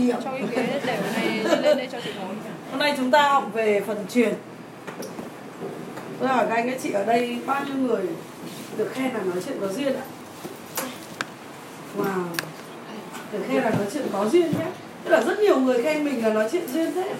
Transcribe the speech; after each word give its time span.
nghiệm 0.00 0.16
cho 0.24 0.30
cái 0.30 0.44
ghế 0.50 0.80
để 0.86 0.98
này 1.14 1.38
lên 1.62 1.76
đây 1.76 1.88
cho 1.92 1.98
chị 2.04 2.10
ngồi. 2.18 2.34
Hôm 2.70 2.78
nay 2.78 2.94
chúng 2.96 3.10
ta 3.10 3.28
học 3.28 3.50
về 3.52 3.80
phần 3.86 4.06
truyền. 4.10 4.34
Tôi 6.18 6.28
hỏi 6.28 6.46
các 6.48 6.54
anh 6.54 6.70
các 6.70 6.78
chị 6.82 6.90
ở 6.92 7.04
đây 7.04 7.38
bao 7.46 7.64
nhiêu 7.64 7.74
người 7.76 8.06
được 8.76 8.92
khen 8.92 9.14
là 9.14 9.20
nói 9.20 9.42
chuyện 9.46 9.56
có 9.60 9.68
duyên 9.68 9.96
ạ? 9.96 10.04
Wow. 11.98 12.24
Được 13.32 13.44
khen 13.48 13.62
là 13.62 13.70
nói 13.70 13.86
chuyện 13.92 14.06
có 14.12 14.28
duyên 14.28 14.46
nhé. 14.46 14.66
Tức 15.04 15.10
là 15.10 15.22
rất 15.22 15.38
nhiều 15.38 15.60
người 15.60 15.82
khen 15.82 16.04
mình 16.04 16.24
là 16.24 16.32
nói 16.32 16.48
chuyện 16.52 16.68
duyên 16.68 16.92
thế. 16.94 17.14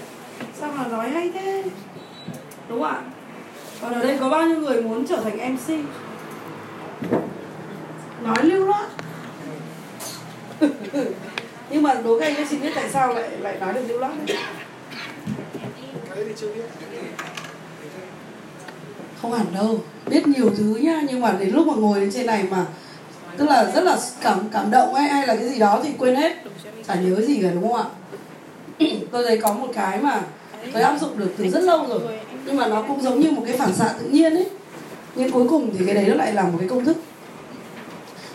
Sao 0.61 0.73
mà 0.77 0.87
nói 0.87 1.11
hay 1.11 1.31
thế? 1.35 1.63
Đúng 2.69 2.83
không 2.83 2.91
ạ? 2.91 3.03
Còn 3.81 3.93
ở 3.93 4.03
đây 4.03 4.17
có 4.21 4.29
bao 4.29 4.47
nhiêu 4.47 4.61
người 4.61 4.83
muốn 4.83 5.07
trở 5.07 5.17
thành 5.17 5.55
mc 5.55 5.69
nói 8.23 8.37
lưu 8.43 8.67
loát 8.67 8.87
nhưng 11.77 11.83
mà 11.83 11.95
đố 11.95 12.19
các 12.19 12.27
anh 12.27 12.35
các 12.37 12.47
chị 12.51 12.57
biết 12.57 12.71
tại 12.75 12.89
sao 12.93 13.15
lại 13.15 13.31
lại 13.41 13.57
nói 13.61 13.73
được 13.73 13.81
lưu 13.89 13.99
loát 13.99 14.13
đấy 14.27 14.37
cái 16.15 16.25
thì 16.25 16.33
chưa 16.41 16.47
biết. 16.55 16.63
Không 19.23 19.33
hẳn 19.33 19.47
đâu 19.55 19.81
biết 20.07 20.27
nhiều 20.27 20.51
thứ 20.57 20.65
nhá. 20.83 21.03
Nhưng 21.09 21.21
mà 21.21 21.37
đến 21.41 21.51
lúc 21.55 21.67
mà 21.67 21.75
ngồi 21.77 22.01
lên 22.01 22.11
trên 22.13 22.27
này 22.27 22.45
mà 22.51 22.67
tức 23.37 23.49
là 23.49 23.73
rất 23.75 23.85
là 23.85 23.99
cảm 24.23 24.49
cảm 24.53 24.71
động 24.71 24.95
ấy 24.95 25.09
hay 25.09 25.27
là 25.27 25.37
cái 25.37 25.49
gì 25.49 25.59
đó 25.59 25.81
thì 25.85 25.91
quên 25.99 26.15
hết. 26.15 26.37
Chả 26.89 26.95
nhớ 26.95 27.21
gì 27.21 27.39
cả 27.43 27.49
đúng 27.55 27.73
không 27.73 27.77
ạ? 27.77 27.85
Tôi 29.13 29.25
thấy 29.27 29.39
có 29.39 29.53
một 29.53 29.69
cái 29.75 30.01
mà 30.03 30.23
tôi 30.73 30.83
áp 30.83 30.99
dụng 31.01 31.19
được 31.19 31.35
từ 31.39 31.49
rất 31.49 31.63
lâu 31.63 31.87
rồi. 31.87 32.01
Nhưng 32.47 32.57
mà 32.57 32.67
nó 32.67 32.83
cũng 32.83 33.03
giống 33.03 33.21
như 33.21 33.31
một 33.31 33.43
cái 33.47 33.57
phản 33.57 33.73
xạ 33.73 33.95
tự 34.01 34.09
nhiên 34.09 34.35
ấy. 34.35 34.47
Nhưng 35.15 35.31
cuối 35.31 35.49
cùng 35.49 35.71
thì 35.79 35.87
cái 35.87 35.95
đấy 35.95 36.05
nó 36.09 36.15
lại 36.15 36.33
là 36.33 36.43
một 36.43 36.57
cái 36.59 36.69
công 36.69 36.85
thức. 36.85 36.97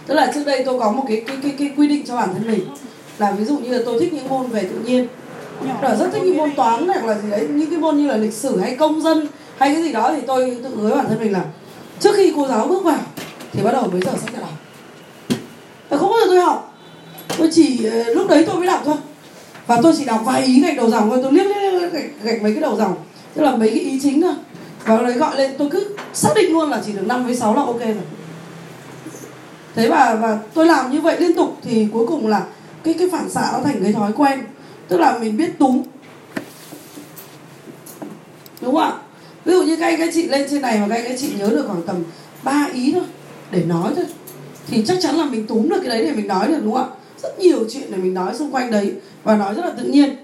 Tức 0.08 0.13
là 0.13 0.32
trước 0.34 0.44
đây 0.46 0.63
tôi 0.66 0.80
có 0.80 0.91
một 0.91 1.04
cái 1.08 1.23
cái 1.27 1.38
cái, 1.44 1.55
cái 1.60 1.71
quy 1.77 1.88
định 1.88 2.05
cho 2.05 2.16
bản 2.16 2.30
thân 2.34 2.52
mình 2.52 2.66
là 3.21 3.31
ví 3.31 3.45
dụ 3.45 3.57
như 3.57 3.77
là 3.77 3.80
tôi 3.85 3.99
thích 3.99 4.13
những 4.13 4.30
môn 4.30 4.48
về 4.48 4.63
tự 4.63 4.80
nhiên. 4.85 5.07
Là 5.81 5.95
rất 5.95 6.09
thích 6.13 6.23
những 6.23 6.38
môn 6.38 6.55
toán 6.55 6.88
hoặc 6.88 7.05
là 7.05 7.20
gì 7.20 7.29
đấy 7.31 7.48
những 7.49 7.70
cái 7.70 7.79
môn 7.79 7.98
như 7.98 8.07
là 8.07 8.17
lịch 8.17 8.34
sử 8.34 8.59
hay 8.59 8.76
công 8.76 9.01
dân 9.01 9.27
hay 9.57 9.73
cái 9.73 9.84
gì 9.84 9.91
đó 9.91 10.13
thì 10.15 10.21
tôi 10.27 10.57
tự 10.63 10.70
hứa 10.76 10.96
bản 10.96 11.05
thân 11.09 11.20
mình 11.20 11.31
là 11.31 11.46
trước 11.99 12.15
khi 12.15 12.34
cô 12.35 12.48
giáo 12.48 12.68
bước 12.68 12.84
vào 12.84 12.99
thì 13.51 13.63
bắt 13.63 13.71
đầu 13.71 13.87
mấy 13.91 14.01
giờ 14.01 14.12
sách 14.12 14.34
ra 14.34 14.40
đọc 14.40 14.49
và 15.91 15.98
không 15.98 16.09
bao 16.09 16.20
giờ 16.20 16.26
tôi 16.27 16.40
học. 16.40 16.77
Tôi 17.37 17.49
chỉ 17.51 17.85
ờ, 17.85 18.04
lúc 18.04 18.27
đấy 18.29 18.43
tôi 18.48 18.55
mới 18.55 18.68
đọc 18.68 18.81
thôi. 18.85 18.96
Và 19.68 19.79
tôi 19.84 19.93
chỉ 19.98 20.05
đọc 20.05 20.21
vài 20.26 20.43
ý 20.43 20.62
gạch 20.62 20.77
đầu 20.77 20.90
dòng 20.90 21.09
thôi. 21.09 21.20
Tôi 21.24 21.34
liếc 21.34 21.46
liếc, 21.46 21.81
liếc 21.81 21.93
gạch, 21.93 22.03
gạch 22.24 22.41
mấy 22.41 22.53
cái 22.53 22.62
đầu 22.62 22.76
dòng. 22.76 22.96
Tức 23.34 23.43
là 23.43 23.55
mấy 23.55 23.70
cái 23.70 23.79
ý 23.79 23.99
chính 24.03 24.21
thôi. 24.21 24.34
Và 24.85 24.96
lúc 24.96 25.03
đấy 25.07 25.13
gọi 25.13 25.37
lên 25.37 25.51
tôi 25.57 25.70
cứ 25.71 25.96
xác 26.13 26.29
định 26.35 26.51
luôn 26.51 26.70
là 26.70 26.81
chỉ 26.85 26.91
được 26.93 27.07
5 27.07 27.26
với 27.26 27.35
6 27.35 27.55
là 27.55 27.62
ok 27.62 27.79
rồi. 27.79 27.96
Thế 29.76 29.87
và 29.90 30.15
và 30.21 30.40
tôi 30.53 30.65
làm 30.65 30.91
như 30.91 31.01
vậy 31.01 31.20
liên 31.20 31.34
tục 31.34 31.57
thì 31.63 31.87
cuối 31.93 32.07
cùng 32.07 32.27
là 32.27 32.43
cái 32.84 32.93
cái 32.93 33.10
phản 33.12 33.29
xạ 33.29 33.49
nó 33.54 33.60
thành 33.63 33.84
cái 33.84 33.93
thói 33.93 34.12
quen. 34.13 34.40
Tức 34.87 34.99
là 34.99 35.20
mình 35.20 35.37
biết 35.37 35.60
túm 35.60 35.84
đúng 38.62 38.76
không 38.76 38.84
ạ? 38.84 38.93
Ví 39.46 39.54
dụ 39.54 39.63
như 39.63 39.76
các 39.76 39.85
anh 39.85 39.98
các 39.98 40.10
chị 40.13 40.27
lên 40.27 40.48
trên 40.49 40.62
này 40.62 40.79
mà 40.79 40.87
các 40.90 40.96
anh 40.96 41.05
các 41.07 41.18
chị 41.20 41.34
nhớ 41.37 41.49
được 41.49 41.65
khoảng 41.68 41.82
tầm 41.82 42.04
3 42.43 42.70
ý 42.74 42.91
thôi 42.93 43.04
để 43.52 43.63
nói 43.63 43.91
thôi. 43.96 44.05
Thì 44.68 44.85
chắc 44.87 44.98
chắn 45.02 45.15
là 45.15 45.26
mình 45.26 45.48
túm 45.48 45.70
được 45.70 45.79
cái 45.79 45.90
đấy 45.90 46.04
để 46.05 46.12
mình 46.12 46.27
nói 46.27 46.48
được 46.48 46.59
đúng 46.63 46.74
không 46.74 46.90
ạ? 46.91 46.96
Rất 47.24 47.40
nhiều 47.40 47.65
chuyện 47.70 47.91
để 47.91 47.98
mình 47.98 48.13
nói 48.13 48.35
xung 48.35 48.52
quanh 48.52 48.71
đấy 48.71 48.93
và 49.24 49.37
nói 49.37 49.54
rất 49.54 49.65
là 49.65 49.71
tự 49.77 49.84
nhiên. 49.84 50.15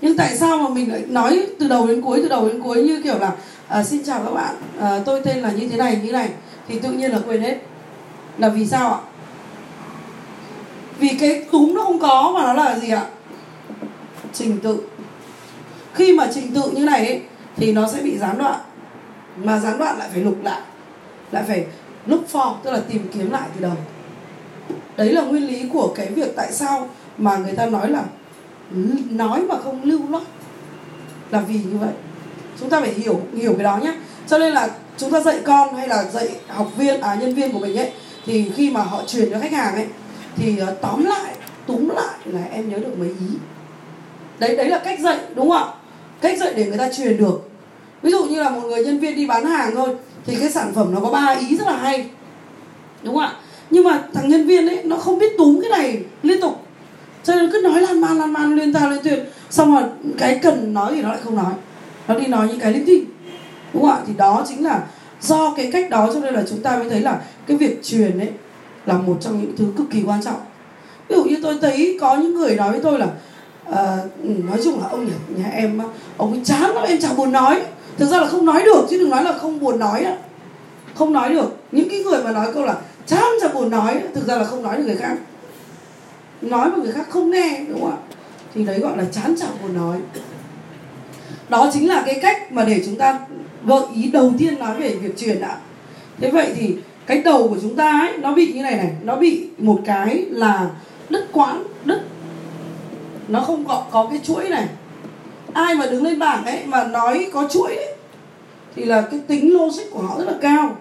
Nhưng 0.00 0.16
tại 0.16 0.36
sao 0.36 0.58
mà 0.58 0.68
mình 0.68 0.92
lại 0.92 1.04
nói 1.08 1.46
từ 1.58 1.68
đầu 1.68 1.86
đến 1.86 2.02
cuối 2.02 2.20
từ 2.22 2.28
đầu 2.28 2.48
đến 2.48 2.62
cuối 2.62 2.82
như 2.82 3.02
kiểu 3.02 3.18
là 3.18 3.32
à, 3.68 3.84
xin 3.84 4.04
chào 4.04 4.22
các 4.24 4.30
bạn 4.30 4.54
à, 4.80 5.00
tôi 5.04 5.20
tên 5.24 5.38
là 5.38 5.52
như 5.52 5.68
thế 5.68 5.76
này 5.76 5.96
như 5.96 6.06
thế 6.06 6.12
này. 6.12 6.28
Thì 6.68 6.78
tự 6.78 6.90
nhiên 6.90 7.10
là 7.10 7.18
quên 7.26 7.40
hết. 7.40 7.58
Là 8.38 8.48
vì 8.48 8.66
sao 8.66 8.92
ạ? 8.92 9.00
Vì 10.98 11.08
cái 11.08 11.44
túm 11.52 11.74
nó 11.74 11.84
không 11.84 11.98
có 11.98 12.32
mà 12.34 12.42
nó 12.42 12.64
là 12.64 12.78
gì 12.78 12.90
ạ? 12.90 13.06
Trình 14.32 14.58
tự. 14.62 14.80
Khi 15.94 16.12
mà 16.12 16.28
trình 16.34 16.54
tự 16.54 16.70
như 16.70 16.84
này 16.84 17.06
ấy, 17.06 17.20
thì 17.56 17.72
nó 17.72 17.88
sẽ 17.88 18.02
bị 18.02 18.18
gián 18.18 18.38
đoạn. 18.38 18.60
Mà 19.36 19.58
gián 19.58 19.78
đoạn 19.78 19.98
lại 19.98 20.08
phải 20.12 20.20
lục 20.20 20.44
lại. 20.44 20.60
Lại 21.30 21.44
phải 21.46 21.66
look 22.06 22.20
for 22.32 22.54
tức 22.64 22.70
là 22.70 22.80
tìm 22.88 23.08
kiếm 23.14 23.30
lại 23.30 23.48
từ 23.54 23.60
đầu. 23.60 23.76
Đấy 24.96 25.12
là 25.12 25.22
nguyên 25.22 25.46
lý 25.46 25.68
của 25.72 25.92
cái 25.94 26.06
việc 26.06 26.36
tại 26.36 26.52
sao 26.52 26.88
mà 27.18 27.36
người 27.36 27.52
ta 27.52 27.66
nói 27.66 27.90
là 27.90 28.02
nói 29.10 29.42
mà 29.42 29.54
không 29.64 29.82
lưu 29.82 30.00
loát. 30.08 30.22
Là 31.30 31.40
vì 31.40 31.54
như 31.54 31.78
vậy. 31.78 31.92
Chúng 32.60 32.70
ta 32.70 32.80
phải 32.80 32.90
hiểu 32.90 33.20
hiểu 33.34 33.54
cái 33.54 33.64
đó 33.64 33.76
nhé 33.76 33.94
cho 34.28 34.38
nên 34.38 34.52
là 34.52 34.68
chúng 34.96 35.10
ta 35.10 35.20
dạy 35.20 35.38
con 35.44 35.76
hay 35.76 35.88
là 35.88 36.04
dạy 36.04 36.28
học 36.48 36.68
viên 36.76 37.00
à 37.00 37.14
nhân 37.14 37.34
viên 37.34 37.52
của 37.52 37.58
mình 37.58 37.76
ấy 37.76 37.92
thì 38.26 38.50
khi 38.56 38.70
mà 38.70 38.82
họ 38.82 39.02
truyền 39.06 39.30
cho 39.30 39.38
khách 39.40 39.52
hàng 39.52 39.74
ấy 39.74 39.86
thì 40.36 40.56
uh, 40.62 40.80
tóm 40.80 41.04
lại 41.04 41.34
túm 41.66 41.88
lại 41.88 42.16
là 42.24 42.40
em 42.52 42.70
nhớ 42.70 42.78
được 42.78 42.98
mấy 42.98 43.08
ý. 43.08 43.26
Đấy 44.38 44.56
đấy 44.56 44.68
là 44.68 44.78
cách 44.78 45.00
dạy 45.00 45.18
đúng 45.34 45.50
không 45.50 45.58
ạ? 45.58 45.74
Cách 46.20 46.38
dạy 46.38 46.54
để 46.54 46.66
người 46.66 46.78
ta 46.78 46.92
truyền 46.92 47.16
được. 47.16 47.50
Ví 48.02 48.10
dụ 48.10 48.24
như 48.24 48.42
là 48.42 48.50
một 48.50 48.60
người 48.68 48.84
nhân 48.84 48.98
viên 48.98 49.16
đi 49.16 49.26
bán 49.26 49.44
hàng 49.44 49.74
thôi 49.74 49.96
thì 50.26 50.36
cái 50.40 50.50
sản 50.50 50.72
phẩm 50.74 50.94
nó 50.94 51.00
có 51.00 51.10
ba 51.10 51.36
ý 51.40 51.56
rất 51.56 51.66
là 51.66 51.76
hay 51.76 52.10
đúng 53.02 53.14
không 53.14 53.24
ạ? 53.24 53.32
Nhưng 53.70 53.84
mà 53.84 54.02
thằng 54.14 54.28
nhân 54.28 54.46
viên 54.46 54.68
ấy 54.68 54.82
nó 54.84 54.96
không 54.96 55.18
biết 55.18 55.32
túm 55.38 55.60
cái 55.60 55.70
này 55.70 56.02
liên 56.22 56.40
tục. 56.40 56.64
Cho 57.24 57.34
nên 57.34 57.50
cứ 57.52 57.60
nói 57.64 57.80
lan 57.80 58.00
man 58.00 58.18
lan 58.18 58.32
man 58.32 58.56
liên 58.56 58.72
ta 58.72 58.88
liên 58.88 59.02
tuyên 59.04 59.24
xong 59.50 59.74
rồi 59.74 59.82
cái 60.18 60.38
cần 60.42 60.74
nói 60.74 60.92
thì 60.94 61.02
nó 61.02 61.08
lại 61.08 61.18
không 61.24 61.36
nói. 61.36 61.52
Nó 62.08 62.14
đi 62.14 62.26
nói 62.26 62.48
những 62.48 62.60
cái 62.60 62.72
linh 62.72 62.86
tinh 62.86 63.04
đúng 63.72 63.82
không 63.82 63.90
ạ? 63.90 64.02
Thì 64.06 64.12
đó 64.16 64.44
chính 64.48 64.64
là 64.64 64.82
do 65.20 65.54
cái 65.56 65.70
cách 65.72 65.90
đó 65.90 66.10
cho 66.14 66.20
nên 66.20 66.34
là 66.34 66.42
chúng 66.50 66.62
ta 66.62 66.76
mới 66.76 66.90
thấy 66.90 67.00
là 67.00 67.20
cái 67.46 67.56
việc 67.56 67.84
truyền 67.84 68.18
ấy 68.18 68.28
là 68.88 68.94
một 68.94 69.18
trong 69.20 69.40
những 69.40 69.56
thứ 69.56 69.72
cực 69.78 69.86
kỳ 69.90 70.02
quan 70.06 70.22
trọng. 70.22 70.40
Ví 71.08 71.16
dụ 71.16 71.24
như 71.24 71.36
tôi 71.42 71.58
thấy 71.60 71.98
có 72.00 72.16
những 72.16 72.34
người 72.34 72.56
nói 72.56 72.70
với 72.70 72.80
tôi 72.80 72.98
là 72.98 73.06
uh, 73.70 74.24
nói 74.24 74.60
chung 74.64 74.80
là 74.80 74.88
ông 74.88 75.06
nhà, 75.06 75.14
nhà 75.36 75.50
em 75.50 75.80
ông 76.16 76.32
ấy 76.32 76.40
chán 76.44 76.70
lắm 76.70 76.84
em 76.88 76.98
chả 77.00 77.12
buồn 77.12 77.32
nói. 77.32 77.62
Thực 77.96 78.06
ra 78.06 78.20
là 78.20 78.26
không 78.26 78.46
nói 78.46 78.62
được 78.64 78.86
chứ 78.90 78.98
đừng 78.98 79.10
nói 79.10 79.24
là 79.24 79.32
không 79.38 79.60
buồn 79.60 79.78
nói 79.78 80.04
á. 80.04 80.16
Không 80.94 81.12
nói 81.12 81.28
được. 81.28 81.56
Những 81.72 81.88
cái 81.88 82.00
người 82.00 82.22
mà 82.24 82.32
nói 82.32 82.52
câu 82.54 82.64
là 82.64 82.76
chán 83.06 83.24
chả 83.40 83.48
buồn 83.48 83.70
nói 83.70 84.00
thực 84.14 84.26
ra 84.26 84.36
là 84.36 84.44
không 84.44 84.62
nói 84.62 84.76
được 84.76 84.84
người 84.86 84.96
khác. 84.96 85.16
Nói 86.42 86.70
mà 86.70 86.76
người 86.76 86.92
khác 86.92 87.06
không 87.10 87.30
nghe 87.30 87.64
đúng 87.68 87.80
không 87.80 87.90
ạ? 87.90 87.96
Thì 88.54 88.64
đấy 88.64 88.78
gọi 88.78 88.96
là 88.96 89.04
chán 89.12 89.34
chẳng 89.40 89.50
buồn 89.62 89.76
nói. 89.76 89.96
Đó 91.48 91.70
chính 91.72 91.88
là 91.88 92.02
cái 92.06 92.18
cách 92.22 92.52
mà 92.52 92.64
để 92.64 92.82
chúng 92.86 92.96
ta 92.96 93.18
gợi 93.64 93.82
ý 93.94 94.10
đầu 94.10 94.32
tiên 94.38 94.58
nói 94.58 94.76
về 94.80 94.94
việc 94.94 95.18
truyền 95.18 95.40
ạ. 95.40 95.56
Thế 96.20 96.30
vậy 96.30 96.52
thì 96.56 96.76
cái 97.08 97.22
đầu 97.22 97.48
của 97.48 97.56
chúng 97.62 97.76
ta 97.76 98.00
ấy 98.00 98.18
nó 98.18 98.32
bị 98.32 98.52
như 98.52 98.62
này 98.62 98.76
này 98.76 98.92
nó 99.02 99.16
bị 99.16 99.48
một 99.58 99.80
cái 99.84 100.26
là 100.30 100.70
đứt 101.08 101.26
quãng 101.32 101.64
đứt 101.84 102.00
nó 103.28 103.40
không 103.40 103.64
có 103.64 103.86
có 103.90 104.06
cái 104.10 104.20
chuỗi 104.24 104.48
này. 104.48 104.66
Ai 105.52 105.74
mà 105.74 105.86
đứng 105.86 106.04
lên 106.04 106.18
bảng 106.18 106.44
ấy 106.44 106.62
mà 106.66 106.84
nói 106.84 107.30
có 107.32 107.48
chuỗi 107.50 107.76
ấy, 107.76 107.94
thì 108.76 108.84
là 108.84 109.02
cái 109.10 109.20
tính 109.26 109.54
logic 109.54 109.90
của 109.90 110.02
họ 110.02 110.18
rất 110.18 110.24
là 110.24 110.34
cao. 110.40 110.76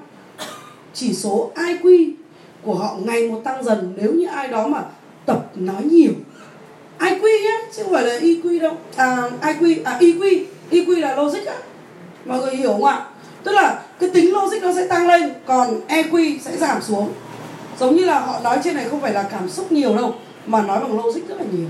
Chỉ 0.93 1.13
số 1.13 1.51
IQ 1.55 2.11
của 2.63 2.75
họ 2.75 2.95
ngày 3.05 3.29
một 3.29 3.41
tăng 3.43 3.63
dần 3.63 3.93
nếu 4.01 4.13
như 4.13 4.27
ai 4.27 4.47
đó 4.47 4.67
mà 4.67 4.81
tập 5.25 5.51
nói 5.55 5.83
nhiều. 5.83 6.11
IQ 6.99 7.21
nhé 7.21 7.57
chứ 7.75 7.83
không 7.83 7.93
phải 7.93 8.03
là 8.03 8.19
EQ 8.19 8.61
đâu. 8.61 8.73
À 8.95 9.29
IQ 9.41 9.75
à 9.83 9.97
EQ 9.99 10.45
EQ 10.71 10.99
là 10.99 11.15
logic 11.15 11.45
á. 11.45 11.55
Mọi 12.25 12.39
người 12.39 12.55
hiểu 12.55 12.71
không 12.71 12.85
ạ? 12.85 13.05
Tức 13.47 13.53
là 13.53 13.81
cái 13.99 14.09
tính 14.09 14.33
logic 14.33 14.61
nó 14.61 14.73
sẽ 14.73 14.87
tăng 14.87 15.07
lên, 15.07 15.33
còn 15.45 15.81
EQ 15.87 16.37
sẽ 16.41 16.57
giảm 16.57 16.81
xuống. 16.81 17.13
Giống 17.79 17.95
như 17.95 18.05
là 18.05 18.19
họ 18.19 18.39
nói 18.43 18.59
trên 18.63 18.75
này 18.75 18.89
không 18.89 19.01
phải 19.01 19.13
là 19.13 19.23
cảm 19.23 19.49
xúc 19.49 19.71
nhiều 19.71 19.95
đâu, 19.95 20.15
mà 20.45 20.61
nói 20.61 20.79
bằng 20.79 20.97
logic 20.97 21.27
rất 21.27 21.35
là 21.37 21.45
nhiều. 21.51 21.67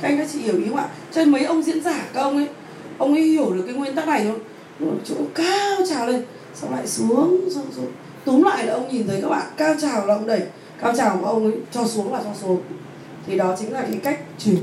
Các 0.00 0.08
anh 0.08 0.18
các 0.18 0.28
chị 0.32 0.38
hiểu 0.38 0.56
ý 0.56 0.64
không 0.68 0.78
ạ? 0.78 0.86
Cho 1.12 1.20
nên 1.20 1.32
mấy 1.32 1.44
ông 1.44 1.62
diễn 1.62 1.82
giả 1.82 2.04
các 2.14 2.20
ông 2.22 2.36
ấy 2.36 2.46
ông 2.98 3.14
ấy 3.14 3.22
hiểu 3.22 3.52
được 3.52 3.62
cái 3.66 3.74
nguyên 3.74 3.94
tắc 3.94 4.06
này 4.06 4.26
không 4.26 4.98
chỗ 5.04 5.14
cao 5.34 5.76
trào 5.90 6.06
lên, 6.06 6.24
xong 6.54 6.74
lại 6.74 6.86
xuống, 6.86 7.50
xong 7.54 7.66
xuống. 7.76 7.92
Túm 8.24 8.42
lại 8.42 8.66
là 8.66 8.72
ông 8.72 8.88
nhìn 8.92 9.06
thấy 9.08 9.20
các 9.22 9.28
bạn, 9.28 9.46
cao 9.56 9.74
trào 9.80 10.06
là 10.06 10.14
ông 10.14 10.26
đẩy, 10.26 10.42
cao 10.82 10.92
trào 10.96 11.18
của 11.22 11.26
ông 11.26 11.44
ấy 11.44 11.54
cho 11.72 11.86
xuống 11.86 12.12
là 12.12 12.20
cho 12.24 12.30
xuống. 12.42 12.60
Thì 13.26 13.38
đó 13.38 13.56
chính 13.58 13.72
là 13.72 13.80
cái 13.80 14.00
cách 14.02 14.20
chuyển 14.38 14.58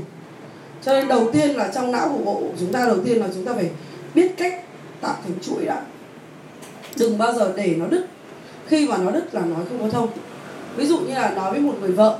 cho 0.82 0.92
nên 0.92 1.08
đầu 1.08 1.30
tiên 1.32 1.50
là 1.50 1.70
trong 1.74 1.92
não 1.92 2.08
của 2.08 2.24
bộ, 2.24 2.42
chúng 2.60 2.72
ta 2.72 2.86
đầu 2.86 2.98
tiên 3.04 3.20
là 3.20 3.26
chúng 3.34 3.44
ta 3.44 3.52
phải 3.54 3.70
biết 4.14 4.32
cách 4.36 4.62
tạo 5.00 5.16
thành 5.24 5.32
chuỗi 5.42 5.64
đã. 5.64 5.82
Đừng 6.96 7.18
bao 7.18 7.32
giờ 7.32 7.52
để 7.56 7.74
nó 7.78 7.86
đứt. 7.86 8.06
Khi 8.66 8.88
mà 8.88 8.96
nó 8.96 9.10
đứt 9.10 9.34
là 9.34 9.40
nói 9.40 9.64
không 9.68 9.78
có 9.82 9.88
thông. 9.88 10.08
Ví 10.76 10.86
dụ 10.86 10.98
như 10.98 11.14
là 11.14 11.30
nói 11.30 11.50
với 11.50 11.60
một 11.60 11.74
người 11.80 11.92
vợ, 11.92 12.18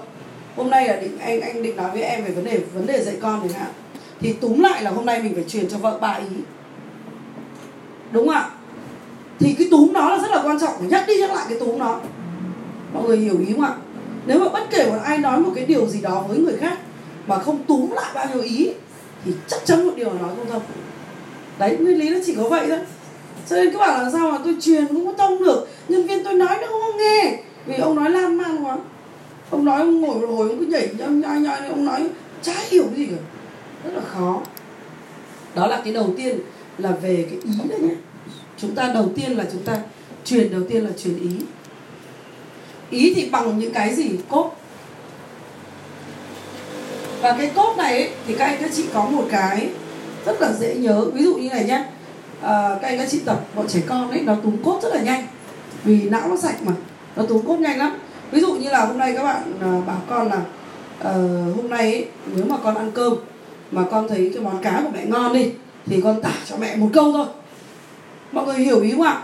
hôm 0.56 0.70
nay 0.70 0.88
là 0.88 0.96
định, 0.96 1.18
anh 1.18 1.40
anh 1.40 1.62
định 1.62 1.76
nói 1.76 1.90
với 1.90 2.02
em 2.02 2.24
về 2.24 2.30
vấn 2.30 2.44
đề 2.44 2.58
vấn 2.74 2.86
đề 2.86 3.04
dạy 3.04 3.16
con 3.22 3.40
chẳng 3.42 3.60
hạn. 3.60 3.70
Thì 4.20 4.32
túm 4.32 4.60
lại 4.60 4.82
là 4.82 4.90
hôm 4.90 5.06
nay 5.06 5.22
mình 5.22 5.34
phải 5.34 5.44
truyền 5.44 5.68
cho 5.68 5.78
vợ 5.78 5.98
ba 6.00 6.12
ý. 6.12 6.36
Đúng 8.12 8.26
không 8.26 8.34
ạ? 8.34 8.50
Thì 9.38 9.54
cái 9.58 9.68
túm 9.70 9.92
đó 9.92 10.10
là 10.10 10.22
rất 10.22 10.30
là 10.30 10.42
quan 10.44 10.60
trọng, 10.60 10.78
phải 10.78 10.88
nhắc 10.88 11.04
đi 11.06 11.16
nhắc 11.16 11.30
lại 11.30 11.46
cái 11.48 11.58
túm 11.58 11.78
đó. 11.78 12.00
Mọi 12.92 13.04
người 13.04 13.16
hiểu 13.16 13.38
ý 13.38 13.52
không 13.52 13.64
ạ? 13.64 13.74
Nếu 14.26 14.38
mà 14.38 14.48
bất 14.48 14.70
kể 14.70 14.90
một 14.90 14.98
ai 15.04 15.18
nói 15.18 15.40
một 15.40 15.52
cái 15.54 15.66
điều 15.66 15.86
gì 15.86 16.00
đó 16.00 16.24
với 16.28 16.38
người 16.38 16.56
khác 16.56 16.78
mà 17.26 17.38
không 17.38 17.64
túm 17.64 17.90
lại 17.90 18.10
bao 18.14 18.26
nhiêu 18.32 18.42
ý, 18.42 18.70
thì 19.24 19.32
chắc 19.46 19.60
chắn 19.64 19.86
một 19.86 19.92
điều 19.96 20.12
là 20.12 20.20
nói 20.20 20.30
không 20.36 20.50
thông 20.50 20.62
đấy 21.60 21.76
nguyên 21.80 21.98
lý 21.98 22.10
nó 22.10 22.18
chỉ 22.26 22.34
có 22.34 22.48
vậy 22.48 22.66
thôi. 22.68 22.78
Cho 23.48 23.56
nên 23.56 23.72
các 23.72 23.78
bạn 23.78 24.02
làm 24.02 24.12
sao 24.12 24.30
mà 24.30 24.38
tôi 24.44 24.56
truyền 24.60 24.86
cũng 24.86 25.06
có 25.06 25.12
thông 25.18 25.44
được 25.44 25.68
nhân 25.88 26.06
viên 26.06 26.24
tôi 26.24 26.34
nói 26.34 26.58
nó 26.60 26.66
không 26.66 26.96
nghe. 26.96 27.42
Vì 27.66 27.74
ông 27.74 27.96
nói 27.96 28.10
lan 28.10 28.36
man 28.36 28.64
quá. 28.64 28.78
Ông 29.50 29.64
nói 29.64 29.80
ông 29.80 30.00
ngồi 30.00 30.26
hồi 30.26 30.48
ông 30.48 30.58
cứ 30.58 30.66
nhảy 30.66 30.88
nhoi 30.98 31.08
nhoi 31.08 31.40
nhoi 31.40 31.68
ông 31.68 31.84
nói 31.84 32.08
chả 32.42 32.54
hiểu 32.70 32.84
cái 32.84 32.96
gì 32.96 33.06
cả. 33.06 33.22
Rất 33.84 33.90
là 33.94 34.02
khó. 34.14 34.40
Đó 35.54 35.66
là 35.66 35.80
cái 35.84 35.92
đầu 35.92 36.14
tiên 36.16 36.38
là 36.78 36.90
về 36.90 37.26
cái 37.30 37.38
ý 37.44 37.68
đấy 37.68 37.80
nhé 37.80 37.94
chúng 38.58 38.74
ta 38.74 38.90
đầu 38.94 39.10
tiên 39.16 39.32
là 39.32 39.44
chúng 39.52 39.62
ta 39.62 39.78
truyền 40.24 40.52
đầu 40.52 40.62
tiên 40.68 40.84
là 40.84 40.90
truyền 41.04 41.18
ý. 41.22 41.30
Ý 42.90 43.14
thì 43.14 43.28
bằng 43.30 43.58
những 43.58 43.72
cái 43.72 43.94
gì? 43.94 44.10
Cốt. 44.28 44.56
Và 47.22 47.36
cái 47.38 47.50
cốt 47.54 47.74
này 47.78 47.92
ấy, 47.92 48.10
thì 48.26 48.34
các 48.34 48.44
anh 48.44 48.56
các 48.60 48.70
chị 48.74 48.84
có 48.94 49.04
một 49.04 49.24
cái 49.30 49.68
rất 50.26 50.40
là 50.40 50.52
dễ 50.52 50.74
nhớ. 50.74 51.04
Ví 51.14 51.22
dụ 51.24 51.34
như 51.34 51.48
này 51.48 51.64
nhé 51.64 51.84
à, 52.42 52.78
các 52.82 52.88
anh 52.88 52.98
các 52.98 53.08
chị 53.10 53.20
tập 53.24 53.40
bọn 53.54 53.68
trẻ 53.68 53.80
con 53.86 54.10
ấy 54.10 54.20
nó 54.20 54.34
túm 54.34 54.56
cốt 54.64 54.80
rất 54.82 54.94
là 54.94 55.02
nhanh. 55.02 55.26
Vì 55.84 56.08
não 56.08 56.28
nó 56.28 56.36
sạch 56.36 56.56
mà 56.62 56.72
nó 57.16 57.22
túm 57.22 57.46
cốt 57.46 57.56
nhanh 57.56 57.78
lắm. 57.78 57.98
Ví 58.30 58.40
dụ 58.40 58.52
như 58.52 58.70
là 58.70 58.86
hôm 58.86 58.98
nay 58.98 59.12
các 59.16 59.22
bạn 59.22 59.42
à, 59.60 59.80
bảo 59.86 60.02
con 60.08 60.28
là 60.28 60.40
uh, 61.10 61.56
hôm 61.56 61.70
nay 61.70 61.92
ấy, 61.92 62.06
nếu 62.34 62.44
mà 62.44 62.56
con 62.64 62.74
ăn 62.74 62.90
cơm 62.94 63.14
mà 63.70 63.84
con 63.90 64.08
thấy 64.08 64.30
cái 64.34 64.42
món 64.42 64.62
cá 64.62 64.80
của 64.84 64.90
mẹ 64.92 65.04
ngon 65.06 65.32
đi 65.32 65.52
thì 65.86 66.00
con 66.04 66.22
tả 66.22 66.32
cho 66.48 66.56
mẹ 66.56 66.76
một 66.76 66.88
câu 66.92 67.12
thôi. 67.12 67.26
Mọi 68.32 68.46
người 68.46 68.56
hiểu 68.56 68.80
ý 68.80 68.90
không 68.90 69.02
ạ? 69.02 69.22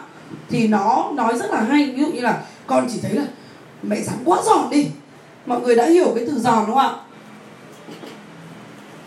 Thì 0.49 0.69
nó 0.69 1.11
nói 1.15 1.39
rất 1.39 1.51
là 1.51 1.61
hay. 1.61 1.93
Ví 1.97 2.03
dụ 2.03 2.13
như 2.13 2.21
là 2.21 2.43
con 2.67 2.87
chỉ 2.93 3.01
thấy 3.03 3.13
là 3.13 3.25
mẹ 3.83 4.01
dám 4.01 4.17
quá 4.25 4.43
giòn 4.45 4.71
đi. 4.71 4.87
Mọi 5.47 5.61
người 5.61 5.77
đã 5.77 5.87
hiểu 5.87 6.13
cái 6.15 6.25
từ 6.27 6.39
giòn 6.39 6.65
đúng 6.67 6.77
không 6.77 6.79
ạ? 6.79 6.95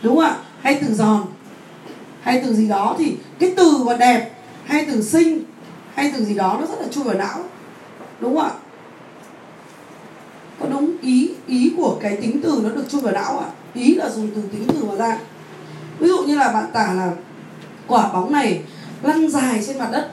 Đúng 0.03 0.15
không 0.15 0.25
ạ? 0.25 0.35
Hay 0.61 0.79
từ 0.81 0.93
giòn? 0.93 1.25
Hay 2.29 2.41
từ 2.45 2.53
gì 2.53 2.67
đó 2.67 2.95
thì 2.97 3.17
cái 3.39 3.53
từ 3.57 3.83
mà 3.85 3.97
đẹp, 3.97 4.31
hay 4.65 4.85
từ 4.85 5.01
xinh, 5.01 5.43
hay 5.93 6.11
từ 6.17 6.25
gì 6.25 6.35
đó 6.35 6.57
nó 6.59 6.67
rất 6.67 6.81
là 6.81 6.87
chui 6.91 7.03
vào 7.03 7.15
não. 7.15 7.39
Đúng 8.19 8.35
không 8.35 8.45
ạ? 8.45 8.51
Có 10.59 10.65
đúng 10.69 10.97
ý 11.01 11.31
ý 11.47 11.73
của 11.77 11.97
cái 12.01 12.17
tính 12.21 12.39
từ 12.43 12.61
nó 12.63 12.69
được 12.69 12.83
chui 12.89 13.01
vào 13.01 13.13
não 13.13 13.39
ạ? 13.39 13.45
Ý 13.73 13.95
là 13.95 14.09
dùng 14.09 14.29
từ 14.35 14.41
tính 14.51 14.67
từ 14.67 14.83
mà 14.85 14.95
ra. 14.95 15.17
Ví 15.99 16.07
dụ 16.07 16.23
như 16.23 16.35
là 16.35 16.51
bạn 16.51 16.65
tả 16.73 16.93
là 16.93 17.11
quả 17.87 18.09
bóng 18.13 18.31
này 18.31 18.61
lăn 19.01 19.29
dài 19.29 19.63
trên 19.67 19.79
mặt 19.79 19.89
đất, 19.91 20.11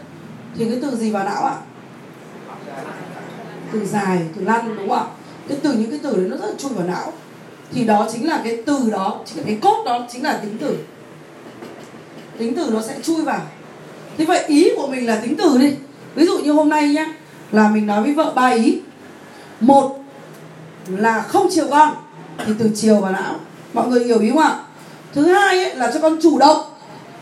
thì 0.59 0.65
cái 0.65 0.79
từ 0.83 0.97
gì 0.97 1.11
vào 1.11 1.25
não 1.25 1.45
ạ? 1.45 1.55
Từ 3.73 3.87
dài, 3.87 4.19
từ 4.37 4.45
lăn, 4.45 4.77
đúng 4.77 4.89
không 4.89 4.99
ạ? 4.99 5.05
Cái 5.49 5.59
từ, 5.63 5.73
những 5.73 5.91
cái 5.91 6.01
từ 6.03 6.17
đấy 6.17 6.27
nó 6.29 6.37
rất 6.37 6.47
là 6.47 6.55
chui 6.59 6.73
vào 6.73 6.87
não. 6.87 7.13
Thì 7.73 7.85
đó 7.85 8.09
chính 8.13 8.29
là 8.29 8.41
cái 8.45 8.63
từ 8.67 8.91
đó, 8.91 9.21
chính 9.27 9.39
là 9.39 9.45
cái 9.47 9.59
cốt 9.63 9.83
đó 9.87 10.07
chính 10.13 10.23
là 10.23 10.39
tính 10.43 10.57
từ 10.61 10.77
tính 12.39 12.55
từ 12.57 12.71
nó 12.73 12.83
sẽ 12.83 12.97
chui 13.03 13.23
vào. 13.23 13.41
Thế 14.19 14.25
vậy 14.25 14.45
ý 14.47 14.71
của 14.77 14.87
mình 14.87 15.07
là 15.07 15.17
tính 15.17 15.37
từ 15.39 15.59
đi. 15.59 15.75
Ví 16.15 16.27
dụ 16.27 16.39
như 16.39 16.53
hôm 16.53 16.69
nay 16.69 16.89
nhá 16.89 17.07
là 17.53 17.69
mình 17.69 17.87
nói 17.87 18.03
với 18.03 18.15
vợ 18.15 18.33
ba 18.35 18.49
ý. 18.49 18.81
Một 19.61 19.99
là 20.89 21.23
không 21.23 21.47
chiều 21.51 21.67
con 21.71 21.95
thì 22.47 22.53
từ 22.59 22.71
chiều 22.75 22.97
vào 23.01 23.13
não. 23.13 23.35
Mọi 23.73 23.89
người 23.89 24.05
hiểu 24.05 24.21
ý 24.21 24.31
không 24.31 24.39
ạ? 24.39 24.61
Thứ 25.15 25.23
hai 25.27 25.65
ấy, 25.65 25.75
là 25.75 25.91
cho 25.95 26.01
con 26.01 26.19
chủ 26.23 26.39
động. 26.39 26.59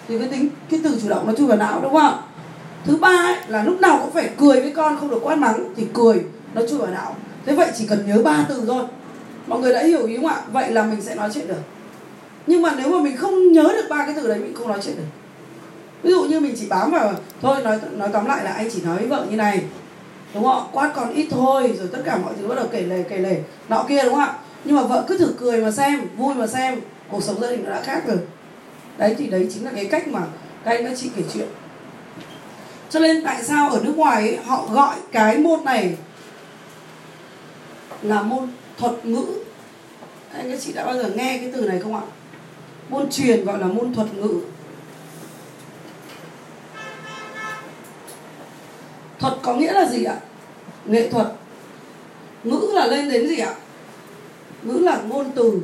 Thì 0.08 0.19
cái 0.19 0.28
tính 0.28 0.49
cái 0.70 0.81
từ 0.84 0.99
chủ 1.02 1.08
động 1.08 1.26
nó 1.26 1.32
chui 1.32 1.46
vào 1.46 1.56
não 1.56 1.81
đúng 1.82 1.93
không 1.93 2.02
ạ? 2.02 2.19
Thứ 2.84 2.96
ba 2.96 3.08
ấy, 3.08 3.37
là 3.49 3.64
lúc 3.64 3.81
nào 3.81 3.99
cũng 4.02 4.12
phải 4.12 4.31
cười 4.38 4.60
với 4.60 4.70
con 4.70 4.96
không 5.00 5.10
được 5.10 5.20
quát 5.22 5.38
mắng 5.38 5.72
thì 5.76 5.87
cười 5.94 6.25
nó 6.55 6.62
chui 6.70 6.78
vào 6.78 6.90
não. 6.90 7.17
Thế 7.46 7.55
vậy 7.55 7.69
chỉ 7.78 7.87
cần 7.87 8.05
nhớ 8.06 8.22
ba 8.22 8.44
từ 8.49 8.62
thôi. 8.67 8.84
Mọi 9.46 9.60
người 9.60 9.72
đã 9.72 9.82
hiểu 9.82 10.06
ý 10.06 10.17
không 10.17 10.26
ạ? 10.26 10.37
Vậy 10.52 10.70
là 10.70 10.82
mình 10.82 11.00
sẽ 11.00 11.14
nói 11.14 11.31
chuyện 11.34 11.49
được 11.49 11.60
nhưng 12.46 12.62
mà 12.62 12.75
nếu 12.76 12.88
mà 12.88 12.99
mình 12.99 13.17
không 13.17 13.52
nhớ 13.52 13.62
được 13.62 13.87
ba 13.91 14.05
cái 14.06 14.14
từ 14.17 14.29
đấy 14.29 14.38
mình 14.38 14.55
không 14.55 14.69
nói 14.69 14.79
chuyện 14.82 14.96
được. 14.96 15.02
Ví 16.02 16.11
dụ 16.11 16.25
như 16.25 16.41
mình 16.41 16.55
chỉ 16.61 16.67
bám 16.69 16.91
vào 16.91 17.14
thôi 17.43 17.62
nói 17.62 17.79
nói 17.93 18.08
tóm 18.12 18.26
lại 18.26 18.44
là 18.44 18.50
anh 18.50 18.70
chỉ 18.73 18.82
nói 18.82 18.96
với 18.96 19.06
vợ 19.06 19.26
như 19.31 19.37
này. 19.37 19.64
Đúng 20.35 20.44
không? 20.44 20.69
Quát 20.73 20.93
còn 20.94 21.14
ít 21.14 21.26
thôi 21.31 21.75
rồi 21.79 21.88
tất 21.93 22.02
cả 22.05 22.19
mọi 22.19 22.32
thứ 22.41 22.46
bắt 22.49 22.55
đầu 22.55 22.67
kể 22.73 22.82
lể 22.82 23.02
kể 23.02 23.19
lể. 23.19 23.41
Nọ 23.69 23.85
kia 23.88 24.02
đúng 24.05 24.14
không 24.14 24.23
ạ? 24.23 24.35
Nhưng 24.64 24.76
mà 24.76 24.82
vợ 24.82 25.05
cứ 25.08 25.19
thử 25.19 25.35
cười 25.38 25.61
mà 25.61 25.70
xem 25.70 26.06
vui 26.17 26.35
mà 26.35 26.46
xem 26.46 26.81
cuộc 27.11 27.23
sống 27.23 27.41
gia 27.41 27.50
đình 27.50 27.64
nó 27.64 27.70
đã 27.70 27.82
khác 27.82 28.02
rồi. 28.06 28.19
Đấy 28.99 29.14
thì 29.19 29.26
đấy 29.26 29.49
chính 29.55 29.64
là 29.64 29.70
cái 29.75 29.85
cách 29.85 30.08
mà 30.08 30.20
các 30.64 30.70
anh 30.70 30.85
các 30.85 30.93
chị 30.96 31.11
kể 31.17 31.23
chuyện. 31.35 31.49
Cho 32.91 33.00
nên 33.00 33.25
tại 33.25 33.43
sao 33.43 33.70
ở 33.70 33.81
nước 33.85 33.96
ngoài 33.96 34.23
ấy, 34.23 34.37
họ 34.37 34.67
gọi 34.73 34.96
cái 35.12 35.38
môn 35.38 35.64
này 35.64 35.96
là 38.02 38.23
môn 38.23 38.49
thuật 38.79 39.06
ngữ? 39.06 39.25
Anh 40.32 40.50
các 40.50 40.61
chị 40.61 40.73
đã 40.73 40.85
bao 40.85 40.94
giờ 40.94 41.11
nghe 41.14 41.38
cái 41.38 41.50
từ 41.55 41.69
này 41.69 41.79
không 41.79 41.94
ạ? 41.94 42.02
Môn 42.88 43.10
truyền 43.10 43.44
gọi 43.44 43.58
là 43.58 43.66
môn 43.66 43.94
thuật 43.94 44.14
ngữ. 44.14 44.40
Thuật 49.19 49.34
có 49.42 49.54
nghĩa 49.54 49.72
là 49.72 49.86
gì 49.86 50.04
ạ? 50.04 50.16
Nghệ 50.84 51.10
thuật. 51.10 51.26
Ngữ 52.44 52.70
là 52.75 52.86
lên 52.86 53.10
đến 53.10 53.28
gì 53.28 53.38
ạ? 53.38 53.54
Ngữ 54.62 54.78
là 54.78 55.02
ngôn 55.08 55.31
từ. 55.34 55.60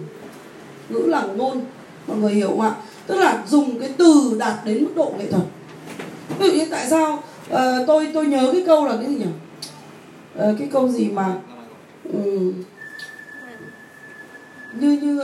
Ngữ 0.89 1.03
là 1.07 1.23
ngôn. 1.23 1.65
Mọi 2.07 2.17
người 2.17 2.33
hiểu 2.33 2.49
không 2.49 2.61
ạ? 2.61 2.75
Tức 3.07 3.19
là 3.19 3.45
dùng 3.49 3.81
cái 3.81 3.91
từ 3.97 4.37
đạt 4.39 4.55
đến 4.65 4.85
mức 4.85 4.91
độ 4.97 5.15
nghệ 5.19 5.31
thuật. 5.31 5.43
Ví 6.39 6.51
dụ 6.51 6.53
như 6.53 6.67
tại 6.71 6.87
sao 6.91 7.23
uh, 7.53 7.59
tôi 7.87 8.11
tôi 8.15 8.27
nhớ 8.27 8.51
cái 8.53 8.63
câu 8.67 8.87
là 8.87 8.97
cái 8.97 9.07
gì 9.07 9.17
nhỉ? 9.17 9.25
Uh, 10.39 10.59
cái 10.59 10.69
câu 10.73 10.89
gì 10.89 11.09
mà 11.09 11.35
um, 12.13 12.53
như 14.73 14.99
như 15.03 15.23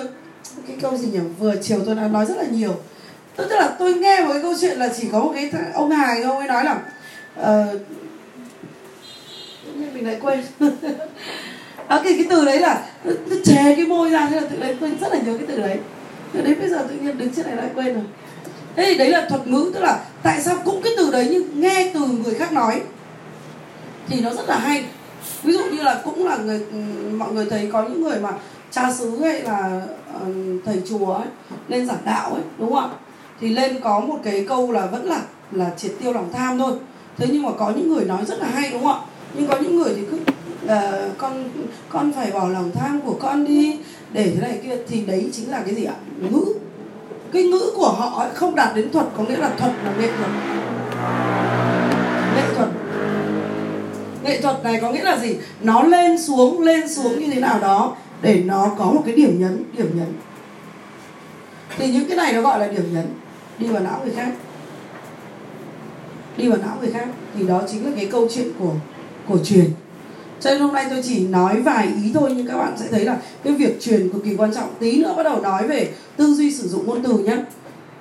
cái 0.69 0.77
câu 0.81 0.97
gì 0.97 1.09
nhỉ? 1.09 1.19
Vừa 1.39 1.55
chiều 1.63 1.79
tôi 1.87 1.95
đã 1.95 2.09
nói 2.09 2.27
rất 2.27 2.37
là 2.37 2.45
nhiều. 2.51 2.75
Tức 3.37 3.51
là 3.51 3.77
tôi 3.79 3.95
nghe 3.95 4.21
một 4.21 4.33
cái 4.33 4.43
câu 4.43 4.55
chuyện 4.61 4.79
là 4.79 4.89
chỉ 4.97 5.09
có 5.13 5.21
một 5.21 5.33
cái 5.35 5.51
ông 5.75 5.91
hài 5.91 6.23
ông 6.23 6.39
ấy 6.39 6.49
nói 6.49 6.65
là 6.65 6.81
uh, 7.41 7.81
mình 9.95 10.07
lại 10.07 10.19
quên. 10.23 10.41
À, 11.89 12.01
cái 12.05 12.13
cái 12.13 12.27
từ 12.31 12.45
đấy 12.45 12.61
là 12.61 12.83
nó 13.05 13.37
chè 13.45 13.75
cái 13.77 13.87
môi 13.87 14.11
ra 14.11 14.29
thế 14.31 14.41
là 14.41 14.49
tự 14.49 14.57
đấy 14.61 14.77
tôi 14.81 14.93
rất 15.01 15.13
là 15.13 15.19
nhiều 15.25 15.39
cái 15.39 15.47
từ 15.49 15.61
đấy. 15.61 15.79
Từ 16.33 16.41
đấy 16.41 16.55
bây 16.55 16.69
giờ 16.69 16.87
tự 16.89 16.95
nhiên 16.95 17.19
đứng 17.19 17.35
trên 17.37 17.47
này 17.47 17.57
lại 17.57 17.67
quên 17.75 17.95
rồi. 17.95 18.05
Thế 18.77 18.85
thì 18.85 18.95
đấy 18.95 19.11
là 19.11 19.27
thuật 19.29 19.47
ngữ 19.47 19.71
tức 19.75 19.81
là 19.81 20.05
tại 20.23 20.43
sao 20.43 20.57
cũng 20.65 20.83
cái 20.83 20.93
từ 20.97 21.11
đấy 21.11 21.29
nhưng 21.31 21.61
nghe 21.61 21.91
từ 21.95 22.01
người 22.01 22.35
khác 22.35 22.53
nói 22.53 22.81
thì 24.09 24.21
nó 24.21 24.31
rất 24.31 24.49
là 24.49 24.59
hay. 24.59 24.85
Ví 25.43 25.53
dụ 25.53 25.65
như 25.65 25.83
là 25.83 26.01
cũng 26.05 26.27
là 26.27 26.37
người 26.37 26.61
mọi 27.13 27.33
người 27.33 27.47
thấy 27.51 27.69
có 27.73 27.83
những 27.83 28.03
người 28.03 28.21
mà 28.21 28.31
cha 28.77 28.93
xứ 28.93 29.21
hay 29.21 29.43
là 29.43 29.83
uh, 30.23 30.65
thầy 30.65 30.83
chùa 30.89 31.13
ấy 31.13 31.27
lên 31.69 31.87
giảng 31.87 32.05
đạo 32.05 32.31
ấy 32.31 32.43
đúng 32.59 32.73
không 32.73 32.91
ạ? 32.91 32.97
Thì 33.41 33.49
lên 33.49 33.81
có 33.81 34.01
một 34.01 34.19
cái 34.25 34.45
câu 34.49 34.73
là 34.73 34.87
vẫn 34.87 35.05
là 35.05 35.21
là 35.53 35.71
triệt 35.77 35.93
tiêu 36.01 36.13
lòng 36.13 36.33
tham 36.33 36.59
thôi. 36.59 36.73
Thế 37.17 37.27
nhưng 37.33 37.43
mà 37.43 37.51
có 37.59 37.73
những 37.77 37.95
người 37.95 38.05
nói 38.05 38.25
rất 38.25 38.39
là 38.39 38.47
hay 38.47 38.71
đúng 38.71 38.85
không 38.85 38.93
ạ? 38.93 39.01
Nhưng 39.35 39.47
có 39.47 39.57
những 39.61 39.77
người 39.77 39.95
thì 39.97 40.03
cứ 40.11 40.19
uh, 40.65 41.19
con 41.19 41.45
con 41.89 42.13
phải 42.13 42.31
bỏ 42.31 42.49
lòng 42.49 42.71
tham 42.75 43.01
của 43.01 43.17
con 43.21 43.45
đi 43.45 43.79
để 44.13 44.33
thế 44.35 44.41
này 44.41 44.61
kia 44.63 44.77
thì 44.89 45.01
đấy 45.01 45.31
chính 45.33 45.51
là 45.51 45.63
cái 45.67 45.75
gì 45.75 45.85
ạ? 45.85 45.95
Ngữ. 46.31 46.45
Cái 47.33 47.43
ngữ 47.43 47.73
của 47.77 47.89
họ 47.89 48.23
ấy 48.23 48.31
không 48.35 48.55
đạt 48.55 48.75
đến 48.75 48.91
thuật 48.91 49.07
có 49.17 49.23
nghĩa 49.23 49.37
là 49.37 49.51
thuật 49.59 49.73
là 49.85 49.93
nghệ 50.01 50.09
thuật. 50.19 50.31
Nghệ 52.37 52.55
thuật. 52.57 52.69
Nghệ 54.25 54.41
thuật 54.41 54.65
này 54.65 54.79
có 54.83 54.93
nghĩa 54.93 55.05
là 55.05 55.19
gì? 55.19 55.37
Nó 55.61 55.83
lên 55.83 56.23
xuống 56.23 56.61
lên 56.61 56.89
xuống 56.89 57.21
như 57.21 57.27
thế 57.33 57.41
nào 57.41 57.59
đó 57.61 57.97
để 58.23 58.43
nó 58.45 58.71
có 58.79 58.85
một 58.85 59.03
cái 59.07 59.15
điểm 59.15 59.41
nhấn 59.41 59.65
điểm 59.79 59.91
nhấn. 59.95 60.13
Thì 61.79 61.93
những 61.93 62.09
cái 62.09 62.17
này 62.17 62.33
nó 62.33 62.43
gọi 62.43 62.61
là 62.61 62.67
điểm 62.67 62.95
nhấn. 62.95 63.07
Đi 63.59 63.67
vào 63.67 63.83
não 63.83 64.01
người 64.05 64.15
khác. 64.15 64.33
Đi 66.37 66.49
vào 66.49 66.59
não 66.59 66.77
người 66.81 66.93
khác. 66.93 67.09
Thì 67.39 67.47
đó 67.47 67.63
chính 67.71 67.85
là 67.85 67.91
cái 67.97 68.07
câu 68.07 68.29
chuyện 68.35 68.49
của 68.59 68.73
của 69.29 69.39
truyền. 69.45 69.71
Cho 70.41 70.51
nên 70.51 70.61
hôm 70.61 70.75
nay 70.75 70.87
tôi 70.91 71.03
chỉ 71.03 71.27
nói 71.27 71.61
vài 71.61 71.87
ý 71.87 72.11
thôi, 72.15 72.33
nhưng 72.37 72.47
các 72.47 72.59
bạn 72.59 72.75
sẽ 72.79 72.87
thấy 72.91 73.05
là 73.05 73.19
cái 73.45 73.55
việc 73.55 73.81
truyền 73.81 74.11
cực 74.11 74.25
kỳ 74.25 74.37
quan 74.37 74.55
trọng. 74.55 74.75
Tí 74.79 75.03
nữa 75.03 75.15
bắt 75.17 75.23
đầu 75.23 75.41
nói 75.41 75.69
về 75.69 75.93
tư 76.17 76.35
duy 76.35 76.53
sử 76.53 76.69
dụng 76.69 76.87
ngôn 76.87 77.03
từ 77.03 77.19
nhé. 77.19 77.37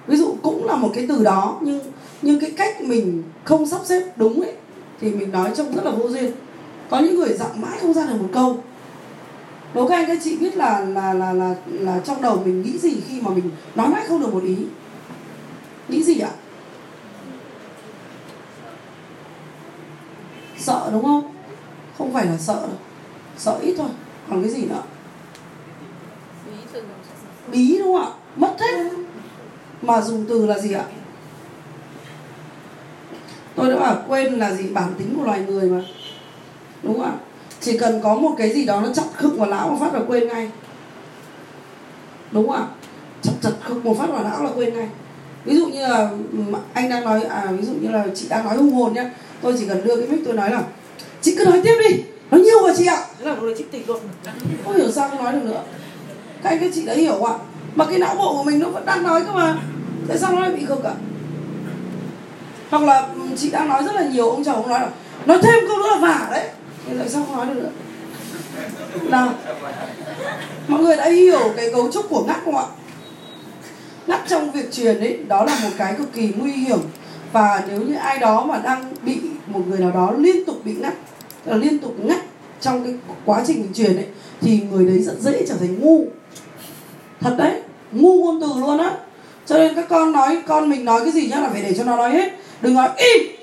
Ví 0.08 0.18
dụ 0.18 0.36
cũng 0.42 0.66
là 0.66 0.76
một 0.76 0.92
cái 0.96 1.06
từ 1.10 1.24
đó, 1.24 1.60
nhưng 1.62 1.80
nhưng 2.22 2.40
cái 2.40 2.52
cách 2.52 2.82
mình 2.82 3.24
không 3.44 3.68
sắp 3.68 3.82
xếp 3.86 4.04
đúng 4.18 4.42
ấy, 4.42 4.54
thì 5.02 5.12
mình 5.12 5.32
nói 5.32 5.52
trông 5.56 5.76
rất 5.76 5.86
là 5.86 5.92
vô 5.92 6.10
duyên. 6.10 6.32
Có 6.90 7.00
những 7.00 7.20
người 7.20 7.34
dặn 7.34 7.62
mãi 7.62 7.78
không 7.82 7.94
ra 7.94 8.06
được 8.06 8.22
một 8.22 8.30
câu 8.34 8.64
đố 9.76 9.88
các 9.88 9.96
anh 9.96 10.06
các 10.08 10.18
chị 10.24 10.38
biết 10.38 10.56
là 10.56 10.80
là 10.80 11.14
là 11.14 11.34
là 11.34 11.56
là 11.68 12.00
trong 12.00 12.22
đầu 12.22 12.42
mình 12.46 12.62
nghĩ 12.62 12.78
gì 12.78 13.02
khi 13.08 13.22
mà 13.22 13.32
mình 13.32 13.52
nói 13.76 13.90
mãi 13.90 14.04
không 14.08 14.22
được 14.22 14.34
một 14.34 14.44
ý? 14.44 14.58
Nghĩ 15.88 16.04
gì 16.04 16.20
ạ? 16.20 16.30
Sợ 20.58 20.90
đúng 20.92 21.04
không? 21.04 21.36
Không 21.98 22.14
phải 22.14 22.26
là 22.26 22.38
sợ 22.38 22.54
đâu. 22.62 22.78
Sợ 23.38 23.60
ít 23.62 23.76
thôi, 23.78 23.90
còn 24.30 24.42
cái 24.42 24.52
gì 24.52 24.66
nữa? 24.66 24.84
Bí 27.52 27.78
đúng 27.80 27.94
không 27.94 28.06
ạ? 28.06 28.10
Mất 28.36 28.56
hết 28.60 28.90
mà 29.82 30.02
dùng 30.02 30.26
từ 30.30 30.46
là 30.46 30.60
gì 30.60 30.74
ạ? 30.74 30.86
Tôi 33.56 33.70
đã 33.70 33.80
bảo 33.80 34.04
quên 34.08 34.34
là 34.34 34.54
gì? 34.54 34.70
Bản 34.70 34.94
tính 34.98 35.14
của 35.18 35.24
loài 35.24 35.46
người 35.48 35.70
mà. 35.70 35.82
Đúng 36.84 36.94
không 36.94 37.06
ạ? 37.06 37.18
Chỉ 37.66 37.78
cần 37.78 38.02
có 38.04 38.16
một 38.16 38.36
cái 38.38 38.54
gì 38.54 38.66
đó 38.66 38.82
nó 38.82 38.94
chặt 38.94 39.04
khựng 39.16 39.38
vào 39.38 39.50
não 39.50 39.70
một 39.70 39.78
phát 39.80 39.94
là 39.94 40.00
quên 40.08 40.28
ngay. 40.28 40.50
Đúng 42.32 42.48
không 42.48 42.56
ạ? 42.56 42.66
Chặt 43.22 43.32
chặt 43.42 43.52
khựng 43.64 43.84
một 43.84 43.98
phát 44.00 44.10
vào 44.10 44.24
não 44.24 44.44
là 44.44 44.50
quên 44.56 44.74
ngay. 44.74 44.88
Ví 45.46 45.56
dụ 45.56 45.66
như 45.66 45.88
là 45.88 46.10
anh 46.74 46.90
đang 46.90 47.06
nói 47.06 47.24
à 47.24 47.48
ví 47.52 47.66
dụ 47.66 47.74
như 47.82 47.90
là 47.90 48.06
chị 48.16 48.26
đang 48.30 48.46
nói 48.46 48.58
hung 48.58 48.74
hồn 48.74 48.94
nhá. 48.94 49.12
Tôi 49.42 49.56
chỉ 49.60 49.68
cần 49.68 49.84
đưa 49.84 49.96
cái 49.96 50.08
mic 50.08 50.26
tôi 50.26 50.34
nói 50.34 50.52
là 50.52 50.64
chị 51.22 51.36
cứ 51.38 51.46
nói 51.46 51.62
tiếp 51.64 51.76
đi 51.90 52.04
nói 52.32 52.42
nhiều 52.42 52.62
rồi 52.62 52.74
chị 52.78 52.86
ạ. 52.86 53.06
Thế 53.20 53.26
là 53.26 53.36
lúc 53.36 53.44
đấy 53.44 53.56
chị 53.58 53.64
tỉnh 53.72 53.88
luôn. 53.88 54.00
Không 54.66 54.76
hiểu 54.76 54.92
sao 54.92 55.10
không 55.10 55.24
nói 55.24 55.34
được 55.34 55.44
nữa. 55.44 55.64
Các 56.44 56.50
anh 56.50 56.60
các 56.60 56.72
chị 56.76 56.86
đã 56.86 56.94
hiểu 56.94 57.12
không 57.12 57.26
ạ. 57.26 57.38
Mà 57.76 57.86
cái 57.86 58.00
não 58.00 58.16
bộ 58.16 58.38
của 58.38 58.44
mình 58.44 58.60
nó 58.60 58.70
vẫn 58.70 58.86
đang 58.86 59.04
nói 59.04 59.22
cơ 59.26 59.32
mà. 59.32 59.58
Tại 60.08 60.18
sao 60.18 60.34
nó 60.34 60.40
lại 60.40 60.52
bị 60.52 60.66
khực 60.66 60.84
ạ 60.84 60.94
hoặc 62.70 62.84
là 62.84 63.00
ừ, 63.00 63.22
chị 63.38 63.52
đang 63.52 63.70
nói 63.70 63.84
rất 63.84 63.96
là 63.96 64.04
nhiều 64.04 64.30
ông 64.30 64.44
chồng 64.44 64.56
ông 64.56 64.70
nói 64.70 64.80
là 64.80 64.90
nói 65.26 65.40
thêm 65.44 65.64
câu 65.68 65.78
nữa 65.78 65.90
là 65.92 65.98
vả 65.98 66.28
đấy 66.32 66.50
thế 66.88 66.96
tại 67.00 67.10
sao 67.10 67.24
hóa 67.24 67.46
được 67.46 67.70
nào, 69.04 69.34
mọi 70.68 70.82
người 70.82 70.98
đã 70.98 71.10
hiểu 71.10 71.54
cái 71.58 71.72
cấu 71.72 71.92
trúc 71.92 72.10
của 72.10 72.24
ngắt 72.28 72.38
không 72.46 72.58
ạ? 72.58 72.66
Ngắt 74.08 74.22
trong 74.28 74.52
việc 74.52 74.74
truyền 74.74 75.00
ấy, 75.00 75.20
đó 75.28 75.46
là 75.46 75.60
một 75.64 75.70
cái 75.78 75.96
cực 75.98 76.14
kỳ 76.14 76.34
nguy 76.38 76.52
hiểm. 76.52 76.80
Và 77.32 77.64
nếu 77.68 77.82
như 77.82 77.96
ai 77.96 78.20
đó 78.20 78.46
mà 78.46 78.58
đang 78.58 78.94
bị, 79.02 79.18
một 79.48 79.62
người 79.68 79.80
nào 79.80 79.92
đó 79.92 80.14
liên 80.18 80.46
tục 80.46 80.66
bị 80.66 80.74
ngắt 80.74 80.94
là 81.46 81.58
liên 81.58 81.80
tục 81.80 81.96
ngắt 81.98 82.20
trong 82.62 82.84
cái 82.84 82.94
quá 83.26 83.44
trình 83.48 83.62
mình 83.62 83.74
truyền 83.74 83.96
ấy, 83.96 84.06
thì 84.42 84.62
người 84.72 84.86
đấy 84.86 85.00
rất 85.00 85.16
dễ 85.20 85.46
trở 85.48 85.56
thành 85.56 85.80
ngu. 85.80 86.06
Thật 87.20 87.36
đấy, 87.38 87.62
ngu 87.92 88.24
ngôn 88.24 88.42
từ 88.42 88.48
luôn 88.60 88.78
á. 88.78 88.92
Cho 89.46 89.58
nên 89.58 89.76
các 89.76 89.86
con 89.90 90.12
nói, 90.12 90.38
con 90.48 90.70
mình 90.70 90.86
nói 90.86 91.02
cái 91.04 91.12
gì 91.12 91.28
nhá 91.28 91.40
là 91.40 91.50
phải 91.50 91.62
để 91.62 91.74
cho 91.78 91.84
nó 91.84 91.98
nói 91.98 92.12
hết. 92.12 92.34
Đừng 92.62 92.74
nói, 92.74 92.90
im! 92.98 93.36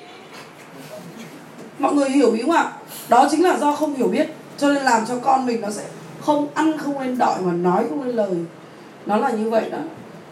Mọi 1.78 1.94
người 1.94 2.10
hiểu 2.10 2.32
ý 2.32 2.42
không 2.42 2.50
ạ? 2.50 2.72
Đó 3.08 3.28
chính 3.30 3.44
là 3.44 3.58
do 3.58 3.72
không 3.72 3.94
hiểu 3.94 4.08
biết, 4.08 4.26
cho 4.58 4.72
nên 4.72 4.82
làm 4.82 5.06
cho 5.06 5.18
con 5.18 5.46
mình 5.46 5.60
nó 5.60 5.70
sẽ 5.70 5.82
không 6.20 6.48
ăn, 6.54 6.78
không 6.78 7.00
lên 7.00 7.18
đọi 7.18 7.40
mà 7.40 7.52
nói 7.52 7.84
không 7.88 8.02
lên 8.02 8.16
lời. 8.16 8.30
Nó 9.06 9.16
là 9.16 9.30
như 9.30 9.50
vậy 9.50 9.70
đó. 9.70 9.78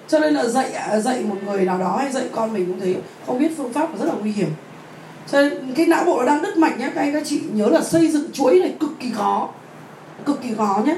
Cho 0.09 0.19
nên 0.19 0.35
là 0.35 0.49
dạy 0.49 0.73
à, 0.73 1.01
dạy 1.01 1.21
một 1.21 1.37
người 1.47 1.65
nào 1.65 1.79
đó 1.79 1.97
hay 1.99 2.13
dạy 2.13 2.25
con 2.33 2.53
mình 2.53 2.67
cũng 2.67 2.81
thế, 2.81 2.95
không 3.27 3.39
biết 3.39 3.49
phương 3.57 3.73
pháp 3.73 3.93
là 3.93 3.99
rất 3.99 4.07
là 4.07 4.15
nguy 4.21 4.33
hiểm. 4.33 4.49
Cho 5.31 5.43
nên 5.43 5.75
cái 5.77 5.87
não 5.87 6.05
bộ 6.05 6.19
nó 6.19 6.27
đang 6.27 6.43
đứt 6.43 6.57
mạch 6.57 6.79
nhé 6.79 6.91
các 6.95 7.01
anh 7.01 7.13
các 7.13 7.23
chị 7.27 7.41
nhớ 7.53 7.67
là 7.67 7.83
xây 7.83 8.09
dựng 8.09 8.33
chuỗi 8.33 8.61
này 8.61 8.75
cực 8.81 8.91
kỳ 9.01 9.11
khó, 9.15 9.49
cực 10.25 10.43
kỳ 10.43 10.49
khó 10.59 10.83
nhé 10.87 10.97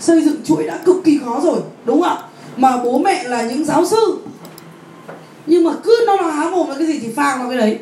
xây 0.00 0.22
dựng 0.22 0.36
chuỗi 0.44 0.66
đã 0.66 0.78
cực 0.84 0.96
kỳ 1.04 1.20
khó 1.24 1.40
rồi, 1.40 1.60
đúng 1.84 2.02
không 2.02 2.10
ạ? 2.10 2.22
Mà 2.56 2.76
bố 2.84 2.98
mẹ 2.98 3.24
là 3.24 3.42
những 3.42 3.64
giáo 3.64 3.86
sư. 3.86 4.18
Nhưng 5.46 5.64
mà 5.64 5.72
cứ 5.84 6.04
nó 6.06 6.16
nó 6.16 6.30
há 6.30 6.50
mồm 6.50 6.66
với 6.66 6.76
cái 6.78 6.86
gì 6.86 6.98
thì 6.98 7.12
phang 7.12 7.38
vào 7.38 7.48
cái 7.48 7.58
đấy, 7.58 7.78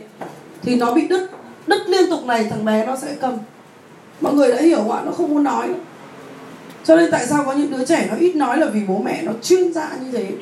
thì 0.63 0.77
nó 0.77 0.93
bị 0.93 1.09
đứt 1.09 1.31
đứt 1.69 1.89
liên 1.89 2.11
tục 2.11 2.25
này, 2.27 2.47
thằng 2.51 2.65
bé 2.65 2.87
nó 2.87 2.97
sẽ 2.97 3.17
cầm. 3.21 3.39
Mọi 4.21 4.35
người 4.35 4.51
đã 4.53 4.61
hiểu 4.61 4.79
không 4.79 4.93
ạ 4.93 5.03
nó 5.07 5.13
không 5.13 5.35
muốn 5.35 5.45
nói. 5.45 5.69
Nữa. 5.69 5.75
cho 6.85 6.97
nên 6.97 7.11
tại 7.11 7.27
sao 7.27 7.45
có 7.45 7.53
những 7.53 7.71
đứa 7.71 7.85
trẻ 7.85 8.07
nó 8.11 8.17
ít 8.17 8.37
nói 8.37 8.59
là 8.59 8.67
vì 8.67 8.81
bố 8.89 8.99
mẹ 8.99 9.23
nó 9.23 9.33
chuyên 9.43 9.73
gia 9.73 9.91
như 10.03 10.13
thế. 10.13 10.33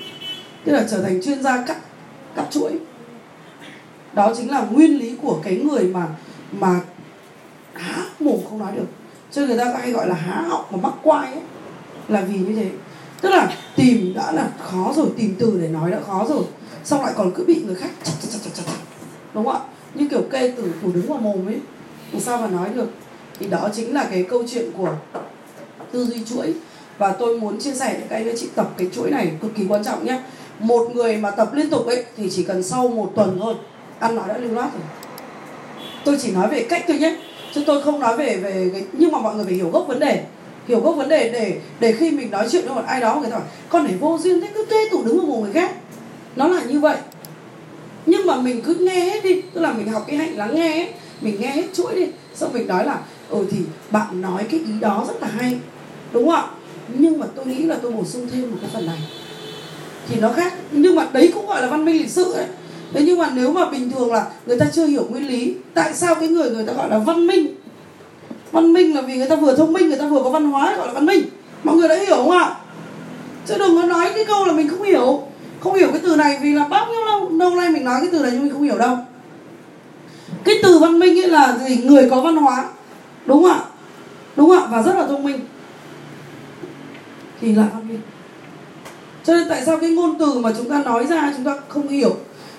Tức 0.65 0.73
là 0.73 0.85
trở 0.91 1.03
thành 1.03 1.23
chuyên 1.25 1.43
gia 1.43 1.63
cắt 1.67 1.77
cắt 2.37 2.47
chuỗi. 2.51 2.73
Đó 4.13 4.33
chính 4.37 4.51
là 4.51 4.61
nguyên 4.71 4.99
lý 4.99 5.17
của 5.23 5.41
cái 5.43 5.57
người 5.57 5.85
mà 5.85 6.07
mà 6.53 6.81
há 7.75 8.03
mồm 8.21 8.37
không 8.49 8.59
nói 8.59 8.73
được. 8.77 8.87
Cho 9.33 9.41
nên 9.41 9.49
người 9.49 9.59
ta 9.59 9.79
hay 9.81 9.93
gọi 9.93 10.09
là 10.09 10.15
há 10.15 10.43
họng 10.49 10.65
mà 10.71 10.79
mắc 10.83 10.93
quai 11.03 11.33
ấy, 11.33 11.43
là 12.09 12.21
vì 12.21 12.39
như 12.39 12.55
thế. 12.57 12.71
Tức 13.21 13.29
là 13.31 13.53
tìm 13.77 14.13
đã 14.15 14.33
là 14.33 14.49
khó 14.61 14.93
rồi, 14.97 15.07
tìm 15.17 15.35
từ 15.39 15.59
để 15.61 15.69
nói 15.69 15.91
đã 15.91 15.99
khó 16.07 16.27
rồi. 16.29 16.45
Xong 16.85 17.03
lại 17.03 17.13
còn 17.17 17.33
cứ 17.35 17.45
bị 17.45 17.63
người 17.67 17.75
khác 17.75 17.91
chặt 18.05 18.13
chặt 18.23 18.29
chặt 18.33 18.39
chặt 18.45 18.63
chặt. 18.67 18.73
Đúng 19.35 19.45
không 19.45 19.55
ạ? 19.55 19.61
Như 19.99 20.09
kiểu 20.11 20.23
kê 20.31 20.49
tử 20.57 20.73
phủ 20.83 20.91
đứng 20.95 21.07
vào 21.07 21.19
mồm 21.19 21.49
ấy. 21.49 21.57
Làm 22.13 22.23
sao 22.23 22.39
mà 22.39 22.47
nói 22.47 22.69
được? 22.75 22.91
Thì 23.39 23.47
đó 23.47 23.69
chính 23.75 23.95
là 23.95 24.05
cái 24.11 24.23
câu 24.23 24.43
chuyện 24.49 24.71
của 24.77 24.91
tư 25.93 26.05
duy 26.05 26.25
chuỗi. 26.25 26.55
Và 26.99 27.13
tôi 27.13 27.41
muốn 27.41 27.61
chia 27.61 27.75
sẻ 27.75 27.95
với 27.95 28.09
các 28.09 28.17
anh 28.17 28.37
chị 28.37 28.49
tập 28.55 28.71
cái 28.79 28.89
chuỗi 28.95 29.11
này 29.11 29.33
cực 29.43 29.55
kỳ 29.55 29.65
quan 29.69 29.85
trọng 29.85 30.07
nhé 30.07 30.21
một 30.59 30.91
người 30.95 31.17
mà 31.17 31.31
tập 31.31 31.55
liên 31.55 31.71
tục 31.71 31.87
ấy, 31.87 32.05
thì 32.17 32.31
chỉ 32.31 32.43
cần 32.43 32.63
sau 32.63 32.89
một 32.89 33.13
tuần 33.17 33.39
thôi, 33.41 33.55
ăn 33.99 34.17
nói 34.17 34.29
đã 34.29 34.39
lưu 34.39 34.53
loát 34.53 34.73
rồi. 34.73 34.83
Tôi 36.05 36.19
chỉ 36.23 36.31
nói 36.31 36.49
về 36.49 36.67
cách 36.69 36.85
thôi 36.89 36.99
nhé. 36.99 37.17
Chứ 37.55 37.63
tôi 37.67 37.83
không 37.83 38.01
nói 38.01 38.17
về 38.17 38.37
về 38.37 38.71
cái 38.73 38.85
nhưng 38.93 39.13
mà 39.13 39.19
mọi 39.19 39.35
người 39.35 39.45
phải 39.45 39.55
hiểu 39.55 39.71
gốc 39.71 39.85
vấn 39.89 39.99
đề. 39.99 40.25
Hiểu 40.69 40.81
gốc 40.81 40.97
vấn 40.97 41.09
đề 41.09 41.31
để 41.33 41.61
để 41.81 41.93
khi 41.93 42.11
mình 42.11 42.31
nói 42.31 42.49
chuyện 42.51 42.65
với 42.67 42.75
một 42.75 42.83
ai 42.87 43.01
đó, 43.01 43.15
người 43.21 43.31
ta 43.31 43.39
bảo, 43.39 43.47
con 43.69 43.85
này 43.85 43.95
vô 44.01 44.19
duyên 44.23 44.41
thế, 44.41 44.49
cứ 44.55 44.65
kê 44.65 44.89
tủ 44.91 45.03
đứng 45.03 45.19
vào 45.19 45.27
mồm 45.27 45.43
người 45.43 45.53
khác. 45.53 45.73
Nó 46.37 46.49
là 46.49 46.63
như 46.63 46.81
vậy 46.81 46.97
nhưng 48.07 48.27
mà 48.27 48.37
mình 48.37 48.63
cứ 48.63 48.75
nghe 48.75 49.01
hết 49.01 49.25
đi. 49.25 49.41
Tức 49.41 49.61
là 49.61 49.73
mình 49.73 49.89
học 49.89 50.05
cái 50.07 50.17
hạnh 50.17 50.37
lắng 50.37 50.55
nghe 50.55 50.73
ấy. 50.73 50.89
Mình 51.21 51.41
nghe 51.41 51.51
hết 51.51 51.65
chuỗi 51.75 51.95
đi. 51.95 52.07
Xong 52.35 52.53
mình 52.53 52.67
nói 52.67 52.87
là 52.87 52.99
ừ 53.29 53.45
thì 53.51 53.59
bạn 53.91 54.23
nói 54.23 54.45
cái 54.51 54.61
ý 54.61 54.73
đó 54.81 55.05
rất 55.09 55.23
là 55.23 55.29
hay. 55.29 55.59
Đúng 56.13 56.27
không 56.27 56.35
ạ? 56.35 56.47
Nhưng 56.99 57.19
mà 57.19 57.27
tôi 57.37 57.47
nghĩ 57.47 57.63
là 57.63 57.77
tôi 57.83 57.93
bổ 57.93 58.05
sung 58.05 58.29
thêm 58.33 58.51
một 58.51 58.57
cái 58.61 58.71
phần 58.75 58.87
này. 58.87 58.99
Thì 60.09 60.21
nó 60.21 60.33
khác. 60.33 60.55
Nhưng 60.73 60.95
mà 60.95 61.09
đấy 61.13 61.31
cũng 61.35 61.47
gọi 61.47 61.63
là 61.63 61.69
văn 61.69 61.85
minh 61.85 61.99
lịch 61.99 62.11
sự 62.11 62.33
ấy. 62.33 62.47
Thế 62.93 63.03
nhưng 63.05 63.19
mà 63.19 63.31
nếu 63.35 63.53
mà 63.53 63.71
bình 63.71 63.91
thường 63.91 64.13
là 64.13 64.27
người 64.47 64.59
ta 64.59 64.67
chưa 64.73 64.87
hiểu 64.87 65.07
nguyên 65.11 65.29
lý, 65.29 65.55
tại 65.75 65.95
sao 65.95 66.15
cái 66.15 66.29
người 66.29 66.51
người 66.51 66.65
ta 66.65 66.73
gọi 66.73 66.91
là 66.91 66.99
văn 66.99 67.27
minh? 67.27 67.47
Văn 68.53 68.73
minh 68.73 68.95
là 68.95 69.01
vì 69.01 69.17
người 69.17 69.29
ta 69.29 69.37
vừa 69.37 69.57
thông 69.57 69.73
minh, 69.73 69.89
người 69.89 69.99
ta 69.99 70.09
vừa 70.09 70.23
có 70.23 70.31
văn 70.31 70.45
hóa, 70.51 70.77
gọi 70.77 70.87
là 70.87 70.93
văn 70.93 71.07
minh. 71.07 71.23
Mọi 71.65 71.77
người 71.77 71.89
đã 71.89 71.95
hiểu 71.95 72.17
không 72.17 72.31
ạ? 72.31 72.57
Chứ 73.47 73.55
đừng 73.59 73.77
có 73.77 73.87
nói 73.87 74.11
cái 74.15 74.25
câu 74.25 74.45
là 74.45 74.53
mình 74.53 74.69
không 74.69 74.83
hiểu 74.83 75.23
không 75.67 75.75
hiểu 75.75 75.89
cái 75.93 76.01
từ 76.03 76.17
này 76.17 76.39
vì 76.43 76.53
là 76.55 76.69
bao 76.69 76.87
nhiêu 76.87 77.05
lâu 77.05 77.31
lâu 77.31 77.51
nay 77.55 77.71
mình 77.71 77.85
nói 77.85 78.01
cái 78.01 78.09
từ 78.13 78.19
này 78.19 78.31
nhưng 78.33 78.43
mình 78.43 78.53
không 78.53 78.63
hiểu 78.63 78.79
đâu. 78.79 78.99
Cái 80.45 80.55
từ 80.63 80.79
văn 80.79 80.99
minh 80.99 81.19
ấy 81.19 81.29
là 81.29 81.59
gì? 81.69 81.77
Người 81.77 82.11
có 82.11 82.21
văn 82.21 82.37
hóa. 82.37 82.69
Đúng 83.27 83.43
không 83.43 83.53
ạ? 83.53 83.61
Đúng 84.37 84.49
không 84.49 84.59
ạ? 84.59 84.69
Và 84.71 84.83
rất 84.83 84.95
là 84.97 85.07
thông 85.07 85.25
minh. 85.25 85.41
Thì 87.41 87.55
là 87.55 87.69
văn 87.75 87.89
minh. 87.89 88.01
Cho 89.25 89.35
nên 89.35 89.49
tại 89.49 89.63
sao 89.67 89.79
cái 89.79 89.91
ngôn 89.91 90.19
từ 90.19 90.39
mà 90.39 90.53
chúng 90.59 90.71
ta 90.71 90.83
nói 90.83 91.07
ra 91.07 91.33
chúng 91.37 91.45
ta 91.45 91.57
không 91.69 91.89
hiểu? 91.89 92.17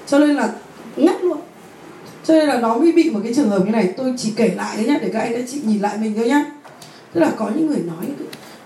Cho 0.08 0.20
nên 0.20 0.36
là 0.36 0.50
ngắt 0.96 1.24
luôn. 1.24 1.38
Cho 2.26 2.34
nên 2.34 2.48
là 2.48 2.60
nó 2.60 2.78
mới 2.78 2.92
bị 2.92 3.10
một 3.10 3.20
cái 3.24 3.34
trường 3.34 3.50
hợp 3.50 3.66
như 3.66 3.72
này. 3.72 3.94
Tôi 3.98 4.14
chỉ 4.18 4.34
kể 4.36 4.54
lại 4.56 4.78
đấy 4.78 4.86
nhá, 4.86 4.98
để 5.02 5.10
các 5.14 5.20
anh 5.20 5.34
các 5.34 5.44
chị 5.52 5.62
nhìn 5.64 5.82
lại 5.82 5.98
mình 6.02 6.14
thôi 6.16 6.28
nhá. 6.28 6.46
Tức 7.14 7.22
là 7.22 7.32
có 7.38 7.50
những 7.56 7.68
người 7.68 7.84
nói, 7.88 8.06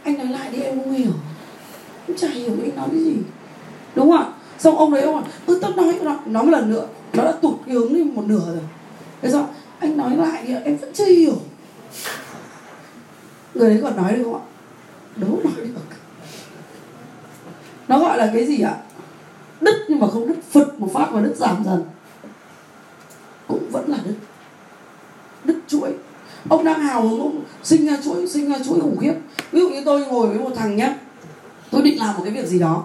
anh 0.04 0.18
nói 0.18 0.28
lại 0.28 0.50
đi, 0.52 0.62
em 0.62 0.80
không 0.80 0.94
hiểu. 0.94 1.12
Cũng 2.08 2.18
chả 2.18 2.28
hiểu 2.28 2.52
anh 2.64 2.76
nói 2.76 2.88
cái 2.92 3.04
gì 3.04 3.14
đúng 3.96 4.12
không 4.12 4.20
ạ? 4.20 4.26
Xong 4.60 4.78
ông 4.78 4.94
đấy 4.94 5.02
ông 5.02 5.16
ạ, 5.16 5.24
ừ 5.46 5.60
tao 5.62 5.72
nói 5.72 6.00
nó 6.02 6.20
nói 6.26 6.44
một 6.44 6.52
lần 6.52 6.70
nữa 6.70 6.88
nó 7.14 7.24
đã 7.24 7.32
tụt 7.32 7.54
cái 7.66 7.76
hướng 7.76 7.94
đi 7.94 8.04
một 8.04 8.24
nửa 8.26 8.46
rồi. 8.46 8.64
Thế 9.22 9.30
sao 9.32 9.50
anh 9.80 9.98
nói 9.98 10.18
lại 10.18 10.44
đi 10.48 10.54
em 10.64 10.78
vẫn 10.78 10.94
chưa 10.94 11.06
hiểu. 11.06 11.36
Người 13.54 13.70
đấy 13.70 13.80
còn 13.84 13.98
nói 13.98 14.14
được 14.14 14.24
không 14.24 14.36
ạ? 14.36 14.46
Đâu 15.16 15.40
nói 15.44 15.54
được. 15.58 15.82
Nó 17.88 18.00
gọi 18.00 18.18
là 18.18 18.32
cái 18.34 18.46
gì 18.46 18.62
ạ? 18.62 18.78
Đứt 19.62 19.86
nhưng 19.90 20.00
mà 20.00 20.08
không 20.08 20.28
đứt 20.28 20.44
phật 20.52 20.80
một 20.80 20.88
phát 20.94 21.12
mà 21.12 21.22
đứt 21.22 21.36
giảm 21.36 21.64
dần. 21.66 21.84
Cũng 23.48 23.70
vẫn 23.72 23.90
là 23.90 23.98
đứt 24.06 24.16
đứt 25.44 25.60
chuỗi. 25.68 25.94
Ông 26.50 26.64
đang 26.64 26.80
hào 26.80 27.08
hứng 27.08 27.22
ông 27.22 27.44
sinh 27.64 27.88
ra 27.88 27.98
chuỗi 28.04 28.28
sinh 28.28 28.50
ra 28.50 28.56
chuỗi 28.66 28.80
khủng 28.80 28.98
khiếp. 29.02 29.14
Ví 29.52 29.62
dụ 29.62 29.70
như 29.70 29.82
tôi 29.86 30.06
ngồi 30.06 30.28
với 30.28 30.40
một 30.40 30.52
thằng 30.56 30.76
nhá 30.76 30.96
tôi 31.72 31.82
định 31.82 32.00
làm 32.00 32.18
một 32.18 32.22
cái 32.24 32.34
việc 32.34 32.48
gì 32.48 32.60
đó 32.60 32.84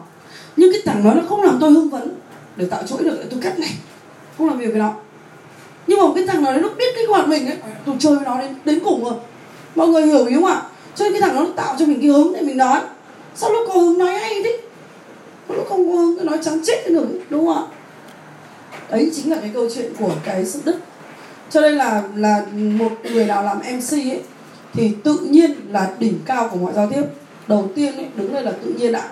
nhưng 0.56 0.72
cái 0.72 0.82
thằng 0.84 1.04
đó 1.04 1.14
nó 1.14 1.22
không 1.28 1.42
làm 1.42 1.58
tôi 1.60 1.70
hưng 1.70 1.90
phấn. 1.90 2.14
Để 2.56 2.66
tạo 2.66 2.82
chuỗi 2.86 3.04
được 3.04 3.24
tôi 3.30 3.40
cắt 3.42 3.58
này. 3.58 3.70
Không 4.38 4.48
làm 4.48 4.58
việc 4.58 4.66
với 4.66 4.78
nó. 4.78 4.94
Nhưng 5.86 5.98
mà 5.98 6.04
cái 6.14 6.26
thằng 6.26 6.42
nào 6.42 6.52
nó 6.52 6.68
biết 6.68 6.94
kích 6.96 7.08
hoạt 7.08 7.28
mình 7.28 7.46
ấy. 7.46 7.56
Tôi 7.86 7.96
chơi 7.98 8.16
với 8.16 8.24
nó 8.24 8.40
đến 8.40 8.54
đến 8.64 8.80
cùng 8.84 9.04
rồi. 9.04 9.14
Mọi 9.74 9.88
người 9.88 10.06
hiểu 10.06 10.26
ý 10.26 10.34
không 10.34 10.44
ạ? 10.44 10.62
Cho 10.94 11.04
nên 11.04 11.12
cái 11.12 11.20
thằng 11.20 11.34
đó 11.34 11.40
nó 11.40 11.50
tạo 11.56 11.76
cho 11.78 11.86
mình 11.86 12.00
cái 12.00 12.10
hứng 12.10 12.32
để 12.32 12.42
mình 12.42 12.56
nói. 12.56 12.80
Sao 13.34 13.50
lúc 13.50 13.68
có 13.68 13.74
hứng 13.74 13.98
nói 13.98 14.12
hay 14.12 14.42
thế? 14.44 14.58
Lúc 15.48 15.66
không 15.68 15.88
có 15.88 15.98
hứng 15.98 16.26
nói 16.26 16.38
trắng 16.44 16.60
chết 16.64 16.90
nữa 16.90 17.04
đúng 17.30 17.46
không 17.46 17.56
ạ? 17.56 17.62
Đấy, 18.90 19.10
chính 19.14 19.30
là 19.30 19.36
cái 19.40 19.50
câu 19.54 19.68
chuyện 19.74 19.92
của 19.98 20.10
cái 20.24 20.46
sự 20.46 20.60
đức 20.64 20.76
cho 21.50 21.60
nên 21.60 21.74
là 21.74 22.02
là 22.16 22.46
một 22.52 22.92
người 23.12 23.24
nào 23.24 23.42
làm 23.42 23.58
mc 23.58 23.92
ấy, 23.92 24.20
thì 24.72 24.90
tự 25.04 25.18
nhiên 25.30 25.54
là 25.70 25.90
đỉnh 25.98 26.18
cao 26.24 26.48
của 26.48 26.56
mọi 26.56 26.72
giao 26.74 26.90
tiếp. 26.94 27.02
Đầu 27.46 27.70
tiên 27.74 27.96
ấy, 27.96 28.06
đứng 28.14 28.32
đây 28.32 28.42
là 28.42 28.52
tự 28.64 28.74
nhiên 28.78 28.92
ạ 28.92 29.08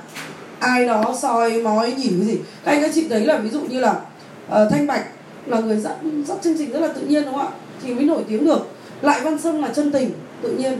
ai 0.65 0.87
đó 0.87 1.15
soi 1.23 1.63
mói 1.63 1.93
nhìn 1.93 2.13
cái 2.19 2.27
gì. 2.27 2.39
Các 2.65 2.73
anh 2.73 2.83
các 2.83 2.91
chị 2.95 3.09
thấy 3.09 3.27
là 3.27 3.39
ví 3.39 3.51
dụ 3.51 3.61
như 3.61 3.81
là 3.81 4.01
uh, 4.47 4.71
thanh 4.71 4.87
bạch 4.87 5.07
là 5.47 5.61
người 5.61 5.77
dẫn 5.77 6.25
dắt 6.27 6.39
chương 6.43 6.59
trình 6.59 6.73
rất 6.73 6.81
là 6.81 6.89
tự 6.89 7.01
nhiên 7.01 7.25
đúng 7.25 7.35
không 7.35 7.47
ạ? 7.47 7.53
Thì 7.83 7.95
mới 7.95 8.05
nổi 8.05 8.23
tiếng 8.29 8.47
được. 8.47 8.69
Lại 9.03 9.21
văn 9.25 9.39
sâm 9.39 9.63
là 9.63 9.69
chân 9.69 9.93
tình 9.93 10.11
tự 10.43 10.53
nhiên. 10.53 10.79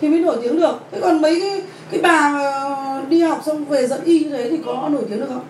Thì 0.00 0.08
mới 0.08 0.20
nổi 0.20 0.38
tiếng 0.42 0.60
được. 0.60 0.80
Thế 0.90 1.00
còn 1.00 1.22
mấy 1.22 1.40
cái 1.40 1.62
cái 1.90 2.00
bà 2.00 2.38
ờ, 2.38 3.02
đi 3.08 3.20
học 3.20 3.42
xong 3.46 3.64
về 3.64 3.86
dẫn 3.86 4.04
y 4.04 4.24
như 4.24 4.30
thế 4.30 4.50
thì 4.50 4.58
có 4.66 4.88
nổi 4.92 5.02
tiếng 5.08 5.20
được 5.20 5.28
không? 5.28 5.44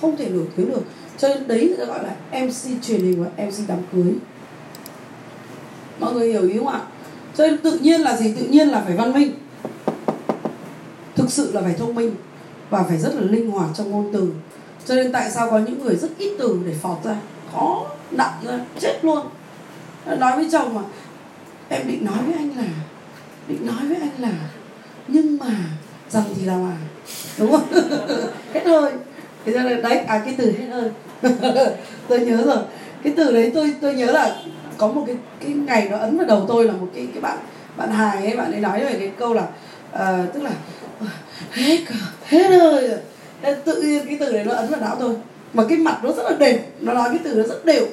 Không 0.00 0.16
thể 0.16 0.28
nổi 0.28 0.44
tiếng 0.56 0.70
được. 0.70 0.82
Cho 1.18 1.28
nên 1.28 1.48
đấy 1.48 1.68
người 1.68 1.76
ta 1.76 1.84
gọi 1.84 1.98
là 2.02 2.40
mc 2.40 2.82
truyền 2.82 3.00
hình 3.00 3.24
và 3.24 3.44
mc 3.44 3.54
đám 3.68 3.78
cưới. 3.92 4.12
Mọi 6.00 6.12
người 6.12 6.32
hiểu 6.32 6.42
ý 6.42 6.58
không 6.58 6.68
ạ? 6.68 6.80
Cho 7.36 7.46
nên 7.46 7.58
tự 7.58 7.78
nhiên 7.78 8.00
là 8.00 8.16
gì? 8.16 8.34
Tự 8.40 8.46
nhiên 8.46 8.68
là 8.68 8.82
phải 8.86 8.96
văn 8.96 9.12
minh. 9.12 9.32
Thực 11.14 11.30
sự 11.30 11.52
là 11.52 11.60
phải 11.60 11.74
thông 11.78 11.94
minh 11.94 12.14
và 12.70 12.82
phải 12.82 12.98
rất 12.98 13.14
là 13.14 13.20
linh 13.20 13.50
hoạt 13.50 13.70
trong 13.74 13.90
ngôn 13.90 14.10
từ. 14.12 14.32
Cho 14.86 14.94
nên 14.94 15.12
tại 15.12 15.30
sao 15.30 15.50
có 15.50 15.58
những 15.58 15.84
người 15.84 15.96
rất 15.96 16.08
ít 16.18 16.36
từ 16.38 16.60
để 16.66 16.74
phọt 16.82 17.04
ra? 17.04 17.16
Khó 17.52 17.86
nặng 18.10 18.32
ra. 18.46 18.60
Chết 18.80 18.98
luôn. 19.02 19.26
Nói 20.18 20.36
với 20.36 20.48
chồng 20.52 20.74
mà 20.74 20.80
em 21.68 21.88
định 21.88 22.04
nói 22.04 22.18
với 22.26 22.34
anh 22.34 22.56
là 22.56 22.68
định 23.48 23.66
nói 23.66 23.86
với 23.88 23.96
anh 24.00 24.10
là 24.18 24.32
nhưng 25.08 25.38
mà 25.38 25.54
rằng 26.10 26.24
thì 26.36 26.44
là 26.44 26.56
mà. 26.56 26.76
Đúng 27.38 27.52
không? 27.52 27.72
Hết 28.52 28.66
hơi. 28.66 28.92
Thế 29.44 29.52
cho 29.54 29.62
nên 29.62 29.82
đấy 29.82 29.98
à 29.98 30.22
cái 30.24 30.34
từ 30.38 30.52
hết 30.52 30.66
hơi. 30.66 30.90
Tôi 32.08 32.20
nhớ 32.20 32.42
rồi. 32.46 32.58
Cái 33.02 33.12
từ 33.16 33.32
đấy 33.32 33.50
tôi 33.54 33.74
tôi 33.80 33.94
nhớ 33.94 34.12
là 34.12 34.36
có 34.76 34.88
một 34.88 35.04
cái 35.06 35.16
cái 35.40 35.50
ngày 35.50 35.88
nó 35.90 35.98
ấn 35.98 36.18
vào 36.18 36.26
đầu 36.26 36.44
tôi 36.48 36.64
là 36.64 36.72
một 36.72 36.86
cái 36.94 37.08
cái 37.14 37.20
bạn 37.20 37.38
bạn 37.76 37.90
hài 37.90 38.26
ấy 38.26 38.36
bạn 38.36 38.52
ấy 38.52 38.60
nói 38.60 38.80
về 38.80 38.96
cái 38.98 39.10
câu 39.18 39.34
là 39.34 39.42
uh, 39.92 40.34
tức 40.34 40.42
là 40.42 40.50
hết 41.52 41.78
cả 41.88 41.94
hết 42.24 42.58
rồi 42.58 42.90
Thế 43.42 43.54
tự 43.64 43.82
nhiên 43.82 44.06
cái 44.06 44.16
từ 44.20 44.32
đấy 44.32 44.44
nó 44.44 44.54
ấn 44.54 44.68
vào 44.70 44.80
não 44.80 44.96
tôi. 45.00 45.14
Mà 45.52 45.64
cái 45.68 45.78
mặt 45.78 46.00
nó 46.02 46.12
rất 46.12 46.22
là 46.22 46.36
đều 46.38 46.58
nó 46.80 46.92
nói 46.92 47.08
cái 47.08 47.18
từ 47.24 47.34
nó 47.34 47.42
rất 47.42 47.64
đều. 47.64 47.86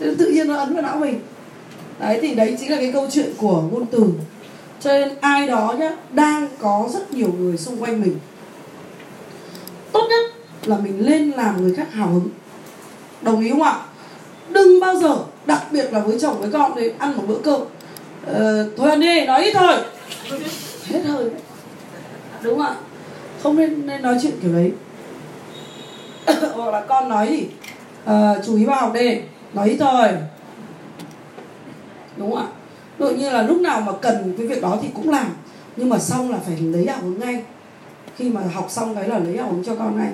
Nên 0.00 0.16
tự 0.16 0.30
nhiên 0.30 0.48
nó 0.48 0.56
ấn 0.56 0.74
vào 0.74 0.82
não 0.82 0.96
mình. 0.96 1.20
Đấy 1.98 2.18
thì 2.22 2.34
đấy 2.34 2.56
chính 2.60 2.70
là 2.70 2.76
cái 2.76 2.92
câu 2.92 3.06
chuyện 3.10 3.32
của 3.36 3.62
ngôn 3.72 3.86
từ. 3.86 4.04
Cho 4.80 4.92
nên 4.92 5.08
ai 5.20 5.46
đó 5.46 5.74
nhá 5.78 5.96
đang 6.12 6.48
có 6.58 6.88
rất 6.92 7.10
nhiều 7.10 7.34
người 7.38 7.56
xung 7.56 7.82
quanh 7.82 8.00
mình. 8.00 8.18
Tốt 9.92 10.06
nhất 10.08 10.30
là 10.64 10.76
mình 10.78 11.06
lên 11.06 11.30
làm 11.30 11.62
người 11.62 11.74
khác 11.74 11.92
hào 11.92 12.08
hứng. 12.08 12.28
Đồng 13.22 13.40
ý 13.40 13.50
không 13.50 13.62
ạ? 13.62 13.80
Đừng 14.48 14.80
bao 14.80 14.96
giờ 14.96 15.16
đặc 15.46 15.62
biệt 15.70 15.92
là 15.92 16.00
với 16.00 16.18
chồng 16.20 16.40
với 16.40 16.50
con 16.52 16.76
đấy 16.76 16.92
ăn 16.98 17.16
một 17.16 17.22
bữa 17.26 17.38
cơm. 17.38 17.60
Ờ, 18.26 18.70
thôi 18.76 18.90
ăn 18.90 19.00
đi 19.00 19.26
nói 19.26 19.44
ít 19.44 19.52
thôi. 19.52 19.74
Hết 20.84 21.00
hơi 21.04 21.30
đúng 22.42 22.58
không 22.58 22.66
ạ. 22.66 22.74
Không 23.42 23.56
nên 23.56 23.86
nên 23.86 24.02
nói 24.02 24.18
chuyện 24.22 24.32
kiểu 24.42 24.52
đấy. 24.52 24.72
Hoặc 26.54 26.70
là 26.70 26.80
con 26.80 27.08
nói 27.08 27.26
gì? 27.28 27.46
À, 28.04 28.34
chú 28.46 28.56
ý 28.56 28.64
vào 28.64 28.80
học 28.80 28.92
đi 28.94 29.20
nói 29.52 29.68
ít 29.68 29.76
thôi. 29.80 30.08
Đúng 32.16 32.32
không 32.32 32.40
ạ 32.40 32.48
đội 32.98 33.14
như 33.14 33.30
là 33.30 33.42
lúc 33.42 33.60
nào 33.60 33.80
mà 33.80 33.92
cần 33.92 34.34
cái 34.38 34.46
việc 34.46 34.62
đó 34.62 34.78
thì 34.82 34.88
cũng 34.94 35.10
làm. 35.10 35.26
Nhưng 35.76 35.88
mà 35.88 35.98
xong 35.98 36.30
là 36.30 36.38
phải 36.38 36.56
lấy 36.56 36.84
đạo 36.84 36.98
hướng 37.02 37.18
ngay. 37.18 37.42
Khi 38.16 38.30
mà 38.30 38.40
học 38.54 38.66
xong 38.68 38.94
cái 38.94 39.08
là 39.08 39.18
lấy 39.18 39.36
đạo 39.36 39.48
hướng 39.50 39.64
cho 39.64 39.74
con 39.74 39.96
ngay. 39.96 40.12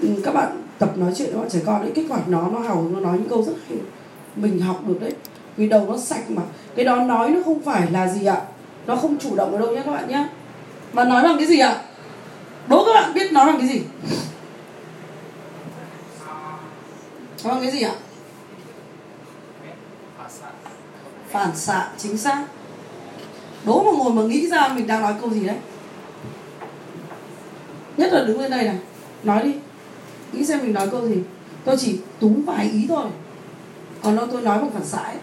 Ừ, 0.00 0.08
các 0.24 0.34
bạn 0.34 0.62
tập 0.78 0.92
nói 0.96 1.12
chuyện 1.16 1.28
với 1.30 1.38
bọn 1.38 1.50
trẻ 1.50 1.58
con 1.66 1.80
ấy 1.80 1.92
kết 1.94 2.04
quả 2.08 2.18
nó 2.26 2.48
nó 2.52 2.58
hào 2.58 2.86
nó 2.92 3.00
nói 3.00 3.18
những 3.18 3.28
câu 3.28 3.42
rất 3.42 3.52
hay. 3.68 3.78
Mình 4.36 4.60
học 4.60 4.80
được 4.86 5.00
đấy. 5.00 5.12
Vì 5.56 5.68
đầu 5.68 5.86
nó 5.88 5.96
sạch 5.96 6.30
mà. 6.30 6.42
Cái 6.76 6.84
đó 6.84 6.96
nói 6.96 7.30
nó 7.30 7.40
không 7.44 7.62
phải 7.62 7.90
là 7.90 8.08
gì 8.08 8.26
ạ. 8.26 8.40
Nó 8.86 8.96
không 8.96 9.18
chủ 9.18 9.36
động 9.36 9.52
ở 9.52 9.58
đâu 9.58 9.72
nhé 9.72 9.82
các 9.84 9.92
bạn 9.92 10.08
nhé 10.08 10.28
mà 10.94 11.04
nói 11.04 11.22
bằng 11.22 11.38
cái 11.38 11.46
gì 11.46 11.58
ạ? 11.58 11.80
Đố 12.68 12.84
các 12.84 12.92
bạn 12.94 13.14
biết 13.14 13.32
nói 13.32 13.46
bằng 13.46 13.58
cái 13.58 13.68
gì? 13.68 13.82
Nói 17.44 17.54
bằng 17.54 17.60
cái 17.62 17.70
gì 17.70 17.82
ạ? 17.82 17.94
Phản 21.30 21.56
xạ, 21.56 21.88
chính 21.98 22.18
xác. 22.18 22.44
Đố 23.64 23.82
mà 23.82 23.90
ngồi 23.98 24.12
mà 24.12 24.22
nghĩ 24.22 24.48
ra 24.48 24.68
mình 24.68 24.86
đang 24.86 25.02
nói 25.02 25.14
câu 25.20 25.30
gì 25.30 25.46
đấy. 25.46 25.56
Nhất 27.96 28.12
là 28.12 28.24
đứng 28.24 28.40
lên 28.40 28.50
đây 28.50 28.64
này. 28.64 28.78
Nói 29.22 29.42
đi. 29.42 29.52
Nghĩ 30.32 30.44
xem 30.44 30.60
mình 30.62 30.72
nói 30.72 30.88
câu 30.90 31.08
gì. 31.08 31.16
Tôi 31.64 31.76
chỉ 31.76 31.98
túng 32.20 32.42
vài 32.44 32.70
ý 32.72 32.86
thôi. 32.88 33.06
Còn 34.02 34.16
đâu 34.16 34.26
tôi 34.32 34.42
nói 34.42 34.58
bằng 34.58 34.70
phản 34.70 34.84
xạ 34.84 34.98
ấy. 34.98 35.16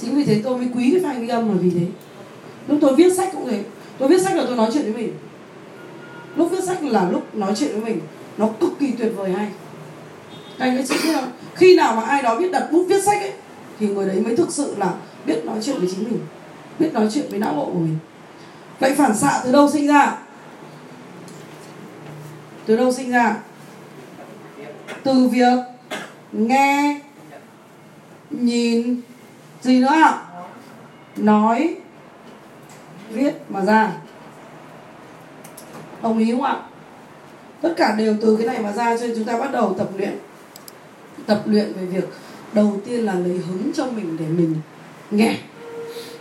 chính 0.00 0.16
vì 0.16 0.24
thế 0.24 0.40
tôi 0.44 0.58
mới 0.58 0.68
quý 0.74 0.90
cái 0.90 1.00
file 1.00 1.20
ghi 1.20 1.28
âm 1.28 1.48
là 1.48 1.54
vì 1.60 1.70
thế. 1.70 1.86
Lúc 2.68 2.78
tôi 2.80 2.94
viết 2.94 3.16
sách 3.16 3.28
cũng 3.32 3.48
thế 3.50 3.62
tôi 3.98 4.08
viết 4.08 4.22
sách 4.22 4.36
là 4.36 4.44
tôi 4.46 4.56
nói 4.56 4.70
chuyện 4.72 4.82
với 4.82 5.02
mình. 5.02 5.14
Lúc 6.36 6.50
viết 6.50 6.64
sách 6.64 6.82
là 6.82 7.10
lúc 7.10 7.34
nói 7.34 7.52
chuyện 7.56 7.72
với 7.72 7.80
mình. 7.80 8.00
Nó 8.36 8.48
cực 8.60 8.70
kỳ 8.78 8.92
tuyệt 8.92 9.12
vời 9.16 9.32
hay. 9.32 9.48
Anh 10.58 10.76
ấy 10.76 10.84
chị 10.88 10.94
biết 11.04 11.12
không? 11.14 11.32
Khi 11.54 11.76
nào 11.76 11.94
mà 11.96 12.02
ai 12.02 12.22
đó 12.22 12.38
biết 12.38 12.52
đặt 12.52 12.68
bút 12.72 12.84
viết 12.88 13.04
sách 13.04 13.20
ấy, 13.20 13.32
thì 13.80 13.86
người 13.86 14.08
đấy 14.08 14.20
mới 14.20 14.36
thực 14.36 14.50
sự 14.50 14.74
là 14.78 14.94
biết 15.24 15.44
nói 15.44 15.58
chuyện 15.62 15.78
với 15.78 15.88
chính 15.90 16.04
mình, 16.04 16.20
biết 16.78 16.92
nói 16.92 17.08
chuyện 17.14 17.26
với 17.30 17.38
não 17.38 17.54
bộ 17.54 17.64
của 17.64 17.78
mình. 17.78 17.98
Vậy 18.78 18.94
phản 18.94 19.16
xạ 19.16 19.40
từ 19.44 19.52
đâu 19.52 19.70
sinh 19.70 19.86
ra? 19.86 20.18
Từ 22.66 22.76
đâu 22.76 22.92
sinh 22.92 23.10
ra? 23.10 23.36
Từ 25.02 25.28
việc 25.28 25.58
nghe, 26.32 27.00
nhìn, 28.30 29.00
gì 29.62 29.80
nữa 29.80 29.86
ạ? 29.86 30.22
Nói 31.16 31.76
viết 33.10 33.34
mà 33.48 33.64
ra. 33.64 33.92
Đồng 36.02 36.18
ý 36.18 36.32
không 36.32 36.42
ạ? 36.42 36.56
Tất 37.62 37.74
cả 37.76 37.94
đều 37.98 38.16
từ 38.20 38.36
cái 38.36 38.46
này 38.46 38.58
mà 38.58 38.72
ra 38.72 38.96
cho 38.96 39.06
nên 39.06 39.16
chúng 39.16 39.24
ta 39.24 39.38
bắt 39.38 39.52
đầu 39.52 39.74
tập 39.78 39.88
luyện. 39.96 40.18
Tập 41.26 41.42
luyện 41.44 41.72
về 41.72 41.86
việc 41.86 42.08
đầu 42.52 42.80
tiên 42.86 43.06
là 43.06 43.14
lấy 43.14 43.40
hứng 43.48 43.70
cho 43.74 43.86
mình 43.86 44.16
để 44.20 44.26
mình 44.26 44.56
nghe. 45.10 45.36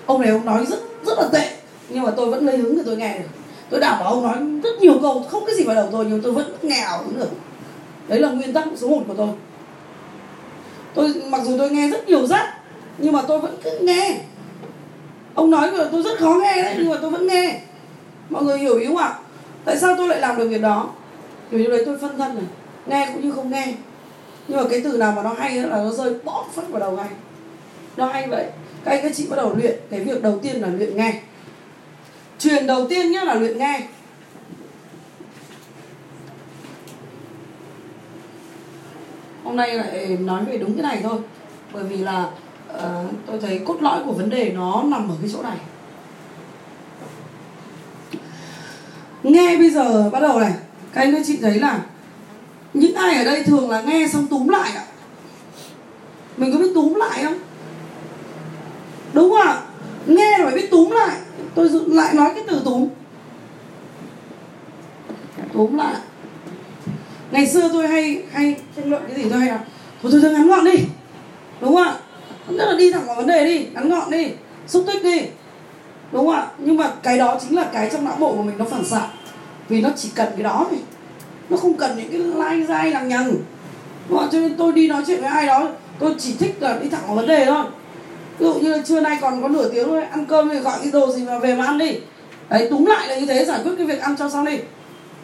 Ông 0.05 0.21
này 0.21 0.29
ông 0.29 0.45
nói 0.45 0.65
rất 0.65 0.79
rất 1.05 1.17
là 1.17 1.29
tệ, 1.33 1.57
nhưng 1.89 2.03
mà 2.03 2.11
tôi 2.11 2.29
vẫn 2.29 2.45
lấy 2.45 2.57
hứng 2.57 2.77
để 2.77 2.83
tôi 2.85 2.97
nghe 2.97 3.19
được. 3.19 3.27
Tôi 3.69 3.79
đảm 3.79 3.99
bảo 3.99 4.13
ông 4.13 4.23
nói 4.23 4.61
rất 4.63 4.81
nhiều 4.81 4.99
câu, 5.01 5.25
không 5.29 5.45
cái 5.45 5.55
gì 5.55 5.63
vào 5.63 5.75
đầu 5.75 5.89
tôi, 5.91 6.05
nhưng 6.05 6.21
tôi 6.21 6.31
vẫn 6.31 6.57
nghe 6.61 6.79
ảo 6.79 7.03
hứng 7.03 7.19
được. 7.19 7.29
Đấy 8.07 8.19
là 8.19 8.29
nguyên 8.29 8.53
tắc 8.53 8.67
số 8.75 8.87
một 8.87 9.03
của 9.07 9.13
tôi. 9.13 9.29
Tôi, 10.93 11.13
mặc 11.29 11.41
dù 11.45 11.57
tôi 11.57 11.69
nghe 11.69 11.89
rất 11.89 12.07
nhiều 12.07 12.27
rác, 12.27 12.53
nhưng 12.97 13.13
mà 13.13 13.21
tôi 13.27 13.39
vẫn 13.39 13.57
cứ 13.63 13.79
nghe 13.81 14.21
ông 15.37 15.51
nói 15.51 15.69
rồi 15.69 15.87
tôi 15.91 16.03
rất 16.03 16.19
khó 16.19 16.39
nghe 16.41 16.63
đấy, 16.63 16.75
nhưng 16.77 16.89
mà 16.89 16.97
tôi 17.01 17.11
vẫn 17.11 17.27
nghe. 17.27 17.59
Mọi 18.29 18.43
người 18.43 18.57
hiểu 18.57 18.77
ý 18.77 18.85
không 18.85 18.97
ạ? 18.97 19.13
Tại 19.65 19.77
sao 19.77 19.95
tôi 19.97 20.07
lại 20.07 20.19
làm 20.19 20.37
được 20.37 20.47
việc 20.47 20.61
đó? 20.61 20.89
Vì 21.49 21.57
lúc 21.57 21.71
đấy, 21.71 21.83
tôi 21.85 21.97
phân 21.97 22.17
thân 22.17 22.35
này. 22.35 22.43
Nghe 22.85 23.11
cũng 23.13 23.21
như 23.21 23.31
không 23.31 23.51
nghe. 23.51 23.73
Nhưng 24.47 24.57
mà 24.57 24.63
cái 24.69 24.81
từ 24.83 24.97
nào 24.97 25.13
mà 25.15 25.23
nó 25.23 25.33
hay 25.37 25.61
là 25.61 25.77
nó 25.77 25.91
rơi 25.91 26.13
bóp 26.23 26.45
phát 26.53 26.69
vào 26.69 26.79
đầu 26.79 26.91
ngay. 26.91 27.07
Nó 27.97 28.07
hay 28.07 28.27
vậy. 28.27 28.45
Các 28.83 28.91
anh 28.91 29.03
các 29.03 29.11
chị 29.15 29.27
bắt 29.29 29.35
đầu 29.35 29.55
luyện. 29.55 29.75
Cái 29.89 29.99
việc 29.99 30.23
đầu 30.23 30.39
tiên 30.41 30.61
là 30.61 30.67
luyện 30.67 30.97
nghe. 30.97 31.21
Truyền 32.39 32.67
đầu 32.67 32.87
tiên 32.89 33.11
nhé 33.11 33.21
là 33.25 33.33
luyện 33.33 33.57
nghe. 33.57 33.81
Hôm 39.43 39.55
nay 39.55 39.73
lại 39.73 40.17
nói 40.19 40.45
về 40.45 40.57
đúng 40.57 40.73
cái 40.73 40.83
này 40.83 40.99
thôi. 41.03 41.17
Bởi 41.73 41.83
vì 41.83 41.97
là 41.97 42.29
Ờ, 42.67 43.05
tôi 43.25 43.39
thấy 43.39 43.61
cốt 43.65 43.81
lõi 43.81 44.03
của 44.05 44.11
vấn 44.11 44.29
đề 44.29 44.51
nó 44.55 44.83
nằm 44.83 45.09
ở 45.09 45.15
cái 45.21 45.29
chỗ 45.33 45.41
này. 45.41 45.57
Nghe 49.23 49.57
bây 49.57 49.69
giờ 49.69 50.09
bắt 50.09 50.19
đầu 50.19 50.39
này. 50.39 50.53
Các 50.93 51.01
anh 51.01 51.13
các 51.13 51.21
chị 51.25 51.37
thấy 51.41 51.59
là 51.59 51.79
những 52.73 52.95
ai 52.95 53.15
ở 53.15 53.23
đây 53.23 53.43
thường 53.43 53.69
là 53.69 53.81
nghe 53.81 54.07
xong 54.13 54.27
túm 54.27 54.47
lại 54.47 54.71
ạ. 54.75 54.83
Mình 56.37 56.53
có 56.53 56.59
biết 56.59 56.71
túm 56.75 56.93
lại 56.93 57.23
không? 57.23 57.39
Đúng 59.13 59.29
không 59.29 59.47
ạ? 59.47 59.61
Nghe 60.07 60.37
rồi 60.37 60.51
phải 60.51 60.61
biết 60.61 60.71
túm 60.71 60.89
lại. 60.89 61.17
Tôi 61.55 61.69
lại 61.87 62.13
nói 62.13 62.31
cái 62.35 62.43
từ 62.47 62.61
túm. 62.65 62.89
Túm 65.53 65.77
lại. 65.77 65.95
Ngày 67.31 67.47
xưa 67.47 67.69
tôi 67.73 67.87
hay 67.87 68.23
hay 68.31 68.55
tranh 68.75 68.89
luận 68.89 69.03
cái 69.07 69.23
gì 69.23 69.29
tôi 69.29 69.39
hay 69.39 69.49
là 69.49 69.59
thôi 70.01 70.11
thôi, 70.11 70.21
thôi 70.23 70.33
ngắn 70.33 70.47
gọn 70.47 70.65
đi. 70.65 70.83
Đúng 71.61 71.75
không 71.75 71.83
ạ? 71.83 71.96
Tức 72.57 72.65
là 72.65 72.75
đi 72.77 72.91
thẳng 72.91 73.07
vào 73.07 73.15
vấn 73.15 73.27
đề 73.27 73.45
đi, 73.45 73.65
ngắn 73.73 73.89
gọn 73.89 74.11
đi, 74.11 74.27
xúc 74.67 74.83
tích 74.87 75.03
đi. 75.03 75.21
Đúng 76.11 76.25
không 76.25 76.35
ạ? 76.35 76.47
Nhưng 76.57 76.77
mà 76.77 76.91
cái 77.03 77.17
đó 77.17 77.39
chính 77.41 77.55
là 77.55 77.69
cái 77.73 77.89
trong 77.93 78.05
não 78.05 78.15
bộ 78.19 78.35
của 78.35 78.43
mình 78.43 78.57
nó 78.57 78.65
phản 78.65 78.85
xạ. 78.85 79.01
Vì 79.69 79.81
nó 79.81 79.89
chỉ 79.95 80.09
cần 80.15 80.27
cái 80.35 80.43
đó 80.43 80.65
thôi. 80.69 80.79
Nó 81.49 81.57
không 81.57 81.73
cần 81.73 81.97
những 81.97 82.11
cái 82.11 82.19
lai 82.19 82.63
dai 82.63 82.91
lằng 82.91 83.07
nhằng. 83.07 83.33
Đúng 84.09 84.19
không? 84.19 84.29
cho 84.31 84.39
nên 84.39 84.57
tôi 84.57 84.71
đi 84.73 84.87
nói 84.87 85.03
chuyện 85.07 85.21
với 85.21 85.29
ai 85.29 85.45
đó, 85.47 85.69
tôi 85.99 86.15
chỉ 86.19 86.33
thích 86.39 86.55
là 86.59 86.79
đi 86.81 86.89
thẳng 86.89 87.01
vào 87.07 87.15
vấn 87.15 87.27
đề 87.27 87.45
thôi. 87.45 87.65
Ví 88.39 88.45
dụ 88.45 88.53
như 88.53 88.73
là 88.73 88.81
trưa 88.85 88.99
nay 88.99 89.17
còn 89.21 89.41
có 89.41 89.47
nửa 89.47 89.69
tiếng 89.69 89.87
thôi, 89.87 90.03
ăn 90.03 90.25
cơm 90.25 90.49
thì 90.49 90.59
gọi 90.59 90.77
cái 90.81 90.91
đồ 90.91 91.11
gì 91.11 91.23
mà 91.23 91.39
về 91.39 91.55
mà 91.55 91.65
ăn 91.65 91.77
đi. 91.77 91.99
Đấy 92.49 92.67
túng 92.69 92.87
lại 92.87 93.07
là 93.07 93.19
như 93.19 93.25
thế, 93.25 93.45
giải 93.45 93.59
quyết 93.63 93.71
cái 93.77 93.87
việc 93.87 94.01
ăn 94.01 94.15
cho 94.17 94.29
xong 94.29 94.45
đi. 94.45 94.57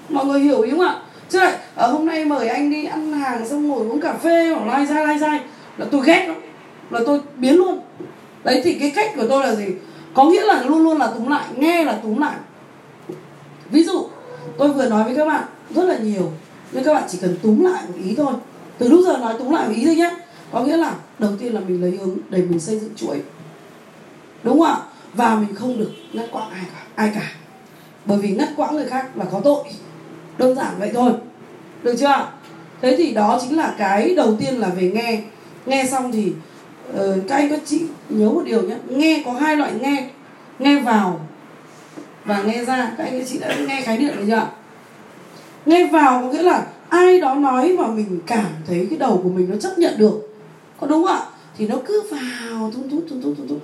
Mọi 0.10 0.26
người 0.26 0.40
hiểu 0.40 0.62
ý 0.62 0.72
không 0.72 0.82
ạ? 0.82 0.96
Chứ 1.30 1.40
lại 1.40 1.54
ở 1.76 1.92
hôm 1.92 2.06
nay 2.06 2.26
mời 2.26 2.48
anh 2.48 2.70
đi 2.70 2.86
ăn 2.86 3.14
hàng 3.14 3.48
xong 3.48 3.68
ngồi 3.68 3.80
uống 3.80 4.02
cà 4.02 4.14
phê 4.14 4.54
hoặc 4.56 4.68
lai 4.68 4.86
dai 4.86 5.08
lai 5.08 5.20
dai. 5.20 5.40
Là 5.78 5.86
tôi 5.92 6.02
ghét 6.06 6.26
lắm 6.28 6.36
là 6.90 7.00
tôi 7.06 7.22
biến 7.38 7.56
luôn. 7.56 7.80
Đấy, 8.44 8.62
thì 8.64 8.74
cái 8.74 8.92
cách 8.96 9.12
của 9.16 9.28
tôi 9.30 9.44
là 9.44 9.56
gì? 9.56 9.66
Có 10.14 10.26
nghĩa 10.26 10.46
là 10.46 10.64
luôn 10.64 10.84
luôn 10.84 10.98
là 10.98 11.08
túm 11.08 11.30
lại, 11.30 11.46
nghe 11.56 11.84
là 11.84 12.00
túm 12.04 12.18
lại. 12.20 12.36
Ví 13.70 13.84
dụ, 13.84 14.08
tôi 14.58 14.70
vừa 14.70 14.90
nói 14.90 15.04
với 15.04 15.16
các 15.16 15.26
bạn 15.26 15.44
rất 15.70 15.84
là 15.84 15.98
nhiều, 15.98 16.32
nhưng 16.72 16.84
các 16.84 16.94
bạn 16.94 17.04
chỉ 17.10 17.18
cần 17.22 17.38
túm 17.42 17.64
lại 17.64 17.84
một 17.88 17.94
ý 18.04 18.16
thôi. 18.16 18.34
Từ 18.78 18.90
lúc 18.90 19.00
giờ 19.06 19.18
nói 19.18 19.34
túm 19.40 19.52
lại 19.52 19.68
một 19.68 19.74
ý 19.76 19.86
thôi 19.86 19.96
nhé 19.96 20.12
có 20.52 20.64
nghĩa 20.64 20.78
là 20.78 20.96
đầu 21.20 21.32
tiên 21.40 21.54
là 21.54 21.60
mình 21.60 21.82
lấy 21.82 21.92
hướng 21.92 22.18
để 22.30 22.42
mình 22.42 22.60
xây 22.60 22.80
dựng 22.80 22.96
chuỗi. 22.96 23.22
Đúng 24.44 24.60
không 24.60 24.68
ạ? 24.68 24.78
Và 25.14 25.36
mình 25.36 25.56
không 25.56 25.80
được 25.80 25.92
ngắt 26.14 26.26
quãng 26.32 26.50
ai 26.52 26.64
cả 26.74 26.82
ai 26.96 27.12
cả. 27.16 27.32
Bởi 28.06 28.18
vì 28.18 28.30
ngắt 28.30 28.50
quãng 28.56 28.76
người 28.76 28.86
khác 28.86 29.18
là 29.18 29.26
có 29.32 29.40
tội. 29.40 29.64
Đơn 30.38 30.56
giản 30.56 30.74
vậy 30.80 30.92
thôi. 30.94 31.12
Được 31.84 31.96
chưa 32.00 32.28
thế 32.82 32.96
thì 32.98 33.12
đó 33.12 33.40
chính 33.42 33.58
là 33.58 33.76
cái 33.78 34.16
đầu 34.16 34.36
tiên 34.40 34.60
là 34.60 34.70
về 34.70 34.92
nghe. 34.96 35.22
Nghe 35.66 35.86
xong 35.92 36.12
thì 36.12 36.34
Ờ, 36.94 37.20
các 37.28 37.36
anh 37.36 37.50
các 37.50 37.60
chị 37.66 37.82
nhớ 38.10 38.30
một 38.30 38.42
điều 38.46 38.62
nhé. 38.62 38.76
Nghe 38.90 39.24
có 39.26 39.32
hai 39.32 39.58
loại 39.58 39.72
nghe. 39.82 40.10
Nghe 40.60 40.80
vào 40.80 41.20
và 42.26 42.44
nghe 42.44 42.66
ra. 42.66 42.92
Các 42.98 43.04
anh 43.04 43.20
các 43.20 43.28
chị 43.28 43.40
đã 43.40 43.56
nghe 43.68 43.82
khái 43.82 43.98
niệm 43.98 44.16
rồi 44.16 44.26
chưa 44.28 44.48
nghe 45.66 45.88
vào 45.88 46.22
có 46.22 46.28
nghĩa 46.28 46.44
là 46.44 46.66
ai 46.90 47.20
đó 47.20 47.36
nói 47.36 47.76
mà 47.78 47.88
mình 47.88 48.20
cảm 48.26 48.46
thấy 48.68 48.88
cái 48.90 49.00
đầu 49.00 49.20
của 49.24 49.30
mình 49.30 49.50
nó 49.50 49.58
chấp 49.58 49.78
nhận 49.78 49.94
được. 49.98 50.36
Có 50.80 50.88
đúng 50.88 51.08
không 51.08 51.16
ạ? 51.16 51.26
Thì 51.58 51.68
nó 51.68 51.76
cứ 51.86 52.04
vào 52.12 52.72
thun 52.72 52.90
thút 52.90 53.04
thun 53.10 53.22
thút 53.22 53.38
thun 53.38 53.48
thút 53.48 53.58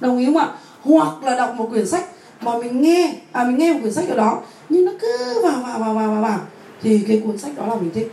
đồng 0.00 0.18
ý 0.18 0.26
không 0.26 0.36
ạ? 0.36 0.48
Hoặc 0.80 1.24
là 1.24 1.36
đọc 1.36 1.54
một 1.56 1.66
quyển 1.70 1.86
sách 1.86 2.04
mà 2.40 2.58
mình 2.58 2.80
nghe 2.80 3.14
à 3.32 3.44
mình 3.44 3.58
nghe 3.58 3.72
một 3.72 3.78
quyển 3.82 3.92
sách 3.92 4.08
ở 4.08 4.16
đó 4.16 4.42
nhưng 4.68 4.84
nó 4.84 4.92
cứ 5.00 5.40
vào 5.42 5.62
vào 5.62 5.78
vào 5.78 5.94
vào 5.94 6.10
vào, 6.10 6.22
vào 6.22 6.40
thì 6.82 7.00
cái 7.08 7.22
cuốn 7.24 7.38
sách 7.38 7.52
đó 7.56 7.66
là 7.66 7.74
mình 7.74 7.90
thích. 7.94 8.12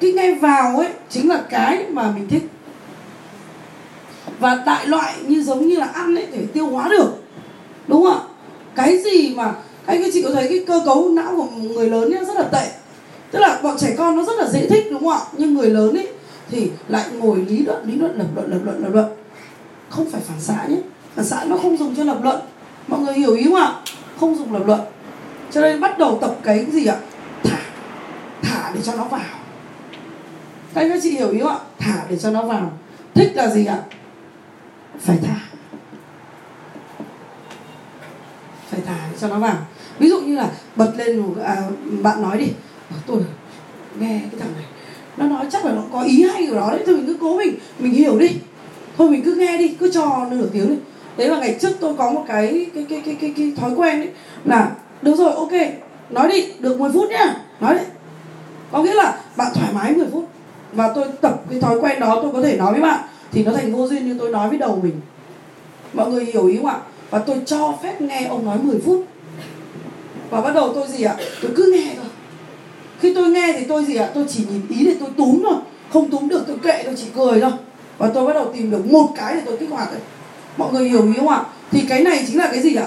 Cái 0.00 0.12
nghe 0.12 0.34
vào 0.34 0.76
ấy 0.76 0.88
chính 1.10 1.28
là 1.28 1.42
cái 1.50 1.84
mà 1.90 2.12
mình 2.16 2.28
thích 2.28 2.42
và 4.42 4.62
đại 4.66 4.86
loại 4.86 5.14
như 5.26 5.42
giống 5.42 5.66
như 5.66 5.76
là 5.76 5.86
ăn 5.86 6.14
ấy, 6.14 6.26
để 6.32 6.46
tiêu 6.52 6.66
hóa 6.66 6.88
được. 6.88 7.10
Đúng 7.86 8.02
không 8.02 8.12
ạ? 8.12 8.20
Cái 8.74 8.98
gì 8.98 9.34
mà 9.34 9.54
anh 9.86 10.02
các 10.02 10.10
chị 10.12 10.22
có 10.22 10.30
thấy 10.30 10.48
cái 10.48 10.64
cơ 10.66 10.82
cấu 10.84 11.08
não 11.08 11.32
của 11.36 11.46
người 11.56 11.90
lớn 11.90 12.10
nhá 12.10 12.24
rất 12.26 12.36
là 12.36 12.42
tệ. 12.42 12.70
Tức 13.30 13.38
là 13.38 13.60
bọn 13.62 13.78
trẻ 13.78 13.94
con 13.98 14.16
nó 14.16 14.24
rất 14.24 14.38
là 14.38 14.48
dễ 14.48 14.68
thích, 14.68 14.86
đúng 14.90 15.00
không 15.00 15.12
ạ? 15.12 15.20
Nhưng 15.36 15.54
người 15.54 15.70
lớn 15.70 15.96
ấy 15.96 16.08
thì 16.50 16.70
lại 16.88 17.04
ngồi 17.18 17.36
lý 17.48 17.58
luận 17.58 17.84
lý 17.86 17.94
luận, 17.94 18.18
lập 18.18 18.26
luận 18.34 18.50
lập 18.50 18.58
luận 18.64 18.82
lập 18.82 18.90
luận. 18.92 19.06
Không 19.88 20.10
phải 20.10 20.20
phản 20.20 20.40
xạ 20.40 20.66
nhé. 20.68 20.76
Phản 21.14 21.24
xạ 21.24 21.44
nó 21.44 21.56
không 21.56 21.76
dùng 21.76 21.94
cho 21.96 22.04
lập 22.04 22.18
luận. 22.22 22.40
Mọi 22.88 23.00
người 23.00 23.14
hiểu 23.14 23.34
ý 23.34 23.44
không 23.44 23.54
ạ? 23.54 23.72
Không 24.20 24.34
dùng 24.36 24.52
lập 24.52 24.62
luận. 24.66 24.80
Cho 25.50 25.60
nên 25.60 25.80
bắt 25.80 25.98
đầu 25.98 26.18
tập 26.20 26.36
cái 26.42 26.66
gì 26.72 26.86
ạ? 26.86 26.96
Thả. 27.44 27.58
Thả 28.42 28.72
để 28.74 28.80
cho 28.84 28.94
nó 28.94 29.04
vào. 29.04 29.20
Các 30.74 30.80
anh 30.80 30.90
các 30.90 31.00
chị 31.02 31.10
hiểu 31.10 31.30
ý 31.30 31.40
không 31.40 31.48
ạ? 31.48 31.58
Thả 31.78 32.04
để 32.10 32.16
cho 32.18 32.30
nó 32.30 32.42
vào. 32.42 32.72
Thích 33.14 33.32
là 33.34 33.48
gì 33.48 33.66
ạ? 33.66 33.78
Phải 35.02 35.18
thả. 35.22 35.36
Phải 38.70 38.80
thả 38.86 39.08
cho 39.20 39.28
nó 39.28 39.38
vào. 39.38 39.56
Ví 39.98 40.08
dụ 40.08 40.20
như 40.20 40.36
là 40.36 40.50
bật 40.76 40.92
lên 40.96 41.34
à, 41.44 41.56
bạn 42.02 42.22
nói 42.22 42.38
đi. 42.38 42.46
Tôi 43.06 43.22
nghe 43.98 44.20
cái 44.30 44.40
thằng 44.40 44.52
này. 44.56 44.64
Nó 45.16 45.26
nói 45.26 45.46
chắc 45.52 45.64
là 45.64 45.72
nó 45.72 45.82
có 45.92 46.02
ý 46.02 46.22
hay 46.22 46.46
của 46.46 46.54
nó 46.54 46.70
đấy. 46.70 46.82
Thôi 46.86 46.96
mình 46.96 47.06
cứ 47.06 47.16
cố 47.20 47.36
mình 47.36 47.54
mình 47.78 47.92
hiểu 47.92 48.18
đi. 48.18 48.28
Thôi 48.98 49.10
mình 49.10 49.22
cứ 49.24 49.34
nghe 49.34 49.58
đi 49.58 49.68
cứ 49.68 49.90
cho 49.92 50.26
nửa 50.30 50.46
tiếng 50.52 50.68
đi. 50.68 50.76
Đấy 51.16 51.28
là 51.28 51.38
ngày 51.38 51.58
trước 51.60 51.72
tôi 51.80 51.94
có 51.96 52.12
một 52.12 52.24
cái 52.28 52.66
cái 52.74 52.86
cái 52.88 53.02
cái 53.04 53.16
cái, 53.20 53.32
cái 53.36 53.52
thói 53.56 53.70
quen 53.70 54.00
đấy 54.00 54.10
là 54.44 54.70
được 55.02 55.16
rồi 55.16 55.32
ok 55.34 55.52
nói 56.10 56.28
đi 56.28 56.52
được 56.58 56.80
10 56.80 56.92
phút 56.92 57.10
nhá 57.10 57.36
nói 57.60 57.74
đi 57.74 57.84
có 58.72 58.82
nghĩa 58.82 58.94
là 58.94 59.18
bạn 59.36 59.52
thoải 59.54 59.72
mái 59.74 59.92
10 59.92 60.06
phút 60.12 60.28
và 60.72 60.92
tôi 60.94 61.04
tập 61.20 61.42
cái 61.50 61.60
thói 61.60 61.78
quen 61.80 62.00
đó 62.00 62.18
tôi 62.22 62.32
có 62.32 62.42
thể 62.42 62.56
nói 62.56 62.72
với 62.72 62.80
bạn 62.80 63.00
thì 63.32 63.44
nó 63.44 63.52
thành 63.52 63.72
vô 63.72 63.88
duyên 63.88 64.08
như 64.08 64.16
tôi 64.18 64.30
nói 64.30 64.48
với 64.48 64.58
đầu 64.58 64.80
mình. 64.82 65.00
Mọi 65.92 66.10
người 66.10 66.24
hiểu 66.24 66.46
ý 66.46 66.56
không 66.56 66.66
ạ? 66.66 66.78
Và 67.10 67.18
tôi 67.18 67.36
cho 67.46 67.78
phép 67.82 68.00
nghe 68.00 68.26
ông 68.26 68.44
nói 68.44 68.58
10 68.62 68.80
phút. 68.84 69.06
Và 70.30 70.40
bắt 70.40 70.54
đầu 70.54 70.72
tôi 70.74 70.88
gì 70.88 71.04
ạ? 71.04 71.16
Tôi 71.42 71.50
cứ 71.56 71.72
nghe 71.74 71.94
thôi. 71.96 72.06
Khi 73.00 73.14
tôi 73.14 73.28
nghe 73.28 73.54
thì 73.58 73.64
tôi 73.64 73.84
gì 73.84 73.96
ạ? 73.96 74.10
Tôi 74.14 74.24
chỉ 74.28 74.44
nhìn 74.50 74.62
ý 74.68 74.86
để 74.86 74.94
tôi 75.00 75.08
túm 75.16 75.42
thôi. 75.42 75.56
Không 75.92 76.10
túm 76.10 76.28
được 76.28 76.44
tôi 76.46 76.56
kệ, 76.62 76.82
tôi 76.84 76.94
chỉ 76.96 77.06
cười 77.16 77.40
thôi. 77.40 77.50
Và 77.98 78.10
tôi 78.14 78.26
bắt 78.26 78.32
đầu 78.32 78.52
tìm 78.54 78.70
được 78.70 78.86
một 78.86 79.08
cái 79.16 79.34
để 79.34 79.42
tôi 79.46 79.56
kích 79.56 79.70
hoạt 79.70 79.92
đấy. 79.92 80.00
Mọi 80.56 80.72
người 80.72 80.88
hiểu 80.88 81.06
ý 81.06 81.12
không 81.16 81.28
ạ? 81.28 81.44
Thì 81.70 81.84
cái 81.88 82.02
này 82.02 82.24
chính 82.26 82.38
là 82.38 82.48
cái 82.52 82.60
gì 82.60 82.74
ạ? 82.74 82.86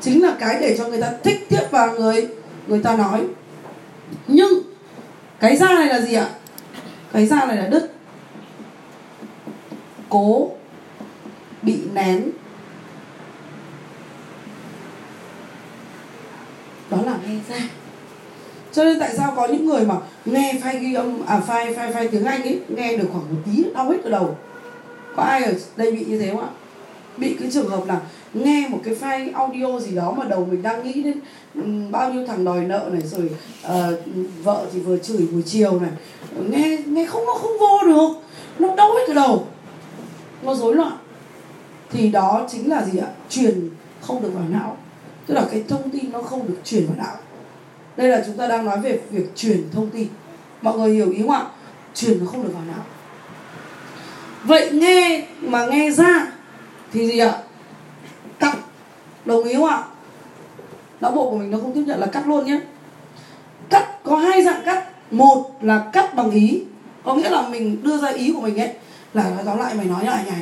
Chính 0.00 0.22
là 0.22 0.36
cái 0.40 0.58
để 0.60 0.76
cho 0.78 0.88
người 0.88 1.00
ta 1.00 1.12
thích 1.24 1.46
tiếp 1.48 1.62
vào 1.70 1.94
người 1.94 2.28
người 2.66 2.82
ta 2.82 2.96
nói. 2.96 3.20
Nhưng, 4.26 4.52
cái 5.40 5.56
da 5.56 5.66
này 5.66 5.86
là 5.86 6.00
gì 6.00 6.14
ạ? 6.14 6.28
Cái 7.12 7.26
da 7.26 7.44
này 7.44 7.56
là 7.56 7.66
đứt 7.66 7.92
cố 10.12 10.50
bị 11.62 11.78
nén. 11.94 12.30
Đó 16.90 16.98
là 17.04 17.16
nghe 17.26 17.34
ra. 17.48 17.68
Cho 18.72 18.84
nên 18.84 19.00
tại 19.00 19.16
sao 19.16 19.32
có 19.36 19.46
những 19.46 19.66
người 19.66 19.86
mà 19.86 19.94
nghe 20.24 20.54
file 20.62 20.80
ghi 20.80 20.94
âm 20.94 21.26
à 21.26 21.40
file 21.46 21.74
file 21.74 21.92
file 21.92 22.08
tiếng 22.08 22.24
anh 22.24 22.42
ấy 22.42 22.60
nghe 22.68 22.96
được 22.96 23.08
khoảng 23.12 23.24
một 23.34 23.40
tí 23.46 23.64
đau 23.74 23.90
hết 23.90 23.96
cả 24.04 24.10
đầu. 24.10 24.36
Có 25.16 25.22
ai 25.22 25.44
ở 25.44 25.52
đây 25.76 25.92
bị 25.92 26.04
như 26.04 26.18
thế 26.18 26.30
không 26.30 26.40
ạ? 26.40 26.48
Bị 27.16 27.36
cái 27.40 27.50
trường 27.52 27.68
hợp 27.68 27.86
là 27.86 28.00
nghe 28.34 28.68
một 28.68 28.78
cái 28.84 28.94
file 29.00 29.34
audio 29.34 29.80
gì 29.80 29.96
đó 29.96 30.14
mà 30.18 30.24
đầu 30.24 30.48
mình 30.50 30.62
đang 30.62 30.84
nghĩ 30.84 31.02
đến 31.02 31.20
bao 31.90 32.12
nhiêu 32.12 32.26
thằng 32.26 32.44
đòi 32.44 32.60
nợ 32.60 32.88
này 32.92 33.02
rồi 33.02 33.30
uh, 33.66 33.98
vợ 34.44 34.66
thì 34.72 34.80
vừa 34.80 34.98
chửi 34.98 35.26
buổi 35.32 35.42
chiều 35.42 35.80
này. 35.80 35.90
Nghe 36.48 36.78
nghe 36.86 37.06
không 37.06 37.26
nó 37.26 37.34
không 37.34 37.58
vô 37.60 37.78
được. 37.86 38.08
Nó 38.58 38.76
đau 38.76 38.94
hết 38.94 39.04
cả 39.06 39.14
đầu 39.14 39.46
nó 40.42 40.54
rối 40.54 40.74
loạn, 40.74 40.92
thì 41.90 42.08
đó 42.08 42.46
chính 42.50 42.70
là 42.70 42.84
gì 42.84 42.98
ạ? 42.98 43.08
Truyền 43.28 43.70
không 44.00 44.22
được 44.22 44.30
vào 44.34 44.44
não. 44.48 44.76
Tức 45.26 45.34
là 45.34 45.46
cái 45.50 45.64
thông 45.68 45.90
tin 45.90 46.12
nó 46.12 46.22
không 46.22 46.48
được 46.48 46.58
truyền 46.64 46.86
vào 46.86 46.96
não. 46.98 47.16
Đây 47.96 48.08
là 48.08 48.22
chúng 48.26 48.36
ta 48.36 48.46
đang 48.46 48.64
nói 48.64 48.80
về 48.80 49.00
việc 49.10 49.36
truyền 49.36 49.70
thông 49.72 49.90
tin. 49.90 50.08
Mọi 50.62 50.78
người 50.78 50.94
hiểu 50.94 51.10
ý 51.10 51.22
không 51.22 51.30
ạ? 51.30 51.46
Truyền 51.94 52.20
nó 52.20 52.26
không 52.26 52.42
được 52.42 52.50
vào 52.54 52.62
não. 52.66 52.84
Vậy 54.44 54.70
nghe, 54.72 55.26
mà 55.40 55.66
nghe 55.66 55.90
ra 55.90 56.32
thì 56.92 57.08
gì 57.08 57.18
ạ? 57.18 57.38
Cắt. 58.38 58.56
Đồng 59.24 59.44
ý 59.44 59.54
không 59.54 59.66
ạ? 59.66 59.84
Não 61.00 61.10
bộ 61.10 61.30
của 61.30 61.38
mình 61.38 61.50
nó 61.50 61.58
không 61.58 61.72
tiếp 61.72 61.84
nhận 61.86 62.00
là 62.00 62.06
cắt 62.06 62.26
luôn 62.26 62.46
nhé. 62.46 62.60
Cắt, 63.70 64.04
có 64.04 64.16
hai 64.16 64.42
dạng 64.42 64.62
cắt. 64.64 64.88
Một 65.10 65.50
là 65.60 65.90
cắt 65.92 66.14
bằng 66.14 66.30
ý. 66.30 66.62
Có 67.04 67.14
nghĩa 67.14 67.30
là 67.30 67.48
mình 67.48 67.82
đưa 67.82 67.98
ra 67.98 68.08
ý 68.08 68.32
của 68.32 68.40
mình 68.40 68.60
ấy 68.60 68.74
là 69.14 69.30
nói 69.30 69.42
tóm 69.46 69.58
lại, 69.58 69.74
mày 69.74 69.86
nói 69.86 70.04
nhại 70.04 70.24
này 70.26 70.38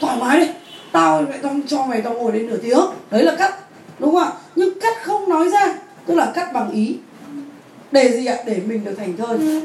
thoải 0.00 0.16
mái 0.20 0.40
đi. 0.40 0.46
Tao 0.92 1.22
mẹ 1.22 1.38
tao 1.42 1.54
cho 1.66 1.86
mày 1.86 2.00
tao 2.00 2.14
ngồi 2.14 2.32
đến 2.32 2.46
nửa 2.46 2.56
tiếng. 2.56 2.80
Đấy 3.10 3.22
là 3.22 3.36
cắt, 3.38 3.54
đúng 3.98 4.14
không 4.14 4.22
ạ? 4.22 4.32
Nhưng 4.56 4.80
cắt 4.80 4.94
không 5.02 5.28
nói 5.28 5.48
ra, 5.48 5.74
tức 6.06 6.14
là 6.14 6.32
cắt 6.34 6.52
bằng 6.52 6.70
ý. 6.70 6.96
Để 7.90 8.12
gì 8.12 8.26
ạ? 8.26 8.36
Để 8.46 8.60
mình 8.66 8.84
được 8.84 8.94
thành 8.98 9.16
thơi. 9.16 9.62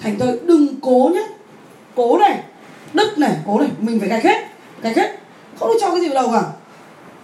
Thành 0.00 0.18
thơi, 0.18 0.38
đừng 0.44 0.80
cố 0.80 1.10
nhé 1.14 1.26
cố 1.94 2.18
này 2.18 2.42
đức 2.92 3.18
này, 3.18 3.36
cố 3.46 3.58
này. 3.58 3.68
Mình 3.78 4.00
phải 4.00 4.08
gạch 4.08 4.24
hết 4.24 4.46
gạch 4.82 4.96
hết. 4.96 5.16
Không 5.58 5.68
được 5.68 5.78
cho 5.80 5.90
cái 5.90 6.00
gì 6.00 6.08
vào 6.08 6.22
đầu 6.22 6.32
cả. 6.32 6.42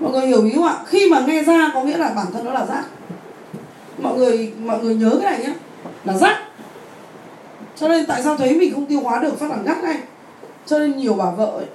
Mọi 0.00 0.12
người 0.12 0.26
hiểu 0.26 0.44
ý 0.44 0.52
không 0.54 0.64
ạ? 0.64 0.76
Khi 0.86 1.10
mà 1.10 1.20
nghe 1.26 1.42
ra 1.42 1.70
có 1.74 1.82
nghĩa 1.82 1.96
là 1.96 2.08
bản 2.08 2.26
thân 2.32 2.44
nó 2.44 2.52
là 2.52 2.66
rác. 2.66 2.84
Mọi 3.98 4.18
người 4.18 4.52
mọi 4.58 4.78
người 4.78 4.94
nhớ 4.94 5.18
cái 5.22 5.30
này 5.30 5.40
nhé 5.46 5.54
là 6.04 6.18
rác. 6.18 6.38
Cho 7.76 7.88
nên 7.88 8.06
tại 8.06 8.22
sao 8.22 8.36
thấy 8.36 8.54
mình 8.54 8.74
không 8.74 8.86
tiêu 8.86 9.00
hóa 9.00 9.18
được 9.18 9.40
phát 9.40 9.50
là 9.50 9.56
ngắt 9.64 9.84
ngay? 9.84 9.96
Cho 10.66 10.78
nên 10.78 10.96
nhiều 10.96 11.14
bà 11.14 11.30
vợ 11.30 11.46
ấy 11.46 11.66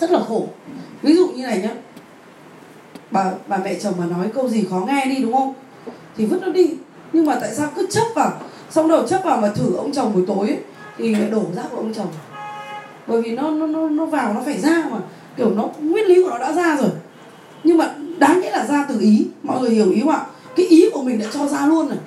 rất 0.00 0.10
là 0.10 0.20
khổ. 0.28 0.46
Ví 1.02 1.16
dụ 1.16 1.26
như 1.28 1.42
này 1.42 1.58
nhé 1.58 1.70
bà 3.10 3.30
bà 3.46 3.56
mẹ 3.56 3.74
chồng 3.74 3.94
mà 3.98 4.04
nói 4.04 4.28
câu 4.34 4.48
gì 4.48 4.64
khó 4.70 4.84
nghe 4.86 5.06
đi 5.06 5.22
đúng 5.22 5.32
không? 5.32 5.54
Thì 6.16 6.26
vứt 6.26 6.42
nó 6.42 6.48
đi. 6.48 6.70
Nhưng 7.12 7.26
mà 7.26 7.38
tại 7.40 7.54
sao 7.54 7.68
cứ 7.76 7.86
chấp 7.90 8.04
vào? 8.14 8.32
Xong 8.70 8.88
đầu 8.88 9.08
chấp 9.08 9.20
vào 9.24 9.36
mà 9.36 9.48
thử 9.48 9.76
ông 9.76 9.92
chồng 9.92 10.14
buổi 10.14 10.24
tối 10.26 10.48
ấy, 10.48 10.58
thì 10.98 11.14
lại 11.14 11.30
đổ 11.30 11.42
rác 11.56 11.64
của 11.70 11.76
ông 11.76 11.94
chồng. 11.94 12.08
Bởi 13.06 13.22
vì 13.22 13.30
nó 13.30 13.50
nó 13.50 13.66
nó 13.66 13.88
nó 13.88 14.06
vào 14.06 14.34
nó 14.34 14.40
phải 14.44 14.58
ra 14.58 14.84
mà. 14.90 14.98
Kiểu 15.36 15.50
nó 15.50 15.68
nguyên 15.80 16.06
lý 16.06 16.22
của 16.22 16.30
nó 16.30 16.38
đã 16.38 16.52
ra 16.52 16.76
rồi. 16.76 16.90
Nhưng 17.64 17.78
mà 17.78 17.94
đáng 18.18 18.40
nghĩa 18.40 18.50
là 18.50 18.66
ra 18.66 18.86
từ 18.88 19.00
ý. 19.00 19.26
Mọi 19.42 19.60
người 19.60 19.70
hiểu 19.70 19.90
ý 19.90 20.00
không 20.00 20.10
ạ? 20.10 20.26
Cái 20.56 20.66
ý 20.66 20.90
của 20.92 21.02
mình 21.02 21.18
đã 21.18 21.26
cho 21.32 21.46
ra 21.46 21.66
luôn 21.66 21.88
rồi. 21.88 21.98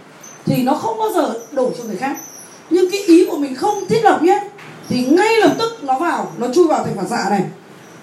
Thì 0.46 0.64
nó 0.64 0.74
không 0.74 1.00
bao 1.00 1.12
giờ 1.14 1.40
đổ 1.52 1.72
cho 1.78 1.84
người 1.84 1.98
khác. 1.98 2.18
Nhưng 2.70 2.92
cái 2.92 3.02
ý 3.02 3.26
của 3.26 3.38
mình 3.38 3.56
không 3.56 3.86
thiết 3.90 4.04
lập 4.04 4.24
nhé 4.24 4.44
thì 4.90 5.06
ngay 5.06 5.34
lập 5.42 5.56
tức 5.60 5.84
nó 5.84 6.00
vào, 6.00 6.32
nó 6.38 6.48
chui 6.54 6.68
vào 6.68 6.84
thành 6.84 6.96
phản 6.96 7.08
xạ 7.08 7.30
này. 7.30 7.44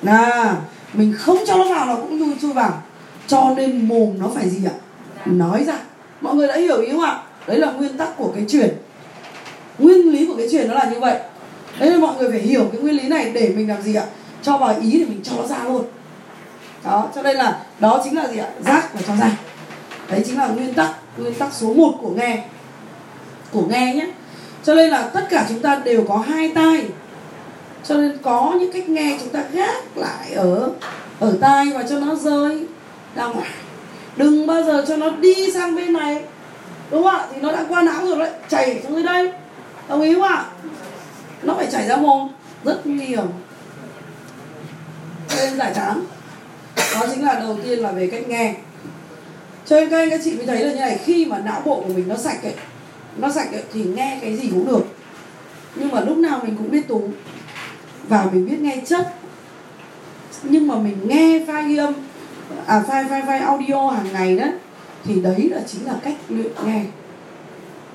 Là 0.03 0.57
mình 0.93 1.15
không 1.19 1.39
cho 1.47 1.57
nó 1.57 1.69
vào 1.69 1.87
nó 1.87 1.97
cũng 1.97 2.19
chui 2.19 2.35
chui 2.43 2.53
vào. 2.53 2.83
Cho 3.27 3.55
nên 3.57 3.89
mồm 3.89 4.19
nó 4.19 4.31
phải 4.35 4.51
gì 4.51 4.65
ạ? 4.65 4.77
Nói 5.27 5.65
ra. 5.65 5.79
Mọi 6.21 6.35
người 6.35 6.49
đã 6.49 6.57
hiểu 6.57 6.81
ý 6.81 6.91
không 6.91 7.01
ạ? 7.01 7.23
Đấy 7.47 7.59
là 7.59 7.73
nguyên 7.73 7.99
tắc 7.99 8.17
của 8.17 8.33
cái 8.35 8.45
chuyển 8.49 8.77
nguyên 9.79 10.13
lý 10.13 10.27
của 10.27 10.35
cái 10.37 10.49
chuyển 10.51 10.69
nó 10.69 10.75
là 10.75 10.85
như 10.85 11.01
vậy. 11.01 11.19
Đấy 11.79 11.91
nên 11.91 12.01
mọi 12.01 12.15
người 12.17 12.31
phải 12.31 12.41
hiểu 12.41 12.69
cái 12.73 12.81
nguyên 12.81 12.97
lý 12.97 13.09
này 13.09 13.31
để 13.35 13.53
mình 13.57 13.69
làm 13.69 13.83
gì 13.83 13.95
ạ? 13.95 14.05
Cho 14.43 14.59
vào 14.59 14.75
ý 14.81 14.91
thì 14.91 15.05
mình 15.05 15.21
cho 15.25 15.33
nó 15.37 15.47
ra 15.47 15.65
luôn. 15.65 15.85
Đó, 16.85 17.09
cho 17.15 17.23
nên 17.23 17.37
là 17.37 17.61
đó 17.81 18.01
chính 18.05 18.17
là 18.17 18.29
gì 18.29 18.39
ạ? 18.39 18.49
Rác 18.67 18.95
và 18.95 19.01
cho 19.07 19.17
ra. 19.17 19.31
Đấy 20.11 20.23
chính 20.27 20.39
là 20.39 20.47
nguyên 20.47 20.75
tắc 20.75 20.91
nguyên 21.17 21.35
tắc 21.35 21.53
số 21.53 21.75
1 21.75 21.93
của 22.01 22.11
nghe. 22.11 22.45
Của 23.53 23.63
nghe 23.71 23.95
nhé 23.95 24.07
cho 24.65 24.75
nên 24.75 24.91
là 24.91 25.03
tất 25.03 25.27
cả 25.31 25.47
chúng 25.49 25.61
ta 25.61 25.81
đều 25.85 26.05
có 26.09 26.17
hai 26.17 26.53
tai. 26.55 26.85
Cho 27.85 27.95
nên 27.95 28.19
có 28.23 28.55
những 28.61 28.73
cách 28.73 28.89
nghe 28.89 29.19
chúng 29.21 29.29
ta 29.29 29.45
gác 29.53 29.97
lại 29.97 30.33
ở 30.35 30.71
ở 31.21 31.37
tai 31.41 31.71
và 31.75 31.83
cho 31.83 32.01
nó 32.01 32.15
rơi 32.15 32.67
ra 33.17 33.27
ngoài. 33.27 33.51
Đừng 34.17 34.47
bao 34.47 34.63
giờ 34.63 34.85
cho 34.89 34.97
nó 34.97 35.11
đi 35.11 35.53
sang 35.55 35.77
bên 35.77 35.93
này. 35.93 36.23
Đúng 36.91 37.03
không 37.03 37.15
ạ? 37.15 37.27
Thì 37.33 37.41
nó 37.41 37.53
đã 37.53 37.65
qua 37.69 37.83
não 37.83 38.07
rồi 38.07 38.19
đấy. 38.19 38.31
Chảy 38.49 38.81
xuống 38.83 38.95
dưới 38.95 39.03
đây. 39.03 39.33
Đồng 39.89 40.01
ý 40.01 40.15
không 40.15 40.23
ạ? 40.23 40.45
Nó 41.43 41.55
phải 41.55 41.67
chảy 41.73 41.89
ra 41.89 41.97
mồm 41.97 42.29
rất 42.65 42.87
nguy 42.87 43.05
hiểm 43.05 43.27
nên 45.37 45.57
giải 45.57 45.73
tán. 45.75 46.05
Đó 46.77 47.07
chính 47.15 47.25
là 47.25 47.35
đầu 47.35 47.59
tiên 47.65 47.79
là 47.79 47.93
về 47.93 48.07
cách 48.07 48.29
nghe. 48.29 48.55
Cho 49.67 49.77
nên 49.81 49.91
các 49.91 49.99
anh 49.99 50.11
các 50.11 50.21
chị 50.25 50.37
mới 50.37 50.47
thấy 50.47 50.65
là 50.65 50.73
như 50.73 50.81
này, 50.81 50.99
khi 51.05 51.27
mà 51.27 51.39
não 51.39 51.63
bộ 51.65 51.83
của 51.87 51.93
mình 51.93 52.09
nó 52.09 52.17
sạch 52.17 52.43
ấy 52.43 52.55
nó 53.17 53.31
sạch 53.31 53.49
thì 53.73 53.85
nghe 53.85 54.19
cái 54.21 54.37
gì 54.37 54.49
cũng 54.51 54.67
được. 54.67 54.85
Nhưng 55.75 55.89
mà 55.89 56.01
lúc 56.01 56.17
nào 56.17 56.41
mình 56.45 56.57
cũng 56.57 56.71
biết 56.71 56.89
tú. 56.89 57.09
Và 58.09 58.29
mình 58.33 58.47
biết 58.47 58.61
nghe 58.61 58.83
chất. 58.87 59.15
Nhưng 60.43 60.69
mà 60.69 60.77
mình 60.77 60.97
nghe 61.09 61.45
file 61.47 61.69
ghi 61.69 61.77
âm 61.77 61.95
à 62.67 62.85
file 62.89 63.09
file 63.09 63.27
file 63.27 63.47
audio 63.47 63.91
hàng 63.91 64.13
ngày 64.13 64.37
đó, 64.37 64.47
thì 65.05 65.21
đấy 65.21 65.49
là 65.53 65.61
chính 65.67 65.87
là 65.87 65.95
cách 66.03 66.15
luyện 66.29 66.53
nghe. 66.67 66.85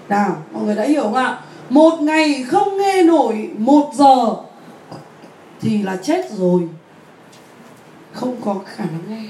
Nào, 0.09 0.43
mọi 0.51 0.63
người 0.63 0.75
đã 0.75 0.83
hiểu 0.83 1.03
không 1.03 1.13
ạ? 1.13 1.39
Một 1.69 2.01
ngày 2.01 2.45
không 2.47 2.77
nghe 2.77 3.03
nổi 3.03 3.49
một 3.57 3.91
giờ 3.95 4.35
thì 5.61 5.83
là 5.83 5.97
chết 6.03 6.25
rồi. 6.37 6.61
Không 8.13 8.35
có 8.45 8.55
khả 8.65 8.85
năng 8.85 9.01
nghe 9.09 9.29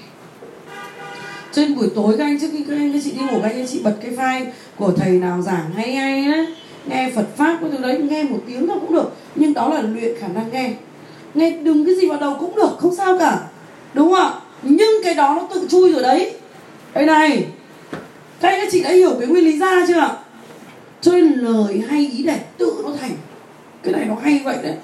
trên 1.58 1.76
buổi 1.76 1.88
tối 1.96 2.16
các 2.18 2.24
anh 2.24 2.40
trước 2.40 2.48
khi 2.52 2.64
các 2.70 2.76
anh 2.76 2.94
các 2.94 3.00
chị 3.04 3.12
đi 3.12 3.20
ngủ, 3.20 3.40
các 3.44 3.52
anh 3.52 3.68
chị 3.68 3.80
bật 3.84 3.96
cái 4.02 4.12
file 4.12 4.46
của 4.76 4.92
thầy 4.92 5.10
nào 5.10 5.42
giảng 5.42 5.72
hay 5.76 5.96
hay 5.96 6.26
đấy 6.26 6.48
nghe 6.86 7.12
Phật 7.16 7.26
pháp 7.38 7.58
cái 7.62 7.70
thứ 7.72 7.78
đấy, 7.78 7.98
nghe 7.98 8.24
một 8.24 8.40
tiếng 8.48 8.68
thôi 8.68 8.78
cũng 8.82 8.94
được. 8.94 9.14
Nhưng 9.36 9.54
đó 9.54 9.70
là 9.70 9.82
luyện 9.82 10.16
khả 10.20 10.28
năng 10.28 10.52
nghe. 10.52 10.72
Nghe 11.34 11.52
đừng 11.52 11.86
cái 11.86 11.96
gì 11.96 12.08
vào 12.08 12.20
đầu 12.20 12.36
cũng 12.40 12.56
được, 12.56 12.70
không 12.80 12.96
sao 12.96 13.18
cả. 13.20 13.40
Đúng 13.94 14.12
không 14.12 14.20
ạ? 14.20 14.34
Nhưng 14.64 15.04
cái 15.04 15.16
đó 15.16 15.36
nó 15.36 15.48
tự 15.54 15.68
chui 15.70 15.94
rồi 15.94 16.04
đấy. 16.04 16.34
Đây 16.94 17.06
này, 17.06 17.46
các 18.42 18.50
anh 18.50 18.60
các 18.62 18.70
chị 18.72 18.84
đã 18.84 18.90
hiểu 18.90 19.16
cái 19.20 19.28
nguyên 19.28 19.46
lý 19.46 19.60
ra 19.60 19.86
chưa 19.88 20.00
ạ? 20.00 20.18
Cho 21.02 21.12
nên 21.12 21.34
lời 21.34 21.84
hay, 21.90 22.12
ý 22.18 22.24
đẹp 22.24 22.40
tự 22.58 22.74
nó 22.84 22.90
thành. 23.02 23.12
Cái 23.84 23.94
này 23.94 24.06
nó 24.06 24.16
hay 24.24 24.42
vậy 24.46 24.58
đấy. 24.64 24.76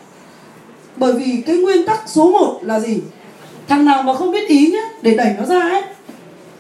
Bởi 0.96 1.14
vì 1.14 1.44
cái 1.46 1.58
nguyên 1.58 1.86
tắc 1.86 2.00
số 2.06 2.32
1 2.32 2.60
là 2.64 2.80
gì? 2.80 3.02
Thằng 3.68 3.86
nào 3.86 4.04
mà 4.04 4.14
không 4.14 4.32
biết 4.32 4.48
ý 4.48 4.72
nhá, 4.72 4.84
để 5.02 5.16
đẩy 5.16 5.36
nó 5.40 5.46
ra 5.46 5.60
ấy 5.60 5.82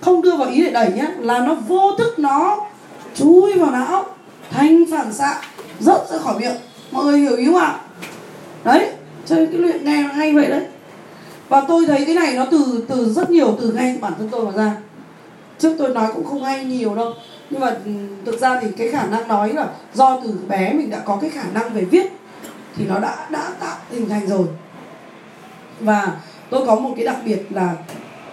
không 0.03 0.21
đưa 0.21 0.35
vào 0.35 0.49
ý 0.49 0.63
để 0.63 0.71
đẩy 0.71 0.91
nhá 0.91 1.07
là 1.19 1.39
nó 1.39 1.55
vô 1.55 1.91
thức, 1.97 2.19
nó 2.19 2.57
chui 3.15 3.53
vào 3.53 3.71
não, 3.71 4.05
thành 4.51 4.83
phản 4.91 5.13
xạ, 5.13 5.41
rớt 5.79 6.09
ra 6.09 6.17
khỏi 6.17 6.39
miệng. 6.39 6.55
Mọi 6.91 7.05
người 7.05 7.19
hiểu 7.19 7.35
ý 7.35 7.45
không 7.45 7.55
ạ? 7.55 7.79
Đấy, 8.63 8.89
cho 9.25 9.35
nên 9.35 9.51
cái 9.51 9.57
luyện 9.57 9.85
nghe 9.85 10.03
nó 10.03 10.13
hay 10.13 10.33
vậy 10.33 10.45
đấy. 10.49 10.65
Và 11.49 11.61
tôi 11.67 11.85
thấy 11.85 12.05
cái 12.05 12.15
này 12.15 12.33
nó 12.33 12.45
từ 12.51 12.85
từ 12.87 13.13
rất 13.13 13.29
nhiều 13.29 13.57
từ 13.61 13.71
ngay 13.71 13.97
bản 14.01 14.13
thân 14.17 14.29
tôi 14.31 14.45
mà 14.45 14.51
ra. 14.51 14.75
Trước 15.59 15.75
tôi 15.79 15.89
nói 15.89 16.11
cũng 16.15 16.25
không 16.25 16.43
hay 16.43 16.65
nhiều 16.65 16.95
đâu. 16.95 17.13
Nhưng 17.49 17.61
mà 17.61 17.67
ừ, 17.85 17.91
thực 18.25 18.39
ra 18.39 18.59
thì 18.61 18.67
cái 18.77 18.91
khả 18.91 19.05
năng 19.05 19.27
nói 19.27 19.53
là 19.53 19.67
do 19.93 20.19
từ 20.23 20.33
bé 20.47 20.73
mình 20.73 20.89
đã 20.89 20.99
có 21.05 21.17
cái 21.21 21.29
khả 21.29 21.43
năng 21.53 21.73
về 21.73 21.81
viết, 21.81 22.11
thì 22.75 22.85
nó 22.87 22.99
đã 22.99 23.27
đã 23.29 23.49
tạo 23.59 23.77
hình 23.91 24.09
thành 24.09 24.27
rồi. 24.27 24.45
Và 25.79 26.11
tôi 26.49 26.65
có 26.67 26.75
một 26.75 26.93
cái 26.95 27.05
đặc 27.05 27.17
biệt 27.25 27.39
là 27.49 27.69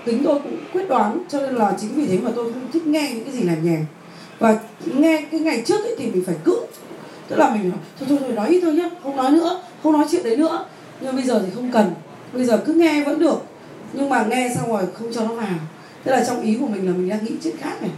tính 0.05 0.23
tôi 0.25 0.39
cũng 0.39 0.57
quyết 0.73 0.89
đoán, 0.89 1.19
cho 1.29 1.41
nên 1.41 1.55
là 1.55 1.73
chính 1.81 1.95
vì 1.95 2.07
thế 2.07 2.19
mà 2.23 2.31
tôi 2.37 2.53
không 2.53 2.71
thích 2.73 2.87
nghe 2.87 3.11
những 3.15 3.25
cái 3.25 3.33
gì 3.33 3.43
làm 3.43 3.65
nhàng 3.65 3.85
và 4.39 4.59
nghe 4.87 5.25
cái 5.31 5.41
ngày 5.41 5.63
trước 5.67 5.85
ấy 5.85 5.95
thì 5.99 6.07
mình 6.07 6.25
phải 6.27 6.35
cưỡng 6.45 6.65
tức 7.29 7.37
là 7.37 7.51
mình 7.51 7.73
thôi 7.99 8.09
thôi 8.09 8.19
thôi, 8.21 8.33
nói 8.33 8.49
ít 8.49 8.61
thôi 8.61 8.75
nhá, 8.75 8.91
không 9.03 9.17
nói 9.17 9.31
nữa, 9.31 9.63
không 9.83 9.93
nói 9.93 10.07
chuyện 10.11 10.23
đấy 10.23 10.37
nữa. 10.37 10.65
Nhưng 11.01 11.15
bây 11.17 11.25
giờ 11.25 11.43
thì 11.47 11.53
không 11.55 11.73
cần. 11.73 11.91
Bây 12.33 12.45
giờ 12.45 12.63
cứ 12.67 12.73
nghe 12.73 13.05
vẫn 13.05 13.19
được. 13.19 13.43
Nhưng 13.93 14.09
mà 14.09 14.25
nghe 14.25 14.53
xong 14.57 14.73
rồi 14.73 14.83
không 14.99 15.13
cho 15.15 15.21
nó 15.21 15.35
vào. 15.35 15.59
Tức 16.05 16.13
là 16.13 16.25
trong 16.25 16.43
ý 16.43 16.57
của 16.61 16.67
mình 16.67 16.87
là 16.87 16.93
mình 16.93 17.09
đang 17.09 17.25
nghĩ 17.25 17.33
chuyện 17.43 17.57
khác 17.61 17.83
này. 17.83 17.91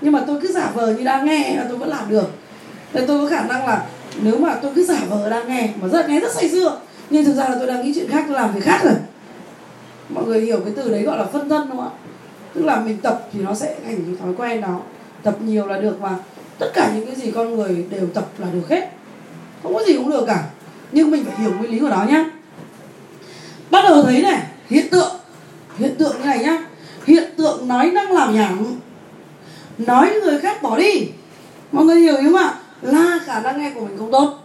Nhưng 0.00 0.12
mà 0.12 0.24
tôi 0.26 0.40
cứ 0.40 0.52
giả 0.52 0.70
vờ 0.74 0.94
như 0.94 1.04
đang 1.04 1.26
nghe 1.26 1.56
là 1.56 1.66
tôi 1.68 1.78
vẫn 1.78 1.88
làm 1.88 2.10
được. 2.10 2.30
Nên 2.92 3.06
tôi 3.06 3.18
có 3.18 3.36
khả 3.36 3.46
năng 3.46 3.66
là 3.66 3.86
nếu 4.22 4.38
mà 4.38 4.54
tôi 4.54 4.72
cứ 4.74 4.84
giả 4.84 5.00
vờ 5.08 5.30
đang 5.30 5.48
nghe, 5.48 5.70
mà 5.80 5.88
rất, 5.88 6.08
nghe 6.08 6.20
rất 6.20 6.32
say 6.32 6.48
sưa, 6.48 6.80
nhưng 7.10 7.24
thực 7.24 7.34
ra 7.34 7.48
là 7.48 7.54
tôi 7.58 7.66
đang 7.66 7.82
nghĩ 7.82 7.92
chuyện 7.94 8.10
khác, 8.10 8.24
tôi 8.28 8.36
làm 8.36 8.54
việc 8.54 8.64
khác 8.64 8.80
rồi 8.84 8.94
mọi 10.14 10.24
người 10.24 10.40
hiểu 10.40 10.60
cái 10.64 10.72
từ 10.76 10.90
đấy 10.90 11.02
gọi 11.02 11.18
là 11.18 11.24
phân 11.24 11.48
thân 11.48 11.68
đúng 11.68 11.76
không 11.76 11.88
ạ? 11.88 11.92
Tức 12.54 12.64
là 12.64 12.80
mình 12.80 12.98
tập 12.98 13.28
thì 13.32 13.40
nó 13.40 13.54
sẽ 13.54 13.76
thành 13.84 14.04
cái 14.06 14.14
thói 14.20 14.34
quen 14.36 14.60
đó 14.60 14.80
tập 15.22 15.36
nhiều 15.40 15.66
là 15.66 15.78
được 15.78 15.96
và 16.00 16.16
tất 16.58 16.70
cả 16.74 16.92
những 16.94 17.06
cái 17.06 17.14
gì 17.14 17.30
con 17.30 17.56
người 17.56 17.86
đều 17.90 18.06
tập 18.14 18.26
là 18.38 18.46
được 18.52 18.68
hết. 18.68 18.90
Không 19.62 19.74
có 19.74 19.82
gì 19.84 19.96
cũng 19.96 20.10
được 20.10 20.24
cả. 20.26 20.44
Nhưng 20.92 21.10
mình 21.10 21.24
phải 21.24 21.40
hiểu 21.40 21.52
nguyên 21.58 21.70
lý 21.70 21.78
của 21.78 21.88
nó 21.88 22.04
nhá. 22.08 22.24
Bắt 23.70 23.84
đầu 23.88 24.02
thấy 24.02 24.22
này, 24.22 24.42
hiện 24.68 24.88
tượng. 24.90 25.12
Hiện 25.78 25.94
tượng 25.98 26.18
như 26.18 26.24
này 26.24 26.38
nhá. 26.38 26.64
Hiện 27.06 27.24
tượng 27.36 27.68
nói 27.68 27.90
năng 27.90 28.12
làm 28.12 28.34
nhảm. 28.34 28.66
Nói 29.78 30.12
người 30.22 30.40
khác 30.40 30.62
bỏ 30.62 30.76
đi. 30.76 31.06
Mọi 31.72 31.84
người 31.84 32.00
hiểu 32.00 32.16
không 32.16 32.36
ạ 32.36 32.54
là 32.82 33.20
khả 33.24 33.40
năng 33.40 33.62
nghe 33.62 33.70
của 33.70 33.80
mình 33.80 33.98
không 33.98 34.10
tốt. 34.12 34.38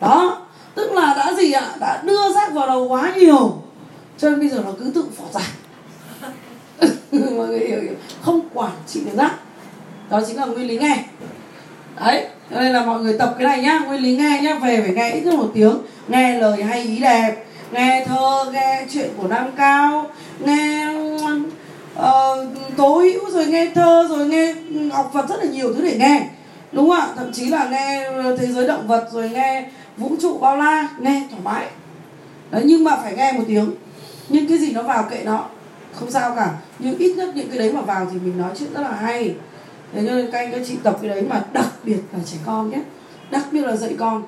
Đó. 0.00 0.38
Tức 0.74 0.92
là 0.92 1.14
đã 1.16 1.34
gì 1.34 1.52
ạ? 1.52 1.74
Đã 1.80 2.02
đưa 2.04 2.32
rác 2.34 2.52
vào 2.52 2.66
đầu 2.66 2.88
quá 2.88 3.12
nhiều 3.16 3.61
cho 4.22 4.30
nên 4.30 4.38
bây 4.38 4.48
giờ 4.48 4.62
nó 4.64 4.72
cứ 4.78 4.90
tự 4.94 5.04
phỏ 5.16 5.24
ra. 5.32 5.40
Mọi 7.36 7.46
người 7.46 7.58
hiểu, 7.58 7.80
hiểu. 7.80 7.92
Không 8.22 8.40
quản 8.54 8.72
trị 8.86 9.00
được 9.04 9.16
rác. 9.16 9.32
Đó 10.10 10.20
chính 10.26 10.36
là 10.36 10.46
nguyên 10.46 10.68
lý 10.68 10.78
nghe. 10.78 11.04
Đấy 12.00 12.26
cho 12.50 12.60
nên 12.60 12.72
là 12.72 12.84
mọi 12.84 13.02
người 13.02 13.18
tập 13.18 13.34
cái 13.38 13.46
này 13.46 13.62
nhá. 13.62 13.78
Nguyên 13.78 14.02
lý 14.02 14.16
nghe 14.16 14.40
nhá 14.42 14.54
về 14.54 14.80
phải 14.80 14.94
nghe 14.94 15.10
ít 15.10 15.20
nhất 15.20 15.34
một 15.34 15.50
tiếng. 15.54 15.78
Nghe 16.08 16.40
lời 16.40 16.62
hay 16.62 16.82
ý 16.82 16.98
đẹp. 16.98 17.44
Nghe 17.72 18.04
thơ 18.06 18.50
nghe 18.52 18.86
chuyện 18.92 19.10
của 19.16 19.28
nam 19.28 19.50
cao. 19.56 20.10
Nghe 20.38 20.86
ờ, 21.94 22.32
uh, 22.32 22.76
tố 22.76 22.98
hữu 22.98 23.30
rồi 23.30 23.46
nghe 23.46 23.70
thơ 23.74 24.06
rồi 24.10 24.26
nghe 24.26 24.54
học 24.92 25.10
vật 25.12 25.28
rất 25.28 25.36
là 25.44 25.50
nhiều 25.50 25.74
thứ 25.74 25.84
để 25.84 25.96
nghe. 25.98 26.26
Đúng 26.72 26.90
không 26.90 27.00
ạ? 27.00 27.08
Thậm 27.16 27.32
chí 27.32 27.44
là 27.44 27.68
nghe 27.68 28.10
thế 28.38 28.46
giới 28.46 28.66
động 28.66 28.86
vật 28.86 29.08
rồi 29.12 29.30
nghe 29.30 29.68
vũ 29.96 30.16
trụ 30.22 30.38
bao 30.38 30.56
la 30.56 30.88
nghe 30.98 31.26
thoải 31.30 31.42
mái. 31.44 31.66
Đấy 32.50 32.62
nhưng 32.66 32.84
mà 32.84 32.96
phải 32.96 33.14
nghe 33.16 33.32
một 33.32 33.44
tiếng 33.48 33.70
nhưng 34.28 34.48
cái 34.48 34.58
gì 34.58 34.72
nó 34.72 34.82
vào 34.82 35.08
kệ 35.10 35.22
nó, 35.24 35.44
không 35.94 36.10
sao 36.10 36.34
cả. 36.36 36.54
Nhưng 36.78 36.98
ít 36.98 37.14
nhất 37.16 37.36
những 37.36 37.48
cái 37.48 37.58
đấy 37.58 37.72
mà 37.72 37.80
vào 37.80 38.08
thì 38.12 38.18
mình 38.24 38.38
nói 38.38 38.50
chuyện 38.58 38.74
rất 38.74 38.80
là 38.80 38.92
hay. 38.92 39.34
Thế 39.92 40.02
nên 40.02 40.30
các 40.30 40.38
anh, 40.38 40.52
các 40.52 40.60
chị 40.66 40.74
tập 40.82 40.98
cái 41.02 41.08
đấy 41.08 41.22
mà 41.28 41.44
đặc 41.52 41.68
biệt 41.84 41.98
là 42.12 42.18
trẻ 42.26 42.36
con 42.46 42.70
nhé. 42.70 42.80
Đặc 43.30 43.46
biệt 43.52 43.60
là 43.60 43.76
dạy 43.76 43.94
con. 43.98 44.22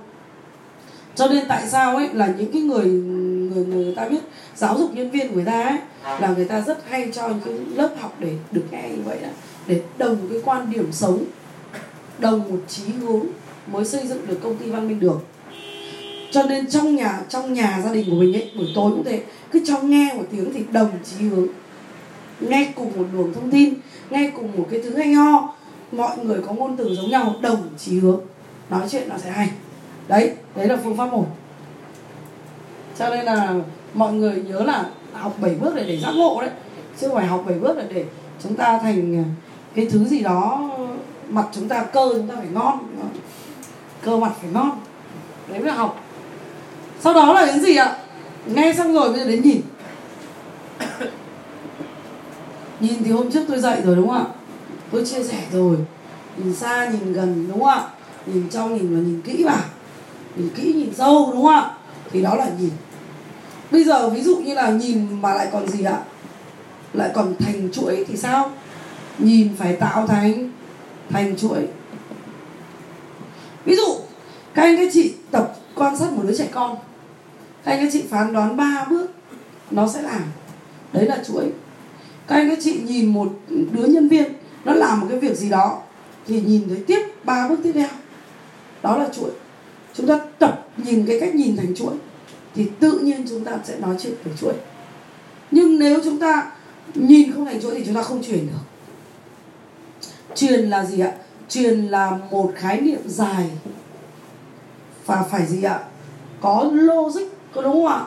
Cho 1.15 1.27
nên 1.27 1.45
tại 1.49 1.69
sao 1.69 1.97
ấy 1.97 2.09
là 2.13 2.35
những 2.39 2.53
cái 2.53 2.63
người 2.63 2.85
người 2.85 3.65
người 3.65 3.95
ta 3.95 4.09
biết, 4.09 4.21
giáo 4.57 4.79
dục 4.79 4.95
nhân 4.95 5.11
viên 5.11 5.29
của 5.29 5.35
người 5.35 5.45
ta 5.45 5.63
ấy, 5.63 5.79
là 6.21 6.35
người 6.37 6.45
ta 6.45 6.61
rất 6.61 6.85
hay 6.89 7.11
cho 7.13 7.29
những 7.29 7.41
cái 7.45 7.55
lớp 7.75 7.91
học 8.01 8.15
để 8.19 8.33
được 8.53 8.65
nghe 8.71 8.89
như 8.89 9.03
vậy 9.05 9.19
đó. 9.23 9.29
Để 9.67 9.83
đồng 9.99 10.29
cái 10.31 10.39
quan 10.45 10.71
điểm 10.71 10.93
sống, 10.93 11.25
đồng 12.19 12.39
một 12.39 12.61
chí 12.69 12.83
hướng 13.01 13.27
mới 13.67 13.85
xây 13.85 14.07
dựng 14.07 14.27
được 14.27 14.39
công 14.43 14.57
ty 14.57 14.71
văn 14.71 14.89
minh 14.89 15.01
được. 15.01 15.19
Cho 16.31 16.43
nên 16.43 16.71
trong 16.71 16.97
nhà 16.97 17.21
trong 17.29 17.53
nhà 17.53 17.81
gia 17.85 17.93
đình 17.93 18.11
của 18.11 18.17
mình 18.17 18.37
ấy, 18.37 18.51
buổi 18.57 18.67
tối 18.75 18.91
cũng 18.91 19.05
thế 19.05 19.23
cứ 19.55 19.61
cho 19.64 19.79
nghe 19.79 20.14
một 20.14 20.25
tiếng 20.31 20.53
thì 20.53 20.64
đồng 20.73 20.90
chí 21.05 21.25
hướng 21.25 21.47
nghe 22.40 22.73
cùng 22.77 22.93
một 22.97 23.05
luồng 23.12 23.35
thông 23.35 23.51
tin 23.51 23.75
nghe 24.11 24.31
cùng 24.37 24.53
một 24.57 24.67
cái 24.71 24.81
thứ 24.83 24.97
hay 24.97 25.12
ho, 25.12 25.55
mọi 25.93 26.19
người 26.19 26.40
có 26.47 26.53
ngôn 26.53 26.77
từ 26.77 26.95
giống 26.95 27.11
nhau, 27.11 27.35
đồng 27.40 27.62
chí 27.79 27.99
hướng 27.99 28.21
nói 28.71 28.88
chuyện 28.90 29.09
nó 29.09 29.19
sẽ 29.19 29.31
hay. 29.31 29.51
Đấy 30.09 30.33
đấy 30.55 30.69
là 30.69 30.79
phương 30.85 30.97
pháp 30.97 31.07
một. 31.07 31.27
Cho 32.99 33.11
nên 33.11 33.25
là 33.25 33.55
mọi 33.95 34.12
người 34.12 34.43
nhớ 34.49 34.61
là 34.61 34.85
học 35.12 35.35
7 35.40 35.55
bước 35.55 35.75
để 35.75 35.85
để 35.88 35.99
giác 36.01 36.12
ngộ 36.17 36.40
đấy. 36.40 36.51
Chứ 37.01 37.09
không 37.09 37.17
phải 37.17 37.27
học 37.27 37.45
7 37.47 37.59
bước 37.59 37.77
là 37.77 37.85
để 37.95 38.05
chúng 38.43 38.55
ta 38.55 38.79
thành 38.79 39.17
à, 39.17 39.25
cái 39.75 39.87
thứ 39.90 40.05
gì 40.05 40.21
đó, 40.21 40.71
mặt 41.29 41.47
chúng 41.53 41.69
ta 41.69 41.85
cơ, 41.85 42.09
chúng 42.12 42.29
ta 42.29 42.35
phải 42.37 42.49
ngon. 42.53 42.79
Cơ 44.03 44.17
mặt 44.17 44.33
phải 44.40 44.51
ngon. 44.51 44.71
Đấy 45.49 45.59
mới 45.59 45.69
là 45.69 45.75
học. 45.75 46.01
Sau 47.01 47.14
đó 47.14 47.33
là 47.33 47.47
đến 47.47 47.61
gì 47.61 47.77
ạ? 47.77 47.97
Nghe 48.47 48.75
xong 48.77 48.93
rồi 48.93 49.13
bây 49.13 49.21
giờ 49.21 49.27
đến 49.27 49.43
nhìn. 49.43 49.61
Nhìn 52.81 53.05
thì 53.05 53.11
hôm 53.11 53.31
trước 53.31 53.41
tôi 53.49 53.61
dạy 53.61 53.83
rồi 53.83 53.97
đúng 53.97 54.09
không 54.09 54.17
ạ? 54.17 54.27
Tôi 54.91 55.07
chia 55.07 55.25
sẻ 55.25 55.43
rồi. 55.53 55.77
Nhìn 56.37 56.55
xa 56.55 56.89
nhìn 56.89 57.13
gần 57.13 57.49
đúng 57.49 57.61
không 57.61 57.69
ạ? 57.69 57.89
Nhìn 58.27 58.49
trong 58.51 58.75
nhìn 58.75 58.95
và 58.95 59.01
nhìn 59.01 59.21
kỹ 59.21 59.45
vào. 59.45 59.63
Nhìn 60.37 60.49
kỹ 60.55 60.73
nhìn 60.73 60.95
sâu 60.95 61.31
đúng 61.33 61.43
không 61.43 61.55
ạ? 61.55 61.71
Thì 62.11 62.23
đó 62.23 62.35
là 62.35 62.51
nhìn. 62.61 62.71
Bây 63.71 63.85
giờ 63.85 64.09
ví 64.09 64.23
dụ 64.23 64.37
như 64.37 64.55
là 64.55 64.71
nhìn 64.71 65.21
mà 65.23 65.35
lại 65.35 65.49
còn 65.53 65.69
gì 65.69 65.85
ạ? 65.85 66.01
Lại 66.93 67.11
còn 67.15 67.35
thành 67.39 67.69
chuỗi 67.73 68.05
thì 68.09 68.17
sao? 68.17 68.51
Nhìn 69.19 69.57
phải 69.59 69.73
tạo 69.73 70.07
thành 70.07 70.51
thành 71.11 71.37
chuỗi. 71.37 71.67
Ví 73.65 73.77
dụ 73.77 73.97
các 74.55 74.63
anh 74.63 74.77
các 74.77 74.89
chị 74.93 75.15
tập 75.31 75.57
quan 75.75 75.97
sát 75.97 76.13
một 76.13 76.23
đứa 76.27 76.37
trẻ 76.39 76.49
con 76.53 76.77
các 77.64 77.72
anh 77.72 77.81
các 77.81 77.90
chị 77.92 78.03
phán 78.11 78.33
đoán 78.33 78.57
ba 78.57 78.87
bước, 78.90 79.11
nó 79.70 79.88
sẽ 79.88 80.03
làm. 80.03 80.22
Đấy 80.92 81.07
là 81.07 81.24
chuỗi. 81.27 81.53
Các 82.27 82.35
anh 82.37 82.50
các 82.50 82.59
chị 82.62 82.81
nhìn 82.85 83.12
một 83.12 83.33
đứa 83.48 83.85
nhân 83.85 84.09
viên, 84.09 84.33
nó 84.64 84.72
làm 84.72 85.00
một 85.00 85.07
cái 85.11 85.18
việc 85.18 85.37
gì 85.37 85.48
đó, 85.48 85.83
thì 86.27 86.40
nhìn 86.40 86.68
thấy 86.68 86.85
tiếp 86.87 87.00
ba 87.24 87.48
bước 87.48 87.57
tiếp 87.62 87.72
theo. 87.72 87.88
Đó 88.83 88.98
là 88.98 89.09
chuỗi. 89.12 89.31
Chúng 89.94 90.07
ta 90.07 90.20
tập 90.38 90.68
nhìn 90.77 91.07
cái 91.07 91.20
cách 91.20 91.35
nhìn 91.35 91.57
thành 91.57 91.74
chuỗi, 91.74 91.94
thì 92.55 92.70
tự 92.81 92.98
nhiên 92.98 93.24
chúng 93.29 93.44
ta 93.44 93.59
sẽ 93.64 93.79
nói 93.79 93.96
chuyện 93.98 94.14
về 94.24 94.33
chuỗi. 94.40 94.55
Nhưng 95.50 95.79
nếu 95.79 96.00
chúng 96.05 96.18
ta 96.18 96.53
nhìn 96.94 97.33
không 97.33 97.46
thành 97.46 97.62
chuỗi 97.62 97.74
thì 97.74 97.85
chúng 97.87 97.94
ta 97.94 98.03
không 98.03 98.22
truyền 98.22 98.46
được. 98.46 98.64
Truyền 100.35 100.70
là 100.70 100.85
gì 100.85 101.00
ạ? 101.00 101.12
Truyền 101.48 101.87
là 101.87 102.18
một 102.31 102.53
khái 102.57 102.81
niệm 102.81 103.00
dài. 103.07 103.50
Và 105.07 105.22
phải 105.31 105.46
gì 105.46 105.62
ạ? 105.62 105.81
Có 106.40 106.70
logic 106.72 107.34
có 107.55 107.62
đúng 107.62 107.73
không 107.73 107.87
ạ? 107.87 108.07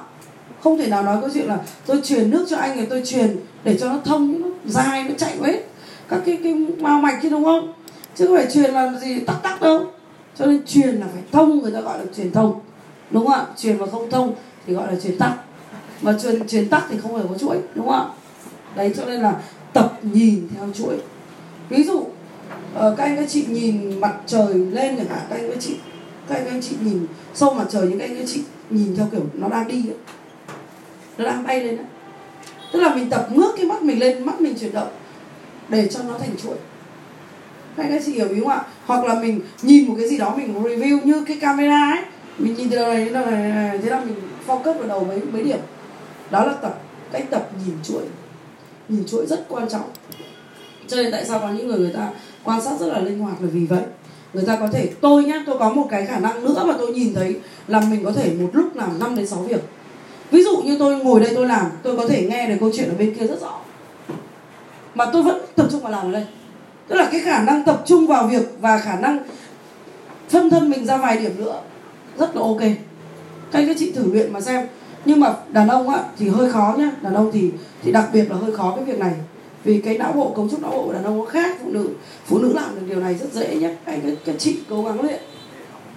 Không 0.64 0.78
thể 0.78 0.88
nào 0.88 1.04
nói 1.04 1.18
câu 1.22 1.30
chuyện 1.34 1.48
là 1.48 1.58
tôi 1.86 2.02
truyền 2.04 2.30
nước 2.30 2.46
cho 2.50 2.58
anh 2.58 2.78
rồi 2.78 2.88
tôi 2.90 3.02
truyền 3.06 3.36
để 3.64 3.78
cho 3.78 3.90
nó 3.90 4.00
thông 4.06 4.42
nó 4.42 4.48
dài, 4.66 5.04
nó 5.04 5.16
chạy 5.18 5.38
hết 5.44 5.64
các 6.10 6.22
cái 6.26 6.38
cái 6.44 6.54
mao 6.56 7.00
mạch 7.00 7.20
chứ 7.22 7.30
đúng 7.30 7.44
không? 7.44 7.74
Chứ 8.16 8.28
không 8.28 8.36
phải 8.36 8.48
truyền 8.54 8.72
làm 8.72 8.98
gì 9.00 9.20
tắc 9.20 9.44
tắc 9.44 9.62
đâu. 9.62 9.86
Cho 10.38 10.46
nên 10.46 10.66
truyền 10.66 10.96
là 10.96 11.08
phải 11.14 11.24
thông, 11.32 11.62
người 11.62 11.72
ta 11.72 11.82
gọi 11.82 12.00
là 12.00 12.06
truyền 12.16 12.32
thông. 12.32 12.60
Đúng 13.12 13.28
không 13.28 13.34
ạ? 13.34 13.46
Truyền 13.58 13.78
mà 13.78 13.86
không 13.92 14.10
thông 14.10 14.36
thì 14.68 14.74
gọi 14.74 14.94
là 14.94 15.00
truyền 15.00 15.18
tắc. 15.18 15.34
Mà 16.02 16.16
truyền 16.24 16.48
truyền 16.48 16.70
tắc 16.70 16.84
thì 16.90 16.98
không 16.98 17.14
phải 17.14 17.24
có 17.30 17.38
chuỗi, 17.38 17.58
đúng 17.76 17.88
không 17.88 17.96
ạ? 17.96 18.06
Đấy, 18.76 18.94
cho 18.98 19.06
nên 19.06 19.22
là 19.22 19.36
tập 19.74 20.00
nhìn 20.02 20.48
theo 20.56 20.70
chuỗi. 20.74 20.96
Ví 21.70 21.84
dụ 21.84 22.06
ờ, 22.76 22.96
các 22.98 23.04
anh, 23.04 23.16
các 23.16 23.30
chị 23.30 23.46
nhìn 23.50 24.00
mặt 24.00 24.14
trời 24.26 24.54
lên 24.54 24.98
chẳng 24.98 25.08
hạn, 25.08 25.20
các 25.30 25.36
anh, 25.36 25.50
các 25.50 25.58
chị, 25.60 25.76
các 26.28 26.36
anh, 26.36 26.46
các 26.46 26.60
chị 26.62 26.76
nhìn 26.82 27.06
sâu 27.34 27.54
mặt 27.54 27.66
trời 27.70 27.88
những 27.88 28.00
các 28.00 28.06
anh, 28.06 28.16
các 28.16 28.26
chị 28.28 28.42
nhìn 28.70 28.96
theo 28.96 29.08
kiểu 29.12 29.22
nó 29.34 29.50
đang 29.50 29.68
đi 29.68 29.88
ấy. 29.88 29.98
nó 31.18 31.26
đang 31.26 31.44
bay 31.44 31.64
lên 31.64 31.78
ấy. 31.78 31.86
tức 32.74 32.80
là 32.80 32.96
mình 32.96 33.10
tập 33.10 33.28
ngước 33.34 33.56
cái 33.58 33.66
mắt 33.66 33.82
mình 33.82 34.00
lên, 34.00 34.26
mắt 34.26 34.42
mình 34.42 34.56
chuyển 34.60 34.74
động 34.74 34.90
để 35.70 35.88
cho 35.88 36.04
nó 36.04 36.18
thành 36.18 36.36
chuỗi. 36.44 36.56
Các 37.78 37.84
anh 37.84 38.02
chị 38.06 38.12
hiểu 38.12 38.30
ý 38.30 38.40
không 38.40 38.50
ạ? 38.50 38.64
Hoặc 38.86 39.06
là 39.06 39.20
mình 39.20 39.42
nhìn 39.62 39.88
một 39.88 39.96
cái 40.00 40.10
gì 40.10 40.18
đó 40.18 40.36
mình 40.38 40.64
review 40.64 41.00
như 41.04 41.24
cái 41.28 41.38
camera 41.42 41.92
ấy. 41.96 42.04
Mình 42.38 42.56
nhìn 42.56 42.70
từ 42.70 42.76
đầu 42.78 42.94
này 42.94 43.06
đến 43.06 43.14
đầu 43.14 43.26
này, 43.26 43.80
thế 43.84 43.90
là 43.90 44.00
mình 44.00 44.16
focus 44.48 44.74
vào 44.74 44.88
đầu 44.88 45.04
mấy 45.04 45.22
mấy 45.32 45.44
điểm. 45.44 45.60
Đó 46.32 46.46
là 46.46 46.54
tập, 46.54 46.82
cách 47.12 47.26
tập 47.30 47.50
nhìn 47.66 47.76
chuỗi. 47.84 48.04
Nhìn 48.90 49.04
chuỗi 49.08 49.26
rất 49.26 49.46
quan 49.50 49.70
trọng. 49.70 49.90
Cho 50.88 50.98
nên 50.98 51.12
tại 51.12 51.26
sao 51.26 51.40
có 51.40 51.50
những 51.50 51.68
người 51.68 51.80
người 51.80 51.94
ta 51.94 52.10
quan 52.44 52.62
sát 52.62 52.80
rất 52.80 52.88
là 52.88 53.00
linh 53.00 53.20
hoạt 53.20 53.42
là 53.42 53.48
vì 53.54 53.66
vậy 53.66 53.84
người 54.38 54.46
ta 54.46 54.56
có 54.56 54.68
thể, 54.68 54.90
tôi 55.02 55.24
nhá, 55.24 55.44
tôi 55.46 55.58
có 55.60 55.70
một 55.70 55.88
cái 55.90 56.06
khả 56.06 56.20
năng 56.20 56.46
nữa 56.46 56.64
mà 56.68 56.74
tôi 56.78 56.92
nhìn 56.92 57.14
thấy 57.14 57.36
là 57.68 57.80
mình 57.80 58.06
có 58.06 58.12
thể 58.12 58.34
một 58.40 58.50
lúc 58.54 58.76
làm 58.76 59.00
5 59.00 59.16
đến 59.16 59.28
6 59.28 59.40
việc. 59.40 59.62
Ví 60.32 60.44
dụ 60.44 60.58
như 60.58 60.78
tôi 60.80 60.96
ngồi 60.96 61.20
đây 61.20 61.32
tôi 61.36 61.48
làm, 61.48 61.66
tôi 61.84 61.98
có 61.98 62.08
thể 62.08 62.28
nghe 62.30 62.50
được 62.50 62.56
câu 62.60 62.72
chuyện 62.76 62.90
ở 62.90 62.96
bên 62.98 63.16
kia 63.16 63.28
rất 63.28 63.42
rõ. 63.42 63.60
Mà 64.96 65.06
tôi 65.14 65.24
vẫn 65.24 65.42
tập 65.56 65.68
trung 65.72 65.82
vào 65.82 65.92
làm 65.92 66.06
ở 66.06 66.12
đây. 66.12 66.26
Tức 66.88 66.96
là 66.96 67.10
cái 67.12 67.22
khả 67.22 67.44
năng 67.44 67.64
tập 67.64 67.84
trung 67.86 68.08
vào 68.08 68.28
việc 68.28 68.52
và 68.62 68.78
khả 68.78 68.96
năng 69.00 69.20
phân 70.30 70.50
thân 70.50 70.70
mình 70.70 70.86
ra 70.86 70.98
vài 70.98 71.18
điểm 71.18 71.32
nữa, 71.38 71.62
rất 72.18 72.36
là 72.36 72.42
ok. 72.42 72.60
Các 73.52 73.60
anh 73.60 73.68
các 73.68 73.76
chị 73.80 73.92
thử 73.92 74.14
luyện 74.14 74.34
mà 74.34 74.42
xem. 74.42 74.68
Nhưng 75.06 75.20
mà 75.20 75.34
đàn 75.50 75.68
ông 75.68 75.90
á, 75.90 76.00
thì 76.20 76.30
hơi 76.30 76.52
khó 76.52 76.76
nhá. 76.78 76.92
Đàn 77.02 77.14
ông 77.14 77.32
thì 77.34 77.52
thì 77.84 77.92
đặc 77.92 78.10
biệt 78.14 78.32
là 78.32 78.36
hơi 78.38 78.56
khó 78.56 78.74
cái 78.76 78.86
việc 78.86 79.00
này 79.00 79.14
vì 79.68 79.82
cái 79.82 79.98
não 79.98 80.14
bộ 80.14 80.34
cấu 80.36 80.50
trúc 80.50 80.62
não 80.62 80.72
bộ 80.72 80.94
đàn 80.94 81.04
ông 81.04 81.20
nó 81.20 81.26
khác 81.26 81.56
phụ 81.64 81.70
nữ. 81.70 81.90
Phụ 82.26 82.40
nữ 82.40 82.54
làm 82.54 82.76
được 82.76 82.82
điều 82.90 83.00
này 83.00 83.16
rất 83.16 83.34
dễ 83.34 83.56
nhé. 83.56 83.76
Anh 83.86 84.02
các, 84.02 84.14
các 84.26 84.36
chị 84.40 84.58
cố 84.70 84.84
gắng 84.84 85.02
luyện. 85.02 85.20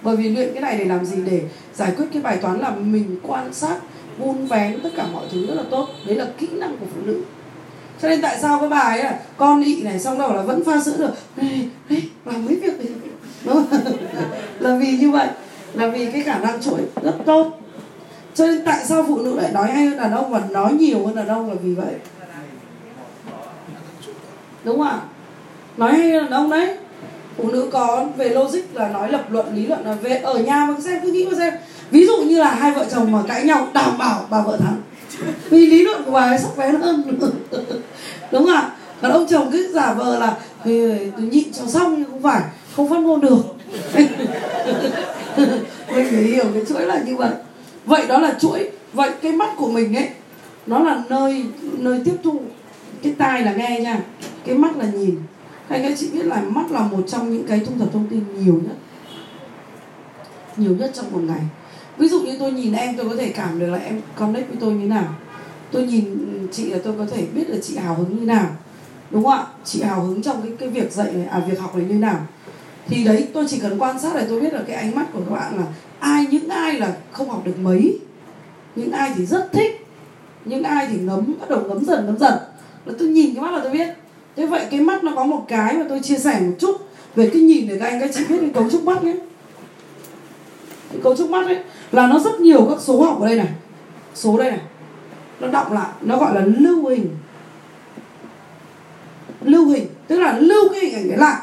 Bởi 0.03 0.15
vì 0.15 0.29
luyện 0.29 0.53
cái 0.53 0.61
này 0.61 0.77
để 0.77 0.85
làm 0.85 1.05
gì? 1.05 1.15
Để 1.25 1.41
giải 1.73 1.91
quyết 1.97 2.05
cái 2.13 2.21
bài 2.21 2.37
toán 2.41 2.59
là 2.59 2.69
mình 2.69 3.17
quan 3.23 3.53
sát 3.53 3.75
vun 4.17 4.45
vén 4.47 4.79
tất 4.83 4.89
cả 4.95 5.07
mọi 5.13 5.25
thứ 5.31 5.47
rất 5.47 5.53
là 5.53 5.63
tốt. 5.71 5.87
Đấy 6.07 6.15
là 6.15 6.27
kỹ 6.37 6.47
năng 6.51 6.77
của 6.77 6.85
phụ 6.95 7.01
nữ. 7.05 7.21
Cho 8.01 8.09
nên 8.09 8.21
tại 8.21 8.37
sao 8.41 8.59
cái 8.59 8.69
bài 8.69 8.99
ấy 8.99 9.03
là 9.03 9.19
con 9.37 9.63
ị 9.63 9.81
này 9.83 9.99
xong 9.99 10.19
đâu 10.19 10.33
là 10.33 10.41
vẫn 10.41 10.63
pha 10.63 10.83
sữa 10.83 10.95
được. 10.97 11.13
Đây, 11.35 11.69
đấy 11.89 12.03
làm 12.25 12.45
mấy 12.45 12.55
việc 12.55 12.77
này 12.77 12.87
đúng 13.45 13.53
không? 13.53 13.65
là 14.59 14.77
vì 14.77 14.97
như 14.97 15.11
vậy. 15.11 15.27
Là 15.73 15.87
vì 15.87 16.11
cái 16.11 16.21
khả 16.21 16.39
năng 16.39 16.61
trội 16.61 16.81
rất 17.03 17.15
tốt. 17.25 17.59
Cho 18.35 18.47
nên 18.47 18.65
tại 18.65 18.85
sao 18.85 19.05
phụ 19.07 19.17
nữ 19.17 19.39
lại 19.39 19.51
nói 19.53 19.71
hay 19.71 19.85
hơn 19.85 19.97
đàn 19.97 20.11
ông 20.11 20.31
và 20.31 20.41
nói 20.49 20.73
nhiều 20.73 21.05
hơn 21.05 21.15
đàn 21.15 21.27
ông 21.27 21.49
là 21.49 21.55
vì 21.63 21.73
vậy? 21.73 21.93
Đúng 24.63 24.77
không 24.77 24.87
ạ? 24.87 24.99
Nói 25.77 25.93
hay 25.93 26.09
là 26.09 26.37
ông 26.37 26.49
đấy, 26.49 26.77
phụ 27.37 27.51
nữ 27.51 27.69
có 27.71 28.05
về 28.17 28.29
logic 28.29 28.61
là 28.73 28.87
nói 28.87 29.11
lập 29.11 29.31
luận, 29.31 29.55
lý 29.55 29.65
luận 29.67 29.85
là 29.85 29.93
về 29.93 30.15
ở 30.15 30.39
nhà 30.39 30.65
mà 30.65 30.75
xem, 30.81 30.99
cứ 31.03 31.11
nghĩ 31.11 31.25
mà 31.25 31.37
xem. 31.37 31.53
Ví 31.91 32.07
dụ 32.07 32.17
như 32.17 32.39
là 32.39 32.55
hai 32.55 32.71
vợ 32.71 32.85
chồng 32.91 33.11
mà 33.11 33.19
cãi 33.27 33.43
nhau 33.43 33.67
đảm 33.73 33.97
bảo 33.97 34.25
bà 34.29 34.41
vợ 34.41 34.57
thắng. 34.57 34.81
Vì 35.49 35.65
lý 35.65 35.85
luận 35.85 36.03
của 36.05 36.11
bà 36.11 36.21
ấy 36.21 36.39
sắc 36.39 36.57
bén 36.57 36.75
hơn. 36.75 37.03
Đúng 38.31 38.45
không 38.45 38.55
ạ? 38.55 38.71
Còn 39.01 39.11
ông 39.11 39.27
chồng 39.29 39.49
cứ 39.51 39.67
giả 39.73 39.93
vờ 39.93 40.19
là 40.19 40.35
tôi 40.65 41.11
nhịn 41.17 41.53
cho 41.53 41.65
xong 41.67 41.95
nhưng 41.97 42.11
không 42.11 42.21
phải, 42.21 42.41
không 42.75 42.89
phát 42.89 42.99
ngôn 42.99 43.21
được. 43.21 43.41
Mình 45.95 46.07
phải 46.11 46.23
hiểu 46.23 46.45
cái 46.53 46.63
chuỗi 46.69 46.81
là 46.81 47.01
như 47.05 47.15
vậy. 47.15 47.29
Vậy 47.85 48.07
đó 48.07 48.19
là 48.19 48.33
chuỗi. 48.39 48.69
Vậy 48.93 49.09
cái 49.21 49.31
mắt 49.31 49.49
của 49.57 49.67
mình 49.67 49.95
ấy, 49.95 50.09
nó 50.65 50.79
là 50.79 51.03
nơi 51.09 51.43
nơi 51.77 52.01
tiếp 52.05 52.15
thu. 52.23 52.41
Cái 53.03 53.13
tai 53.17 53.43
là 53.43 53.53
nghe 53.53 53.79
nha 53.79 53.99
cái 54.45 54.57
mắt 54.57 54.77
là 54.77 54.85
nhìn. 54.85 55.15
Hay 55.67 55.83
các 55.83 55.97
chị 55.97 56.09
biết 56.13 56.25
là 56.25 56.41
mắt 56.41 56.71
là 56.71 56.79
một 56.79 57.03
trong 57.07 57.33
những 57.33 57.47
cái 57.47 57.59
thu 57.59 57.71
thập 57.79 57.93
thông 57.93 58.07
tin 58.07 58.23
nhiều 58.43 58.61
nhất 58.67 58.75
nhiều 60.57 60.75
nhất 60.75 60.91
trong 60.93 61.11
một 61.11 61.21
ngày. 61.23 61.41
Ví 61.97 62.07
dụ 62.07 62.21
như 62.21 62.37
tôi 62.39 62.51
nhìn 62.51 62.73
em, 62.73 62.97
tôi 62.97 63.09
có 63.09 63.15
thể 63.15 63.29
cảm 63.29 63.59
được 63.59 63.67
là 63.67 63.77
em 63.77 64.01
connect 64.15 64.47
với 64.47 64.57
tôi 64.59 64.73
như 64.73 64.87
nào. 64.87 65.15
Tôi 65.71 65.83
nhìn 65.83 66.17
chị 66.51 66.69
là 66.69 66.79
tôi 66.83 66.93
có 66.97 67.05
thể 67.05 67.25
biết 67.35 67.49
là 67.49 67.57
chị 67.61 67.77
hào 67.77 67.95
hứng 67.95 68.19
như 68.19 68.25
nào. 68.25 68.47
Đúng 69.11 69.23
không 69.23 69.33
ạ? 69.33 69.45
Chị 69.63 69.81
hào 69.81 70.03
hứng 70.03 70.21
trong 70.21 70.41
cái 70.41 70.51
cái 70.59 70.69
việc 70.69 70.91
dạy 70.91 71.11
này 71.13 71.25
à 71.25 71.39
việc 71.39 71.59
học 71.59 71.75
này 71.75 71.85
như 71.89 71.95
nào. 71.95 72.19
Thì 72.87 73.03
đấy, 73.03 73.27
tôi 73.33 73.45
chỉ 73.49 73.59
cần 73.59 73.79
quan 73.79 73.99
sát 73.99 74.15
là 74.15 74.25
tôi 74.29 74.41
biết 74.41 74.53
là 74.53 74.61
cái 74.67 74.75
ánh 74.75 74.95
mắt 74.95 75.05
của 75.13 75.19
các 75.29 75.35
bạn 75.35 75.57
là 75.57 75.63
ai, 75.99 76.25
những 76.31 76.49
ai 76.49 76.79
là 76.79 76.93
không 77.11 77.29
học 77.29 77.41
được 77.45 77.59
mấy. 77.59 77.99
Những 78.75 78.91
ai 78.91 79.11
thì 79.15 79.25
rất 79.25 79.49
thích, 79.51 79.87
những 80.45 80.63
ai 80.63 80.87
thì 80.87 80.97
ngấm, 80.97 81.33
bắt 81.39 81.49
đầu 81.49 81.61
ngấm 81.67 81.85
dần 81.85 82.05
ngấm 82.05 82.17
dần. 82.17 82.33
Là 82.85 82.93
tôi 82.99 83.07
nhìn 83.07 83.35
cái 83.35 83.43
mắt 83.43 83.51
là 83.51 83.59
tôi 83.63 83.71
biết 83.71 83.87
thế 84.35 84.45
vậy 84.45 84.65
cái 84.71 84.79
mắt 84.79 85.03
nó 85.03 85.11
có 85.15 85.25
một 85.25 85.45
cái 85.47 85.73
mà 85.73 85.85
tôi 85.89 85.99
chia 86.03 86.17
sẻ 86.17 86.39
một 86.39 86.55
chút 86.59 86.77
về 87.15 87.29
cái 87.33 87.41
nhìn 87.41 87.67
để 87.67 87.77
các 87.79 87.85
anh, 87.85 87.99
các 87.99 88.09
chị 88.13 88.23
biết 88.29 88.37
cái 88.41 88.49
cấu 88.53 88.69
trúc 88.69 88.83
mắt 88.83 89.03
nhé. 89.03 89.15
Cái 90.91 90.99
cấu 91.03 91.15
trúc 91.15 91.29
mắt 91.29 91.45
ấy 91.45 91.57
là 91.91 92.07
nó 92.07 92.19
rất 92.19 92.39
nhiều 92.39 92.67
các 92.69 92.81
số 92.81 93.03
học 93.03 93.21
ở 93.21 93.27
đây 93.27 93.37
này. 93.37 93.49
Số 94.15 94.37
đây 94.37 94.51
này. 94.51 94.59
Nó 95.39 95.47
đọng 95.47 95.73
lại, 95.73 95.89
nó 96.01 96.17
gọi 96.17 96.35
là 96.35 96.41
lưu 96.59 96.89
hình. 96.89 97.07
Lưu 99.41 99.65
hình, 99.69 99.87
tức 100.07 100.19
là 100.19 100.37
lưu 100.39 100.69
cái 100.69 100.79
hình 100.79 100.93
ảnh 100.93 101.09
đấy 101.09 101.17
lại. 101.17 101.41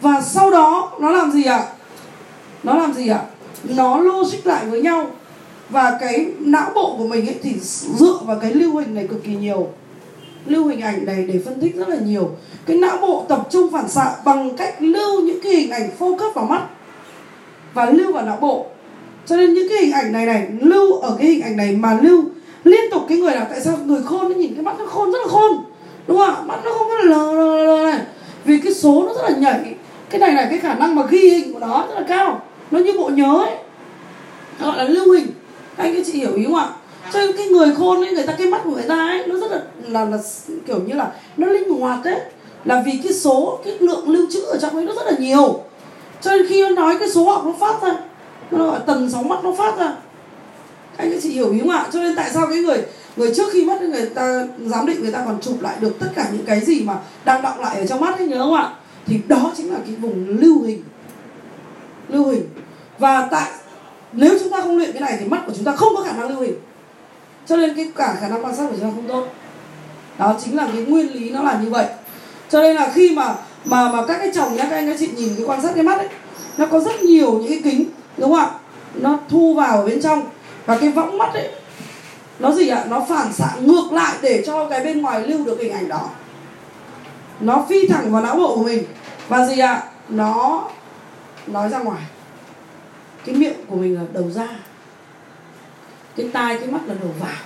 Và 0.00 0.20
sau 0.20 0.50
đó, 0.50 0.92
nó 1.00 1.10
làm 1.10 1.32
gì 1.32 1.44
ạ? 1.44 1.66
Nó 2.62 2.74
làm 2.74 2.92
gì 2.92 3.08
ạ? 3.08 3.22
Nó 3.64 4.00
logic 4.00 4.46
lại 4.46 4.66
với 4.66 4.82
nhau. 4.82 5.10
Và 5.68 5.98
cái 6.00 6.26
não 6.38 6.70
bộ 6.74 6.94
của 6.98 7.06
mình 7.06 7.26
ấy 7.26 7.36
thì 7.42 7.54
dựa 7.98 8.20
vào 8.24 8.38
cái 8.40 8.54
lưu 8.54 8.76
hình 8.76 8.94
này 8.94 9.06
cực 9.06 9.24
kỳ 9.24 9.36
nhiều 9.36 9.68
lưu 10.48 10.66
hình 10.66 10.80
ảnh 10.80 11.06
này 11.06 11.24
để 11.28 11.40
phân 11.44 11.60
tích 11.60 11.76
rất 11.76 11.88
là 11.88 11.96
nhiều. 12.04 12.30
Cái 12.66 12.76
não 12.76 12.96
bộ 12.96 13.24
tập 13.28 13.48
trung 13.50 13.72
phản 13.72 13.88
xạ 13.88 14.14
bằng 14.24 14.56
cách 14.56 14.74
lưu 14.78 15.20
những 15.20 15.40
cái 15.42 15.52
hình 15.52 15.70
ảnh 15.70 15.90
focus 15.98 16.32
vào 16.32 16.44
mắt 16.44 16.62
và 17.74 17.90
lưu 17.90 18.12
vào 18.12 18.24
não 18.24 18.38
bộ. 18.40 18.66
Cho 19.26 19.36
nên 19.36 19.54
những 19.54 19.68
cái 19.68 19.78
hình 19.78 19.92
ảnh 19.92 20.12
này 20.12 20.26
này, 20.26 20.48
lưu 20.60 20.92
ở 20.92 21.16
cái 21.18 21.26
hình 21.26 21.42
ảnh 21.42 21.56
này 21.56 21.72
mà 21.72 21.98
lưu 22.02 22.24
liên 22.64 22.90
tục 22.90 23.02
cái 23.08 23.18
người 23.18 23.34
nào, 23.34 23.46
tại 23.50 23.60
sao 23.60 23.78
người 23.84 24.02
khôn 24.02 24.28
nó 24.28 24.34
nhìn 24.34 24.54
cái 24.54 24.62
mắt 24.62 24.74
nó 24.78 24.86
khôn, 24.86 25.12
rất 25.12 25.18
là 25.22 25.28
khôn, 25.28 25.52
đúng 26.06 26.18
không 26.18 26.34
ạ? 26.34 26.42
Mắt 26.46 26.60
nó 26.64 26.72
không 26.72 26.88
có 26.88 26.94
lờ 27.04 27.32
lờ 27.32 27.64
lờ 27.64 27.90
này. 27.90 28.00
Vì 28.44 28.58
cái 28.58 28.74
số 28.74 29.04
nó 29.06 29.14
rất 29.14 29.30
là 29.30 29.36
nhảy. 29.38 29.74
Cái 30.10 30.20
này 30.20 30.32
là 30.32 30.46
cái 30.50 30.58
khả 30.58 30.74
năng 30.74 30.94
mà 30.94 31.02
ghi 31.10 31.30
hình 31.30 31.52
của 31.52 31.58
nó 31.58 31.86
rất 31.88 31.94
là 31.94 32.06
cao. 32.08 32.42
Nó 32.70 32.78
như 32.78 32.92
bộ 32.98 33.08
nhớ 33.08 33.44
ấy. 33.44 33.54
Gọi 34.60 34.76
là 34.76 34.84
lưu 34.84 35.12
hình. 35.12 35.26
Anh 35.76 35.94
các 35.94 36.02
chị 36.06 36.12
hiểu 36.12 36.34
ý 36.34 36.44
không 36.44 36.54
ạ? 36.54 36.68
Cho 37.12 37.18
nên 37.18 37.36
cái 37.36 37.46
người 37.46 37.74
khôn 37.74 38.04
ấy 38.04 38.14
người 38.14 38.26
ta 38.26 38.32
cái 38.32 38.46
mắt 38.46 38.60
của 38.64 38.70
người 38.70 38.88
ta 38.88 38.94
ấy 38.94 39.26
nó 39.26 39.38
rất 39.38 39.50
là 39.50 39.60
là, 39.88 40.04
là 40.04 40.18
kiểu 40.66 40.80
như 40.86 40.94
là 40.94 41.12
nó 41.36 41.46
linh 41.46 41.70
hoạt 41.70 42.04
đấy 42.04 42.20
là 42.64 42.82
vì 42.86 43.00
cái 43.04 43.12
số 43.12 43.60
cái 43.64 43.76
lượng 43.80 44.08
lưu 44.08 44.26
trữ 44.30 44.40
ở 44.40 44.58
trong 44.58 44.74
ấy 44.74 44.84
nó 44.84 44.92
rất 44.92 45.06
là 45.06 45.12
nhiều. 45.18 45.60
Cho 46.20 46.30
nên 46.30 46.46
khi 46.48 46.62
nó 46.62 46.68
nói 46.68 46.96
cái 47.00 47.10
số 47.10 47.30
học 47.30 47.42
nó 47.46 47.52
phát 47.60 47.82
ra 47.82 47.96
nó 48.50 48.66
gọi 48.66 48.80
tần 48.86 49.10
sóng 49.10 49.28
mắt 49.28 49.44
nó 49.44 49.54
phát 49.58 49.78
ra. 49.78 49.96
Anh 50.96 51.12
các 51.12 51.22
chị 51.22 51.30
hiểu 51.30 51.52
ý 51.52 51.58
không 51.60 51.70
ạ? 51.70 51.86
Cho 51.92 52.00
nên 52.00 52.16
tại 52.16 52.30
sao 52.34 52.46
cái 52.46 52.58
người 52.58 52.82
người 53.16 53.34
trước 53.34 53.52
khi 53.52 53.64
mất 53.64 53.82
người 53.82 54.06
ta 54.06 54.46
giám 54.66 54.86
định 54.86 55.02
người 55.02 55.12
ta 55.12 55.22
còn 55.26 55.40
chụp 55.40 55.60
lại 55.60 55.76
được 55.80 55.98
tất 55.98 56.08
cả 56.14 56.28
những 56.32 56.46
cái 56.46 56.60
gì 56.60 56.82
mà 56.82 56.98
đang 57.24 57.42
đọng 57.42 57.60
lại 57.60 57.78
ở 57.78 57.86
trong 57.86 58.00
mắt 58.00 58.18
ấy 58.18 58.26
nhớ 58.26 58.38
không 58.38 58.54
ạ? 58.54 58.72
Thì 59.06 59.20
đó 59.28 59.52
chính 59.56 59.72
là 59.72 59.78
cái 59.86 59.94
vùng 59.94 60.38
lưu 60.40 60.62
hình. 60.62 60.82
Lưu 62.08 62.28
hình. 62.28 62.42
Và 62.98 63.28
tại 63.30 63.50
nếu 64.12 64.38
chúng 64.40 64.50
ta 64.50 64.60
không 64.60 64.78
luyện 64.78 64.92
cái 64.92 65.00
này 65.00 65.16
thì 65.20 65.26
mắt 65.26 65.42
của 65.46 65.52
chúng 65.56 65.64
ta 65.64 65.72
không 65.76 65.96
có 65.96 66.02
khả 66.02 66.12
năng 66.12 66.28
lưu 66.28 66.40
hình 66.40 66.54
cho 67.48 67.56
nên 67.56 67.74
cái 67.74 67.90
cả 67.96 68.16
khả 68.20 68.28
năng 68.28 68.44
quan 68.44 68.56
sát 68.56 68.66
của 68.70 68.76
chúng 68.80 68.90
ta 68.90 68.90
không 68.94 69.08
tốt. 69.08 69.26
Đó 70.18 70.34
chính 70.44 70.56
là 70.56 70.68
cái 70.72 70.82
nguyên 70.82 71.12
lý 71.12 71.30
nó 71.30 71.42
là 71.42 71.60
như 71.62 71.70
vậy. 71.70 71.86
Cho 72.50 72.60
nên 72.60 72.76
là 72.76 72.90
khi 72.94 73.14
mà 73.16 73.34
mà 73.64 73.92
mà 73.92 74.06
các 74.06 74.18
cái 74.18 74.30
chồng 74.34 74.56
nhá, 74.56 74.66
các 74.70 74.76
anh 74.76 74.86
các 74.86 74.96
chị 74.98 75.08
nhìn 75.16 75.34
cái 75.36 75.46
quan 75.46 75.62
sát 75.62 75.70
cái 75.74 75.84
mắt 75.84 75.98
ấy, 75.98 76.08
nó 76.56 76.66
có 76.66 76.80
rất 76.80 77.02
nhiều 77.02 77.32
những 77.32 77.48
cái 77.48 77.60
kính, 77.64 77.84
đúng 78.16 78.32
không 78.32 78.40
ạ? 78.40 78.50
Nó 78.94 79.18
thu 79.28 79.54
vào 79.54 79.76
ở 79.76 79.86
bên 79.86 80.02
trong. 80.02 80.22
Và 80.66 80.78
cái 80.78 80.90
võng 80.90 81.18
mắt 81.18 81.34
ấy, 81.34 81.50
nó 82.38 82.52
gì 82.52 82.68
ạ? 82.68 82.84
Nó 82.88 83.06
phản 83.08 83.32
xạ 83.32 83.48
ngược 83.60 83.92
lại 83.92 84.14
để 84.22 84.42
cho 84.46 84.68
cái 84.68 84.84
bên 84.84 85.02
ngoài 85.02 85.26
lưu 85.26 85.44
được 85.44 85.58
hình 85.60 85.72
ảnh 85.72 85.88
đó. 85.88 86.08
Nó 87.40 87.64
phi 87.68 87.88
thẳng 87.88 88.12
vào 88.12 88.22
não 88.22 88.36
bộ 88.36 88.56
của 88.56 88.64
mình. 88.64 88.84
Và 89.28 89.46
gì 89.46 89.58
ạ? 89.58 89.82
Nó 90.08 90.64
nói 91.46 91.68
ra 91.68 91.78
ngoài. 91.78 92.02
Cái 93.26 93.34
miệng 93.34 93.66
của 93.68 93.76
mình 93.76 93.94
là 93.94 94.02
đầu 94.12 94.30
ra 94.30 94.48
cái 96.18 96.28
tai, 96.32 96.58
cái 96.58 96.68
mắt 96.68 96.80
là 96.86 96.94
đầu 97.00 97.10
vào. 97.20 97.36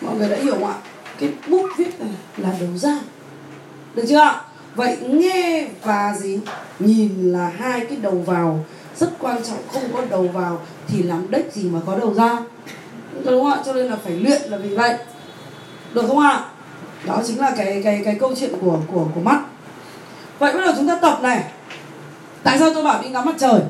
Mọi 0.00 0.14
người 0.14 0.28
đã 0.28 0.36
hiểu 0.36 0.54
không 0.54 0.66
ạ? 0.66 0.74
Cái 1.18 1.32
bút 1.48 1.70
viết 1.76 2.00
này 2.00 2.14
là 2.36 2.54
đầu 2.60 2.68
ra. 2.76 2.98
Được 3.94 4.04
chưa? 4.08 4.40
Vậy 4.74 4.96
nghe 5.00 5.68
và 5.82 6.14
gì? 6.18 6.40
Nhìn 6.78 7.32
là 7.32 7.52
hai 7.58 7.80
cái 7.80 7.96
đầu 8.02 8.22
vào. 8.26 8.64
Rất 8.96 9.10
quan 9.20 9.42
trọng, 9.44 9.58
không 9.72 9.82
có 9.92 10.02
đầu 10.10 10.28
vào 10.28 10.60
thì 10.88 11.02
làm 11.02 11.30
đếch 11.30 11.52
gì 11.52 11.68
mà 11.68 11.80
có 11.86 11.98
đầu 11.98 12.14
ra. 12.14 12.38
Đúng 13.24 13.42
không 13.42 13.52
ạ? 13.52 13.62
Cho 13.66 13.72
nên 13.72 13.86
là 13.86 13.96
phải 14.04 14.12
luyện 14.12 14.42
là 14.42 14.56
vì 14.56 14.74
vậy. 14.74 14.94
Được 15.92 16.04
không 16.08 16.18
ạ? 16.18 16.44
Đó 17.06 17.22
chính 17.26 17.40
là 17.40 17.54
cái 17.56 17.80
cái 17.84 18.02
cái 18.04 18.16
câu 18.20 18.34
chuyện 18.40 18.52
của 18.60 18.78
của 18.92 19.06
của 19.14 19.20
mắt. 19.20 19.40
Vậy 20.38 20.52
bắt 20.52 20.60
đầu 20.60 20.74
chúng 20.76 20.88
ta 20.88 20.98
tập 21.02 21.18
này. 21.22 21.44
Tại 22.42 22.58
sao 22.58 22.74
tôi 22.74 22.84
bảo 22.84 23.02
đi 23.02 23.08
ngắm 23.08 23.24
mặt 23.24 23.34
trời? 23.38 23.60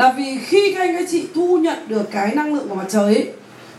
Là 0.00 0.12
vì 0.16 0.38
khi 0.38 0.74
các 0.74 0.80
anh 0.80 0.96
các 0.96 1.08
chị 1.10 1.28
thu 1.34 1.58
nhận 1.58 1.78
được 1.88 2.10
cái 2.10 2.34
năng 2.34 2.54
lượng 2.54 2.68
của 2.68 2.74
mặt 2.74 2.86
trời 2.88 3.14
ấy, 3.14 3.28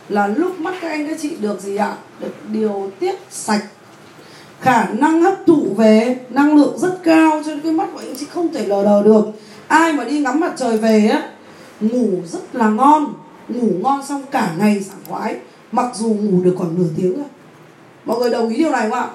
là 0.09 0.27
lúc 0.27 0.59
mắt 0.59 0.73
các 0.81 0.89
anh 0.89 1.07
các 1.07 1.17
chị 1.21 1.35
được 1.39 1.61
gì 1.61 1.75
ạ? 1.75 1.95
Được 2.19 2.33
điều 2.51 2.91
tiết 2.99 3.15
sạch. 3.29 3.63
Khả 4.59 4.85
năng 4.89 5.21
hấp 5.21 5.33
thụ 5.47 5.73
về 5.77 6.15
năng 6.29 6.55
lượng 6.55 6.79
rất 6.79 6.99
cao 7.03 7.41
cho 7.45 7.51
nên 7.51 7.59
cái 7.59 7.71
mắt 7.71 7.89
của 7.93 7.99
anh 7.99 8.15
chị 8.19 8.25
không 8.29 8.53
thể 8.53 8.67
lờ 8.67 8.83
đờ 8.83 9.03
được. 9.03 9.25
Ai 9.67 9.93
mà 9.93 10.03
đi 10.03 10.19
ngắm 10.19 10.39
mặt 10.39 10.53
trời 10.57 10.77
về 10.77 11.07
á, 11.07 11.29
ngủ 11.79 12.09
rất 12.25 12.55
là 12.55 12.69
ngon. 12.69 13.13
Ngủ 13.49 13.67
ngon 13.81 14.05
xong 14.05 14.23
cả 14.31 14.53
ngày 14.59 14.81
sảng 14.81 15.01
khoái, 15.09 15.35
mặc 15.71 15.91
dù 15.95 16.09
ngủ 16.09 16.41
được 16.43 16.55
còn 16.59 16.75
nửa 16.77 16.89
tiếng 16.97 17.15
thôi. 17.15 17.27
Mọi 18.05 18.19
người 18.19 18.29
đồng 18.29 18.49
ý 18.49 18.57
điều 18.57 18.71
này 18.71 18.89
không 18.89 18.99
ạ? 18.99 19.07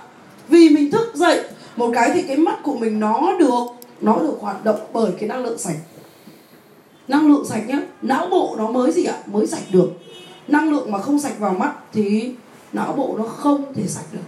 Vì 0.48 0.68
mình 0.68 0.90
thức 0.90 1.12
dậy, 1.14 1.44
một 1.76 1.90
cái 1.94 2.10
thì 2.14 2.22
cái 2.22 2.36
mắt 2.36 2.62
của 2.62 2.74
mình 2.74 3.00
nó 3.00 3.36
được 3.38 3.64
nó 4.00 4.16
được 4.20 4.36
hoạt 4.40 4.64
động 4.64 4.80
bởi 4.92 5.10
cái 5.18 5.28
năng 5.28 5.44
lượng 5.44 5.58
sạch 5.58 5.76
năng 7.08 7.28
lượng 7.28 7.46
sạch 7.48 7.62
nhá 7.66 7.80
não 8.02 8.26
bộ 8.30 8.54
nó 8.58 8.66
mới 8.66 8.92
gì 8.92 9.04
ạ? 9.04 9.14
Mới 9.26 9.46
sạch 9.46 9.62
được. 9.72 9.88
Năng 10.48 10.70
lượng 10.70 10.92
mà 10.92 10.98
không 10.98 11.18
sạch 11.18 11.38
vào 11.38 11.54
mắt 11.54 11.72
thì 11.92 12.30
não 12.72 12.92
bộ 12.92 13.14
nó 13.18 13.24
không 13.24 13.74
thể 13.74 13.82
sạch 13.86 14.06
được. 14.12 14.26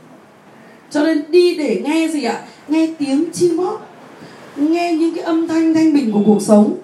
Cho 0.91 1.03
nên 1.03 1.25
đi 1.29 1.55
để 1.55 1.83
nghe 1.85 2.09
gì 2.09 2.25
ạ? 2.25 2.43
Nghe 2.69 2.89
tiếng 2.99 3.33
chim 3.33 3.59
hót 3.59 3.81
nghe 4.57 4.93
những 4.93 5.15
cái 5.15 5.25
âm 5.25 5.49
thanh 5.49 5.75
thanh 5.75 5.95
bình 5.95 6.13
của 6.13 6.23
cuộc 6.27 6.43
sống. 6.43 6.75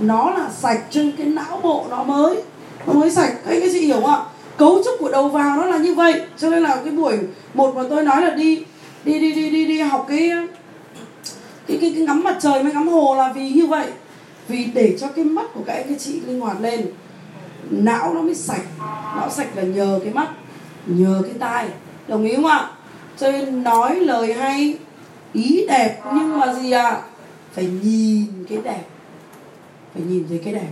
Nó 0.00 0.30
là 0.30 0.50
sạch 0.58 0.80
trên 0.90 1.12
cái 1.12 1.26
não 1.26 1.60
bộ 1.62 1.86
nó 1.90 2.04
mới. 2.04 2.42
Nó 2.86 2.92
mới 2.92 3.10
sạch. 3.10 3.32
Các 3.44 3.50
anh 3.50 3.60
chị 3.72 3.80
hiểu 3.80 4.00
không 4.00 4.10
ạ? 4.10 4.20
Cấu 4.56 4.82
trúc 4.84 4.94
của 4.98 5.10
đầu 5.10 5.28
vào 5.28 5.56
nó 5.56 5.64
là 5.64 5.78
như 5.78 5.94
vậy. 5.94 6.20
Cho 6.38 6.50
nên 6.50 6.62
là 6.62 6.80
cái 6.84 6.92
buổi 6.92 7.18
một 7.54 7.74
mà 7.76 7.82
tôi 7.90 8.04
nói 8.04 8.22
là 8.22 8.30
đi 8.30 8.64
đi 9.04 9.18
đi 9.18 9.32
đi 9.32 9.50
đi 9.50 9.66
đi 9.66 9.80
học 9.80 10.06
cái 10.08 10.30
cái 11.66 11.78
cái, 11.80 11.92
cái 11.94 12.02
ngắm 12.02 12.22
mặt 12.24 12.38
trời 12.40 12.62
với 12.62 12.72
ngắm 12.72 12.88
hồ 12.88 13.14
là 13.14 13.32
vì 13.32 13.50
như 13.50 13.66
vậy 13.66 13.86
vì 14.48 14.64
để 14.64 14.96
cho 15.00 15.08
cái 15.08 15.24
mắt 15.24 15.46
của 15.54 15.60
các 15.66 15.72
anh, 15.72 15.86
các 15.88 15.98
chị 15.98 16.20
linh 16.20 16.40
hoạt 16.40 16.60
lên, 16.60 16.86
não 17.70 18.14
nó 18.14 18.22
mới 18.22 18.34
sạch. 18.34 18.64
Não 19.16 19.30
sạch 19.30 19.48
là 19.54 19.62
nhờ 19.62 20.00
cái 20.04 20.12
mắt, 20.12 20.28
nhờ 20.86 21.22
cái 21.24 21.34
tai. 21.38 21.68
Đồng 22.08 22.24
ý 22.24 22.34
không 22.36 22.46
ạ? 22.46 22.70
Cho 23.18 23.32
nên 23.32 23.62
nói 23.62 24.00
lời 24.00 24.32
hay, 24.32 24.78
ý 25.32 25.66
đẹp, 25.68 26.00
nhưng 26.14 26.38
mà 26.38 26.54
gì 26.54 26.70
ạ? 26.70 26.90
À? 26.90 27.02
phải 27.52 27.68
nhìn 27.82 28.24
cái 28.48 28.58
đẹp. 28.64 28.82
Phải 29.94 30.02
nhìn 30.08 30.24
thấy 30.28 30.40
cái 30.44 30.54
đẹp. 30.54 30.68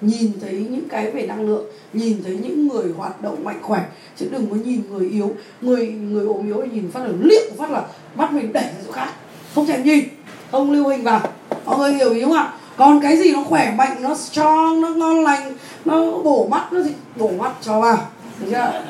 Nhìn 0.00 0.32
thấy 0.40 0.66
những 0.70 0.88
cái 0.88 1.10
về 1.10 1.26
năng 1.26 1.46
lượng, 1.46 1.64
nhìn 1.92 2.22
thấy 2.24 2.38
những 2.42 2.68
người 2.68 2.92
hoạt 2.96 3.22
động 3.22 3.44
mạnh 3.44 3.58
khỏe. 3.62 3.84
Chứ 4.16 4.28
đừng 4.30 4.50
có 4.50 4.56
nhìn 4.56 4.82
người 4.90 5.08
yếu. 5.08 5.34
Người 5.60 5.86
người 5.86 6.26
ốm 6.26 6.46
yếu 6.46 6.64
nhìn 6.72 6.90
phát 6.90 7.00
là 7.00 7.12
liếc 7.20 7.58
phát 7.58 7.70
là 7.70 7.86
bắt 8.14 8.32
mình 8.32 8.52
đẩy 8.52 8.64
ra 8.64 8.80
chỗ 8.86 8.92
khác. 8.92 9.12
Không 9.54 9.66
thèm 9.66 9.82
nhìn, 9.82 10.04
không 10.50 10.72
lưu 10.72 10.88
hình 10.88 11.02
vào. 11.02 11.20
Mọi 11.64 11.78
người 11.78 11.92
hiểu 11.92 12.14
ý 12.14 12.22
không 12.22 12.32
ạ? 12.32 12.52
Còn 12.80 13.00
cái 13.00 13.16
gì 13.16 13.32
nó 13.32 13.42
khỏe 13.42 13.74
mạnh 13.76 13.96
nó 14.00 14.14
strong 14.14 14.80
nó 14.80 14.88
ngon 14.88 15.24
lành 15.24 15.52
nó 15.84 16.10
bổ 16.24 16.46
mắt 16.50 16.72
nó 16.72 16.80
gì? 16.80 16.90
Bổ 17.16 17.28
mắt 17.28 17.52
cho 17.60 17.80
vào. 17.80 17.98
Được 18.40 18.46
chưa? 18.50 18.82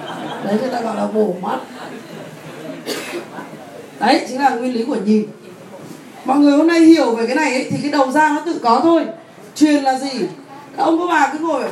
Đấy 0.45 0.59
người 0.61 0.69
ta 0.73 0.81
gọi 0.81 0.97
là 0.97 1.07
bổ 1.07 1.35
mắt. 1.43 1.59
Đấy 4.01 4.25
chính 4.29 4.39
là 4.39 4.51
nguyên 4.51 4.75
lý 4.75 4.85
của 4.85 4.97
nhìn 5.05 5.27
mọi 6.25 6.39
người 6.39 6.53
hôm 6.53 6.67
nay 6.67 6.81
hiểu 6.81 7.15
về 7.15 7.27
cái 7.27 7.37
này 7.37 7.53
ấy, 7.53 7.67
thì 7.71 7.79
cái 7.83 7.91
đầu 7.91 8.11
ra 8.11 8.29
nó 8.29 8.43
tự 8.47 8.59
có 8.63 8.81
thôi. 8.83 9.05
Truyền 9.55 9.83
là 9.85 9.99
gì? 9.99 10.21
Các 10.77 10.83
ông 10.85 10.99
có 10.99 11.07
bà 11.07 11.31
cứ 11.33 11.39
ngồi 11.39 11.63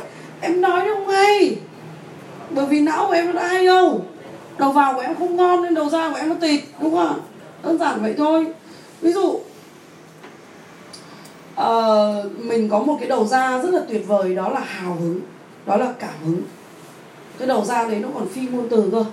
em 0.41 0.61
nói 0.61 0.85
nó 0.85 0.95
không 0.95 1.07
hay. 1.07 1.55
Bởi 2.49 2.65
vì 2.65 2.79
não 2.79 3.07
của 3.07 3.13
em 3.13 3.25
nó 3.25 3.31
đã 3.31 3.47
hay 3.47 3.65
đâu. 3.65 4.01
Đầu 4.57 4.71
vào 4.71 4.93
của 4.93 5.01
em 5.01 5.15
không 5.15 5.35
ngon 5.35 5.63
nên 5.63 5.73
đầu 5.73 5.89
ra 5.89 6.09
của 6.09 6.17
em 6.17 6.29
nó 6.29 6.35
tịt 6.41 6.61
đúng 6.81 6.95
không 6.95 7.07
ạ? 7.07 7.13
Đơn 7.63 7.77
giản 7.77 8.01
vậy 8.01 8.13
thôi. 8.17 8.45
Ví 9.01 9.11
dụ 9.11 9.39
uh, 11.63 12.45
mình 12.45 12.69
có 12.69 12.79
một 12.79 12.97
cái 12.99 13.09
đầu 13.09 13.25
ra 13.25 13.61
rất 13.61 13.73
là 13.73 13.81
tuyệt 13.89 14.07
vời 14.07 14.35
đó 14.35 14.49
là 14.49 14.59
hào 14.59 14.95
hứng 14.95 15.19
đó 15.65 15.77
là 15.77 15.93
cảm 15.99 16.13
hứng. 16.25 16.41
Cái 17.37 17.47
đầu 17.47 17.65
ra 17.65 17.87
đấy 17.87 17.99
nó 17.99 18.07
còn 18.13 18.27
phi 18.27 18.41
ngôn 18.41 18.67
từ 18.69 18.89
cơ. 18.91 19.05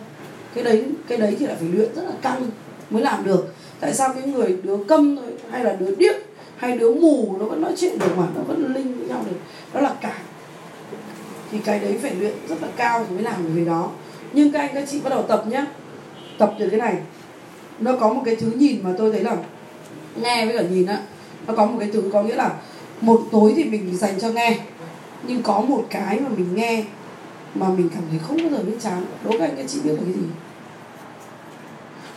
Cái 0.55 0.65
đấy 0.65 0.85
cái 1.09 1.19
đấy 1.19 1.37
thì 1.39 1.47
lại 1.47 1.57
phải 1.61 1.69
luyện 1.69 1.95
rất 1.95 2.03
là 2.03 2.13
căng 2.23 2.51
mới 2.91 3.03
làm 3.03 3.25
được. 3.25 3.55
Tại 3.81 3.95
sao 3.95 4.13
cái 4.15 4.23
người 4.23 4.57
đứa 4.63 4.77
câm 4.89 5.17
thôi 5.17 5.27
hay 5.51 5.65
là 5.65 5.73
đứa 5.73 5.95
điếc 5.95 6.15
hay 6.57 6.79
đứa 6.79 6.95
mù 6.95 7.37
nó 7.41 7.45
vẫn 7.45 7.61
nói 7.63 7.73
chuyện 7.77 7.99
được 7.99 8.19
mà 8.19 8.27
nó 8.37 8.43
vẫn 8.43 8.75
linh 8.75 8.99
với 8.99 9.09
nhau 9.09 9.25
được. 9.31 9.37
Đó 9.73 9.81
là 9.81 9.95
cảm. 10.01 10.21
Thì 11.53 11.59
cái 11.59 11.79
đấy 11.79 11.99
phải 12.03 12.15
luyện 12.15 12.35
rất 12.49 12.63
là 12.63 12.69
cao 12.77 13.05
thì 13.09 13.15
mới 13.15 13.25
làm 13.25 13.45
được 13.45 13.51
cái 13.57 13.65
đó. 13.65 13.91
Nhưng 14.33 14.53
các 14.53 14.59
anh 14.59 14.71
các 14.75 14.85
chị 14.89 15.01
bắt 15.01 15.11
đầu 15.11 15.23
tập 15.23 15.45
nhé 15.49 15.65
tập 16.39 16.55
từ 16.59 16.71
cái 16.71 16.81
này. 16.81 16.97
Nó 17.79 17.93
có 18.01 18.13
một 18.13 18.23
cái 18.25 18.37
thứ 18.37 18.51
nhìn 18.55 18.83
mà 18.83 18.91
tôi 18.99 19.13
thấy 19.13 19.23
là 19.23 19.37
nghe 20.23 20.47
với 20.47 20.59
cả 20.59 20.65
nhìn 20.71 20.87
á 20.87 21.01
nó 21.47 21.55
có 21.55 21.67
một 21.67 21.77
cái 21.81 21.91
từ 21.93 22.11
có 22.13 22.23
nghĩa 22.23 22.35
là 22.35 22.53
một 23.01 23.23
tối 23.33 23.53
thì 23.57 23.65
mình 23.65 23.97
dành 23.97 24.21
cho 24.21 24.29
nghe 24.29 24.59
nhưng 25.23 25.43
có 25.43 25.61
một 25.61 25.87
cái 25.91 26.21
mà 26.21 26.29
mình 26.37 26.55
nghe 26.55 26.85
mà 27.55 27.69
mình 27.69 27.89
cảm 27.95 28.03
thấy 28.11 28.19
không 28.29 28.37
bao 28.37 28.51
giờ 28.51 28.65
biết 28.67 28.77
chán. 28.83 29.05
Đố 29.25 29.31
các 29.31 29.41
anh 29.41 29.57
các 29.57 29.67
chị 29.69 29.81
biết 29.85 29.91
là 29.91 30.01
cái 30.05 30.13
gì? 30.13 30.29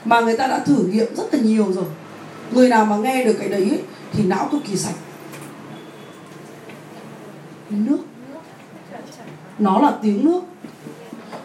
Mà 0.06 0.20
người 0.20 0.38
ta 0.38 0.48
đã 0.48 0.60
thử 0.60 0.84
nghiệm 0.84 1.16
rất 1.16 1.34
là 1.34 1.40
nhiều 1.40 1.74
rồi. 1.74 1.86
Người 2.52 2.70
nào 2.70 2.86
mà 2.86 2.98
nghe 2.98 3.26
được 3.26 3.36
cái 3.40 3.50
đấy 3.50 3.68
ấy, 3.70 3.82
thì 4.14 4.24
não 4.24 4.50
cực 4.52 4.62
kỳ 4.68 4.76
sạch. 4.76 4.96
Nước. 7.70 7.98
Nó 9.60 9.82
là 9.82 9.98
tiếng 10.02 10.26
nước. 10.26 10.42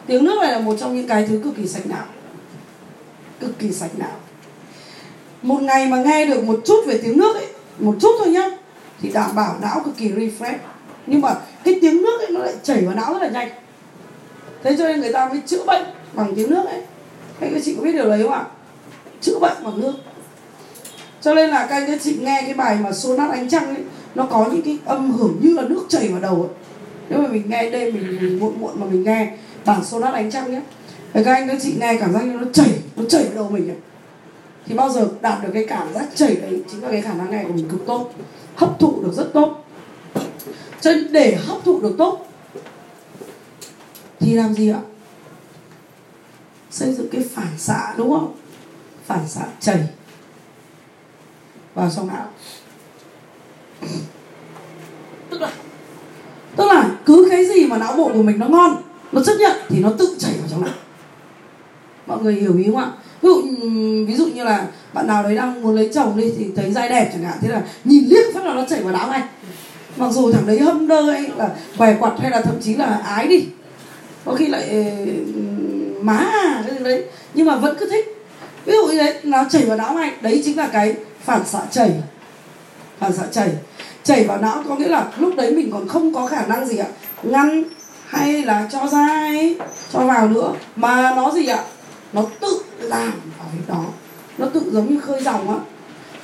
Tiếng 0.06 0.24
nước 0.24 0.38
này 0.42 0.52
là 0.52 0.58
một 0.58 0.76
trong 0.80 0.96
những 0.96 1.08
cái 1.08 1.26
thứ 1.26 1.40
cực 1.44 1.56
kỳ 1.56 1.68
sạch 1.68 1.86
não. 1.86 2.04
Cực 3.40 3.58
kỳ 3.58 3.72
sạch 3.72 3.90
não. 3.96 4.16
Một 5.42 5.62
ngày 5.62 5.86
mà 5.86 6.02
nghe 6.02 6.26
được 6.26 6.44
một 6.44 6.60
chút 6.64 6.84
về 6.86 7.00
tiếng 7.02 7.18
nước 7.18 7.36
ấy 7.36 7.46
một 7.78 7.96
chút 8.00 8.12
thôi 8.18 8.28
nhá. 8.28 8.50
Thì 9.02 9.08
đảm 9.12 9.34
bảo 9.34 9.56
não 9.62 9.82
cực 9.84 9.96
kỳ 9.96 10.08
refresh. 10.08 10.56
Nhưng 11.06 11.20
mà 11.20 11.34
cái 11.64 11.78
tiếng 11.80 12.02
nước 12.02 12.20
ấy 12.20 12.30
nó 12.30 12.40
lại 12.40 12.54
chảy 12.62 12.84
vào 12.84 12.94
não 12.94 13.12
rất 13.12 13.22
là 13.22 13.28
nhanh. 13.28 13.48
Thế 14.62 14.76
cho 14.78 14.88
nên 14.88 15.00
người 15.00 15.12
ta 15.12 15.28
mới 15.28 15.40
chữa 15.46 15.64
bệnh 15.66 15.84
bằng 16.12 16.34
tiếng 16.36 16.50
nước 16.50 16.66
ấy. 16.66 16.80
Các 17.40 17.46
anh 17.46 17.60
chị 17.64 17.74
có 17.74 17.82
biết 17.82 17.92
điều 17.92 18.08
đấy 18.08 18.22
không 18.22 18.32
ạ? 18.32 18.44
Chữa 19.20 19.38
bệnh 19.38 19.64
bằng 19.64 19.80
nước. 19.80 19.94
Cho 21.20 21.34
nên 21.34 21.50
là 21.50 21.66
các 21.66 21.76
anh 21.76 21.86
các 21.86 22.00
chị 22.02 22.16
nghe 22.20 22.42
cái 22.44 22.54
bài 22.54 22.76
mà 22.80 22.92
sonat 22.92 23.30
ánh 23.30 23.48
trăng 23.48 23.66
ấy 23.66 23.84
nó 24.14 24.26
có 24.30 24.46
những 24.52 24.62
cái 24.62 24.78
âm 24.84 25.12
hưởng 25.12 25.38
như 25.42 25.52
là 25.52 25.62
nước 25.62 25.86
chảy 25.88 26.08
vào 26.08 26.20
đầu 26.20 26.34
ấy 26.34 26.50
nếu 27.08 27.18
mà 27.18 27.28
mình 27.28 27.42
nghe 27.48 27.70
đêm 27.70 27.94
mình, 27.94 28.18
mình 28.20 28.38
muộn 28.38 28.60
muộn 28.60 28.80
mà 28.80 28.86
mình 28.86 29.04
nghe 29.04 29.32
bản 29.64 29.84
sonat 29.84 30.14
ánh 30.14 30.30
trăng 30.30 30.52
nhé 30.52 30.60
các 31.14 31.34
anh 31.34 31.48
các 31.48 31.58
chị 31.62 31.74
nghe 31.80 31.96
cảm 32.00 32.12
giác 32.12 32.24
như 32.24 32.32
nó 32.32 32.46
chảy 32.52 32.68
nó 32.96 33.04
chảy 33.08 33.22
vào 33.22 33.34
đầu 33.34 33.48
mình 33.50 33.68
ấy 33.68 33.76
thì 34.66 34.74
bao 34.74 34.90
giờ 34.90 35.08
đạt 35.20 35.42
được 35.42 35.50
cái 35.54 35.66
cảm 35.68 35.92
giác 35.94 36.06
chảy 36.14 36.36
đấy 36.36 36.62
chính 36.70 36.82
là 36.82 36.90
cái 36.90 37.00
khả 37.02 37.14
năng 37.14 37.30
này 37.30 37.44
của 37.48 37.52
mình 37.52 37.68
cực 37.68 37.86
tốt. 37.86 38.10
Hấp 38.56 38.78
thụ 38.80 39.02
được 39.02 39.12
rất 39.12 39.30
tốt. 39.34 39.64
Cho 40.80 40.90
nên 40.90 41.12
để 41.12 41.34
hấp 41.34 41.64
thụ 41.64 41.80
được 41.80 41.94
tốt, 41.98 42.26
thì 44.20 44.34
làm 44.34 44.54
gì 44.54 44.70
ạ? 44.70 44.80
Xây 46.70 46.92
dựng 46.92 47.08
cái 47.08 47.24
phản 47.34 47.58
xạ, 47.58 47.94
đúng 47.96 48.10
không? 48.10 48.34
Phản 49.06 49.28
xạ 49.28 49.46
chảy. 49.60 49.88
Vào 51.74 51.90
trong 51.96 52.08
não. 52.08 52.26
Tức 55.30 55.40
là 55.40 55.52
tức 56.56 56.64
là 56.66 56.90
cứ 57.06 57.26
cái 57.30 57.46
gì 57.46 57.66
mà 57.66 57.78
não 57.78 57.96
bộ 57.96 58.10
của 58.14 58.22
mình 58.22 58.38
nó 58.38 58.48
ngon, 58.48 58.82
nó 59.12 59.22
chấp 59.24 59.34
nhận, 59.38 59.56
thì 59.68 59.80
nó 59.80 59.92
tự 59.98 60.16
chảy 60.18 60.34
vào 60.38 60.48
trong 60.50 60.64
não. 60.64 60.74
Mọi 62.06 62.22
người 62.22 62.34
hiểu 62.34 62.58
ý 62.58 62.64
không 62.64 62.76
ạ? 62.76 62.92
Ví 63.24 63.30
dụ 63.30 63.42
ví 64.06 64.14
dụ 64.14 64.26
như 64.26 64.44
là 64.44 64.66
bạn 64.92 65.06
nào 65.06 65.22
đấy 65.22 65.34
đang 65.34 65.62
muốn 65.62 65.74
lấy 65.76 65.90
chồng 65.94 66.16
đi 66.16 66.32
thì 66.38 66.46
thấy 66.56 66.72
dai 66.72 66.88
đẹp 66.88 67.10
chẳng 67.12 67.22
hạn. 67.22 67.38
Thế 67.40 67.48
là 67.48 67.62
nhìn 67.84 68.04
liếc 68.04 68.34
phát 68.34 68.44
là 68.44 68.54
nó 68.54 68.64
chảy 68.64 68.82
vào 68.82 68.92
não 68.92 69.08
ngay. 69.08 69.22
Mặc 69.96 70.12
dù 70.12 70.32
thằng 70.32 70.46
đấy 70.46 70.58
hâm 70.58 70.88
đơ 70.88 71.10
ấy 71.10 71.28
là 71.36 71.48
què 71.78 71.96
quặt 72.00 72.12
hay 72.20 72.30
là 72.30 72.40
thậm 72.40 72.54
chí 72.62 72.74
là 72.74 73.00
ái 73.04 73.28
đi. 73.28 73.44
Có 74.24 74.34
khi 74.34 74.46
lại 74.46 74.68
ừ, 74.70 74.84
má 76.00 76.16
à, 76.16 76.64
cái 76.66 76.78
gì 76.78 76.84
đấy. 76.84 77.04
Nhưng 77.34 77.46
mà 77.46 77.56
vẫn 77.56 77.76
cứ 77.80 77.88
thích. 77.90 78.26
Ví 78.64 78.72
dụ 78.72 78.86
như 78.86 78.98
đấy 78.98 79.14
nó 79.22 79.44
chảy 79.50 79.64
vào 79.64 79.76
não 79.76 79.94
ngay. 79.94 80.12
Đấy 80.20 80.42
chính 80.44 80.56
là 80.56 80.66
cái 80.66 80.94
phản 81.24 81.46
xạ 81.46 81.60
chảy. 81.70 81.90
Phản 82.98 83.12
xạ 83.12 83.22
chảy. 83.32 83.48
Chảy 84.04 84.24
vào 84.24 84.38
não 84.38 84.62
có 84.68 84.76
nghĩa 84.76 84.88
là 84.88 85.06
lúc 85.18 85.36
đấy 85.36 85.50
mình 85.50 85.70
còn 85.70 85.88
không 85.88 86.14
có 86.14 86.26
khả 86.26 86.46
năng 86.46 86.66
gì 86.66 86.78
ạ. 86.78 86.86
Ngăn 87.22 87.64
hay 88.06 88.42
là 88.42 88.68
cho 88.72 88.86
ra 88.86 89.06
ấy, 89.06 89.56
cho 89.92 90.00
vào 90.00 90.28
nữa. 90.28 90.52
Mà 90.76 91.12
nó 91.16 91.30
gì 91.30 91.46
ạ? 91.46 91.58
Nó 92.14 92.22
tự 92.40 92.60
làm 92.78 93.12
cái 93.38 93.60
đó. 93.68 93.84
Nó 94.38 94.46
tự 94.46 94.70
giống 94.72 94.94
như 94.94 95.00
khơi 95.00 95.22
dòng 95.22 95.48
á. 95.48 95.56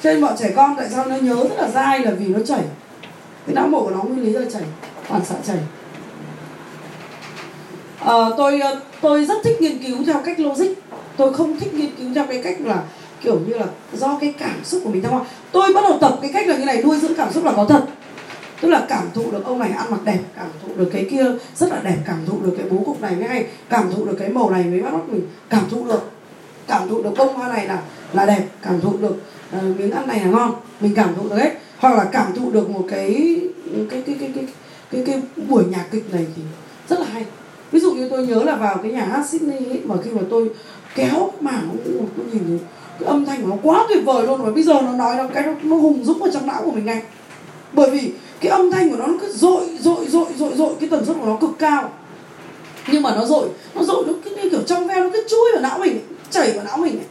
Cho 0.02 0.10
nên 0.10 0.20
bọn 0.20 0.34
trẻ 0.38 0.52
con 0.56 0.74
tại 0.76 0.88
sao 0.90 1.06
nó 1.06 1.16
nhớ 1.16 1.34
rất 1.34 1.56
là 1.58 1.68
dai 1.68 1.98
là 1.98 2.10
vì 2.10 2.26
nó 2.26 2.38
chảy. 2.46 2.62
Cái 3.46 3.54
não 3.54 3.68
bộ 3.68 3.84
của 3.84 3.90
nó 3.90 4.02
nguyên 4.02 4.24
lý 4.24 4.32
là 4.32 4.50
chảy 4.52 4.62
phản 5.04 5.24
xạ 5.24 5.34
chảy. 5.46 5.58
À, 8.00 8.14
tôi 8.36 8.60
ờ, 8.60 8.80
tôi 9.00 9.24
rất 9.24 9.38
thích 9.44 9.60
nghiên 9.60 9.78
cứu 9.78 9.96
theo 10.06 10.20
cách 10.24 10.40
logic. 10.40 10.70
Tôi 11.16 11.34
không 11.34 11.60
thích 11.60 11.74
nghiên 11.74 11.90
cứu 11.98 12.06
theo 12.14 12.26
cái 12.26 12.42
cách 12.42 12.56
là 12.60 12.82
kiểu 13.22 13.40
như 13.46 13.54
là 13.54 13.66
do 13.92 14.18
cái 14.20 14.34
cảm 14.38 14.64
xúc 14.64 14.80
của 14.84 14.90
mình 14.90 15.02
thôi 15.02 15.20
tôi 15.52 15.72
bắt 15.72 15.80
đầu 15.88 15.98
tập 16.00 16.18
cái 16.22 16.30
cách 16.34 16.48
là 16.48 16.56
như 16.56 16.64
này 16.64 16.82
nuôi 16.82 16.98
dưỡng 16.98 17.14
cảm 17.14 17.32
xúc 17.32 17.44
là 17.44 17.52
có 17.56 17.64
thật 17.64 17.82
tức 18.60 18.68
là 18.68 18.86
cảm 18.88 19.04
thụ 19.14 19.30
được 19.30 19.44
ông 19.44 19.58
này 19.58 19.70
ăn 19.70 19.90
mặc 19.90 20.00
đẹp 20.04 20.18
cảm 20.36 20.46
thụ 20.62 20.68
được 20.76 20.90
cái 20.92 21.06
kia 21.10 21.24
rất 21.56 21.70
là 21.70 21.80
đẹp 21.84 21.98
cảm 22.06 22.18
thụ 22.26 22.40
được 22.42 22.54
cái 22.58 22.66
bố 22.70 22.82
cục 22.86 23.00
này 23.00 23.16
mới 23.16 23.28
hay 23.28 23.46
cảm 23.68 23.90
thụ 23.92 24.04
được 24.04 24.16
cái 24.18 24.28
màu 24.28 24.50
này 24.50 24.64
mới 24.64 24.80
bắt 24.80 24.92
mắt 24.92 25.08
mình 25.08 25.22
cảm 25.50 25.62
thụ 25.70 25.86
được. 25.86 26.10
Cảm 26.66 26.88
thụ 26.88 27.02
được 27.02 27.10
bông 27.18 27.34
hoa 27.34 27.48
này 27.48 27.66
là 27.66 27.82
là 28.12 28.26
đẹp 28.26 28.42
cảm 28.62 28.80
thụ 28.80 28.96
được 28.96 29.16
uh, 29.56 29.78
miếng 29.78 29.90
ăn 29.90 30.08
này 30.08 30.20
là 30.20 30.30
ngon 30.30 30.54
mình 30.80 30.94
cảm 30.94 31.14
thụ 31.16 31.28
được 31.28 31.36
hết. 31.36 31.50
Hoặc 31.78 31.94
là 31.94 32.04
cảm 32.04 32.32
thụ 32.34 32.50
được 32.50 32.70
một 32.70 32.84
cái 32.90 33.40
cái 33.90 34.02
cái 34.02 34.02
cái 34.06 34.16
cái 34.18 34.30
cái, 34.34 34.46
cái, 34.90 35.02
cái 35.06 35.44
buổi 35.48 35.64
nhạc 35.70 35.84
kịch 35.90 36.12
này 36.12 36.26
thì 36.36 36.42
rất 36.88 37.00
là 37.00 37.06
hay. 37.12 37.24
Ví 37.72 37.80
dụ 37.80 37.92
như 37.92 38.08
tôi 38.08 38.26
nhớ 38.26 38.42
là 38.42 38.56
vào 38.56 38.78
cái 38.82 38.92
nhà 38.92 39.04
hát 39.04 39.26
Sydney 39.28 39.64
ấy, 39.68 39.80
mà 39.84 39.94
khi 40.04 40.10
mà 40.10 40.22
tôi 40.30 40.50
kéo 40.94 41.32
mảng 41.40 41.76
tôi 41.84 41.94
nhìn 42.32 42.42
thấy 42.46 42.58
cái 43.00 43.08
âm 43.08 43.24
thanh 43.24 43.42
của 43.42 43.48
nó 43.48 43.56
quá 43.62 43.86
tuyệt 43.88 44.04
vời 44.04 44.26
luôn. 44.26 44.42
Và 44.42 44.50
bây 44.50 44.62
giờ 44.62 44.74
nó 44.82 44.92
nói 44.92 45.16
nó 45.16 45.26
cái 45.34 45.42
nó, 45.42 45.52
nó 45.62 45.76
hùng 45.76 46.04
dũng 46.04 46.22
ở 46.22 46.30
trong 46.32 46.46
não 46.46 46.62
của 46.64 46.70
mình 46.70 46.86
ngay. 46.86 47.02
Bởi 47.72 47.90
vì 47.90 48.12
cái 48.40 48.50
âm 48.50 48.70
thanh 48.70 48.90
của 48.90 48.96
nó 48.96 49.06
nó 49.06 49.14
cứ 49.20 49.32
dội 49.32 49.64
dội 49.80 50.06
dội 50.08 50.26
dội 50.36 50.52
dội. 50.56 50.74
Cái 50.80 50.88
tần 50.88 51.04
suất 51.04 51.16
của 51.20 51.26
nó 51.26 51.36
cực 51.40 51.50
cao. 51.58 51.92
Nhưng 52.92 53.02
mà 53.02 53.14
nó 53.14 53.24
dội 53.24 53.48
nó 53.74 53.82
dội 53.82 54.04
nó 54.06 54.12
cứ 54.24 54.36
như 54.36 54.50
kiểu 54.50 54.62
trong 54.66 54.88
veo 54.88 55.04
nó 55.04 55.10
cứ 55.12 55.26
chui 55.28 55.52
vào 55.52 55.62
não 55.62 55.78
mình, 55.78 56.00
chảy 56.30 56.52
vào 56.52 56.64
não 56.64 56.76
mình 56.76 56.98
ấy. 56.98 57.06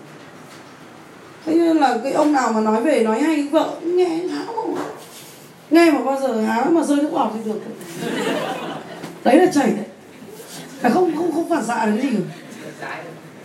thế 1.46 1.56
nên 1.56 1.78
là 1.78 1.98
cái 2.04 2.12
ông 2.12 2.34
nào 2.34 2.52
mà 2.54 2.62
nói 2.62 2.82
về, 2.82 3.04
nói 3.04 3.22
hay, 3.22 3.48
vợ 3.52 3.70
nghe 3.84 4.08
háo 4.08 4.76
nghe 5.72 5.92
mà 5.92 6.02
bao 6.02 6.20
giờ 6.20 6.42
háo 6.42 6.66
mà 6.72 6.84
rơi 6.84 6.98
nước 6.98 7.10
bọt 7.12 7.32
thì 7.34 7.52
được. 7.52 7.60
Đấy 9.24 9.38
là 9.38 9.46
chảy 9.54 9.68
đấy. 9.68 9.86
Là 10.82 10.90
không 10.90 11.16
không 11.18 11.32
không 11.32 11.50
phản 11.50 11.66
xạ 11.66 11.86
được 11.86 11.92
cái 12.02 12.12
gì 12.12 12.18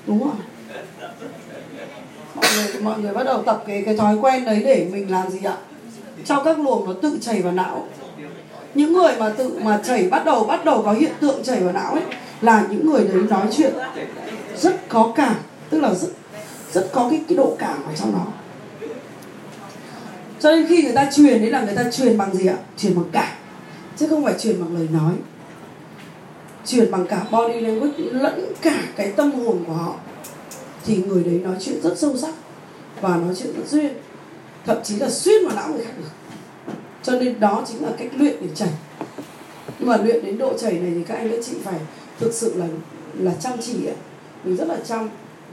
đúng 0.06 0.20
không 0.20 0.40
mọi 2.34 2.46
người 2.56 2.82
mọi 2.82 3.00
người 3.00 3.12
bắt 3.12 3.22
đầu 3.22 3.42
tập 3.42 3.62
cái 3.66 3.82
cái 3.86 3.96
thói 3.96 4.16
quen 4.20 4.44
đấy 4.44 4.62
để 4.64 4.88
mình 4.92 5.10
làm 5.10 5.30
gì 5.30 5.38
ạ? 5.44 5.56
Cho 6.24 6.42
các 6.44 6.58
luồng 6.58 6.86
nó 6.86 6.92
tự 7.02 7.18
chảy 7.20 7.42
vào 7.42 7.52
não. 7.52 7.86
Những 8.74 8.92
người 8.92 9.12
mà 9.18 9.28
tự, 9.28 9.58
mà 9.62 9.80
chảy 9.84 10.08
bắt 10.08 10.24
đầu 10.24 10.44
bắt 10.44 10.64
đầu 10.64 10.82
có 10.82 10.92
hiện 10.92 11.12
tượng 11.20 11.42
chảy 11.44 11.60
vào 11.60 11.72
não 11.72 11.92
ấy, 11.92 12.02
là 12.40 12.66
những 12.70 12.90
người 12.90 13.04
đấy 13.04 13.22
nói 13.30 13.46
chuyện 13.56 13.74
rất 14.56 14.88
có 14.88 15.12
cảm, 15.16 15.34
tức 15.70 15.80
là 15.80 15.94
rất 15.94 16.08
rất 16.72 16.90
có 16.92 17.08
cái 17.10 17.20
cái 17.28 17.36
độ 17.36 17.56
cảm 17.58 17.84
ở 17.86 17.92
trong 17.96 18.12
đó 18.12 18.26
cho 20.44 20.50
nên 20.50 20.66
khi 20.66 20.82
người 20.82 20.92
ta 20.92 21.10
truyền, 21.12 21.40
đấy 21.40 21.50
là 21.50 21.64
người 21.64 21.74
ta 21.74 21.90
truyền 21.90 22.18
bằng 22.18 22.34
gì 22.34 22.46
ạ? 22.46 22.56
Truyền 22.76 22.94
bằng 22.96 23.04
cảm, 23.12 23.32
chứ 23.96 24.06
không 24.08 24.24
phải 24.24 24.34
truyền 24.38 24.60
bằng 24.60 24.76
lời 24.76 24.88
nói. 24.92 25.12
Truyền 26.66 26.90
bằng 26.90 27.06
cả 27.06 27.22
body 27.30 27.60
language, 27.60 27.98
lẫn 27.98 28.52
cả 28.62 28.80
cái 28.96 29.12
tâm 29.16 29.32
hồn 29.32 29.64
của 29.66 29.72
họ. 29.72 29.94
Thì 30.84 30.96
người 30.96 31.24
đấy 31.24 31.40
nói 31.44 31.54
chuyện 31.60 31.80
rất 31.82 31.98
sâu 31.98 32.16
sắc 32.16 32.34
và 33.00 33.16
nói 33.16 33.34
chuyện 33.38 33.52
rất 33.56 33.68
duyên 33.70 33.92
thậm 34.66 34.78
chí 34.84 34.96
là 34.96 35.10
xuyên 35.10 35.46
vào 35.46 35.56
não 35.56 35.68
người 35.68 35.84
khác 35.84 35.92
được. 35.98 36.10
Cho 37.02 37.12
nên 37.12 37.40
đó 37.40 37.64
chính 37.68 37.82
là 37.84 37.88
cách 37.98 38.08
luyện 38.16 38.36
để 38.40 38.48
chảy. 38.54 38.68
Nhưng 39.78 39.88
mà 39.88 39.96
luyện 39.96 40.24
đến 40.24 40.38
độ 40.38 40.58
chảy 40.58 40.72
này 40.72 40.92
thì 40.94 41.02
các 41.08 41.14
anh 41.14 41.30
các 41.30 41.38
chị 41.44 41.52
phải 41.64 41.78
thực 42.18 42.32
sự 42.32 42.54
là 42.56 42.66
là 43.18 43.32
chăm 43.40 43.52
chỉ 43.62 43.86
ấy. 43.86 43.96
mình 44.44 44.56
rất 44.56 44.68
là 44.68 44.76
chăm 44.84 45.08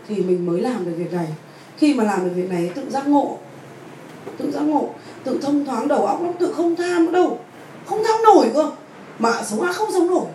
thì 0.08 0.16
mình 0.16 0.46
mới 0.46 0.62
làm 0.62 0.86
được 0.86 0.92
việc 0.98 1.14
này. 1.14 1.28
Khi 1.78 1.94
mà 1.94 2.04
làm 2.04 2.26
được 2.26 2.32
việc 2.36 2.50
này, 2.50 2.72
tự 2.76 2.90
giác 2.90 3.08
ngộ. 3.08 3.38
Tự 4.38 4.52
giác 4.52 4.62
ngộ. 4.62 4.90
Tự 5.24 5.40
thông 5.42 5.66
thoáng 5.66 5.88
đầu 5.88 6.06
óc 6.06 6.24
lắm, 6.24 6.34
tự 6.40 6.54
không 6.54 6.76
tham 6.76 7.06
nữa 7.06 7.12
đâu. 7.12 7.40
Không 7.86 8.04
tham 8.08 8.20
nổi 8.24 8.52
cơ. 8.54 8.72
Mà 9.20 9.44
sống 9.44 9.62
ác 9.62 9.76
không 9.76 9.92
sống 9.94 10.08
nổi. 10.08 10.26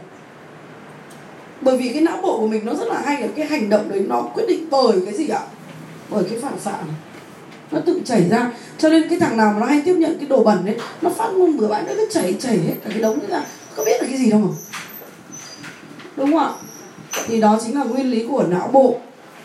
Bởi 1.60 1.76
vì 1.76 1.88
cái 1.88 2.02
não 2.02 2.18
bộ 2.22 2.38
của 2.38 2.46
mình 2.46 2.66
nó 2.66 2.74
rất 2.74 2.88
là 2.88 3.02
hay 3.04 3.22
là 3.22 3.28
cái 3.36 3.46
hành 3.46 3.70
động 3.70 3.88
đấy 3.88 4.04
nó 4.08 4.22
quyết 4.22 4.44
định 4.48 4.66
bởi 4.70 5.00
cái 5.04 5.14
gì 5.14 5.28
ạ? 5.28 5.40
Bởi 6.10 6.24
cái 6.30 6.38
phản 6.38 6.58
xạ 6.60 6.72
này 6.72 6.96
nó 7.70 7.80
tự 7.80 8.00
chảy 8.04 8.28
ra. 8.28 8.50
Cho 8.78 8.88
nên 8.88 9.08
cái 9.08 9.18
thằng 9.18 9.36
nào 9.36 9.52
mà 9.52 9.60
nó 9.60 9.66
hay 9.66 9.82
tiếp 9.84 9.94
nhận 9.94 10.18
cái 10.18 10.28
đồ 10.28 10.44
bẩn 10.44 10.64
đấy 10.64 10.76
nó 11.02 11.10
phát 11.10 11.28
ngôn 11.28 11.56
bừa 11.56 11.68
bãi, 11.68 11.82
nó 11.82 11.92
cứ 11.96 12.08
chảy 12.10 12.36
chảy 12.40 12.58
hết 12.58 12.74
cả 12.84 12.90
cái 12.90 13.02
đống 13.02 13.20
ấy 13.20 13.30
ra. 13.30 13.42
Không 13.74 13.84
biết 13.84 14.02
là 14.02 14.08
cái 14.08 14.18
gì 14.18 14.30
đâu 14.30 14.40
mà. 14.40 14.48
Đúng 16.16 16.32
không 16.32 16.38
ạ? 16.38 16.50
Thì 17.26 17.40
đó 17.40 17.58
chính 17.64 17.78
là 17.78 17.84
nguyên 17.84 18.10
lý 18.10 18.26
của 18.26 18.44
não 18.48 18.70
bộ 18.72 18.96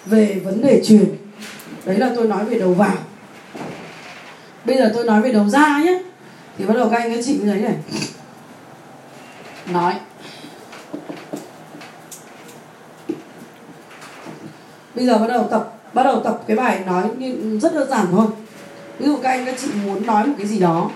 về 0.05 0.41
vấn 0.43 0.61
đề 0.61 0.81
truyền. 0.85 1.17
Đấy 1.85 1.97
là 1.97 2.11
tôi 2.15 2.27
nói 2.27 2.45
về 2.45 2.59
đầu 2.59 2.73
vào. 2.73 2.97
Bây 4.65 4.77
giờ 4.77 4.91
tôi 4.93 5.05
nói 5.05 5.21
về 5.21 5.31
đầu 5.31 5.49
ra 5.49 5.79
nhé 5.83 6.03
thì 6.57 6.65
bắt 6.65 6.73
đầu 6.73 6.89
các 6.89 6.97
anh 6.97 7.15
các 7.15 7.21
chị 7.25 7.37
mới 7.37 7.49
thấy 7.49 7.61
này. 7.61 7.75
Nói. 9.65 9.93
Bây 14.95 15.05
giờ 15.05 15.17
bắt 15.17 15.27
đầu 15.27 15.47
tập 15.51 15.80
bắt 15.93 16.03
đầu 16.03 16.21
tập 16.23 16.43
cái 16.47 16.57
bài 16.57 16.83
nói 16.85 17.03
như 17.17 17.59
rất 17.61 17.73
đơn 17.73 17.89
giản 17.89 18.05
thôi. 18.11 18.27
Ví 18.99 19.05
dụ 19.05 19.17
các 19.23 19.29
anh 19.29 19.45
các 19.45 19.55
chị 19.61 19.67
muốn 19.85 20.05
nói 20.05 20.27
một 20.27 20.33
cái 20.37 20.47
gì 20.47 20.59
đó, 20.59 20.89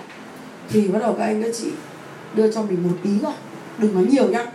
thì 0.68 0.88
bắt 0.88 0.98
đầu 0.98 1.14
các 1.18 1.24
anh 1.24 1.42
các 1.42 1.50
chị 1.58 1.68
đưa 2.34 2.52
cho 2.52 2.62
mình 2.62 2.82
một 2.82 2.96
ý 3.02 3.10
thôi. 3.22 3.32
Đừng 3.78 3.94
nói 3.94 4.06
nhiều 4.10 4.28
nhá. 4.28 4.46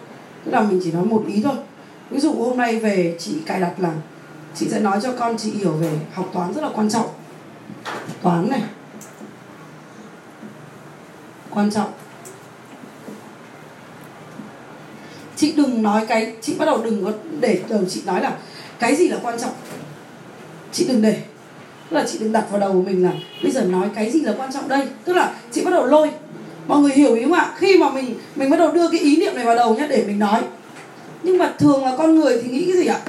Tức 0.46 0.52
là 0.52 0.62
mình 0.62 0.82
chỉ 0.84 0.92
nói 0.92 1.06
một 1.06 1.24
ý 1.28 1.42
thôi. 1.44 1.56
Ví 2.10 2.20
dụ 2.20 2.34
hôm 2.34 2.58
nay 2.58 2.80
về 2.80 3.16
chị 3.20 3.36
cài 3.46 3.60
đặt 3.60 3.74
là, 3.78 3.94
chị 4.56 4.68
sẽ 4.70 4.80
nói 4.80 5.00
cho 5.04 5.14
con 5.20 5.38
chị 5.38 5.52
hiểu 5.52 5.72
về 5.72 5.92
học 6.14 6.30
toán 6.34 6.54
rất 6.54 6.62
là 6.62 6.70
quan 6.76 6.89
trọng. 6.89 7.08
Toán 8.22 8.50
này. 8.50 8.62
Quan 11.50 11.72
trọng. 11.72 11.92
Chị 15.36 15.54
đừng 15.58 15.84
nói 15.84 16.06
cái, 16.06 16.34
chị 16.42 16.56
bắt 16.60 16.66
đầu 16.66 16.82
đừng 16.84 17.06
có 17.06 17.12
để 17.39 17.62
đầu 17.70 17.82
chị 17.89 18.02
nói 18.06 18.22
là 18.22 18.38
cái 18.80 18.96
gì 18.96 19.08
là 19.08 19.18
quan 19.24 19.39
trọng 19.39 19.54
chị 20.72 20.86
đừng 20.88 21.02
để. 21.02 21.18
Tức 21.90 21.98
là 21.98 22.06
chị 22.12 22.18
đừng 22.20 22.32
đặt 22.32 22.46
vào 22.52 22.60
đầu 22.60 22.72
của 22.74 22.82
mình 22.82 23.04
là 23.04 23.12
bây 23.44 23.52
giờ 23.52 23.62
nói 23.62 23.88
cái 23.96 24.12
gì 24.12 24.22
là 24.22 24.34
quan 24.38 24.54
trọng 24.54 24.68
đây? 24.68 24.88
Tức 25.06 25.14
là 25.14 25.34
chị 25.52 25.62
bắt 25.66 25.72
đầu 25.72 25.86
lôi. 25.86 26.10
Mọi 26.68 26.80
người 26.80 26.92
hiểu 26.92 27.16
ý 27.16 27.24
không 27.24 27.34
ạ? 27.34 27.52
Khi 27.58 27.78
mà 27.78 27.90
mình 27.90 28.16
mình 28.36 28.50
bắt 28.50 28.58
đầu 28.58 28.72
đưa 28.72 28.88
cái 28.88 29.00
ý 29.00 29.18
niệm 29.18 29.36
này 29.36 29.46
vào 29.46 29.56
đầu 29.56 29.76
nhé 29.76 29.88
để 29.90 30.04
mình 30.08 30.20
nói. 30.20 30.42
Nhưng 31.24 31.38
mà 31.38 31.54
thường 31.60 31.86
là 31.86 31.98
con 31.98 32.16
người 32.16 32.42
thì 32.44 32.50
nghĩ 32.50 32.66
cái 32.66 32.78
gì 32.78 32.86
ạ? 32.86 33.00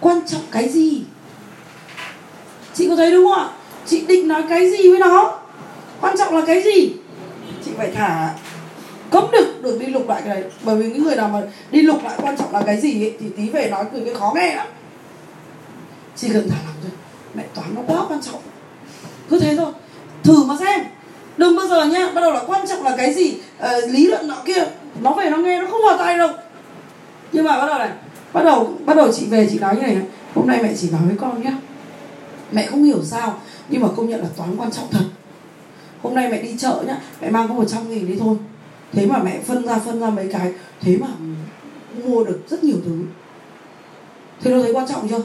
Quan 0.00 0.20
trọng 0.26 0.42
cái 0.50 0.68
gì? 0.68 1.02
Chị 2.74 2.88
có 2.88 2.96
thấy 2.96 3.10
đúng 3.12 3.24
không 3.24 3.38
ạ? 3.38 3.48
Chị 3.86 4.04
định 4.06 4.28
nói 4.28 4.42
cái 4.48 4.70
gì 4.70 4.90
với 4.90 4.98
nó? 4.98 5.38
Quan 6.00 6.16
trọng 6.18 6.36
là 6.36 6.46
cái 6.46 6.62
gì? 6.62 6.92
Chị 7.64 7.70
phải 7.76 7.90
thả 7.94 8.34
cấm 9.10 9.24
được 9.32 9.62
được 9.62 9.80
đi 9.80 9.86
lục 9.86 10.08
lại 10.08 10.22
cái 10.24 10.34
đấy. 10.34 10.50
Bởi 10.62 10.76
vì 10.76 10.90
những 10.90 11.02
người 11.02 11.16
nào 11.16 11.28
mà 11.28 11.42
đi 11.70 11.82
lục 11.82 12.04
lại 12.04 12.14
quan 12.22 12.36
trọng 12.36 12.52
là 12.52 12.62
cái 12.66 12.80
gì 12.80 13.04
ấy, 13.04 13.16
thì 13.20 13.26
tí 13.36 13.48
về 13.48 13.70
nói 13.70 13.84
cười 13.92 14.04
cái 14.04 14.14
khó 14.14 14.32
nghe 14.34 14.54
lắm 14.54 14.66
chỉ 16.20 16.28
cần 16.32 16.48
thả 16.50 16.56
lỏng 16.66 16.76
thôi. 16.82 16.90
Mẹ 17.34 17.44
toán 17.54 17.74
nó 17.74 17.80
quá 17.86 18.04
quan 18.08 18.22
trọng. 18.22 18.40
Cứ 19.30 19.40
thế 19.40 19.56
thôi. 19.56 19.72
Thử 20.22 20.44
mà 20.44 20.54
xem. 20.60 20.80
Đừng 21.36 21.56
bao 21.56 21.66
giờ 21.66 21.84
nhá. 21.84 22.10
Bắt 22.14 22.20
đầu 22.20 22.32
là 22.32 22.42
quan 22.46 22.66
trọng 22.68 22.82
là 22.82 22.96
cái 22.96 23.14
gì? 23.14 23.34
Uh, 23.34 23.90
lý 23.90 24.06
luận 24.06 24.28
nọ 24.28 24.36
kia. 24.44 24.64
Nó 25.00 25.12
về 25.12 25.30
nó 25.30 25.36
nghe 25.36 25.60
nó 25.60 25.66
không 25.70 25.80
vào 25.88 25.98
tay 25.98 26.18
đâu. 26.18 26.30
Nhưng 27.32 27.44
mà 27.44 27.58
bắt 27.58 27.66
đầu 27.66 27.78
này. 27.78 27.90
Bắt 28.32 28.42
đầu 28.42 28.74
bắt 28.84 28.96
đầu 28.96 29.12
chị 29.12 29.26
về 29.26 29.48
chị 29.52 29.58
nói 29.58 29.76
như 29.76 29.82
này 29.82 29.94
này. 29.94 30.04
Hôm 30.34 30.46
nay 30.46 30.62
mẹ 30.62 30.74
chỉ 30.76 30.90
nói 30.90 31.00
với 31.06 31.16
con 31.16 31.42
nhá. 31.42 31.52
Mẹ 32.52 32.66
không 32.66 32.84
hiểu 32.84 33.04
sao 33.04 33.40
nhưng 33.68 33.82
mà 33.82 33.88
công 33.96 34.08
nhận 34.08 34.20
là 34.20 34.28
toán 34.36 34.56
quan 34.56 34.70
trọng 34.70 34.90
thật. 34.90 35.04
Hôm 36.02 36.14
nay 36.14 36.28
mẹ 36.30 36.42
đi 36.42 36.58
chợ 36.58 36.84
nhá. 36.86 36.96
Mẹ 37.20 37.30
mang 37.30 37.48
có 37.48 37.54
một 37.54 37.64
trăm 37.68 37.90
nghìn 37.90 38.06
đi 38.06 38.16
thôi. 38.20 38.36
Thế 38.92 39.06
mà 39.06 39.18
mẹ 39.22 39.38
phân 39.46 39.66
ra 39.66 39.78
phân 39.78 40.00
ra 40.00 40.10
mấy 40.10 40.28
cái. 40.32 40.52
Thế 40.80 40.96
mà 40.96 41.06
mua 42.04 42.24
được 42.24 42.40
rất 42.50 42.64
nhiều 42.64 42.76
thứ. 42.84 42.98
Thế 44.40 44.50
nó 44.50 44.62
thấy 44.62 44.72
quan 44.72 44.88
trọng 44.88 45.08
chưa? 45.08 45.22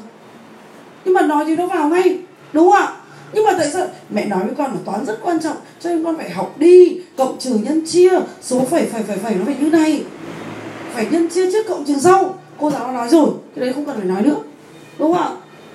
Nhưng 1.06 1.14
mà 1.14 1.22
nói 1.22 1.46
thì 1.46 1.56
nó 1.56 1.68
vào 1.68 1.90
ngay, 1.90 2.18
đúng 2.54 2.72
không 2.72 2.82
ạ? 2.82 2.94
Nhưng 3.34 3.46
mà 3.46 3.52
tại 3.58 3.70
sao 3.74 3.88
mẹ 4.10 4.26
nói 4.26 4.44
với 4.46 4.56
con 4.58 4.72
là 4.72 4.78
toán 4.86 5.06
rất 5.06 5.20
quan 5.24 5.40
trọng, 5.40 5.58
cho 5.80 5.90
nên 5.90 6.04
con 6.04 6.18
phải 6.18 6.30
học 6.30 6.56
đi, 6.58 6.98
cộng 7.18 7.40
trừ 7.40 7.52
nhân 7.64 7.86
chia, 7.88 8.12
số 8.42 8.60
phẩy 8.60 8.86
phẩy 8.86 9.04
phẩy 9.04 9.18
phẩy 9.18 9.36
nó 9.36 9.46
phải 9.46 9.56
như 9.60 9.70
này. 9.70 10.04
Phải 10.94 11.08
nhân 11.12 11.30
chia 11.30 11.52
trước, 11.52 11.68
cộng 11.68 11.86
trừ 11.86 11.94
sau. 12.00 12.40
Cô 12.60 12.72
giáo 12.72 12.88
nó 12.88 12.94
nói 12.94 13.10
rồi, 13.10 13.30
cái 13.56 13.66
đấy 13.66 13.74
không 13.74 13.86
cần 13.86 13.96
phải 13.98 14.06
nói 14.06 14.22
nữa, 14.22 14.36
đúng 15.00 15.14
không 15.14 15.24
ạ? 15.24 15.30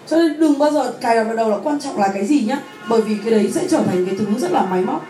Cho 0.06 0.16
nên 0.16 0.40
đừng 0.40 0.58
bao 0.58 0.70
giờ, 0.70 0.92
cài 1.00 1.16
đặt 1.16 1.24
vào 1.24 1.36
đầu 1.36 1.50
là 1.50 1.56
quan 1.64 1.80
trọng 1.80 1.98
là 1.98 2.08
cái 2.14 2.26
gì 2.26 2.40
nhá. 2.40 2.60
Bởi 2.88 3.00
vì 3.00 3.16
cái 3.24 3.30
đấy 3.30 3.50
sẽ 3.54 3.66
trở 3.70 3.82
thành 3.82 4.06
cái 4.06 4.14
thứ 4.18 4.26
rất 4.38 4.52
là 4.52 4.62
máy 4.62 4.82
móc. 4.82 5.06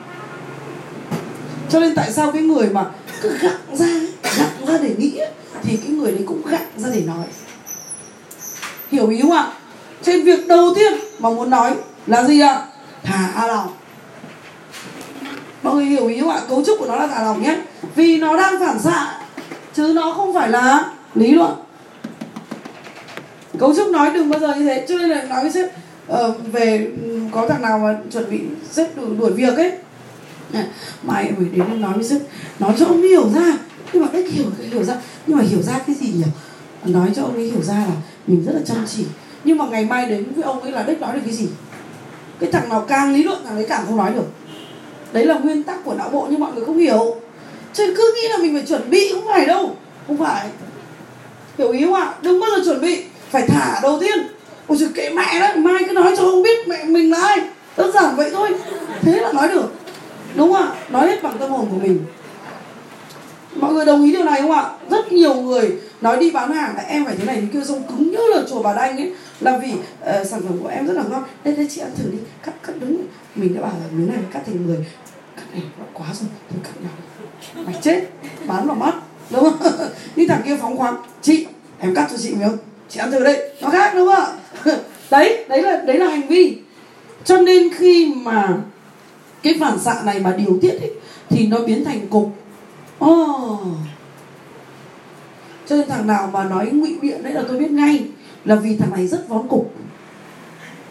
Cho 1.70 1.80
nên 1.80 1.94
tại 1.94 2.12
sao 2.12 2.32
cái 2.32 2.42
người 2.42 2.68
mà 2.68 2.86
cứ 3.22 3.38
gặng 3.40 3.76
ra 3.76 3.86
gặng 4.22 4.66
ra 4.66 4.78
để 4.82 4.94
nghĩ 4.98 5.20
thì 5.62 5.76
cái 5.76 5.90
người 5.90 6.12
đấy 6.12 6.22
cũng 6.26 6.42
gặng 6.50 6.66
ra 6.76 6.88
để 6.94 7.02
nói. 7.06 7.24
Hiểu 8.90 9.08
ý 9.08 9.20
không 9.22 9.32
ạ? 9.32 9.52
Trên 10.02 10.24
việc 10.24 10.46
đầu 10.48 10.74
tiên 10.74 10.92
mà 11.18 11.30
muốn 11.30 11.50
nói 11.50 11.74
là 12.06 12.24
gì 12.24 12.40
ạ? 12.40 12.62
Thả 13.02 13.46
lòng 13.46 13.68
mọi 15.62 15.74
người 15.74 15.84
hiểu 15.84 16.06
ý 16.06 16.20
không 16.20 16.30
ạ? 16.30 16.40
Cấu 16.48 16.64
trúc 16.64 16.78
của 16.78 16.86
nó 16.86 16.96
là 16.96 17.06
thả 17.06 17.22
lòng 17.22 17.42
nhé. 17.42 17.56
Vì 17.94 18.16
nó 18.16 18.36
đang 18.36 18.60
phản 18.60 18.78
xạ 18.78 19.20
chứ 19.74 19.92
nó 19.94 20.12
không 20.12 20.34
phải 20.34 20.48
là 20.48 20.92
lý 21.14 21.32
luận. 21.32 21.52
Cấu 23.58 23.74
trúc 23.76 23.88
nói 23.88 24.10
đừng 24.14 24.30
bao 24.30 24.40
giờ 24.40 24.54
như 24.54 24.64
thế. 24.64 24.86
Cho 24.88 24.98
nên 24.98 25.08
là 25.08 25.22
nói 25.22 25.42
với 25.42 25.50
sếp 25.50 25.66
uh, 26.12 26.52
về 26.52 26.90
ừ, 27.02 27.20
có 27.32 27.48
thằng 27.48 27.62
nào 27.62 27.78
mà 27.78 27.98
chuẩn 28.12 28.30
bị 28.30 28.40
sếp 28.70 28.96
đuổi, 28.96 29.16
đuổi 29.18 29.30
việc 29.30 29.56
ấy. 29.56 29.72
Mai 31.02 31.32
phải 31.36 31.46
đến 31.52 31.80
nói 31.80 31.92
với 31.94 32.04
sếp 32.04 32.20
nói 32.58 32.74
cho 32.78 32.86
ông 32.86 33.02
hiểu 33.02 33.30
ra. 33.34 33.58
Nhưng 33.92 34.02
mà 34.02 34.08
cách 34.12 34.24
hiểu 34.32 34.46
hiểu 34.70 34.84
ra 34.84 34.94
nhưng 35.26 35.36
mà 35.38 35.44
hiểu 35.44 35.62
ra 35.62 35.78
cái 35.86 35.96
gì 35.96 36.12
nhỉ? 36.12 36.24
Nói 36.84 37.08
cho 37.16 37.22
ông 37.22 37.34
ấy 37.34 37.44
hiểu 37.44 37.62
ra 37.62 37.74
là 37.74 37.94
mình 38.26 38.44
rất 38.46 38.52
là 38.52 38.60
chăm 38.66 38.86
chỉ 38.86 39.04
nhưng 39.48 39.58
mà 39.58 39.64
ngày 39.70 39.84
mai 39.84 40.06
đến 40.06 40.24
với 40.34 40.44
ông 40.44 40.60
ấy 40.60 40.72
là 40.72 40.82
đích 40.82 41.00
nói 41.00 41.14
được 41.14 41.20
cái 41.24 41.34
gì? 41.34 41.48
Cái 42.40 42.52
thằng 42.52 42.68
nào 42.68 42.84
càng 42.88 43.14
lý 43.14 43.22
luận 43.22 43.38
thằng 43.44 43.56
ấy 43.56 43.66
càng 43.68 43.84
không 43.86 43.96
nói 43.96 44.12
được. 44.14 44.26
Đấy 45.12 45.26
là 45.26 45.34
nguyên 45.34 45.62
tắc 45.62 45.84
của 45.84 45.94
não 45.94 46.08
bộ 46.08 46.26
nhưng 46.30 46.40
mọi 46.40 46.52
người 46.52 46.64
không 46.64 46.78
hiểu. 46.78 47.16
Cho 47.74 47.86
nên 47.86 47.96
cứ 47.96 48.14
nghĩ 48.14 48.28
là 48.28 48.36
mình 48.38 48.54
phải 48.54 48.66
chuẩn 48.66 48.90
bị, 48.90 49.12
không 49.12 49.26
phải 49.26 49.46
đâu. 49.46 49.76
Không 50.06 50.16
phải. 50.16 50.46
Hiểu 51.58 51.72
ý 51.72 51.84
không 51.84 51.94
ạ? 51.94 52.14
Đừng 52.22 52.40
bao 52.40 52.50
giờ 52.50 52.64
chuẩn 52.64 52.80
bị. 52.80 53.04
Phải 53.30 53.42
thả 53.48 53.80
đầu 53.82 54.00
tiên. 54.00 54.18
Ôi 54.66 54.78
trời 54.80 54.88
kệ 54.94 55.10
mẹ 55.10 55.40
đấy. 55.40 55.56
Mai 55.56 55.84
cứ 55.86 55.92
nói 55.92 56.14
cho 56.16 56.22
ông 56.22 56.42
biết 56.42 56.68
mẹ 56.68 56.84
mình 56.84 57.10
là 57.10 57.20
ai. 57.20 57.40
Đơn 57.76 57.92
giản 57.92 58.16
vậy 58.16 58.30
thôi. 58.32 58.50
Thế 59.02 59.20
là 59.20 59.32
nói 59.32 59.48
được. 59.48 59.72
Đúng 60.34 60.52
không 60.52 60.62
ạ? 60.62 60.74
Nói 60.90 61.08
hết 61.08 61.22
bằng 61.22 61.38
tâm 61.38 61.50
hồn 61.50 61.66
của 61.70 61.78
mình. 61.82 62.04
Mọi 63.54 63.72
người 63.72 63.84
đồng 63.84 64.04
ý 64.04 64.12
điều 64.12 64.24
này 64.24 64.42
không 64.42 64.52
ạ? 64.52 64.70
Rất 64.90 65.12
nhiều 65.12 65.34
người 65.34 65.78
nói 66.00 66.18
đi 66.18 66.30
bán 66.30 66.52
hàng 66.52 66.76
là 66.76 66.82
em 66.82 67.04
phải 67.04 67.16
thế 67.16 67.24
này 67.24 67.40
thế 67.40 67.46
kia 67.52 67.64
xong 67.64 67.82
cứng 67.88 68.10
như 68.10 68.18
là 68.34 68.42
chùa 68.48 68.62
bà 68.62 68.74
đanh 68.74 68.96
ấy. 68.96 69.12
Là 69.40 69.58
vì 69.58 69.72
uh, 69.72 70.26
sản 70.26 70.40
phẩm 70.48 70.58
của 70.62 70.68
em 70.68 70.86
rất 70.86 70.92
là 70.92 71.02
ngon. 71.10 71.24
Đây 71.44 71.56
đây 71.56 71.66
chị 71.70 71.80
ăn 71.80 71.90
thử 71.96 72.10
đi. 72.10 72.18
Cắt 72.42 72.52
cắt 72.66 72.72
đúng. 72.80 73.06
Mình 73.34 73.54
đã 73.54 73.62
bảo 73.62 73.70
là 73.70 73.86
miếng 73.92 74.08
này 74.08 74.18
cắt 74.32 74.42
thành 74.46 74.66
10 74.66 74.76
cắt 75.36 75.42
này 75.52 75.62
nó 75.78 75.84
quá 75.94 76.06
rồi 76.06 76.28
thôi 76.50 76.60
cắt 76.64 76.72
nhỏ 76.82 76.90
mày 77.64 77.74
chết. 77.82 78.00
Bán 78.46 78.66
vào 78.66 78.76
mắt. 78.76 78.94
Đúng 79.30 79.44
không? 79.44 79.72
Đi 80.16 80.26
thằng 80.26 80.42
kia 80.44 80.56
phóng 80.56 80.76
khoáng. 80.76 80.96
Chị 81.22 81.46
em 81.78 81.94
cắt 81.94 82.08
cho 82.10 82.16
chị 82.16 82.34
miếng. 82.34 82.56
Chị 82.88 83.00
ăn 83.00 83.10
thử 83.10 83.24
đây 83.24 83.52
nó 83.60 83.70
khác 83.70 83.92
đúng 83.94 84.08
không 84.08 84.24
ạ? 84.64 84.72
Đấy 85.10 85.44
đấy 85.48 85.62
là 85.62 85.82
đấy 85.86 85.98
là 85.98 86.08
hành 86.08 86.28
vi. 86.28 86.58
Cho 87.24 87.36
nên 87.36 87.68
khi 87.74 88.14
mà 88.16 88.56
cái 89.42 89.54
phản 89.60 89.78
xạ 89.78 90.02
này 90.04 90.20
mà 90.20 90.34
điều 90.36 90.58
tiết 90.62 90.80
ấy, 90.80 90.92
thì 91.30 91.46
nó 91.46 91.58
biến 91.58 91.84
thành 91.84 92.06
cục. 92.08 92.32
Oh 93.04 93.60
cho 95.68 95.76
nên 95.76 95.88
thằng 95.88 96.06
nào 96.06 96.30
mà 96.32 96.44
nói 96.44 96.66
ngụy 96.72 96.96
biện 97.02 97.22
đấy 97.22 97.32
là 97.32 97.42
tôi 97.48 97.58
biết 97.58 97.70
ngay 97.70 98.04
là 98.44 98.54
vì 98.54 98.76
thằng 98.76 98.90
này 98.90 99.06
rất 99.06 99.28
vón 99.28 99.48
cục. 99.48 99.74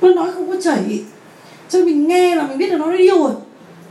Nó 0.02 0.14
nói 0.14 0.32
không 0.32 0.48
có 0.48 0.56
chảy. 0.62 1.04
Cho 1.70 1.80
nên 1.80 1.86
mình 1.86 2.08
nghe 2.08 2.36
là 2.36 2.48
mình 2.48 2.58
biết 2.58 2.72
là 2.72 2.78
nó 2.78 2.86
nói 2.86 2.98
điêu 2.98 3.18
rồi. 3.20 3.32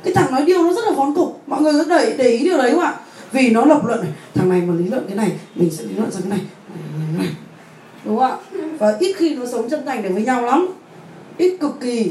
Cái 0.05 0.15
thằng 0.15 0.33
nói 0.33 0.45
điêu 0.45 0.63
nó 0.63 0.73
rất 0.73 0.85
là 0.85 0.91
vón 0.91 1.15
cục. 1.15 1.43
Mọi 1.47 1.63
người 1.63 1.73
rất 1.73 1.89
để, 1.89 2.15
để 2.19 2.31
ý 2.31 2.45
điều 2.45 2.59
đấy 2.59 2.71
không 2.71 2.81
ạ? 2.81 2.95
Vì 3.33 3.51
nó 3.51 3.65
lập 3.65 3.85
luận 3.85 4.01
này 4.01 4.11
thằng 4.35 4.49
này 4.49 4.61
mà 4.61 4.75
lý 4.75 4.89
luận 4.89 5.05
cái 5.07 5.17
này 5.17 5.33
mình 5.55 5.71
sẽ 5.71 5.85
lý 5.85 5.95
luận 5.95 6.11
ra 6.11 6.21
cái 6.21 6.31
này. 6.31 6.41
Đúng 8.05 8.19
không 8.19 8.31
ạ? 8.31 8.37
Và 8.79 8.97
ít 9.01 9.13
khi 9.17 9.35
nó 9.35 9.47
sống 9.47 9.71
chân 9.71 9.87
thành 9.87 10.03
được 10.03 10.11
với 10.13 10.23
nhau 10.23 10.43
lắm. 10.43 10.69
Ít 11.37 11.57
cực 11.61 11.81
kỳ. 11.81 12.11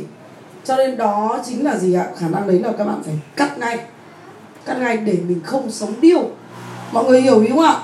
Cho 0.65 0.75
nên 0.75 0.97
đó 0.97 1.39
chính 1.45 1.65
là 1.65 1.77
gì 1.77 1.93
ạ? 1.93 2.07
Khả 2.17 2.27
năng 2.27 2.47
đấy 2.47 2.59
là 2.59 2.71
các 2.77 2.85
bạn 2.85 3.01
phải 3.05 3.13
cắt 3.35 3.57
ngay. 3.57 3.79
Cắt 4.65 4.77
ngay 4.79 4.97
để 4.97 5.17
mình 5.27 5.39
không 5.43 5.71
sống 5.71 5.93
điêu. 6.01 6.29
Mọi 6.91 7.05
người 7.05 7.21
hiểu 7.21 7.41
ý 7.41 7.49
không 7.49 7.59
ạ? 7.59 7.75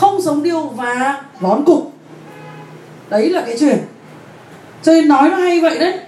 Không 0.00 0.22
sống 0.22 0.42
điêu 0.42 0.60
và 0.60 1.22
vón 1.40 1.64
cục. 1.64 1.92
Đấy 3.10 3.30
là 3.30 3.40
cái 3.40 3.56
chuyện. 3.60 3.78
Cho 4.82 4.92
nên 4.92 5.08
nói 5.08 5.30
nó 5.30 5.36
hay 5.36 5.60
vậy 5.60 5.78
đấy. 5.78 5.98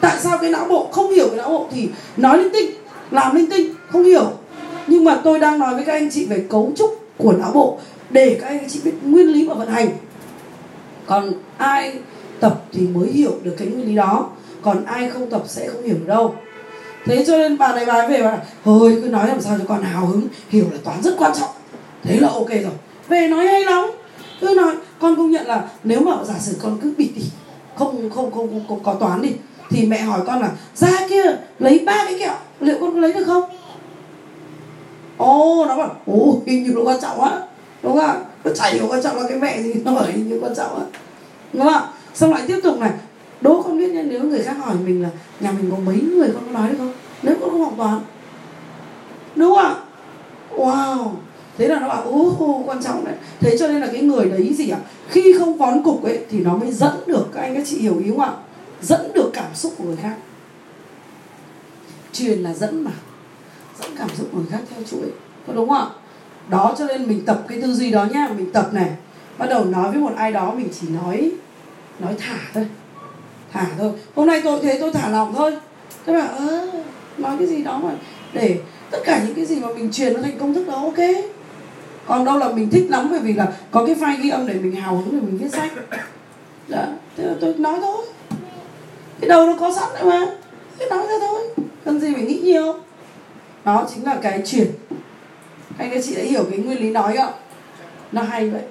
Tại 0.00 0.16
sao 0.20 0.38
cái 0.38 0.50
não 0.50 0.66
bộ 0.68 0.88
không 0.92 1.10
hiểu 1.10 1.28
cái 1.28 1.36
não 1.36 1.48
bộ? 1.48 1.68
Thì 1.72 1.88
nói 2.16 2.38
linh 2.38 2.52
tinh, 2.52 2.70
làm 3.10 3.36
linh 3.36 3.50
tinh, 3.50 3.74
không 3.88 4.04
hiểu. 4.04 4.32
Nhưng 4.86 5.04
mà 5.04 5.20
tôi 5.24 5.38
đang 5.38 5.58
nói 5.58 5.74
với 5.74 5.84
các 5.84 5.92
anh 5.92 6.10
chị 6.10 6.26
về 6.26 6.44
cấu 6.50 6.72
trúc 6.76 7.04
của 7.16 7.32
não 7.32 7.50
bộ 7.52 7.78
để 8.10 8.38
các 8.40 8.46
anh 8.46 8.68
chị 8.68 8.80
biết 8.84 8.92
nguyên 9.02 9.26
lý 9.26 9.46
và 9.46 9.54
vận 9.54 9.68
hành. 9.68 9.88
Còn 11.06 11.32
ai 11.56 11.98
tập 12.40 12.62
thì 12.72 12.86
mới 12.86 13.08
hiểu 13.08 13.32
được 13.42 13.54
cái 13.58 13.68
nguyên 13.68 13.86
lý 13.86 13.94
đó. 13.94 14.28
Còn 14.62 14.84
ai 14.84 15.10
không 15.10 15.30
tập 15.30 15.42
sẽ 15.46 15.68
không 15.68 15.82
hiểu 15.82 15.94
được 15.94 16.06
đâu. 16.06 16.34
Thế 17.04 17.24
cho 17.26 17.36
nên 17.38 17.58
bà 17.58 17.74
này 17.74 17.86
bà 17.86 17.94
ấy 17.94 18.08
về 18.08 18.22
bà 18.22 18.38
thôi 18.64 18.98
cứ 19.02 19.08
nói 19.08 19.28
làm 19.28 19.40
sao 19.40 19.56
cho 19.58 19.64
con 19.68 19.82
hào 19.82 20.06
hứng, 20.06 20.28
hiểu 20.48 20.64
là 20.72 20.78
toán 20.84 21.02
rất 21.02 21.14
quan 21.18 21.32
trọng. 21.40 21.50
Thế 22.02 22.20
là 22.20 22.28
ok 22.28 22.48
rồi 22.48 22.72
về 23.10 23.28
nói 23.28 23.46
hay 23.46 23.64
lắm. 23.64 23.84
Cứ 24.40 24.54
nói 24.56 24.74
con 24.98 25.16
công 25.16 25.30
nhận 25.30 25.46
là 25.46 25.68
nếu 25.84 26.00
mà 26.00 26.24
giả 26.24 26.34
sử 26.38 26.56
con 26.62 26.78
cứ 26.82 26.94
bịt 26.98 27.10
đi 27.16 27.22
không 27.76 28.10
không 28.10 28.30
không 28.30 28.48
không, 28.50 28.64
không 28.68 28.82
có 28.82 28.94
toán 28.94 29.22
đi 29.22 29.30
thì 29.70 29.86
mẹ 29.86 30.00
hỏi 30.00 30.20
con 30.26 30.40
là 30.40 30.50
ra 30.74 31.06
kia 31.08 31.22
lấy 31.58 31.78
ba 31.86 32.04
cái 32.04 32.18
kẹo 32.18 32.34
liệu 32.60 32.76
con 32.80 32.92
có 32.92 32.98
lấy 33.00 33.12
được 33.12 33.24
không? 33.24 33.44
Ồ 35.16 35.64
nó 35.68 35.76
bảo 35.76 35.96
ồ 36.06 36.42
hình 36.46 36.64
như 36.64 36.72
nó 36.74 36.80
quan 36.84 37.00
trọng 37.00 37.20
á 37.20 37.40
đúng 37.82 37.96
không 37.96 38.06
ạ? 38.06 38.16
Nó 38.44 38.50
chả 38.54 38.68
hiểu 38.68 38.86
quan 38.88 39.02
trọng 39.02 39.16
là 39.16 39.28
cái 39.28 39.38
mẹ 39.38 39.62
gì 39.62 39.74
nó 39.84 39.94
bảo 39.94 40.04
hình 40.04 40.28
như 40.28 40.38
quan 40.42 40.54
trọng 40.54 40.78
á 40.78 40.84
đúng 41.52 41.62
không 41.62 41.72
ạ? 41.72 41.88
Xong 42.14 42.32
lại 42.32 42.42
tiếp 42.46 42.60
tục 42.62 42.78
này 42.78 42.90
đố 43.40 43.62
con 43.62 43.78
biết 43.78 43.90
nha 43.92 44.02
nếu 44.02 44.22
người 44.22 44.42
khác 44.42 44.56
hỏi 44.60 44.74
mình 44.84 45.02
là 45.02 45.08
nhà 45.40 45.52
mình 45.52 45.70
có 45.70 45.76
mấy 45.76 46.00
người 46.00 46.28
con 46.34 46.42
có 46.46 46.60
nói 46.60 46.68
được 46.68 46.76
không? 46.78 46.92
Nếu 47.22 47.34
con 47.40 47.50
không 47.50 47.64
học 47.64 47.74
toán. 47.76 48.00
Đúng 49.36 49.54
không 49.54 49.64
ạ? 49.64 49.74
Wow 50.56 51.08
thế 51.60 51.68
là 51.68 51.80
nó 51.80 51.88
bảo 51.88 52.02
ô 52.02 52.62
quan 52.66 52.82
trọng 52.82 53.04
đấy 53.04 53.14
thế 53.40 53.56
cho 53.58 53.68
nên 53.68 53.80
là 53.80 53.86
cái 53.86 54.02
người 54.02 54.28
đấy 54.28 54.54
gì 54.54 54.70
ạ? 54.70 54.78
Khi 55.08 55.34
không 55.38 55.56
vón 55.56 55.82
cục 55.82 56.04
ấy, 56.04 56.18
thì 56.30 56.40
nó 56.40 56.56
mới 56.56 56.72
dẫn 56.72 56.92
được 57.06 57.26
các 57.34 57.40
anh 57.40 57.54
các 57.54 57.62
chị 57.66 57.78
hiểu 57.78 57.98
ý 57.98 58.10
không 58.10 58.20
ạ? 58.20 58.32
Dẫn 58.82 59.12
được 59.14 59.30
cảm 59.32 59.54
xúc 59.54 59.72
của 59.78 59.84
người 59.84 59.96
khác. 59.96 60.14
Truyền 62.12 62.38
là 62.38 62.54
dẫn 62.54 62.84
mà. 62.84 62.90
Dẫn 63.82 63.90
cảm 63.98 64.08
xúc 64.16 64.28
của 64.32 64.38
người 64.38 64.46
khác 64.50 64.60
theo 64.70 64.82
chuỗi. 64.90 65.10
Có 65.46 65.52
đúng 65.52 65.68
không 65.68 65.78
ạ? 65.78 65.86
Đó, 66.48 66.74
cho 66.78 66.86
nên 66.86 67.08
mình 67.08 67.24
tập 67.26 67.44
cái 67.48 67.62
tư 67.62 67.74
duy 67.74 67.90
đó 67.90 68.06
nhá 68.12 68.28
mình 68.36 68.52
tập 68.52 68.68
này. 68.72 68.90
Bắt 69.38 69.46
đầu 69.46 69.64
nói 69.64 69.90
với 69.90 70.00
một 70.00 70.12
ai 70.16 70.32
đó, 70.32 70.54
mình 70.56 70.68
chỉ 70.80 70.88
nói 70.88 71.30
nói 71.98 72.14
thả 72.18 72.38
thôi. 72.54 72.66
Thả 73.52 73.66
thôi. 73.78 73.92
Hôm 74.14 74.26
nay 74.26 74.40
tôi 74.44 74.60
thế, 74.62 74.78
tôi 74.80 74.92
thả 74.92 75.08
lòng 75.08 75.34
thôi. 75.36 75.56
Các 76.06 76.12
bạn, 76.12 76.36
ơ, 76.36 76.70
nói 77.18 77.36
cái 77.38 77.48
gì 77.48 77.62
đó 77.62 77.80
mà 77.84 77.90
để 78.32 78.58
tất 78.90 78.98
cả 79.04 79.22
những 79.26 79.34
cái 79.34 79.46
gì 79.46 79.60
mà 79.60 79.68
mình 79.68 79.92
truyền 79.92 80.12
nó 80.12 80.22
thành 80.22 80.38
công 80.38 80.54
thức 80.54 80.66
đó, 80.68 80.74
ok? 80.74 80.98
Còn 82.10 82.24
đâu 82.24 82.38
là 82.38 82.48
mình 82.48 82.70
thích 82.70 82.86
lắm 82.88 83.08
bởi 83.10 83.20
vì 83.20 83.32
là 83.32 83.52
có 83.70 83.86
cái 83.86 83.94
file 83.94 84.22
ghi 84.22 84.30
âm 84.30 84.46
để 84.46 84.54
mình 84.54 84.76
hào 84.76 84.96
hứng 84.96 85.08
để 85.12 85.26
mình 85.26 85.38
viết 85.38 85.52
sách. 85.52 85.70
Đó 86.68 86.84
thế 87.16 87.24
là 87.24 87.34
tôi 87.40 87.54
nói 87.54 87.78
thôi. 87.80 88.06
Cái 89.20 89.28
đầu 89.28 89.46
nó 89.46 89.56
có 89.60 89.72
sẵn 89.72 89.88
đấy 89.94 90.04
mà. 90.04 90.26
Cứ 90.78 90.86
nói 90.90 91.06
ra 91.06 91.14
thôi. 91.20 91.66
Cần 91.84 92.00
gì 92.00 92.14
phải 92.14 92.22
nghĩ 92.22 92.40
nhiều. 92.42 92.74
Đó 93.64 93.88
chính 93.94 94.04
là 94.04 94.18
cái 94.22 94.42
chuyển. 94.46 94.66
Anh 95.78 95.90
các 95.90 96.00
chị 96.04 96.14
đã 96.14 96.22
hiểu 96.22 96.44
cái 96.50 96.58
nguyên 96.58 96.80
lý 96.80 96.90
nói 96.90 97.16
không? 97.16 97.32
Nó 98.12 98.22
hay 98.22 98.50
vậy. 98.50 98.62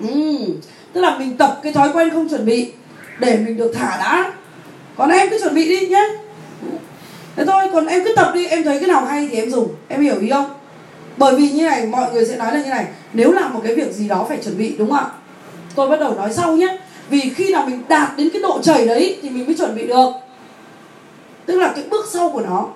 Ừ. 0.00 0.38
tức 0.92 1.00
là 1.00 1.18
mình 1.18 1.36
tập 1.36 1.60
cái 1.62 1.72
thói 1.72 1.92
quen 1.92 2.10
không 2.10 2.28
chuẩn 2.28 2.46
bị 2.46 2.72
để 3.18 3.36
mình 3.36 3.56
được 3.56 3.72
thả 3.74 3.96
đã. 3.96 4.32
Còn 4.96 5.10
em 5.10 5.30
cứ 5.30 5.38
chuẩn 5.42 5.54
bị 5.54 5.68
đi 5.68 5.86
nhé 5.86 6.08
thế 7.36 7.44
thôi, 7.46 7.64
còn 7.72 7.86
em 7.86 8.04
cứ 8.04 8.12
tập 8.16 8.30
đi, 8.34 8.46
em 8.46 8.64
thấy 8.64 8.78
cái 8.78 8.88
nào 8.88 9.04
hay 9.04 9.28
thì 9.30 9.36
em 9.36 9.50
dùng. 9.50 9.68
Em 9.88 10.00
hiểu 10.00 10.20
ý 10.20 10.30
không? 10.30 10.50
Bởi 11.16 11.34
vì 11.36 11.50
như 11.50 11.62
này, 11.62 11.86
mọi 11.86 12.12
người 12.12 12.26
sẽ 12.26 12.36
nói 12.36 12.52
là 12.54 12.62
như 12.62 12.70
này. 12.70 12.86
Nếu 13.12 13.32
làm 13.32 13.54
một 13.54 13.60
cái 13.64 13.74
việc 13.74 13.92
gì 13.92 14.08
đó 14.08 14.26
phải 14.28 14.38
chuẩn 14.44 14.58
bị, 14.58 14.74
đúng 14.78 14.90
không 14.90 14.98
ạ? 14.98 15.10
Tôi 15.74 15.88
bắt 15.88 16.00
đầu 16.00 16.14
nói 16.14 16.32
sau 16.32 16.56
nhé. 16.56 16.78
Vì 17.10 17.30
khi 17.34 17.52
nào 17.52 17.66
mình 17.66 17.82
đạt 17.88 18.16
đến 18.16 18.30
cái 18.32 18.42
độ 18.42 18.58
chảy 18.62 18.86
đấy 18.86 19.18
thì 19.22 19.30
mình 19.30 19.46
mới 19.46 19.54
chuẩn 19.54 19.76
bị 19.76 19.86
được. 19.86 20.10
Tức 21.46 21.58
là 21.60 21.72
cái 21.76 21.84
bước 21.90 22.04
sau 22.12 22.30
của 22.30 22.40
nó. 22.40 22.68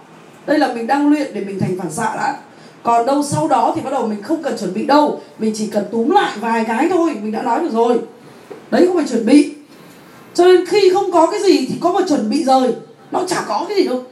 Đây 0.46 0.58
là 0.58 0.72
mình 0.72 0.86
đang 0.86 1.10
luyện 1.10 1.34
để 1.34 1.40
mình 1.40 1.60
thành 1.60 1.76
phản 1.78 1.90
xạ 1.90 2.12
đã. 2.16 2.36
Còn 2.82 3.06
đâu 3.06 3.22
sau 3.22 3.48
đó 3.48 3.72
thì 3.76 3.80
bắt 3.80 3.90
đầu 3.90 4.06
mình 4.06 4.22
không 4.22 4.42
cần 4.42 4.58
chuẩn 4.58 4.74
bị 4.74 4.86
đâu. 4.86 5.20
Mình 5.38 5.52
chỉ 5.56 5.66
cần 5.66 5.84
túm 5.92 6.10
lại 6.10 6.32
vài 6.40 6.64
cái 6.64 6.88
thôi, 6.90 7.10
mình 7.22 7.32
đã 7.32 7.42
nói 7.42 7.60
được 7.60 7.72
rồi. 7.72 7.98
Đấy, 8.70 8.86
không 8.86 8.96
phải 8.96 9.06
chuẩn 9.08 9.26
bị. 9.26 9.54
Cho 10.34 10.44
nên 10.44 10.66
khi 10.66 10.90
không 10.94 11.12
có 11.12 11.26
cái 11.26 11.42
gì 11.42 11.66
thì 11.68 11.74
có 11.80 11.92
một 11.92 12.02
chuẩn 12.08 12.30
bị 12.30 12.44
rồi 12.44 12.74
nó 13.10 13.24
chả 13.28 13.44
có 13.48 13.66
cái 13.68 13.76
gì 13.76 13.84
đâu 13.84 14.02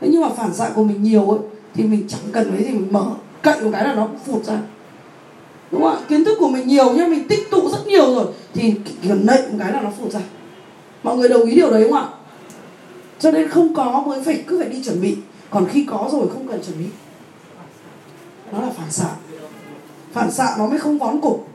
thế 0.00 0.08
nhưng 0.10 0.22
mà 0.22 0.28
phản 0.28 0.54
xạ 0.54 0.70
của 0.74 0.84
mình 0.84 1.02
nhiều 1.02 1.30
ấy, 1.30 1.40
thì 1.74 1.84
mình 1.84 2.04
chẳng 2.08 2.20
cần 2.32 2.50
cái 2.52 2.64
gì, 2.64 2.70
mình 2.70 2.92
mở 2.92 3.06
cậy 3.42 3.60
một 3.60 3.70
cái 3.72 3.84
là 3.84 3.94
nó 3.94 4.06
cũng 4.06 4.18
phụt 4.26 4.44
ra. 4.44 4.58
Đúng 5.70 5.82
không 5.82 5.90
ạ? 5.90 5.98
Kiến 6.08 6.24
thức 6.24 6.36
của 6.40 6.48
mình 6.48 6.68
nhiều 6.68 6.92
nhưng 6.96 7.10
mình 7.10 7.28
tích 7.28 7.50
tụ 7.50 7.70
rất 7.70 7.86
nhiều 7.86 8.14
rồi, 8.14 8.26
thì 8.54 8.74
gần 9.02 9.26
nậy 9.26 9.42
một 9.50 9.56
cái 9.58 9.72
là 9.72 9.80
nó 9.80 9.90
phụt 10.00 10.12
ra. 10.12 10.20
Mọi 11.02 11.16
người 11.16 11.28
đồng 11.28 11.42
ý 11.42 11.54
điều 11.54 11.70
đấy 11.70 11.84
không 11.84 11.98
ạ? 11.98 12.08
Cho 13.18 13.30
nên 13.30 13.48
không 13.48 13.74
có 13.74 14.02
mới 14.06 14.22
phải, 14.22 14.44
cứ 14.46 14.58
phải 14.60 14.68
đi 14.68 14.82
chuẩn 14.84 15.00
bị. 15.00 15.16
Còn 15.50 15.66
khi 15.68 15.84
có 15.84 16.08
rồi 16.12 16.28
không 16.32 16.48
cần 16.48 16.62
chuẩn 16.66 16.78
bị. 16.78 16.84
Nó 18.52 18.60
là 18.60 18.70
phản 18.76 18.90
xạ. 18.90 19.08
Phản 20.12 20.30
xạ 20.30 20.54
nó 20.58 20.66
mới 20.66 20.78
không 20.78 20.98
vón 20.98 21.20
cục. 21.20 21.48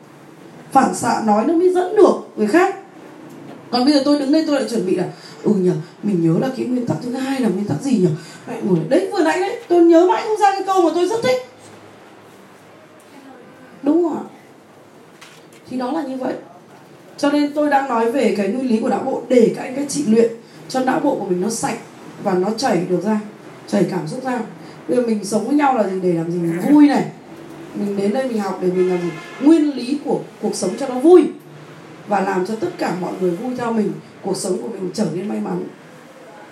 Phản 0.71 0.95
xạ 0.95 1.21
nói 1.25 1.45
nó 1.47 1.53
mới 1.53 1.73
dẫn 1.73 1.95
được 1.95 2.13
người 2.35 2.47
khác. 2.47 2.75
Còn 3.71 3.85
bây 3.85 3.93
giờ 3.93 4.01
tôi 4.05 4.19
đứng 4.19 4.31
đây 4.31 4.43
tôi 4.47 4.59
lại 4.59 4.69
chuẩn 4.69 4.85
bị 4.85 4.95
là 4.95 5.05
ừ 5.43 5.53
nhở, 5.53 5.73
mình 6.03 6.23
nhớ 6.23 6.39
là 6.39 6.49
cái 6.57 6.65
nguyên 6.65 6.85
tắc 6.85 6.97
thứ 7.03 7.11
hai 7.11 7.39
là 7.39 7.49
nguyên 7.49 7.65
tắc 7.65 7.81
gì 7.81 7.91
nhỉ 7.91 8.07
mẹ 8.47 8.61
ngồi 8.63 8.79
đấy 8.89 9.09
vừa 9.11 9.23
nãy 9.23 9.39
đấy 9.39 9.59
tôi 9.67 9.81
nhớ 9.81 10.05
mãi 10.09 10.23
không 10.27 10.37
ra 10.37 10.51
cái 10.51 10.63
câu 10.65 10.81
mà 10.81 10.89
tôi 10.95 11.07
rất 11.07 11.23
thích. 11.23 11.37
Đúng 13.83 14.03
không 14.03 14.17
ạ? 14.17 14.23
Thì 15.69 15.77
đó 15.77 15.91
là 15.91 16.03
như 16.03 16.17
vậy. 16.17 16.33
Cho 17.17 17.31
nên 17.31 17.53
tôi 17.53 17.69
đang 17.69 17.89
nói 17.89 18.11
về 18.11 18.33
cái 18.37 18.47
nguyên 18.47 18.69
lý 18.69 18.79
của 18.79 18.89
não 18.89 19.03
bộ 19.05 19.21
để 19.29 19.53
các 19.55 19.61
anh 19.61 19.75
các 19.75 19.85
chị 19.89 20.03
luyện 20.07 20.31
cho 20.69 20.79
não 20.79 20.99
bộ 20.99 21.15
của 21.15 21.25
mình 21.25 21.41
nó 21.41 21.49
sạch 21.49 21.77
và 22.23 22.33
nó 22.33 22.49
chảy 22.57 22.85
được 22.89 23.03
ra 23.03 23.19
chảy 23.67 23.85
cảm 23.91 24.07
xúc 24.07 24.23
ra. 24.23 24.39
Bây 24.87 24.97
giờ 24.97 25.03
mình 25.07 25.25
sống 25.25 25.47
với 25.47 25.55
nhau 25.55 25.77
là 25.77 25.89
gì? 25.89 25.99
Để 26.03 26.13
làm 26.13 26.31
gì? 26.31 26.39
Mình 26.39 26.59
vui 26.69 26.87
này. 26.87 27.05
Mình 27.75 27.97
đến 27.97 28.13
đây 28.13 28.27
mình 28.27 28.39
học 28.39 28.59
để 28.61 28.67
mình 28.67 28.89
làm 28.89 29.01
gì? 29.01 29.09
Nguyên 29.41 29.75
lý 29.75 29.97
của 30.05 30.19
cuộc 30.41 30.55
sống 30.55 30.71
cho 30.79 30.87
nó 30.87 30.99
vui 30.99 31.23
và 32.07 32.21
làm 32.21 32.45
cho 32.45 32.55
tất 32.55 32.69
cả 32.77 32.95
mọi 33.01 33.13
người 33.21 33.31
vui 33.31 33.55
theo 33.57 33.73
mình, 33.73 33.91
cuộc 34.21 34.37
sống 34.37 34.61
của 34.61 34.67
mình 34.67 34.91
trở 34.93 35.05
nên 35.13 35.29
may 35.29 35.39
mắn. 35.39 35.63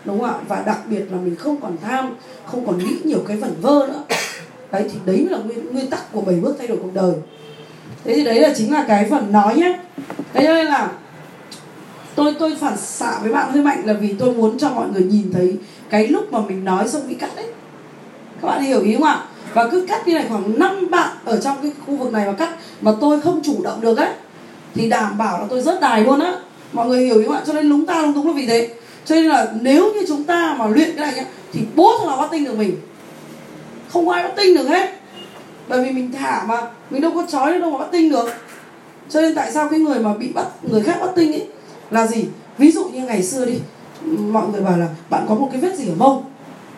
Đúng 0.06 0.20
không 0.20 0.30
ạ? 0.30 0.36
Và 0.48 0.64
đặc 0.66 0.80
biệt 0.90 1.04
là 1.12 1.18
mình 1.18 1.36
không 1.36 1.62
còn 1.62 1.78
tham, 1.82 2.16
không 2.46 2.66
còn 2.66 2.78
nghĩ 2.78 2.98
nhiều 3.04 3.24
cái 3.28 3.38
vẩn 3.38 3.54
vơ 3.62 3.88
nữa. 3.88 4.04
Đấy, 4.72 4.90
thì 4.94 5.00
đấy 5.06 5.28
là 5.30 5.38
nguyên 5.38 5.74
nguyên 5.74 5.90
tắc 5.90 6.12
của 6.12 6.22
bảy 6.22 6.36
bước 6.36 6.56
thay 6.58 6.68
đổi 6.68 6.78
cuộc 6.82 6.94
đời. 6.94 7.14
Thế 8.04 8.14
thì 8.16 8.24
đấy 8.24 8.40
là 8.40 8.54
chính 8.56 8.74
là 8.74 8.86
cái 8.88 9.08
phần 9.10 9.32
nói 9.32 9.56
nhé. 9.56 9.80
Thế 10.34 10.46
cho 10.46 10.54
nên 10.54 10.66
là 10.66 10.92
tôi 12.16 12.36
tôi 12.40 12.56
phản 12.60 12.78
xạ 12.78 13.20
với 13.22 13.32
bạn 13.34 13.52
hơi 13.52 13.64
mạnh 13.64 13.82
là 13.86 13.94
vì 13.94 14.14
tôi 14.20 14.34
muốn 14.34 14.58
cho 14.58 14.70
mọi 14.70 14.90
người 14.90 15.04
nhìn 15.04 15.32
thấy 15.34 15.58
cái 15.90 16.08
lúc 16.08 16.34
mà 16.34 16.40
mình 16.40 16.66
nói 16.66 16.88
xong 16.88 17.08
bị 17.08 17.14
cắt 17.16 17.30
đấy. 17.36 17.46
Các 18.42 18.48
bạn 18.48 18.62
hiểu 18.62 18.82
ý 18.82 18.94
không 18.94 19.04
ạ? 19.04 19.26
Và 19.54 19.68
cứ 19.68 19.86
cắt 19.90 20.08
như 20.08 20.14
này 20.14 20.26
khoảng 20.30 20.60
5 20.60 20.90
bạn 20.92 21.18
ở 21.26 21.42
trong 21.42 21.58
cái 21.62 21.72
khu 21.86 21.96
vực 21.96 22.14
này 22.14 22.28
mà 22.28 22.34
cắt 22.34 22.50
mà 22.82 22.92
tôi 23.02 23.22
không 23.22 23.42
chủ 23.44 23.64
động 23.64 23.82
được 23.82 23.98
ấy 23.98 24.10
thì 24.76 24.90
đảm 24.90 25.18
bảo 25.18 25.40
là 25.40 25.46
tôi 25.50 25.62
rất 25.62 25.82
đài 25.82 26.04
luôn 26.04 26.20
á. 26.20 26.34
Mọi 26.74 26.88
người 26.88 27.06
hiểu 27.06 27.20
ý 27.20 27.26
không 27.26 27.36
ạ? 27.36 27.42
Cho 27.48 27.54
nên 27.54 27.66
lúng 27.66 27.86
ta 27.86 28.02
lúng 28.02 28.14
túng 28.14 28.28
là 28.28 28.34
vì 28.34 28.46
thế. 28.46 28.70
Cho 29.06 29.16
nên 29.16 29.26
là 29.26 29.48
nếu 29.62 29.94
như 29.94 30.06
chúng 30.08 30.24
ta 30.24 30.56
mà 30.60 30.68
luyện 30.68 30.96
cái 30.96 31.06
này 31.06 31.16
nhá, 31.16 31.26
thì 31.54 31.60
bố 31.76 31.92
thằng 32.00 32.08
nào 32.08 32.18
bắt 32.18 32.28
tinh 32.32 32.46
được 32.46 32.58
mình? 32.58 32.78
Không 33.90 34.10
ai 34.10 34.24
bắt 34.24 34.34
tinh 34.36 34.56
được 34.56 34.68
hết. 34.68 34.90
Bởi 35.68 35.84
vì 35.84 35.92
mình 35.92 36.12
thả 36.12 36.44
mà, 36.48 36.62
mình 36.90 37.02
đâu 37.02 37.12
có 37.16 37.26
chói 37.30 37.60
đâu 37.60 37.72
mà 37.72 37.78
bắt 37.78 37.88
tinh 37.92 38.10
được. 38.10 38.30
Cho 39.10 39.22
nên 39.22 39.36
tại 39.36 39.52
sao 39.52 39.70
cái 39.70 39.80
người 39.80 40.00
mà 40.00 40.14
bị 40.14 40.28
bắt, 40.28 40.46
người 40.62 40.84
khác 40.84 40.98
bắt 41.02 41.10
tinh 41.16 41.32
ấy, 41.32 41.48
là 41.92 42.08
gì? 42.08 42.26
Ví 42.58 42.72
dụ 42.72 42.84
như 42.84 43.06
ngày 43.06 43.24
xưa 43.24 43.46
đi, 43.46 43.60
mọi 44.06 44.44
người 44.52 44.62
bảo 44.62 44.78
là 44.78 44.88
bạn 45.10 45.26
có 45.30 45.36
một 45.36 45.50
cái 45.52 45.62
vết 45.62 45.76
gì 45.76 45.88
ở 45.88 45.96
mông, 45.98 46.24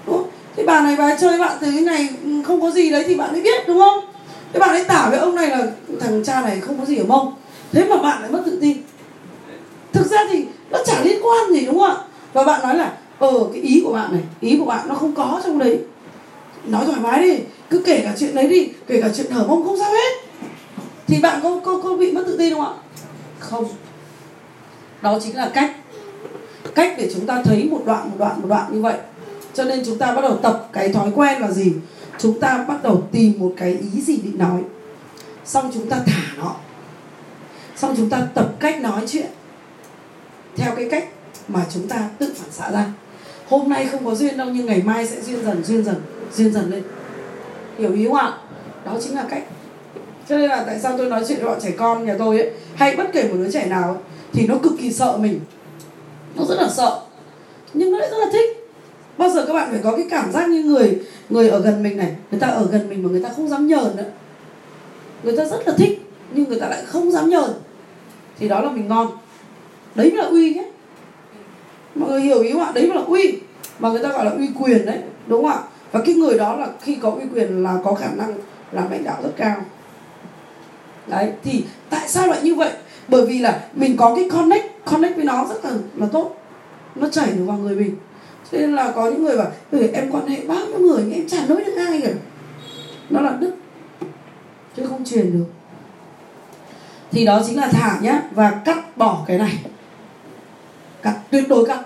đúng 0.05 0.17
không? 0.17 0.29
Bà 0.65 0.81
này 0.81 0.95
bà 0.95 1.03
ấy 1.03 1.17
chơi 1.19 1.39
bạn 1.39 1.57
từ 1.61 1.71
cái 1.71 1.81
ngày 1.81 2.09
ừ, 2.23 2.29
không 2.47 2.61
có 2.61 2.71
gì 2.71 2.91
đấy 2.91 3.03
thì 3.07 3.15
bạn 3.15 3.29
ấy 3.29 3.41
biết, 3.41 3.67
đúng 3.67 3.79
không? 3.79 4.05
Thế 4.53 4.59
bạn 4.59 4.69
ấy 4.69 4.83
tả 4.83 5.07
với 5.09 5.19
ông 5.19 5.35
này 5.35 5.49
là 5.49 5.67
thằng 5.99 6.23
cha 6.23 6.41
này 6.41 6.59
không 6.59 6.79
có 6.79 6.85
gì 6.85 6.97
ở 6.97 7.05
mông 7.05 7.33
thế 7.73 7.85
mà 7.89 7.97
bạn 7.97 8.21
lại 8.21 8.31
mất 8.31 8.41
tự 8.45 8.59
tin. 8.61 8.77
Thực 9.93 10.07
ra 10.07 10.17
thì 10.31 10.45
nó 10.69 10.79
chả 10.85 11.01
liên 11.03 11.19
quan 11.23 11.53
gì, 11.53 11.65
đúng 11.65 11.79
không 11.79 11.89
ạ? 11.89 11.97
Và 12.33 12.43
bạn 12.43 12.61
nói 12.63 12.75
là 12.75 12.97
ờ 13.19 13.31
cái 13.53 13.61
ý 13.61 13.81
của 13.85 13.93
bạn 13.93 14.11
này, 14.11 14.21
ý 14.39 14.57
của 14.57 14.65
bạn 14.65 14.87
nó 14.87 14.95
không 14.95 15.15
có 15.15 15.41
trong 15.45 15.59
đấy. 15.59 15.79
Nói 16.65 16.85
thoải 16.85 16.99
mái 16.99 17.23
đi, 17.23 17.39
cứ 17.69 17.83
kể 17.85 18.01
cả 18.03 18.13
chuyện 18.19 18.35
đấy 18.35 18.47
đi, 18.47 18.69
kể 18.87 19.01
cả 19.01 19.09
chuyện 19.15 19.31
hở 19.31 19.47
mông 19.47 19.63
không 19.63 19.77
sao 19.79 19.91
hết. 19.91 20.27
Thì 21.07 21.19
bạn 21.21 21.39
có 21.43 21.59
có 21.65 21.79
có 21.83 21.95
bị 21.95 22.11
mất 22.11 22.23
tự 22.25 22.37
tin 22.37 22.53
không 22.53 22.65
ạ? 22.65 22.73
Không. 23.39 23.65
Đó 25.01 25.19
chính 25.23 25.35
là 25.35 25.51
cách. 25.53 25.75
Cách 26.75 26.95
để 26.97 27.11
chúng 27.13 27.25
ta 27.25 27.41
thấy 27.43 27.67
một 27.71 27.81
đoạn 27.85 28.09
một 28.09 28.15
đoạn 28.19 28.41
một 28.41 28.47
đoạn 28.47 28.73
như 28.73 28.81
vậy. 28.81 28.95
Cho 29.53 29.63
nên 29.63 29.83
chúng 29.85 29.97
ta 29.97 30.15
bắt 30.15 30.21
đầu 30.21 30.37
tập 30.37 30.69
cái 30.73 30.89
thói 30.89 31.11
quen 31.15 31.41
là 31.41 31.51
gì? 31.51 31.73
Chúng 32.19 32.39
ta 32.39 32.65
bắt 32.67 32.83
đầu 32.83 33.03
tìm 33.11 33.33
một 33.37 33.53
cái 33.57 33.71
ý 33.93 34.01
gì 34.01 34.17
định 34.17 34.37
nói. 34.37 34.61
Xong 35.45 35.71
chúng 35.73 35.89
ta 35.89 35.99
thả 36.05 36.21
nó 36.37 36.55
xong 37.83 37.95
chúng 37.97 38.09
ta 38.09 38.27
tập 38.33 38.49
cách 38.59 38.81
nói 38.81 39.01
chuyện 39.07 39.25
theo 40.55 40.75
cái 40.75 40.87
cách 40.89 41.07
mà 41.47 41.65
chúng 41.73 41.87
ta 41.87 42.09
tự 42.19 42.33
phản 42.35 42.51
xạ 42.51 42.71
ra. 42.71 42.85
Hôm 43.49 43.69
nay 43.69 43.87
không 43.91 44.05
có 44.05 44.15
duyên 44.15 44.37
đâu 44.37 44.47
nhưng 44.53 44.65
ngày 44.65 44.81
mai 44.85 45.07
sẽ 45.07 45.21
duyên 45.21 45.45
dần 45.45 45.63
duyên 45.63 45.83
dần 45.83 45.95
duyên 46.35 46.53
dần 46.53 46.71
lên. 46.71 46.83
Hiểu 47.77 47.93
ý 47.93 48.07
không 48.07 48.15
ạ? 48.15 48.37
Đó 48.85 48.97
chính 49.01 49.15
là 49.15 49.25
cách. 49.29 49.43
Cho 50.29 50.37
nên 50.37 50.49
là 50.49 50.63
tại 50.67 50.79
sao 50.79 50.97
tôi 50.97 51.09
nói 51.09 51.23
chuyện 51.27 51.37
với 51.37 51.47
bọn 51.47 51.59
trẻ 51.61 51.71
con 51.77 52.05
nhà 52.05 52.15
tôi 52.19 52.39
ấy 52.39 52.51
hay 52.75 52.95
bất 52.95 53.09
kể 53.13 53.23
một 53.23 53.35
đứa 53.37 53.51
trẻ 53.51 53.65
nào 53.65 53.83
ấy, 53.83 53.97
thì 54.33 54.47
nó 54.47 54.55
cực 54.63 54.73
kỳ 54.81 54.93
sợ 54.93 55.17
mình. 55.17 55.39
Nó 56.35 56.45
rất 56.45 56.55
là 56.61 56.69
sợ. 56.69 56.99
Nhưng 57.73 57.91
nó 57.91 57.97
lại 57.97 58.09
rất 58.11 58.17
là 58.17 58.27
thích. 58.31 58.69
Bao 59.17 59.29
giờ 59.29 59.45
các 59.45 59.53
bạn 59.53 59.67
phải 59.71 59.79
có 59.83 59.95
cái 59.95 60.05
cảm 60.09 60.31
giác 60.31 60.49
như 60.49 60.63
người 60.63 60.99
người 61.29 61.49
ở 61.49 61.59
gần 61.59 61.83
mình 61.83 61.97
này 61.97 62.15
người 62.31 62.39
ta 62.39 62.47
ở 62.47 62.67
gần 62.71 62.89
mình 62.89 63.03
mà 63.03 63.09
người 63.09 63.23
ta 63.23 63.29
không 63.35 63.49
dám 63.49 63.67
nhờn 63.67 63.95
nữa. 63.95 64.11
Người 65.23 65.37
ta 65.37 65.45
rất 65.45 65.67
là 65.67 65.73
thích 65.77 66.01
nhưng 66.33 66.49
người 66.49 66.59
ta 66.59 66.67
lại 66.67 66.83
không 66.85 67.11
dám 67.11 67.29
nhờn 67.29 67.49
thì 68.43 68.49
đó 68.49 68.61
là 68.61 68.71
mình 68.71 68.87
ngon. 68.87 69.07
Đấy 69.95 70.11
mới 70.11 70.23
là 70.23 70.29
uy 70.29 70.53
nhé. 70.53 70.65
Mọi 71.95 72.09
người 72.09 72.21
hiểu 72.21 72.41
ý 72.41 72.51
không 72.51 72.61
ạ? 72.61 72.71
Đấy 72.75 72.87
mới 72.87 72.95
là 72.95 73.01
uy. 73.01 73.39
Mà 73.79 73.89
người 73.89 74.03
ta 74.03 74.09
gọi 74.09 74.25
là 74.25 74.31
uy 74.31 74.49
quyền 74.59 74.85
đấy 74.85 74.99
đúng 75.27 75.43
không 75.43 75.51
ạ? 75.51 75.59
Và 75.91 76.01
cái 76.05 76.15
người 76.15 76.37
đó 76.37 76.55
là 76.55 76.67
khi 76.81 76.95
có 76.95 77.09
uy 77.11 77.23
quyền 77.33 77.63
là 77.63 77.77
có 77.83 77.93
khả 77.93 78.09
năng 78.15 78.33
làm 78.71 78.91
lãnh 78.91 79.03
đạo 79.03 79.17
rất 79.23 79.29
cao. 79.37 79.55
Đấy 81.07 81.31
thì 81.43 81.63
tại 81.89 82.09
sao 82.09 82.27
lại 82.27 82.39
như 82.43 82.55
vậy? 82.55 82.71
Bởi 83.07 83.25
vì 83.25 83.39
là 83.39 83.61
mình 83.73 83.97
có 83.97 84.15
cái 84.15 84.29
connect 84.29 84.85
connect 84.85 85.15
với 85.15 85.25
nó 85.25 85.45
rất 85.45 85.65
là 85.65 85.71
là 85.95 86.07
tốt. 86.11 86.35
Nó 86.95 87.09
chảy 87.09 87.31
được 87.31 87.43
vào 87.45 87.57
người 87.57 87.75
mình. 87.75 87.95
Cho 88.51 88.57
nên 88.57 88.75
là 88.75 88.91
có 88.91 89.05
những 89.05 89.23
người 89.23 89.37
bảo 89.37 89.51
ừ, 89.71 89.87
em 89.93 90.11
quan 90.11 90.27
hệ 90.27 90.41
bao 90.47 90.65
nhiêu 90.65 90.79
người 90.79 91.03
nhưng 91.03 91.13
em 91.13 91.27
chả 91.27 91.45
nói 91.47 91.63
được 91.65 91.75
ai 91.87 92.01
cả. 92.01 92.11
Nó 93.09 93.21
là 93.21 93.37
đức 93.39 93.51
chứ 94.77 94.85
không 94.89 95.05
truyền 95.05 95.33
được 95.33 95.45
thì 97.13 97.25
đó 97.25 97.41
chính 97.47 97.57
là 97.57 97.67
thả 97.67 97.99
nhá 98.01 98.21
và 98.31 98.51
cắt 98.65 98.97
bỏ 98.97 99.23
cái 99.27 99.37
này. 99.37 99.59
Cắt 101.01 101.15
tuyệt 101.31 101.49
đối 101.49 101.65
cắt. 101.65 101.79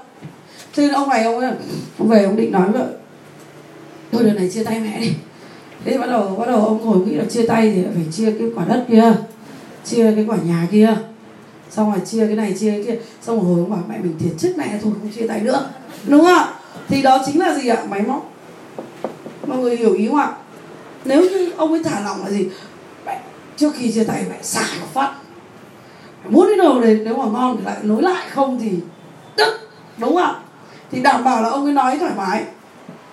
Cho 0.73 0.84
nên 0.84 0.91
ông 0.91 1.09
này 1.09 1.23
ông 1.23 1.39
ấy, 1.39 1.51
ông 1.99 2.07
về 2.07 2.23
ông 2.23 2.36
định 2.36 2.51
nói 2.51 2.71
vợ 2.71 2.88
thôi 4.11 4.23
đợt 4.23 4.34
này 4.34 4.49
chia 4.49 4.63
tay 4.63 4.80
mẹ 4.80 4.99
đi. 4.99 5.11
Thế 5.86 5.91
thì 5.91 5.97
bắt 5.97 6.07
đầu 6.07 6.36
bắt 6.39 6.45
đầu 6.47 6.65
ông 6.65 6.86
ngồi 6.86 6.97
nghĩ 6.97 7.15
là 7.15 7.25
chia 7.25 7.45
tay 7.45 7.71
thì 7.75 7.84
phải 7.95 8.05
chia 8.11 8.32
cái 8.39 8.47
quả 8.55 8.65
đất 8.65 8.86
kia 8.89 9.13
chia 9.86 10.11
cái 10.15 10.25
quả 10.28 10.38
nhà 10.45 10.67
kia. 10.71 10.97
Xong 11.69 11.91
rồi 11.91 11.99
chia 12.05 12.28
cái 12.28 12.36
này 12.36 12.55
chia 12.59 12.71
cái 12.71 12.84
kia. 12.84 13.01
Xong 13.21 13.36
rồi 13.36 13.45
hồi 13.45 13.59
ông 13.59 13.71
bảo 13.71 13.84
mẹ 13.89 13.97
mình 13.97 14.15
thiệt 14.19 14.32
chết 14.38 14.53
mẹ 14.57 14.80
thôi 14.82 14.93
không 15.01 15.11
chia 15.15 15.28
tay 15.28 15.41
nữa. 15.41 15.69
Đúng 16.07 16.21
không 16.21 16.36
ạ? 16.36 16.53
Thì 16.88 17.01
đó 17.01 17.23
chính 17.25 17.39
là 17.39 17.57
gì 17.57 17.67
ạ? 17.67 17.84
Máy 17.89 18.01
móc. 18.01 18.34
Mọi 19.47 19.57
người 19.57 19.78
hiểu 19.78 19.93
ý 19.93 20.07
không 20.07 20.17
ạ? 20.17 20.32
Nếu 21.05 21.21
như 21.21 21.51
ông 21.57 21.71
ấy 21.71 21.84
thả 21.84 21.99
lỏng 21.99 22.23
là 22.23 22.30
gì? 22.30 22.47
Trước 23.58 23.74
khi 23.78 23.91
chia 23.91 24.03
tay 24.03 24.24
mẹ 24.30 24.36
xả 24.41 24.62
một 24.82 24.88
phát. 24.93 25.14
Muốn 26.30 26.47
đến 26.47 26.58
đâu 26.58 26.82
đấy, 26.82 27.01
nếu 27.03 27.18
mà 27.18 27.26
ngon 27.26 27.58
thì 27.58 27.64
lại 27.66 27.76
nối 27.84 28.01
lại, 28.01 28.26
không 28.34 28.60
thì 28.60 28.72
tức, 29.36 29.70
đúng 29.97 30.10
không 30.10 30.24
ạ? 30.24 30.36
Thì 30.91 31.01
đảm 31.01 31.24
bảo 31.24 31.41
là 31.41 31.49
ông 31.49 31.66
ấy 31.66 31.74
nói 31.74 31.97
thoải 31.99 32.12
mái. 32.18 32.43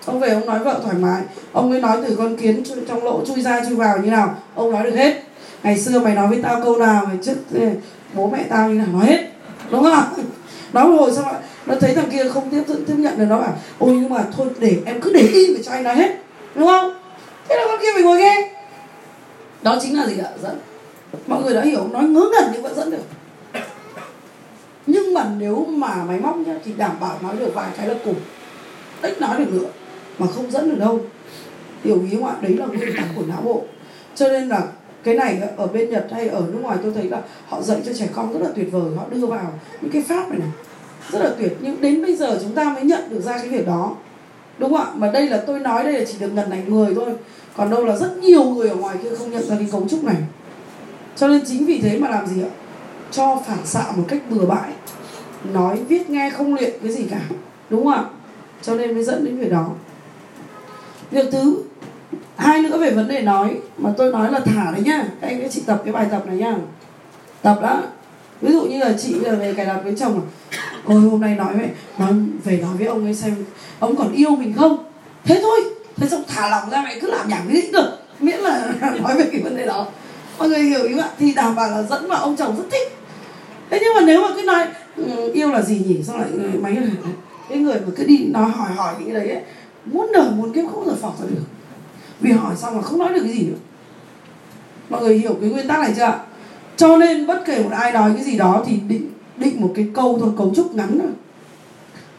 Ông 0.05 0.19
về, 0.19 0.29
ông 0.29 0.45
nói 0.45 0.59
vợ 0.59 0.79
thoải 0.83 0.95
mái. 0.95 1.21
Ông 1.51 1.71
ấy 1.71 1.81
nói 1.81 1.97
từ 2.07 2.15
con 2.15 2.37
kiến 2.37 2.63
trong 2.87 3.03
lỗ 3.03 3.25
chui 3.25 3.41
ra, 3.41 3.61
chui 3.65 3.75
vào 3.75 3.97
như 3.97 4.11
nào, 4.11 4.35
ông 4.55 4.71
nói 4.71 4.83
được 4.83 4.95
hết. 4.95 5.21
Ngày 5.63 5.79
xưa 5.79 5.99
mày 5.99 6.15
nói 6.15 6.27
với 6.27 6.39
tao 6.43 6.61
câu 6.63 6.77
nào 6.77 7.05
mày 7.05 7.17
trước 7.23 7.35
bố 8.13 8.29
mẹ 8.29 8.45
tao 8.49 8.69
như 8.69 8.75
nào, 8.75 8.87
nói 8.93 9.05
hết, 9.05 9.29
đúng 9.71 9.83
không 9.83 10.03
nói 10.73 10.87
một 10.87 10.97
hồi 10.99 11.11
xong 11.15 11.25
lại, 11.25 11.41
nó 11.65 11.75
thấy 11.79 11.95
thằng 11.95 12.09
kia 12.11 12.29
không 12.29 12.49
tiếp 12.49 12.63
tiếp 12.87 12.95
nhận 12.97 13.17
được, 13.17 13.25
nó 13.29 13.37
bảo, 13.37 13.53
ôi, 13.79 13.91
nhưng 14.01 14.09
mà 14.09 14.23
thôi, 14.37 14.47
để, 14.59 14.77
em 14.85 15.01
cứ 15.01 15.13
để 15.13 15.21
im 15.21 15.53
để 15.57 15.63
cho 15.63 15.71
anh 15.71 15.83
nói 15.83 15.95
hết 15.95 16.15
đúng 16.55 16.67
không? 16.67 16.93
Thế 17.49 17.55
là 17.55 17.61
con 17.67 17.79
kia 17.81 17.87
phải 17.93 18.03
ngồi 18.03 18.17
nghe 18.17 18.54
đó 19.65 19.77
chính 19.81 19.97
là 19.97 20.07
gì 20.07 20.17
ạ? 20.17 20.29
Dẫn. 20.43 20.59
Mọi 21.27 21.43
người 21.43 21.53
đã 21.53 21.61
hiểu, 21.61 21.87
nói 21.87 22.03
ngớ 22.03 22.21
ngẩn 22.31 22.49
nhưng 22.53 22.61
vẫn 22.61 22.75
dẫn 22.75 22.91
được. 22.91 23.03
Nhưng 24.87 25.13
mà 25.13 25.29
nếu 25.37 25.65
mà 25.69 26.03
máy 26.03 26.19
móc 26.19 26.37
nhá, 26.37 26.53
thì 26.65 26.73
đảm 26.77 26.91
bảo 27.01 27.19
nói 27.21 27.35
được 27.39 27.51
vài 27.53 27.71
cái 27.77 27.87
là 27.87 27.95
cùng. 28.05 28.15
Ít 29.01 29.21
nói 29.21 29.39
được 29.39 29.53
nữa 29.53 29.69
mà 30.19 30.27
không 30.27 30.51
dẫn 30.51 30.69
được 30.69 30.79
đâu. 30.79 31.01
Hiểu 31.83 32.01
ý 32.11 32.17
không 32.17 32.25
ạ? 32.25 32.35
Đấy 32.41 32.57
là 32.57 32.65
nguyên 32.65 32.95
tắc 32.97 33.05
của 33.15 33.23
não 33.27 33.41
bộ. 33.41 33.63
Cho 34.15 34.29
nên 34.29 34.49
là 34.49 34.63
cái 35.03 35.15
này 35.15 35.41
ở 35.57 35.67
bên 35.67 35.89
Nhật 35.89 36.07
hay 36.11 36.27
ở 36.27 36.39
nước 36.39 36.59
ngoài 36.61 36.77
tôi 36.83 36.91
thấy 36.95 37.03
là 37.03 37.21
họ 37.47 37.61
dạy 37.61 37.77
cho 37.85 37.93
trẻ 37.93 38.07
con 38.13 38.33
rất 38.33 38.39
là 38.41 38.49
tuyệt 38.55 38.71
vời. 38.71 38.91
Họ 38.97 39.03
đưa 39.11 39.25
vào 39.25 39.59
những 39.81 39.91
cái 39.91 40.01
pháp 40.07 40.29
này 40.29 40.39
này. 40.39 40.49
Rất 41.11 41.19
là 41.19 41.31
tuyệt. 41.39 41.57
Nhưng 41.61 41.81
đến 41.81 42.01
bây 42.01 42.15
giờ 42.15 42.39
chúng 42.43 42.51
ta 42.51 42.63
mới 42.73 42.83
nhận 42.83 43.09
được 43.09 43.21
ra 43.21 43.37
cái 43.37 43.49
việc 43.49 43.67
đó. 43.67 43.95
Đúng 44.57 44.73
không 44.73 44.87
ạ? 44.87 44.91
Mà 44.95 45.11
đây 45.11 45.29
là 45.29 45.43
tôi 45.47 45.59
nói 45.59 45.83
đây 45.83 45.93
là 45.93 46.05
chỉ 46.05 46.13
được 46.19 46.33
ngần 46.33 46.49
này 46.49 46.63
người 46.67 46.95
thôi 46.95 47.13
còn 47.57 47.69
đâu 47.69 47.85
là 47.85 47.95
rất 47.95 48.17
nhiều 48.17 48.43
người 48.43 48.69
ở 48.69 48.75
ngoài 48.75 48.97
kia 49.03 49.09
không 49.17 49.31
nhận 49.31 49.47
ra 49.47 49.55
cái 49.55 49.67
cấu 49.71 49.87
trúc 49.89 50.03
này. 50.03 50.15
Cho 51.15 51.27
nên 51.27 51.41
chính 51.45 51.65
vì 51.65 51.81
thế 51.81 51.99
mà 51.99 52.09
làm 52.09 52.27
gì 52.27 52.41
ạ? 52.41 52.49
Cho 53.11 53.41
phản 53.47 53.65
xạ 53.65 53.83
một 53.95 54.03
cách 54.07 54.21
bừa 54.29 54.45
bãi. 54.45 54.71
Nói, 55.53 55.77
viết, 55.87 56.09
nghe 56.09 56.29
không 56.29 56.55
luyện 56.55 56.73
cái 56.83 56.91
gì 56.91 57.07
cả. 57.11 57.19
Đúng 57.69 57.83
không 57.83 57.93
ạ? 57.93 58.03
Cho 58.61 58.75
nên 58.75 58.93
mới 58.93 59.03
dẫn 59.03 59.25
đến 59.25 59.39
việc 59.39 59.51
đó. 59.51 59.69
Việc 61.11 61.25
thứ 61.31 61.63
hai 62.35 62.61
nữa 62.61 62.77
về 62.77 62.91
vấn 62.91 63.07
đề 63.07 63.21
nói, 63.21 63.57
mà 63.77 63.93
tôi 63.97 64.11
nói 64.11 64.31
là 64.31 64.39
thả 64.39 64.71
đấy 64.71 64.81
nhá 64.85 65.07
các 65.21 65.27
anh 65.27 65.41
các 65.41 65.51
chị 65.51 65.63
tập 65.65 65.81
cái 65.85 65.93
bài 65.93 66.07
tập 66.11 66.27
này 66.27 66.37
nhá 66.37 66.55
tập 67.41 67.59
đó 67.61 67.83
ví 68.41 68.53
dụ 68.53 68.61
như 68.61 68.79
là 68.79 68.93
chị 68.97 69.13
là 69.13 69.35
về 69.35 69.53
cài 69.53 69.65
đặt 69.65 69.81
với 69.83 69.95
chồng 69.99 70.21
à. 70.21 70.25
ôi, 70.85 71.01
hôm 71.01 71.21
nay 71.21 71.35
nói 71.35 71.53
vậy 71.57 71.69
nói 71.97 72.13
về 72.43 72.57
nói 72.57 72.77
với 72.77 72.87
ông 72.87 73.05
ấy 73.05 73.15
xem, 73.15 73.35
ông 73.79 73.95
còn 73.95 74.13
yêu 74.13 74.35
mình 74.35 74.53
không? 74.53 74.83
Thế 75.23 75.39
thôi 75.41 75.74
thế 75.97 76.09
xong 76.09 76.23
thả 76.27 76.49
lỏng 76.49 76.69
ra 76.69 76.81
mẹ 76.81 76.99
cứ 77.01 77.11
làm 77.11 77.29
nhảm 77.29 77.41
cái 77.47 77.69
được 77.73 77.97
miễn 78.19 78.39
là 78.39 78.73
nói 79.01 79.17
về 79.17 79.29
cái 79.31 79.41
vấn 79.41 79.57
đề 79.57 79.65
đó. 79.65 79.87
Mọi 80.37 80.49
người 80.49 80.63
hiểu 80.63 80.83
ý 80.83 80.93
không 80.93 81.01
ạ? 81.01 81.09
Thì 81.19 81.33
đảm 81.33 81.55
bảo 81.55 81.71
là 81.71 81.83
dẫn 81.83 82.07
vào 82.07 82.19
ông 82.19 82.35
chồng 82.35 82.57
rất 82.57 82.63
thích. 82.71 82.97
Thế 83.69 83.79
nhưng 83.81 83.93
mà 83.95 84.01
nếu 84.01 84.21
mà 84.21 84.27
cứ 84.35 84.41
nói 84.41 84.65
ừ, 84.95 85.31
yêu 85.33 85.51
là 85.51 85.61
gì 85.61 85.81
nhỉ? 85.87 86.03
Xong 86.03 86.19
lại 86.19 86.29
mấy 86.61 86.77
cái 87.49 87.57
người 87.59 87.75
mà 87.75 87.91
cứ 87.95 88.03
đi 88.03 88.17
nói 88.17 88.49
hỏi 88.49 88.71
hỏi 88.71 88.93
những 88.99 89.13
cái 89.13 89.15
đấy 89.15 89.29
ấy, 89.29 89.43
muốn 89.85 90.11
đời 90.13 90.29
muốn 90.31 90.53
kiếp 90.53 90.65
không 90.71 90.85
bao 90.85 90.95
giờ 90.95 91.01
phỏng 91.01 91.15
ra 91.21 91.25
được. 91.29 91.43
Vì 92.19 92.31
hỏi 92.31 92.55
xong 92.55 92.75
là 92.75 92.81
không 92.81 92.99
nói 92.99 93.13
được 93.13 93.21
cái 93.23 93.33
gì 93.33 93.43
nữa. 93.43 93.57
Mọi 94.89 95.01
người 95.01 95.17
hiểu 95.17 95.37
cái 95.41 95.49
nguyên 95.49 95.67
tắc 95.67 95.79
này 95.79 95.93
chưa 95.97 96.19
cho 96.77 96.97
nên 96.97 97.27
bất 97.27 97.43
kể 97.45 97.63
một 97.63 97.71
ai 97.71 97.91
nói 97.91 98.11
cái 98.15 98.23
gì 98.23 98.37
đó 98.37 98.63
thì 98.65 98.79
định 98.87 99.09
định 99.37 99.61
một 99.61 99.71
cái 99.75 99.87
câu 99.93 100.17
thôi 100.19 100.31
cấu 100.37 100.53
trúc 100.55 100.75
ngắn 100.75 100.99
thôi. 100.99 101.11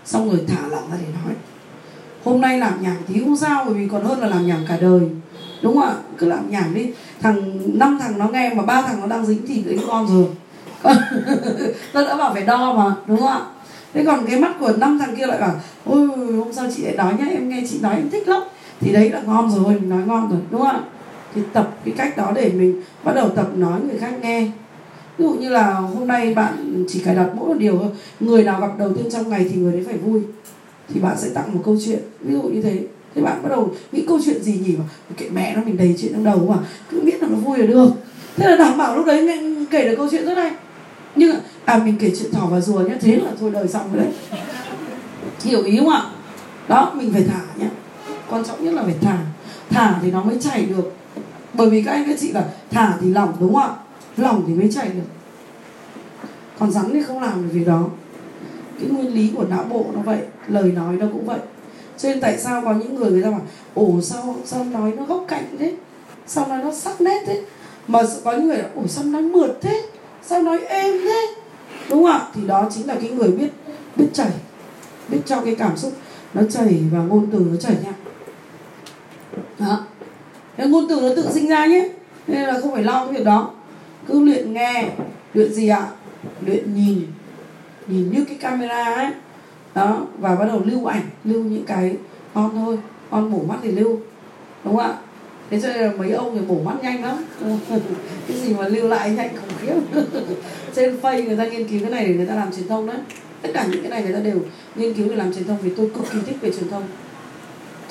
Xong 0.04 0.30
rồi 0.30 0.40
thả 0.48 0.68
lỏng 0.68 0.90
ra 0.90 0.96
để 1.00 1.12
nói 1.24 1.34
hôm 2.26 2.40
nay 2.40 2.58
làm 2.58 2.82
nhảm 2.82 2.96
tí 3.08 3.20
không 3.20 3.36
sao, 3.36 3.64
bởi 3.64 3.74
vì 3.74 3.88
còn 3.88 4.04
hơn 4.04 4.20
là 4.20 4.28
làm 4.28 4.46
nhảm 4.46 4.64
cả 4.68 4.78
đời. 4.80 5.00
Đúng 5.62 5.74
không 5.74 5.84
ạ? 5.84 5.94
Cứ 6.18 6.26
làm 6.26 6.50
nhảm 6.50 6.74
đi. 6.74 6.90
Thằng, 7.20 7.58
năm 7.78 7.98
thằng 8.00 8.18
nó 8.18 8.28
nghe 8.28 8.54
mà 8.54 8.62
ba 8.62 8.82
thằng 8.82 9.00
nó 9.00 9.06
đang 9.06 9.26
dính 9.26 9.42
thì 9.48 9.62
đấy 9.62 9.78
con 9.88 10.08
rồi. 10.08 10.26
Tôi 11.92 12.04
đã 12.04 12.16
bảo 12.16 12.34
phải 12.34 12.42
đo 12.42 12.72
mà, 12.72 12.94
đúng 13.06 13.18
không 13.18 13.28
ạ? 13.28 13.40
Thế 13.94 14.04
còn 14.04 14.26
cái 14.26 14.40
mắt 14.40 14.52
của 14.60 14.72
năm 14.78 14.98
thằng 14.98 15.16
kia 15.16 15.26
lại 15.26 15.40
bảo, 15.40 15.54
ôi, 15.84 16.08
hôm 16.38 16.52
sau 16.52 16.66
chị 16.76 16.82
lại 16.82 16.96
nói 16.96 17.14
nhá, 17.18 17.24
em 17.30 17.48
nghe 17.48 17.62
chị 17.70 17.78
nói 17.82 17.94
em 17.96 18.10
thích 18.10 18.28
lắm. 18.28 18.42
Thì 18.80 18.92
đấy 18.92 19.10
là 19.10 19.20
ngon 19.26 19.50
rồi, 19.50 19.74
mình 19.74 19.88
nói 19.88 20.02
ngon 20.06 20.30
rồi, 20.30 20.40
đúng 20.50 20.60
không 20.60 20.70
ạ? 20.70 20.80
Thì 21.34 21.42
tập 21.52 21.70
cái 21.84 21.94
cách 21.96 22.16
đó 22.16 22.32
để 22.34 22.52
mình 22.54 22.82
bắt 23.04 23.12
đầu 23.14 23.28
tập 23.28 23.46
nói 23.56 23.80
người 23.80 23.98
khác 23.98 24.12
nghe. 24.22 24.48
Ví 25.18 25.24
dụ 25.24 25.30
như 25.30 25.48
là 25.48 25.72
hôm 25.74 26.08
nay 26.08 26.34
bạn 26.34 26.84
chỉ 26.88 27.00
cài 27.00 27.14
đặt 27.14 27.28
mỗi 27.34 27.48
một 27.48 27.58
điều 27.58 27.78
thôi. 27.78 27.88
Người 28.20 28.44
nào 28.44 28.60
gặp 28.60 28.70
đầu 28.78 28.92
tiên 28.94 29.06
trong 29.12 29.28
ngày 29.28 29.46
thì 29.50 29.56
người 29.56 29.72
đấy 29.72 29.84
phải 29.86 29.96
vui 29.96 30.22
thì 30.88 31.00
bạn 31.00 31.16
sẽ 31.18 31.28
tặng 31.28 31.54
một 31.54 31.60
câu 31.64 31.76
chuyện. 31.86 31.98
Ví 32.20 32.34
dụ 32.34 32.42
như 32.42 32.62
thế. 32.62 32.78
Thì 33.14 33.22
bạn 33.22 33.42
bắt 33.42 33.48
đầu 33.48 33.74
nghĩ 33.92 34.04
câu 34.08 34.18
chuyện 34.24 34.42
gì 34.42 34.60
nhỉ? 34.66 34.76
Mà 34.76 34.84
kệ 35.16 35.28
mẹ 35.28 35.56
nó, 35.56 35.62
mình 35.62 35.76
đầy 35.76 35.94
chuyện 35.98 36.12
trong 36.12 36.24
đầu 36.24 36.46
mà. 36.48 36.56
Cứ 36.90 37.00
biết 37.00 37.22
là 37.22 37.28
nó 37.28 37.36
vui 37.36 37.58
là 37.58 37.66
được. 37.66 37.90
Thế 38.36 38.50
là 38.50 38.56
đảm 38.56 38.78
bảo 38.78 38.96
lúc 38.96 39.06
đấy 39.06 39.40
kể 39.70 39.88
được 39.88 39.94
câu 39.96 40.08
chuyện 40.10 40.26
rất 40.26 40.34
hay. 40.34 40.52
Nhưng 41.16 41.36
à 41.64 41.78
mình 41.78 41.96
kể 41.98 42.12
chuyện 42.18 42.32
thỏ 42.32 42.46
và 42.46 42.60
rùa 42.60 42.80
nhá, 42.80 42.94
thế 43.00 43.16
là 43.16 43.30
thôi 43.40 43.50
đời 43.50 43.68
xong 43.68 43.92
rồi 43.92 44.02
đấy. 44.02 44.12
Hiểu 45.44 45.62
ý 45.62 45.78
không 45.78 45.88
ạ? 45.88 46.02
Đó, 46.68 46.92
mình 46.96 47.12
phải 47.12 47.22
thả 47.22 47.40
nhá. 47.56 47.70
Quan 48.30 48.44
trọng 48.44 48.64
nhất 48.64 48.74
là 48.74 48.82
phải 48.82 48.94
thả. 49.00 49.18
Thả 49.70 49.98
thì 50.02 50.10
nó 50.10 50.22
mới 50.22 50.38
chảy 50.40 50.66
được. 50.66 50.92
Bởi 51.54 51.70
vì 51.70 51.82
các 51.82 51.92
anh 51.92 52.04
các 52.08 52.18
chị 52.20 52.32
là 52.32 52.44
thả 52.70 52.98
thì 53.00 53.10
lỏng 53.10 53.32
đúng 53.40 53.54
không 53.54 53.62
ạ? 53.62 53.70
Lỏng 54.16 54.44
thì 54.46 54.54
mới 54.54 54.72
chảy 54.72 54.88
được. 54.88 55.08
Còn 56.58 56.70
rắn 56.70 56.90
thì 56.92 57.02
không 57.02 57.22
làm 57.22 57.42
được 57.42 57.48
việc 57.52 57.66
đó 57.66 57.84
cái 58.80 58.88
nguyên 58.88 59.14
lý 59.14 59.30
của 59.36 59.44
não 59.44 59.64
bộ 59.64 59.86
nó 59.94 60.00
vậy, 60.00 60.18
lời 60.48 60.72
nói 60.72 60.96
nó 60.96 61.06
cũng 61.12 61.26
vậy. 61.26 61.38
Cho 61.98 62.08
nên 62.08 62.20
tại 62.20 62.38
sao 62.38 62.62
có 62.64 62.74
những 62.74 62.94
người 62.94 63.10
người 63.10 63.22
ta 63.22 63.30
bảo, 63.30 63.42
ồ, 63.74 64.00
sao 64.02 64.36
sao 64.44 64.64
nói 64.64 64.92
nó 64.96 65.04
góc 65.04 65.24
cạnh 65.28 65.56
thế? 65.58 65.74
Sao 66.26 66.46
nói 66.46 66.58
nó 66.64 66.72
sắc 66.72 67.00
nét 67.00 67.22
thế? 67.26 67.42
Mà 67.88 68.02
có 68.24 68.32
những 68.32 68.46
người 68.46 68.62
ồ, 68.74 68.86
sao 68.86 69.04
nói 69.04 69.22
mượt 69.22 69.58
thế? 69.60 69.82
Sao 70.22 70.42
nói 70.42 70.58
êm 70.58 70.94
thế? 71.04 71.34
Đúng 71.90 72.02
không 72.02 72.12
ạ? 72.12 72.26
Thì 72.34 72.46
đó 72.46 72.68
chính 72.74 72.86
là 72.86 72.94
cái 72.94 73.10
người 73.10 73.28
biết 73.28 73.48
biết 73.96 74.06
chảy, 74.12 74.30
biết 75.08 75.20
cho 75.26 75.40
cái 75.40 75.54
cảm 75.54 75.76
xúc 75.76 75.92
nó 76.34 76.42
chảy 76.50 76.82
và 76.92 76.98
ngôn 76.98 77.26
từ 77.32 77.46
nó 77.50 77.56
chảy 77.56 77.76
nha. 77.84 77.92
Đó. 79.58 79.84
Cái 80.56 80.66
ngôn 80.68 80.86
từ 80.88 81.00
nó 81.00 81.08
tự 81.16 81.28
sinh 81.32 81.48
ra 81.48 81.66
nhé. 81.66 81.88
Nên 82.26 82.42
là 82.42 82.60
không 82.60 82.72
phải 82.72 82.84
lo 82.84 83.04
cái 83.04 83.14
việc 83.14 83.24
đó. 83.24 83.50
Cứ 84.06 84.20
luyện 84.20 84.52
nghe, 84.52 84.88
luyện 85.34 85.54
gì 85.54 85.68
ạ? 85.68 85.86
Luyện 86.46 86.74
nhìn 86.74 87.06
nhìn 87.88 88.10
như 88.10 88.24
cái 88.24 88.36
camera 88.36 88.84
ấy. 88.84 89.06
Đó, 89.74 90.06
và 90.18 90.34
bắt 90.34 90.44
đầu 90.44 90.62
lưu 90.64 90.84
ảnh, 90.84 91.02
lưu 91.24 91.44
những 91.44 91.64
cái 91.64 91.96
on 92.32 92.50
thôi. 92.54 92.78
On 93.10 93.32
bổ 93.32 93.42
mắt 93.48 93.56
thì 93.62 93.70
lưu, 93.72 94.00
đúng 94.64 94.76
không 94.76 94.84
ạ? 94.84 94.94
Thế 95.50 95.60
cho 95.60 95.68
nên 95.68 95.82
là 95.82 95.92
mấy 95.98 96.12
ông 96.12 96.38
thì 96.38 96.46
bổ 96.46 96.62
mắt 96.62 96.74
nhanh 96.82 97.04
lắm. 97.04 97.24
Cái 98.28 98.36
gì 98.36 98.54
mà 98.54 98.68
lưu 98.68 98.88
lại 98.88 99.10
nhanh 99.10 99.28
khủng 99.36 99.58
khiếp. 99.60 99.74
Trên 100.74 100.96
face 101.02 101.24
người 101.24 101.36
ta 101.36 101.46
nghiên 101.46 101.68
cứu 101.68 101.80
cái 101.80 101.90
này 101.90 102.06
để 102.06 102.14
người 102.14 102.26
ta 102.26 102.34
làm 102.34 102.52
truyền 102.52 102.68
thông 102.68 102.86
đấy. 102.86 102.96
Tất 103.42 103.50
cả 103.54 103.66
những 103.70 103.82
cái 103.82 103.90
này 103.90 104.02
người 104.02 104.12
ta 104.12 104.20
đều 104.20 104.38
nghiên 104.76 104.94
cứu 104.94 105.08
để 105.08 105.16
làm 105.16 105.34
truyền 105.34 105.44
thông 105.44 105.58
vì 105.62 105.70
tôi 105.76 105.90
cực 105.94 106.04
kỳ 106.12 106.18
thích 106.26 106.36
về 106.40 106.50
truyền 106.50 106.70
thông. 106.70 106.82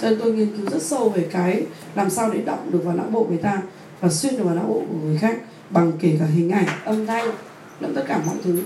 Cho 0.02 0.10
nên 0.10 0.20
tôi 0.20 0.34
nghiên 0.34 0.58
cứu 0.58 0.70
rất 0.72 0.82
sâu 0.82 1.10
về 1.10 1.28
cái 1.32 1.64
làm 1.96 2.10
sao 2.10 2.30
để 2.34 2.42
động 2.42 2.72
được 2.72 2.82
vào 2.86 2.96
não 2.96 3.08
bộ 3.12 3.26
người 3.30 3.38
ta 3.38 3.62
và 4.02 4.10
xuyên 4.10 4.38
được 4.38 4.44
vào 4.44 4.56
não 4.56 4.66
bộ 4.68 4.84
của 4.90 4.98
người 5.06 5.18
khác 5.18 5.38
bằng 5.70 5.92
kể 6.00 6.16
cả 6.20 6.26
hình 6.26 6.50
ảnh, 6.50 6.66
âm 6.86 7.06
thanh, 7.06 7.32
lẫn 7.80 7.96
tất 7.96 8.04
cả 8.08 8.20
mọi 8.26 8.36
thứ 8.44 8.60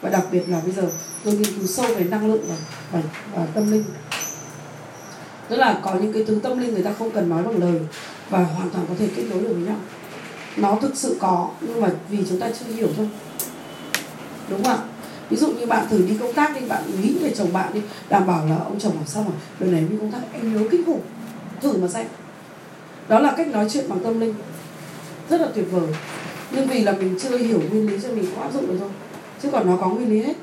và 0.00 0.10
đặc 0.10 0.22
biệt 0.32 0.48
là 0.48 0.60
bây 0.60 0.72
giờ 0.72 0.82
tôi 1.24 1.34
nghiên 1.34 1.54
cứu 1.54 1.66
sâu 1.66 1.86
về 1.94 2.04
năng 2.04 2.32
lượng 2.32 2.44
và, 2.48 2.56
và, 2.92 3.00
và 3.34 3.46
tâm 3.54 3.72
linh. 3.72 3.84
Tức 5.48 5.56
là 5.56 5.80
có 5.82 5.94
những 5.94 6.12
cái 6.12 6.24
thứ 6.24 6.40
tâm 6.42 6.58
linh 6.58 6.74
người 6.74 6.82
ta 6.82 6.92
không 6.98 7.10
cần 7.10 7.28
nói 7.28 7.42
bằng 7.42 7.58
lời 7.58 7.80
và 8.30 8.44
hoàn 8.44 8.70
toàn 8.70 8.86
có 8.88 8.94
thể 8.98 9.08
kết 9.16 9.22
nối 9.30 9.40
được 9.40 9.52
với 9.52 9.62
nhau. 9.62 9.76
Nó 10.56 10.78
thực 10.82 10.96
sự 10.96 11.16
có 11.20 11.50
nhưng 11.60 11.80
mà 11.80 11.90
vì 12.10 12.18
chúng 12.28 12.40
ta 12.40 12.50
chưa 12.50 12.74
hiểu 12.74 12.88
thôi. 12.96 13.08
Đúng 14.48 14.64
không 14.64 14.72
ạ? 14.72 14.78
Ví 15.30 15.36
dụ 15.36 15.52
như 15.52 15.66
bạn 15.66 15.86
thử 15.90 16.06
đi 16.08 16.16
công 16.20 16.32
tác 16.32 16.60
đi 16.60 16.66
bạn 16.68 16.82
nghĩ 17.02 17.18
về 17.22 17.32
chồng 17.36 17.52
bạn 17.52 17.74
đi 17.74 17.80
đảm 18.08 18.26
bảo 18.26 18.46
là 18.46 18.56
ông 18.56 18.80
chồng 18.80 18.94
làm 18.94 19.06
sao 19.06 19.22
mà 19.22 19.32
lần 19.58 19.72
này 19.72 19.84
đi 19.90 19.96
công 20.00 20.12
tác 20.12 20.20
em 20.32 20.54
nhớ 20.54 20.68
kinh 20.70 20.84
khủng 20.84 21.00
thử 21.60 21.76
mà 21.76 21.88
xem. 21.88 22.06
Đó 23.08 23.18
là 23.18 23.34
cách 23.36 23.48
nói 23.48 23.66
chuyện 23.72 23.88
bằng 23.88 24.00
tâm 24.04 24.20
linh. 24.20 24.34
Rất 25.30 25.40
là 25.40 25.48
tuyệt 25.54 25.64
vời. 25.70 25.88
Nhưng 26.50 26.66
vì 26.66 26.82
là 26.82 26.92
mình 26.92 27.18
chưa 27.22 27.38
hiểu 27.38 27.62
nguyên 27.70 27.90
lý 27.90 27.98
cho 28.02 28.08
mình 28.08 28.26
có 28.36 28.42
áp 28.42 28.52
dụng 28.52 28.66
được 28.66 28.76
thôi 28.80 28.88
chứ 29.42 29.48
còn 29.52 29.66
nó 29.66 29.76
có 29.76 29.88
nguyên 29.88 30.10
lý 30.10 30.22
hết 30.22 30.34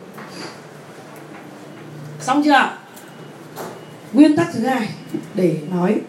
xong 2.19 2.43
chưa 2.43 2.69
nguyên 4.13 4.35
tắc 4.35 4.47
thứ 4.53 4.59
hai, 4.59 4.89
để 5.33 5.57
nói. 5.71 6.01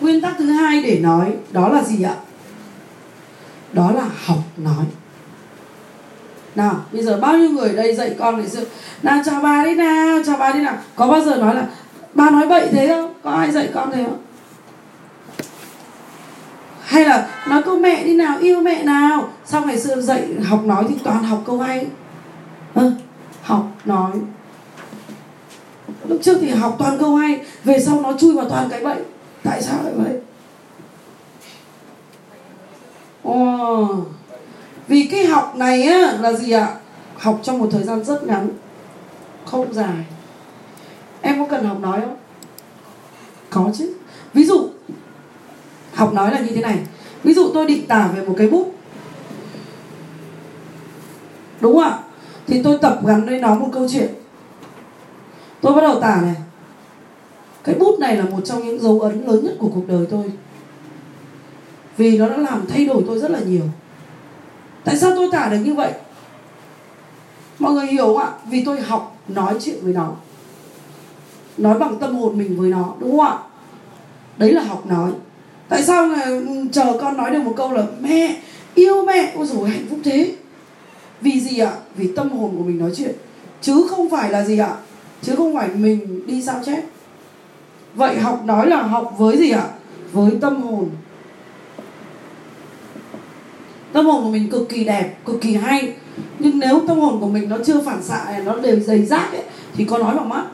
Nguyên 0.00 0.20
tắc 0.20 0.34
thứ 0.38 0.52
hai 0.52 0.82
để 0.82 0.98
nói, 0.98 1.32
đó 1.50 1.68
là 1.68 1.82
gì 1.82 2.02
ạ? 2.02 2.14
Đó 3.72 3.90
là 3.90 4.04
học 4.24 4.38
nói. 4.56 4.84
Nào, 6.54 6.84
bây 6.92 7.02
giờ 7.02 7.18
bao 7.20 7.38
nhiêu 7.38 7.50
người 7.50 7.68
đây 7.68 7.94
dạy 7.94 8.14
con 8.18 8.40
ngày 8.40 8.48
xưa 8.48 8.64
nào, 9.02 9.22
chào 9.24 9.40
bà 9.40 9.64
đi 9.64 9.74
nào, 9.74 10.18
chào 10.26 10.36
bà 10.36 10.52
đi 10.52 10.60
nào. 10.60 10.78
Có 10.96 11.06
bao 11.06 11.20
giờ 11.20 11.36
nói 11.36 11.54
là 11.54 11.66
bà 12.14 12.30
nói 12.30 12.46
bậy 12.46 12.68
thế 12.68 12.88
không? 12.88 13.14
Có 13.22 13.30
ai 13.30 13.50
dạy 13.50 13.68
con 13.74 13.90
thế 13.90 14.04
không? 14.04 14.18
Hay 16.82 17.04
là 17.04 17.28
nói 17.48 17.62
câu 17.62 17.78
mẹ 17.78 18.04
đi 18.04 18.14
nào 18.16 18.38
yêu 18.38 18.60
mẹ 18.60 18.82
nào? 18.82 19.28
Sau 19.44 19.62
ngày 19.66 19.80
xưa 19.80 20.00
dạy 20.00 20.28
học 20.44 20.64
nói 20.64 20.84
thì 20.88 20.94
toàn 21.04 21.24
học 21.24 21.42
câu 21.46 21.58
hay? 21.58 21.86
Ừ, 22.74 22.92
học 23.42 23.66
nói. 23.84 24.10
Lúc 26.08 26.18
trước 26.22 26.38
thì 26.40 26.50
học 26.50 26.76
toàn 26.78 26.98
câu 26.98 27.16
hay 27.16 27.40
về 27.64 27.80
sau 27.80 28.00
nó 28.00 28.12
chui 28.18 28.32
vào 28.32 28.48
toàn 28.48 28.68
cái 28.70 28.84
bậy 28.84 28.98
tại 29.42 29.62
sao 29.62 29.78
lại 29.84 29.92
vậy? 29.96 30.20
Ồ, 33.22 33.86
vì 34.88 35.08
cái 35.10 35.24
học 35.24 35.56
này 35.56 35.82
á 35.82 36.16
là 36.20 36.32
gì 36.32 36.50
ạ? 36.52 36.68
Học 37.16 37.40
trong 37.42 37.58
một 37.58 37.68
thời 37.72 37.82
gian 37.82 38.04
rất 38.04 38.24
ngắn 38.24 38.48
không 39.44 39.72
dài 39.72 40.04
em 41.22 41.38
có 41.38 41.46
cần 41.50 41.64
học 41.64 41.80
nói 41.80 42.00
không? 42.00 42.16
Có 43.50 43.70
chứ. 43.78 43.94
Ví 44.34 44.44
dụ, 44.44 44.68
học 45.94 46.14
nói 46.14 46.32
là 46.32 46.40
như 46.40 46.54
thế 46.54 46.60
này. 46.60 46.78
Ví 47.22 47.34
dụ 47.34 47.50
tôi 47.54 47.66
định 47.66 47.86
tả 47.86 48.08
về 48.16 48.26
một 48.26 48.34
cái 48.38 48.48
bút. 48.48 48.74
Đúng 51.60 51.74
không 51.74 51.82
ạ? 51.82 51.98
Thì 52.46 52.62
tôi 52.62 52.78
tập 52.78 53.00
gắn 53.06 53.26
với 53.26 53.40
nó 53.40 53.54
một 53.54 53.68
câu 53.72 53.88
chuyện. 53.88 54.08
Tôi 55.60 55.74
bắt 55.74 55.80
đầu 55.80 56.00
tả 56.00 56.20
này. 56.22 56.34
Cái 57.64 57.74
bút 57.74 57.98
này 57.98 58.16
là 58.16 58.24
một 58.24 58.40
trong 58.44 58.66
những 58.66 58.80
dấu 58.80 59.00
ấn 59.00 59.26
lớn 59.26 59.44
nhất 59.44 59.54
của 59.58 59.70
cuộc 59.74 59.88
đời 59.88 60.06
tôi. 60.10 60.32
Vì 61.96 62.18
nó 62.18 62.28
đã 62.28 62.36
làm 62.36 62.66
thay 62.68 62.86
đổi 62.86 63.04
tôi 63.06 63.18
rất 63.18 63.30
là 63.30 63.40
nhiều. 63.40 63.64
Tại 64.84 64.96
sao 64.96 65.12
tôi 65.16 65.28
tả 65.32 65.48
được 65.48 65.58
như 65.64 65.74
vậy? 65.74 65.92
Mọi 67.58 67.72
người 67.72 67.86
hiểu 67.86 68.06
không 68.06 68.18
ạ? 68.18 68.32
Vì 68.46 68.64
tôi 68.64 68.80
học 68.80 69.16
nói 69.28 69.54
chuyện 69.60 69.78
với 69.82 69.92
nó 69.92 70.12
nói 71.58 71.78
bằng 71.78 71.96
tâm 71.98 72.14
hồn 72.14 72.38
mình 72.38 72.56
với 72.60 72.70
nó, 72.70 72.94
đúng 72.98 73.10
không 73.10 73.20
ạ? 73.20 73.38
Đấy 74.36 74.52
là 74.52 74.62
học 74.62 74.86
nói. 74.86 75.10
Tại 75.68 75.82
sao 75.82 76.08
chờ 76.72 76.96
con 77.00 77.16
nói 77.16 77.30
được 77.30 77.42
một 77.42 77.52
câu 77.56 77.72
là, 77.72 77.82
mẹ, 78.00 78.36
yêu 78.74 79.04
mẹ, 79.04 79.32
ôi 79.36 79.46
rồi 79.46 79.70
hạnh 79.70 79.86
phúc 79.90 79.98
thế. 80.04 80.34
Vì 81.20 81.40
gì 81.40 81.58
ạ? 81.58 81.72
Vì 81.96 82.12
tâm 82.16 82.30
hồn 82.30 82.54
của 82.58 82.64
mình 82.64 82.78
nói 82.78 82.90
chuyện. 82.96 83.12
Chứ 83.62 83.86
không 83.90 84.10
phải 84.10 84.30
là 84.30 84.44
gì 84.44 84.58
ạ? 84.58 84.76
Chứ 85.22 85.34
không 85.36 85.54
phải 85.56 85.68
mình 85.68 86.26
đi 86.26 86.42
sao 86.42 86.60
chép. 86.66 86.82
Vậy 87.94 88.18
học 88.18 88.42
nói 88.44 88.66
là 88.66 88.82
học 88.82 89.14
với 89.18 89.36
gì 89.36 89.50
ạ? 89.50 89.66
Với 90.12 90.32
tâm 90.40 90.62
hồn. 90.62 90.88
Tâm 93.92 94.06
hồn 94.06 94.24
của 94.24 94.30
mình 94.30 94.50
cực 94.50 94.68
kỳ 94.68 94.84
đẹp, 94.84 95.16
cực 95.24 95.40
kỳ 95.40 95.54
hay. 95.54 95.92
Nhưng 96.38 96.58
nếu 96.58 96.80
tâm 96.88 96.98
hồn 96.98 97.20
của 97.20 97.28
mình 97.28 97.48
nó 97.48 97.56
chưa 97.66 97.80
phản 97.80 98.02
xạ, 98.02 98.40
nó 98.44 98.56
đều 98.56 98.80
dày 98.80 99.04
rác 99.04 99.32
ấy, 99.32 99.42
thì 99.74 99.84
có 99.84 99.98
nói 99.98 100.16
bằng 100.16 100.28
mắt 100.28 100.44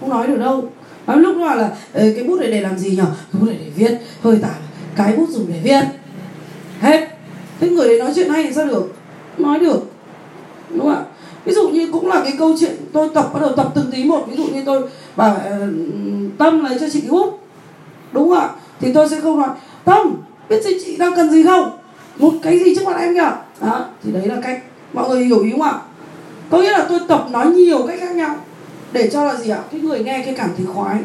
không 0.00 0.10
nói 0.10 0.26
được 0.26 0.36
đâu. 0.38 0.64
Nói 1.06 1.16
lúc 1.16 1.36
đó 1.38 1.54
là 1.54 1.70
cái 1.94 2.24
bút 2.28 2.40
này 2.40 2.50
để 2.50 2.60
làm 2.60 2.78
gì 2.78 2.96
nhở? 2.96 3.06
Cái 3.32 3.40
bút 3.40 3.46
này 3.46 3.56
để 3.64 3.70
viết. 3.76 3.98
Hơi 4.22 4.38
tả 4.42 4.50
cái 4.96 5.16
bút 5.16 5.28
dùng 5.28 5.46
để 5.48 5.60
viết. 5.62 5.82
Hết. 6.80 7.08
Thế 7.60 7.68
người 7.68 7.88
đấy 7.88 7.98
nói 7.98 8.12
chuyện 8.14 8.28
hay 8.28 8.42
thì 8.42 8.54
sao 8.54 8.66
được? 8.66 8.94
Nói 9.38 9.58
được. 9.58 9.80
Đúng 10.70 10.80
không 10.80 10.94
ạ? 10.94 11.02
Ví 11.44 11.54
dụ 11.54 11.68
như 11.68 11.88
cũng 11.92 12.08
là 12.08 12.20
cái 12.24 12.32
câu 12.38 12.54
chuyện 12.60 12.76
tôi 12.92 13.08
tập, 13.14 13.30
bắt 13.34 13.40
đầu 13.40 13.52
tập 13.52 13.72
từng 13.74 13.90
tí 13.92 14.04
một. 14.04 14.26
Ví 14.30 14.36
dụ 14.36 14.44
như 14.44 14.62
tôi 14.66 14.82
bảo 15.16 15.36
ờ, 15.44 15.68
tâm 16.38 16.64
lấy 16.64 16.78
cho 16.80 16.88
chị 16.88 17.00
cái 17.00 17.10
bút. 17.10 17.40
Đúng 18.12 18.28
không 18.28 18.38
ạ? 18.38 18.48
Thì 18.80 18.92
tôi 18.92 19.08
sẽ 19.08 19.20
không 19.20 19.40
nói, 19.40 19.48
tâm, 19.84 20.16
biết 20.48 20.62
gì 20.64 20.70
chị 20.84 20.96
đang 20.96 21.14
cần 21.16 21.30
gì 21.30 21.44
không? 21.44 21.70
Một 22.18 22.32
cái 22.42 22.58
gì 22.58 22.74
trước 22.74 22.82
mặt 22.86 22.96
em 23.00 23.14
kìa 23.14 23.30
đó, 23.60 23.84
thì 24.04 24.12
đấy 24.12 24.26
là 24.26 24.36
cách. 24.42 24.62
Mọi 24.92 25.08
người 25.08 25.24
hiểu 25.24 25.42
ý 25.42 25.50
không 25.50 25.62
ạ? 25.62 25.74
Có 26.50 26.58
nghĩa 26.58 26.72
là 26.72 26.86
tôi 26.88 27.00
tập 27.08 27.26
nói 27.30 27.46
nhiều 27.46 27.86
cách 27.86 27.98
khác 28.00 28.14
nhau 28.14 28.36
để 28.92 29.10
cho 29.12 29.24
là 29.24 29.36
gì 29.36 29.50
ạ? 29.50 29.62
Cái 29.72 29.80
người 29.80 30.04
nghe, 30.04 30.22
cái 30.24 30.34
cảm 30.34 30.50
thấy 30.56 30.66
khoái. 30.66 31.00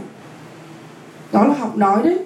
Đó 1.31 1.45
là 1.47 1.53
học 1.53 1.77
nói 1.77 2.03
đấy. 2.03 2.19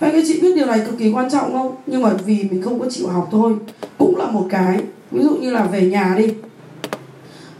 Các 0.00 0.06
anh 0.06 0.12
các 0.12 0.24
chị 0.26 0.40
biết 0.40 0.56
điều 0.56 0.66
này 0.66 0.80
cực 0.86 0.98
kỳ 0.98 1.12
quan 1.12 1.30
trọng 1.30 1.52
không? 1.52 1.76
Nhưng 1.86 2.02
mà 2.02 2.10
vì 2.24 2.46
mình 2.50 2.62
không 2.62 2.80
có 2.80 2.86
chịu 2.90 3.08
học 3.08 3.28
thôi. 3.30 3.54
Cũng 3.98 4.16
là 4.16 4.26
một 4.26 4.46
cái. 4.50 4.78
Ví 5.10 5.22
dụ 5.22 5.30
như 5.30 5.50
là 5.50 5.62
về 5.62 5.86
nhà 5.86 6.14
đi. 6.18 6.34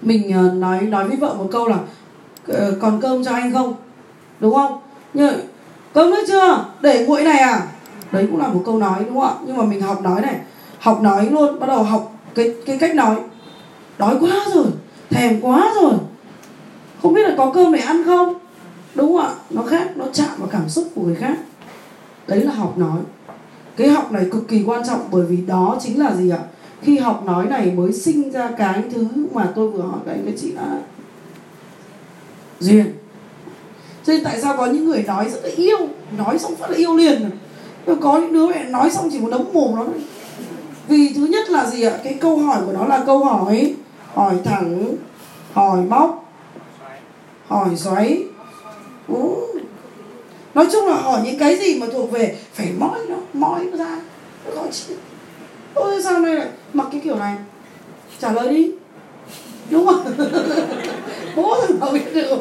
Mình 0.02 0.32
ờ, 0.32 0.42
nói 0.42 0.80
nói 0.80 1.08
với 1.08 1.16
vợ 1.16 1.34
một 1.34 1.48
câu 1.52 1.68
là 1.68 1.78
ờ, 2.48 2.76
còn 2.80 3.00
cơm 3.00 3.24
cho 3.24 3.32
anh 3.32 3.52
không? 3.52 3.74
Đúng 4.40 4.54
không? 4.54 4.80
Nhưng 5.14 5.34
cơm 5.94 6.10
nữa 6.10 6.20
chưa? 6.28 6.64
Để 6.80 7.06
nguội 7.06 7.22
này 7.22 7.38
à? 7.38 7.62
Đấy 8.12 8.26
cũng 8.30 8.40
là 8.40 8.48
một 8.48 8.62
câu 8.66 8.78
nói, 8.78 9.04
đúng 9.04 9.20
không 9.20 9.28
ạ? 9.28 9.34
Nhưng 9.46 9.56
mà 9.56 9.64
mình 9.64 9.80
học 9.80 10.02
nói 10.02 10.20
này. 10.20 10.36
Học 10.78 11.02
nói 11.02 11.28
luôn, 11.30 11.60
bắt 11.60 11.66
đầu 11.66 11.82
học 11.82 12.14
cái 12.34 12.54
cái 12.66 12.78
cách 12.78 12.94
nói. 12.94 13.16
Đói 13.98 14.16
quá 14.20 14.30
rồi. 14.54 14.66
Thèm 15.10 15.40
quá 15.40 15.72
rồi 15.82 15.92
không 17.02 17.14
biết 17.14 17.28
là 17.28 17.34
có 17.38 17.50
cơm 17.54 17.72
để 17.72 17.80
ăn 17.80 18.02
không? 18.04 18.34
Đúng 18.94 19.12
không 19.12 19.26
ạ? 19.26 19.34
Nó 19.50 19.62
khác, 19.62 19.96
nó 19.96 20.04
chạm 20.12 20.28
vào 20.38 20.48
cảm 20.52 20.68
xúc 20.68 20.88
của 20.94 21.02
người 21.02 21.14
khác. 21.14 21.38
Đấy 22.26 22.40
là 22.40 22.52
học 22.52 22.78
nói. 22.78 23.00
Cái 23.76 23.88
học 23.88 24.12
này 24.12 24.26
cực 24.32 24.48
kỳ 24.48 24.62
quan 24.66 24.82
trọng 24.86 25.00
bởi 25.10 25.26
vì 25.26 25.36
đó 25.36 25.76
chính 25.80 25.98
là 25.98 26.14
gì 26.14 26.30
ạ? 26.30 26.38
Khi 26.82 26.98
học 26.98 27.22
nói 27.26 27.46
này 27.46 27.72
mới 27.76 27.92
sinh 27.92 28.30
ra 28.30 28.50
cái 28.58 28.82
thứ 28.94 29.06
mà 29.32 29.52
tôi 29.54 29.70
vừa 29.70 29.82
hỏi 29.82 30.00
các 30.06 30.12
anh 30.12 30.22
các 30.26 30.34
chị 30.40 30.52
đã 30.52 30.78
duyên. 32.60 32.84
Cho 34.04 34.12
nên 34.12 34.24
tại 34.24 34.40
sao 34.40 34.56
có 34.56 34.66
những 34.66 34.84
người 34.84 35.02
nói 35.02 35.30
rất 35.30 35.40
là 35.44 35.50
yêu, 35.56 35.78
nói 36.18 36.38
xong 36.38 36.54
rất 36.60 36.70
là 36.70 36.76
yêu 36.76 36.96
liền 36.96 37.24
à? 37.24 37.30
rồi 37.86 37.96
có 38.00 38.18
những 38.18 38.32
đứa 38.32 38.46
mẹ 38.46 38.64
nói 38.64 38.90
xong 38.90 39.08
chỉ 39.12 39.18
một 39.18 39.30
đấm 39.30 39.42
mồm 39.52 39.76
nó 39.76 39.84
vì 40.88 41.12
thứ 41.14 41.26
nhất 41.26 41.50
là 41.50 41.66
gì 41.66 41.82
ạ? 41.82 41.98
Cái 42.04 42.14
câu 42.14 42.38
hỏi 42.38 42.62
của 42.66 42.72
nó 42.72 42.86
là 42.86 43.02
câu 43.06 43.24
hỏi 43.24 43.74
hỏi 44.14 44.34
thẳng, 44.44 44.94
hỏi 45.52 45.80
móc 45.88 46.21
hỏi 47.48 47.76
xoáy 47.76 48.24
ú, 49.08 49.46
nói 50.54 50.66
chung 50.72 50.86
là 50.86 50.94
hỏi 50.94 51.20
những 51.24 51.38
cái 51.38 51.56
gì 51.56 51.78
mà 51.78 51.86
thuộc 51.92 52.10
về 52.10 52.38
phải 52.54 52.68
moi 52.78 52.98
nó 53.08 53.16
moi 53.32 53.60
nó 53.64 53.76
ra. 53.76 54.00
Khó 54.54 54.62
chị 54.72 54.94
ôi 55.74 56.02
sao 56.02 56.20
này 56.20 56.34
lại 56.34 56.48
mặc 56.72 56.86
cái 56.92 57.00
kiểu 57.04 57.16
này? 57.16 57.34
Trả 58.20 58.32
lời 58.32 58.48
đi. 58.48 58.70
Đúng 59.70 59.86
không? 59.86 60.04
Bố 61.36 61.56
thằng 61.60 61.80
nào 61.80 61.90
biết 61.90 62.14
được? 62.14 62.38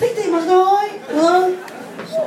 Thích 0.00 0.12
thì 0.16 0.30
mặc 0.30 0.42
thôi. 0.46 0.90
Ừ. 1.08 1.56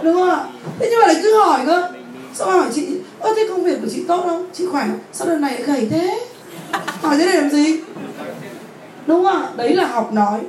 đúng 0.03 0.13
không 0.13 0.29
ạ? 0.29 0.45
Thế 0.79 0.87
nhưng 0.91 0.99
mà 0.99 1.07
lại 1.07 1.15
cứ 1.21 1.39
hỏi 1.39 1.59
cơ. 1.65 1.89
Sao 2.33 2.51
hỏi 2.51 2.67
chị? 2.73 2.87
Ơ 3.19 3.33
thế 3.35 3.47
công 3.49 3.63
việc 3.63 3.77
của 3.81 3.87
chị 3.91 4.03
tốt 4.07 4.23
không? 4.25 4.49
Chị 4.53 4.65
khỏe 4.65 4.85
không? 4.87 4.99
Sao 5.11 5.27
đợt 5.27 5.37
này 5.37 5.63
gầy 5.65 5.87
thế? 5.91 6.19
Hỏi 7.01 7.17
thế 7.17 7.25
này 7.25 7.37
làm 7.37 7.49
gì? 7.49 7.79
Đúng 9.07 9.25
không 9.25 9.43
ạ? 9.43 9.49
Đấy 9.55 9.75
là 9.75 9.87
học 9.87 10.13
nói 10.13 10.39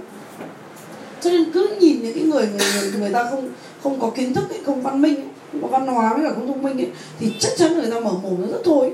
cho 1.25 1.31
nên 1.31 1.53
cứ 1.53 1.77
nhìn 1.81 2.03
những 2.03 2.14
cái 2.14 2.25
người 2.25 2.47
người 2.47 2.66
người, 2.75 2.93
người 3.01 3.12
ta 3.12 3.31
không 3.31 3.49
không 3.83 4.01
có 4.01 4.11
kiến 4.11 4.35
thức 4.35 4.51
ấy, 4.51 4.61
không 4.66 4.83
văn 4.83 5.03
minh 5.03 5.16
ấy, 5.16 5.25
không 5.53 5.62
có 5.62 5.68
văn 5.68 5.87
hóa 5.87 6.14
với 6.14 6.25
cả 6.25 6.31
không 6.35 6.47
thông 6.47 6.62
minh 6.62 6.79
ấy, 6.79 6.91
thì 7.20 7.37
chắc 7.41 7.53
chắn 7.57 7.75
người 7.75 7.91
ta 7.91 8.01
mở 8.01 8.11
mồm 8.22 8.37
nó 8.41 8.47
rất 8.47 8.61
thôi. 8.64 8.93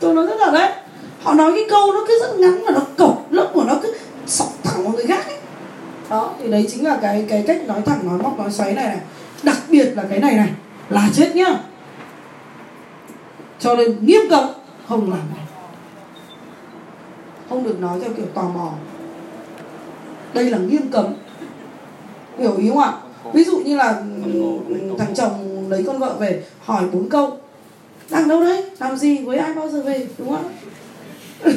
Tôi 0.00 0.14
nói 0.14 0.26
rất 0.26 0.36
là 0.38 0.50
đấy. 0.50 0.72
Họ 1.22 1.34
nói 1.34 1.52
cái 1.54 1.64
câu 1.70 1.92
nó 1.92 2.04
cứ 2.08 2.18
rất 2.20 2.38
ngắn 2.38 2.64
mà 2.64 2.72
nó 2.72 2.80
cộc 2.98 3.26
lốc 3.30 3.50
của 3.54 3.64
nó 3.64 3.74
cứ 3.82 3.94
sọc 4.26 4.48
thẳng 4.62 4.84
vào 4.84 4.92
người 4.92 5.06
khác 5.06 5.26
ấy. 5.26 5.36
Đó 6.10 6.34
thì 6.38 6.50
đấy 6.50 6.66
chính 6.70 6.84
là 6.84 6.98
cái 7.02 7.26
cái 7.28 7.44
cách 7.46 7.66
nói 7.66 7.82
thẳng 7.86 8.06
nói 8.06 8.18
móc 8.18 8.38
nói 8.38 8.50
xoáy 8.52 8.74
này 8.74 8.86
này. 8.86 9.00
Đặc 9.42 9.56
biệt 9.68 9.92
là 9.96 10.02
cái 10.10 10.18
này 10.18 10.34
này 10.34 10.48
là 10.88 11.08
chết 11.14 11.36
nhá. 11.36 11.60
Cho 13.60 13.74
nên 13.74 14.06
nghiêm 14.06 14.22
cấm 14.30 14.48
không 14.88 15.10
làm 15.10 15.20
này. 15.34 15.46
Không 17.48 17.64
được 17.64 17.80
nói 17.80 17.98
theo 18.00 18.10
kiểu 18.16 18.26
tò 18.34 18.42
mò 18.42 18.72
đây 20.34 20.44
là 20.44 20.58
nghiêm 20.58 20.90
cấm. 20.90 21.14
Hiểu 22.38 22.56
ý 22.56 22.68
không 22.68 22.78
ạ? 22.78 22.92
Ví 23.32 23.44
dụ 23.44 23.58
như 23.58 23.76
là 23.76 24.02
ừ, 24.24 24.58
thằng 24.98 25.14
chồng 25.14 25.66
lấy 25.68 25.84
con 25.86 25.98
vợ 25.98 26.16
về, 26.18 26.44
hỏi 26.64 26.84
bốn 26.92 27.08
câu. 27.08 27.38
Đang 28.10 28.28
đâu 28.28 28.40
đấy? 28.40 28.64
Làm 28.78 28.96
gì? 28.96 29.24
Với 29.24 29.38
ai 29.38 29.54
bao 29.54 29.68
giờ 29.68 29.82
về? 29.82 30.06
Đúng 30.18 30.28
không 30.28 30.52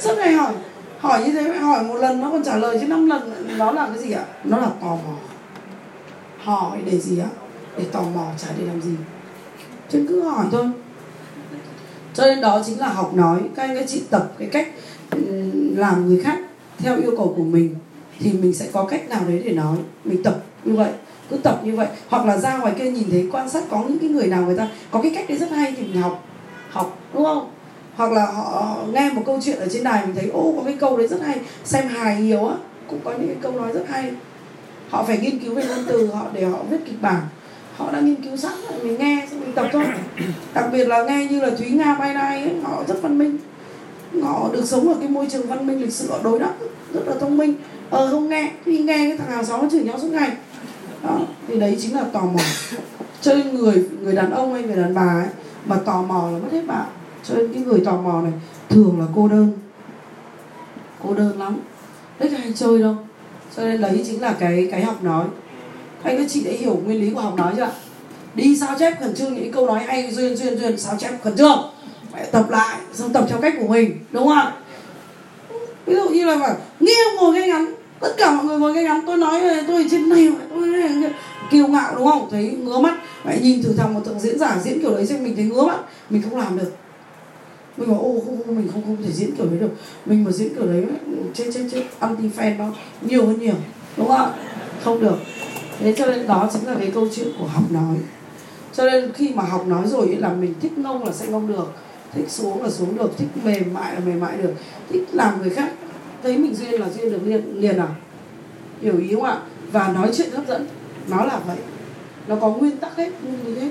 suốt 0.00 0.14
ngày 0.16 0.32
hỏi. 0.32 0.52
Hỏi 0.98 1.24
như 1.24 1.32
thế, 1.32 1.42
hỏi 1.42 1.84
một 1.84 1.96
lần 1.96 2.20
nó 2.20 2.30
còn 2.30 2.44
trả 2.44 2.56
lời, 2.56 2.78
chứ 2.80 2.86
năm 2.86 3.08
lần, 3.08 3.34
nó 3.58 3.72
là 3.72 3.86
cái 3.86 3.98
gì 3.98 4.12
ạ? 4.12 4.24
Nó 4.44 4.58
là 4.58 4.68
tò 4.80 4.88
mò. 4.88 5.16
Hỏi 6.38 6.78
để 6.84 6.98
gì 6.98 7.18
ạ? 7.18 7.28
Để 7.78 7.84
tò 7.92 8.02
mò 8.14 8.26
chả 8.38 8.48
để 8.58 8.64
làm 8.66 8.82
gì. 8.82 8.94
Chứ 9.90 10.06
cứ 10.08 10.22
hỏi 10.22 10.46
thôi. 10.52 10.64
Cho 12.14 12.26
nên 12.26 12.40
đó 12.40 12.62
chính 12.66 12.80
là 12.80 12.88
học 12.88 13.14
nói. 13.14 13.38
Các 13.54 13.62
anh 13.62 13.76
các 13.76 13.84
chị 13.88 14.02
tập 14.10 14.32
cái 14.38 14.48
cách 14.52 14.68
ừ, 15.10 15.18
làm 15.76 16.08
người 16.08 16.22
khác 16.24 16.38
theo 16.78 16.96
yêu 17.00 17.14
cầu 17.16 17.34
của 17.36 17.42
mình 17.42 17.74
thì 18.18 18.32
mình 18.32 18.54
sẽ 18.54 18.68
có 18.72 18.84
cách 18.84 19.08
nào 19.08 19.20
đấy 19.28 19.42
để 19.44 19.52
nói. 19.52 19.76
Mình 20.04 20.22
tập 20.22 20.42
như 20.64 20.76
vậy 20.76 20.90
cứ 21.30 21.36
tập 21.36 21.60
như 21.64 21.76
vậy. 21.76 21.86
Hoặc 22.08 22.26
là 22.26 22.36
ra 22.36 22.58
ngoài 22.58 22.74
kia 22.78 22.90
nhìn 22.90 23.10
thấy 23.10 23.28
quan 23.32 23.48
sát 23.48 23.64
có 23.70 23.84
những 23.88 23.98
cái 23.98 24.10
người 24.10 24.26
nào 24.26 24.42
người 24.42 24.56
ta 24.56 24.68
có 24.90 25.02
cái 25.02 25.12
cách 25.14 25.24
đấy 25.28 25.38
rất 25.38 25.50
hay 25.50 25.74
thì 25.76 25.82
mình 25.82 26.02
học. 26.02 26.24
Học 26.70 26.98
đúng 27.14 27.24
không? 27.24 27.50
Hoặc 27.96 28.12
là 28.12 28.26
họ 28.26 28.78
nghe 28.92 29.10
một 29.10 29.22
câu 29.26 29.40
chuyện 29.44 29.58
ở 29.58 29.68
trên 29.70 29.84
đài 29.84 30.06
mình 30.06 30.16
thấy 30.16 30.30
ô 30.30 30.54
có 30.56 30.62
cái 30.64 30.76
câu 30.80 30.96
đấy 30.96 31.08
rất 31.08 31.22
hay. 31.22 31.40
Xem 31.64 31.88
hài 31.88 32.22
nhiều 32.22 32.46
á 32.46 32.54
cũng 32.90 33.00
có 33.04 33.10
những 33.10 33.26
cái 33.26 33.36
câu 33.40 33.52
nói 33.52 33.72
rất 33.72 33.84
hay. 33.88 34.10
Họ 34.88 35.04
phải 35.04 35.18
nghiên 35.18 35.38
cứu 35.38 35.54
về 35.54 35.64
ngôn 35.68 35.84
từ 35.88 36.06
họ 36.06 36.26
để 36.32 36.44
họ 36.44 36.58
viết 36.70 36.78
kịch 36.84 37.02
bản. 37.02 37.22
Họ 37.76 37.92
đã 37.92 38.00
nghiên 38.00 38.22
cứu 38.22 38.36
sẵn 38.36 38.52
rồi 38.70 38.84
mình 38.84 38.98
nghe 38.98 39.26
xong 39.30 39.40
mình 39.40 39.52
tập 39.54 39.66
thôi. 39.72 39.84
Đặc 40.54 40.64
biệt 40.72 40.84
là 40.84 41.04
nghe 41.04 41.26
như 41.30 41.40
là 41.40 41.50
thúy 41.58 41.70
nga 41.70 41.94
bay 41.94 42.14
nay 42.14 42.42
ấy, 42.42 42.54
họ 42.62 42.82
rất 42.88 43.02
văn 43.02 43.18
minh 43.18 43.38
họ 44.22 44.50
được 44.52 44.64
sống 44.64 44.88
ở 44.88 44.94
cái 45.00 45.08
môi 45.08 45.26
trường 45.30 45.46
văn 45.46 45.66
minh, 45.66 45.80
lịch 45.80 45.92
sử 45.92 46.10
họ 46.10 46.18
đối 46.22 46.38
đó, 46.38 46.48
rất 46.94 47.00
là 47.06 47.14
thông 47.20 47.36
minh. 47.36 47.54
Ờ 47.90 48.10
không 48.10 48.28
nghe, 48.28 48.50
khi 48.64 48.78
nghe 48.78 48.96
cái 48.96 49.16
thằng 49.16 49.30
hàng 49.30 49.44
xóm 49.44 49.62
nó 49.62 49.68
chửi 49.70 49.82
nhau 49.82 49.98
suốt 49.98 50.08
ngày. 50.08 50.30
Đó, 51.02 51.20
thì 51.48 51.60
đấy 51.60 51.76
chính 51.80 51.94
là 51.94 52.04
tò 52.12 52.20
mò. 52.20 52.40
Cho 53.20 53.34
nên 53.34 53.54
người 53.54 53.88
người 54.00 54.14
đàn 54.14 54.30
ông 54.30 54.54
hay 54.54 54.62
người 54.62 54.76
đàn 54.76 54.94
bà 54.94 55.22
ấy 55.22 55.28
mà 55.66 55.76
tò 55.76 56.02
mò 56.02 56.30
là 56.32 56.38
mất 56.38 56.48
hết 56.52 56.66
bạn. 56.66 56.86
Cho 57.24 57.34
nên 57.34 57.52
cái 57.52 57.62
người 57.62 57.80
tò 57.84 57.96
mò 57.96 58.22
này 58.22 58.32
thường 58.68 59.00
là 59.00 59.06
cô 59.16 59.28
đơn. 59.28 59.52
Cô 61.04 61.14
đơn 61.14 61.38
lắm. 61.38 61.56
Đấy 62.18 62.30
hay 62.30 62.52
chơi 62.56 62.78
đâu. 62.78 62.96
Cho 63.56 63.64
nên 63.64 63.80
đấy 63.80 64.04
chính 64.06 64.22
là 64.22 64.34
cái 64.38 64.68
cái 64.70 64.84
học 64.84 65.02
nói. 65.02 65.24
Anh 66.02 66.18
các 66.18 66.26
chị 66.28 66.44
đã 66.44 66.50
hiểu 66.58 66.80
nguyên 66.84 67.00
lý 67.00 67.10
của 67.10 67.20
học 67.20 67.34
nói 67.36 67.52
chưa 67.56 67.70
đi 68.34 68.56
sao 68.56 68.76
chép 68.78 69.00
khẩn 69.00 69.14
trương 69.14 69.34
những 69.34 69.52
câu 69.52 69.66
nói 69.66 69.80
hay, 69.86 70.10
duyên 70.12 70.36
duyên 70.36 70.58
duyên, 70.58 70.78
sao 70.78 70.96
chép 70.98 71.22
khẩn 71.22 71.36
trương? 71.36 71.70
Phải 72.14 72.26
tập 72.32 72.50
lại 72.50 72.78
xong 72.92 73.12
tập 73.12 73.26
theo 73.28 73.38
cách 73.40 73.54
của 73.60 73.68
mình 73.68 73.98
đúng 74.10 74.28
không 74.28 74.52
ví 75.86 75.94
dụ 75.94 76.08
như 76.08 76.26
là 76.26 76.36
mà 76.36 76.56
nghe 76.80 76.94
ngồi 77.16 77.32
ngay 77.32 77.48
ngắn 77.48 77.74
tất 78.00 78.14
cả 78.16 78.30
mọi 78.30 78.44
người 78.44 78.58
ngồi 78.58 78.74
ngay 78.74 78.84
ngắn 78.84 79.00
tôi 79.06 79.16
nói 79.16 79.40
tôi 79.66 79.82
ở 79.82 79.88
trên 79.90 80.08
này 80.08 80.32
tôi 80.50 80.74
kiêu 81.50 81.66
ngạo 81.66 81.94
đúng 81.96 82.06
không? 82.06 82.28
Thấy 82.30 82.56
ngứa 82.64 82.78
mắt. 82.78 82.94
Lại 83.24 83.40
nhìn 83.42 83.62
thử 83.62 83.72
thằng 83.76 83.94
một 83.94 84.00
thằng 84.04 84.20
diễn 84.20 84.38
giả 84.38 84.58
diễn 84.64 84.80
kiểu 84.80 84.90
đấy 84.90 85.06
xem 85.06 85.22
mình 85.22 85.36
thấy 85.36 85.44
ngứa 85.44 85.62
mắt 85.62 85.78
mình 86.10 86.22
không 86.22 86.38
làm 86.38 86.58
được. 86.58 86.72
Mình 87.76 87.88
bảo 87.88 87.98
ô 87.98 88.22
không, 88.26 88.42
không 88.46 88.56
mình 88.56 88.68
không 88.72 88.82
không 88.82 88.96
thể 89.02 89.12
diễn 89.12 89.36
kiểu 89.36 89.46
đấy 89.46 89.58
được. 89.58 89.70
Mình 90.06 90.24
mà 90.24 90.30
diễn 90.30 90.54
kiểu 90.54 90.66
đấy 90.66 90.84
chết 91.34 91.44
chết 91.54 91.60
chết 91.72 91.82
anti 91.98 92.30
fan 92.36 92.56
nó 92.58 92.64
nhiều 93.00 93.26
hơn 93.26 93.40
nhiều 93.40 93.54
đúng 93.96 94.08
không 94.08 94.32
không 94.84 95.00
được. 95.00 95.16
Thế 95.78 95.94
cho 95.96 96.06
nên 96.06 96.26
đó 96.26 96.48
chính 96.52 96.66
là 96.66 96.74
cái 96.78 96.90
câu 96.94 97.08
chuyện 97.16 97.28
của 97.38 97.46
học 97.46 97.72
nói. 97.72 97.96
Cho 98.72 98.84
nên 98.90 99.12
khi 99.12 99.32
mà 99.34 99.42
học 99.42 99.66
nói 99.66 99.82
rồi 99.86 100.16
là 100.18 100.28
mình 100.28 100.54
thích 100.60 100.78
ngông 100.78 101.04
là 101.04 101.12
sẽ 101.12 101.26
ngông 101.26 101.48
được 101.48 101.72
thích 102.14 102.30
xuống 102.30 102.62
là 102.62 102.70
xuống 102.70 102.96
được, 102.98 103.10
thích 103.18 103.28
mềm 103.44 103.74
mại 103.74 103.94
là 103.94 104.00
mềm 104.00 104.20
mại 104.20 104.36
được. 104.36 104.52
Thích 104.88 105.04
làm 105.12 105.42
người 105.42 105.50
khác 105.50 105.72
thấy 106.22 106.38
mình 106.38 106.54
duyên 106.54 106.80
là 106.80 106.88
duyên 106.88 107.12
được 107.12 107.20
liền 107.24 107.60
liền 107.60 107.78
à? 107.78 107.88
Hiểu 108.80 108.98
ý 108.98 109.14
không 109.14 109.22
ạ? 109.22 109.38
Và 109.72 109.88
nói 109.88 110.10
chuyện 110.14 110.30
hấp 110.30 110.46
dẫn, 110.48 110.66
nó 111.08 111.24
là 111.24 111.40
vậy. 111.46 111.56
Nó 112.26 112.36
có 112.40 112.48
nguyên 112.48 112.76
tắc 112.76 112.96
hết, 112.96 113.10
nguyên 113.22 113.46
lý 113.46 113.60
hết. 113.60 113.70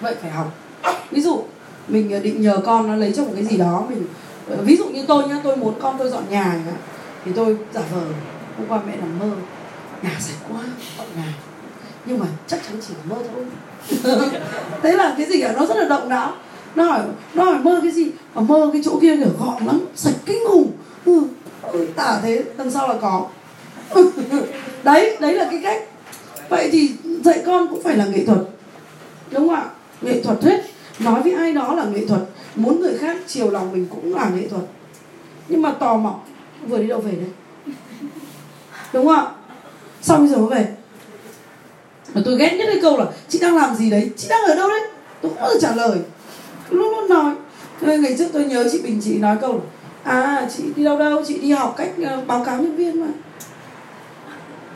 Vậy 0.00 0.14
phải 0.22 0.30
học. 0.30 0.54
Ví 1.10 1.20
dụ, 1.20 1.42
mình 1.88 2.12
ờ, 2.12 2.20
định 2.20 2.42
nhờ 2.42 2.60
con 2.66 2.86
nó 2.86 2.96
lấy 2.96 3.12
cho 3.12 3.24
một 3.24 3.30
cái 3.34 3.44
gì 3.44 3.56
đó, 3.56 3.86
mình 3.88 4.06
ờ, 4.48 4.56
ví 4.62 4.76
dụ 4.76 4.84
như 4.84 5.04
tôi 5.08 5.28
nhá, 5.28 5.40
tôi 5.44 5.56
muốn 5.56 5.74
con 5.80 5.96
tôi 5.98 6.10
dọn 6.10 6.24
nhà 6.30 6.62
thì 7.24 7.32
tôi 7.36 7.56
giả 7.74 7.82
vờ, 7.92 8.02
hôm 8.58 8.66
qua 8.68 8.80
mẹ 8.86 8.96
nằm 8.96 9.18
mơ, 9.18 9.36
nhà 10.02 10.16
sạch 10.20 10.36
quá, 10.48 10.60
dọn 10.98 11.06
nhà. 11.16 11.34
Nhưng 12.06 12.18
mà 12.18 12.26
chắc 12.46 12.60
chắn 12.66 12.76
chỉ 12.88 12.94
là 12.94 13.14
mơ 13.14 13.22
thôi. 13.34 13.44
Thế 14.82 14.92
là 14.92 15.14
cái 15.18 15.26
gì 15.26 15.40
cả 15.40 15.52
nó 15.52 15.66
rất 15.66 15.76
là 15.76 15.88
động 15.88 16.08
não 16.08 16.32
nó 16.74 16.84
hỏi 16.84 17.00
nó 17.34 17.44
hỏi 17.44 17.58
mơ 17.58 17.80
cái 17.82 17.92
gì? 17.92 18.10
Mà 18.34 18.42
mơ 18.42 18.70
cái 18.72 18.82
chỗ 18.84 18.98
kia 19.00 19.16
kiểu 19.16 19.30
gọn 19.40 19.66
lắm 19.66 19.80
sạch 19.94 20.14
kinh 20.26 20.44
khủng. 20.48 20.72
Ừ, 21.04 21.22
ừ 21.62 21.86
tả 21.96 22.20
thế 22.22 22.44
đằng 22.56 22.70
sau 22.70 22.88
là 22.88 22.94
có. 23.00 23.26
Ừ. 23.90 24.10
Đấy 24.82 25.16
đấy 25.20 25.34
là 25.34 25.44
cái 25.50 25.60
cách. 25.62 25.82
Vậy 26.48 26.68
thì 26.72 26.90
dạy 27.24 27.42
con 27.46 27.68
cũng 27.68 27.82
phải 27.82 27.96
là 27.96 28.06
nghệ 28.06 28.24
thuật 28.26 28.38
đúng 29.30 29.48
không 29.48 29.56
ạ? 29.56 29.64
Nghệ 30.00 30.22
thuật 30.22 30.44
hết 30.44 30.60
nói 30.98 31.22
với 31.22 31.32
ai 31.32 31.52
đó 31.52 31.74
là 31.74 31.84
nghệ 31.84 32.06
thuật. 32.06 32.20
Muốn 32.54 32.80
người 32.80 32.98
khác 32.98 33.16
chiều 33.26 33.50
lòng 33.50 33.72
mình 33.72 33.86
cũng 33.90 34.14
là 34.14 34.30
nghệ 34.36 34.48
thuật. 34.48 34.62
Nhưng 35.48 35.62
mà 35.62 35.72
tò 35.72 35.96
mò 35.96 36.18
vừa 36.66 36.78
đi 36.78 36.86
đâu 36.86 37.00
về 37.00 37.12
đây? 37.12 37.30
Đúng 38.92 39.06
không 39.06 39.16
ạ? 39.16 39.26
Xong 40.02 40.18
bây 40.18 40.28
giờ 40.28 40.36
mới 40.36 40.48
về? 40.48 40.74
Mà 42.14 42.22
tôi 42.24 42.38
ghét 42.38 42.56
nhất 42.58 42.66
cái 42.72 42.78
câu 42.82 42.98
là 42.98 43.06
chị 43.28 43.38
đang 43.38 43.56
làm 43.56 43.74
gì 43.74 43.90
đấy? 43.90 44.10
Chị 44.16 44.28
đang 44.28 44.42
ở 44.42 44.54
đâu 44.54 44.68
đấy? 44.68 44.80
Tôi 45.22 45.30
không 45.30 45.40
bao 45.42 45.50
giờ 45.54 45.58
trả 45.60 45.74
lời 45.74 45.98
luôn 46.70 46.90
luôn 46.90 47.08
nói. 47.08 47.34
Nên 47.80 48.02
ngày 48.02 48.14
trước 48.18 48.28
tôi 48.32 48.44
nhớ 48.44 48.68
chị 48.72 48.80
bình, 48.82 49.00
chị 49.04 49.18
nói 49.18 49.36
câu 49.40 49.52
là 49.54 49.60
à 50.02 50.48
chị 50.56 50.62
đi 50.76 50.84
đâu 50.84 50.98
đâu, 50.98 51.24
chị 51.26 51.38
đi 51.38 51.50
học 51.50 51.74
cách 51.76 51.90
ờ, 52.06 52.22
báo 52.26 52.44
cáo 52.44 52.62
nhân 52.62 52.76
viên 52.76 53.00
mà. 53.00 53.06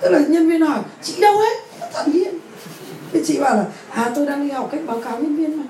Tức 0.01 0.11
là 0.11 0.19
nhân 0.29 0.49
viên 0.49 0.61
hỏi, 0.61 0.81
chị 1.03 1.21
đâu 1.21 1.35
hết? 1.39 1.87
Thật 1.93 2.05
nhiên. 2.09 2.39
Thì 3.13 3.21
chị 3.27 3.41
bảo 3.41 3.57
là 3.57 3.65
à 3.91 4.13
tôi 4.15 4.27
đang 4.27 4.49
đi 4.49 4.55
học 4.55 4.69
cách 4.73 4.81
báo 4.87 5.01
cáo 5.01 5.19
nhân 5.19 5.37
viên 5.37 5.59
mà. 5.59 5.65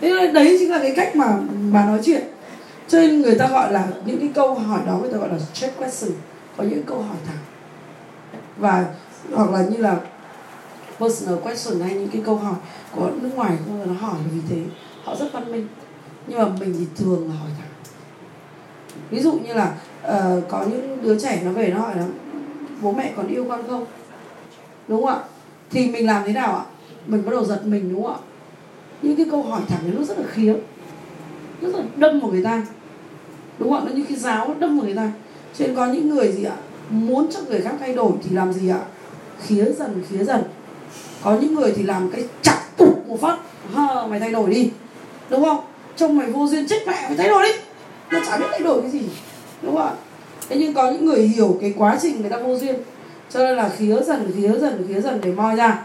Thế 0.00 0.10
là 0.10 0.26
đấy 0.26 0.56
chính 0.60 0.70
là 0.70 0.78
cái 0.78 0.92
cách 0.96 1.16
mà 1.16 1.38
mà 1.60 1.84
nói 1.84 2.00
chuyện. 2.04 2.22
Cho 2.88 3.00
nên 3.00 3.22
người 3.22 3.34
ta 3.34 3.48
gọi 3.48 3.72
là 3.72 3.88
những 4.04 4.18
cái 4.20 4.30
câu 4.34 4.54
hỏi 4.54 4.80
đó, 4.86 4.98
người 5.02 5.12
ta 5.12 5.18
gọi 5.18 5.28
là 5.28 5.38
check 5.54 5.78
question. 5.78 6.12
Có 6.56 6.64
những 6.64 6.82
câu 6.82 6.98
hỏi 6.98 7.16
thẳng. 7.26 7.36
Và, 8.58 8.84
hoặc 9.32 9.50
là 9.50 9.64
như 9.70 9.76
là 9.76 9.96
personal 11.00 11.38
question 11.42 11.80
hay 11.80 11.94
những 11.94 12.08
cái 12.08 12.22
câu 12.24 12.36
hỏi 12.36 12.54
của 12.94 13.10
nước 13.22 13.30
ngoài 13.34 13.58
nó 13.86 13.92
hỏi 13.92 14.16
vì 14.32 14.40
thế 14.48 14.62
họ 15.04 15.16
rất 15.16 15.32
văn 15.32 15.52
minh. 15.52 15.66
Nhưng 16.26 16.38
mà 16.38 16.48
mình 16.60 16.74
thì 16.78 16.86
thường 16.96 17.28
là 17.28 17.34
hỏi 17.34 17.50
thẳng. 17.58 17.68
Ví 19.10 19.20
dụ 19.20 19.32
như 19.32 19.52
là 19.52 19.74
uh, 20.06 20.48
có 20.48 20.64
những 20.70 20.98
đứa 21.02 21.18
trẻ 21.18 21.42
nó 21.44 21.52
về 21.52 21.68
nó 21.68 21.80
hỏi 21.80 21.96
là 21.96 22.06
bố 22.82 22.92
mẹ 22.92 23.12
còn 23.16 23.28
yêu 23.28 23.46
con 23.48 23.62
không? 23.68 23.86
Đúng 24.88 25.06
không 25.06 25.14
ạ? 25.14 25.22
Thì 25.70 25.90
mình 25.90 26.06
làm 26.06 26.22
thế 26.26 26.32
nào 26.32 26.56
ạ? 26.56 26.64
Mình 27.06 27.24
bắt 27.24 27.30
đầu 27.30 27.44
giật 27.44 27.60
mình 27.64 27.92
đúng 27.92 28.02
không 28.02 28.12
ạ? 28.12 28.18
Những 29.02 29.16
cái 29.16 29.26
câu 29.30 29.42
hỏi 29.42 29.60
thẳng 29.68 29.80
nó 29.96 30.04
rất 30.04 30.18
là 30.18 30.24
khiếm. 30.28 30.56
Rất 31.60 31.68
là 31.74 31.82
đâm 31.96 32.20
vào 32.20 32.30
người 32.30 32.44
ta. 32.44 32.66
Đúng 33.58 33.70
không 33.70 33.78
ạ? 33.78 33.84
Nó 33.86 33.96
như 33.96 34.04
cái 34.08 34.16
giáo 34.16 34.54
đâm 34.58 34.78
vào 34.78 34.86
người 34.86 34.96
ta. 34.96 35.12
Cho 35.58 35.66
nên 35.66 35.76
có 35.76 35.86
những 35.86 36.08
người 36.08 36.32
gì 36.32 36.44
ạ? 36.44 36.56
Muốn 36.90 37.26
cho 37.30 37.40
người 37.48 37.60
khác 37.60 37.74
thay 37.80 37.94
đổi 37.94 38.12
thì 38.22 38.36
làm 38.36 38.52
gì 38.52 38.68
ạ? 38.68 38.80
Khía 39.40 39.64
dần 39.64 40.02
khía 40.08 40.24
dần 40.24 40.42
có 41.22 41.36
những 41.40 41.54
người 41.54 41.72
thì 41.76 41.82
làm 41.82 42.10
cái 42.10 42.24
chặt 42.42 42.58
tụt 42.76 42.96
một 43.06 43.20
phát 43.20 43.36
ha 43.74 44.06
mày 44.06 44.20
thay 44.20 44.30
đổi 44.30 44.50
đi. 44.50 44.70
Đúng 45.30 45.44
không? 45.44 45.60
Trông 45.96 46.16
mày 46.16 46.26
vô 46.26 46.46
duyên 46.46 46.68
chết 46.68 46.86
mẹ 46.86 47.04
mày 47.08 47.16
thay 47.16 47.28
đổi 47.28 47.42
đi. 47.42 47.52
Nó 48.10 48.20
chả 48.26 48.36
biết 48.36 48.46
thay 48.50 48.60
đổi 48.60 48.82
cái 48.82 48.90
gì. 48.90 49.02
Đúng 49.62 49.76
không 49.76 49.86
ạ? 49.86 49.92
Thế 50.48 50.56
nhưng 50.56 50.74
có 50.74 50.90
những 50.90 51.06
người 51.06 51.22
hiểu 51.22 51.58
cái 51.60 51.74
quá 51.78 51.98
trình 52.02 52.20
người 52.20 52.30
ta 52.30 52.36
vô 52.36 52.58
duyên. 52.58 52.76
Cho 53.30 53.40
nên 53.40 53.56
là 53.56 53.70
khía 53.78 53.96
dần 54.06 54.32
khía 54.36 54.58
dần 54.60 54.86
khía 54.88 55.00
dần 55.00 55.20
để 55.22 55.32
moi 55.32 55.56
ra. 55.56 55.82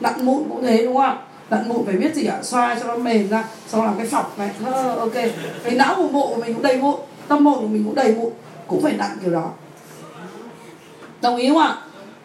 Nặn 0.00 0.26
mụn 0.26 0.44
cũng 0.48 0.62
thế 0.62 0.82
đúng 0.84 0.94
không 0.94 1.02
ạ? 1.02 1.18
Nặn 1.50 1.68
mụn 1.68 1.86
phải 1.86 1.96
biết 1.96 2.14
gì 2.14 2.26
ạ? 2.26 2.38
Xoa 2.42 2.76
cho 2.80 2.86
nó 2.86 2.96
mềm 2.96 3.28
ra 3.28 3.44
xong 3.68 3.84
làm 3.84 3.94
cái 3.98 4.06
phọc 4.06 4.38
này. 4.38 4.50
À, 4.66 4.82
ok. 4.98 5.14
Cái 5.64 5.74
não 5.74 5.94
của 5.96 6.08
mộ 6.08 6.26
của 6.26 6.40
mình 6.40 6.54
cũng 6.54 6.62
đầy 6.62 6.76
mụn 6.76 6.94
tâm 7.28 7.46
hồn 7.46 7.60
của 7.60 7.68
mình 7.68 7.84
cũng 7.84 7.94
đầy 7.94 8.14
mụn 8.14 8.32
cũng 8.66 8.82
phải 8.82 8.92
nặn 8.92 9.10
kiểu 9.22 9.32
đó. 9.32 9.50
Đồng 11.22 11.36
ý 11.36 11.48
không 11.48 11.58
ạ? 11.58 11.76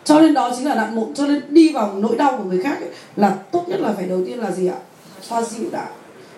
Cho 0.06 0.20
nên 0.22 0.34
đó 0.34 0.51
chính 0.58 0.68
là 0.68 0.76
nạn 0.76 0.95
mụn 0.95 1.14
cho 1.14 1.28
nên 1.28 1.41
đi 1.49 1.74
vào 1.74 1.93
nỗi 1.97 2.16
đau 2.16 2.38
của 2.38 2.43
người 2.43 2.64
khác 2.64 2.78
ấy, 2.80 2.89
là 3.16 3.36
tốt 3.51 3.64
nhất 3.68 3.80
là 3.80 3.93
phải 3.97 4.06
đầu 4.06 4.22
tiên 4.26 4.39
là 4.39 4.51
gì 4.51 4.68
ạ? 4.68 4.76
Xoa 5.22 5.41
dịu 5.41 5.70
đã. 5.72 5.88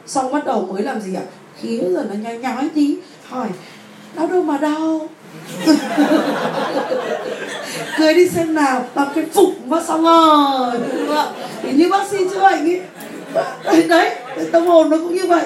Xong 0.05 0.31
bắt 0.31 0.45
đầu 0.45 0.61
mới 0.61 0.83
làm 0.83 1.01
gì 1.01 1.15
ạ? 1.15 1.21
Khí 1.61 1.81
rồi 1.81 2.03
nó 2.09 2.15
nhói 2.15 2.37
nhói 2.37 2.69
tí 2.75 2.97
hỏi 3.29 3.47
đau 4.15 4.27
đâu 4.27 4.43
mà 4.43 4.57
đau? 4.57 5.07
Cười 7.97 8.13
đi 8.13 8.29
xem 8.29 8.55
nào 8.55 8.85
làm 8.95 9.07
cái 9.15 9.25
phục 9.33 9.49
và 9.65 9.83
xong 9.83 10.03
rồi 10.03 10.79
đúng 10.97 11.07
không 11.07 11.17
ạ? 11.17 11.25
thì 11.61 11.73
như 11.73 11.89
bác 11.89 12.07
sĩ 12.07 12.17
chữa 12.29 12.39
bệnh 12.39 12.63
ấy 12.63 12.81
đấy, 13.63 13.87
đấy 13.87 14.15
tâm 14.51 14.67
hồn 14.67 14.89
nó 14.89 14.97
cũng 14.97 15.15
như 15.15 15.27
vậy. 15.27 15.45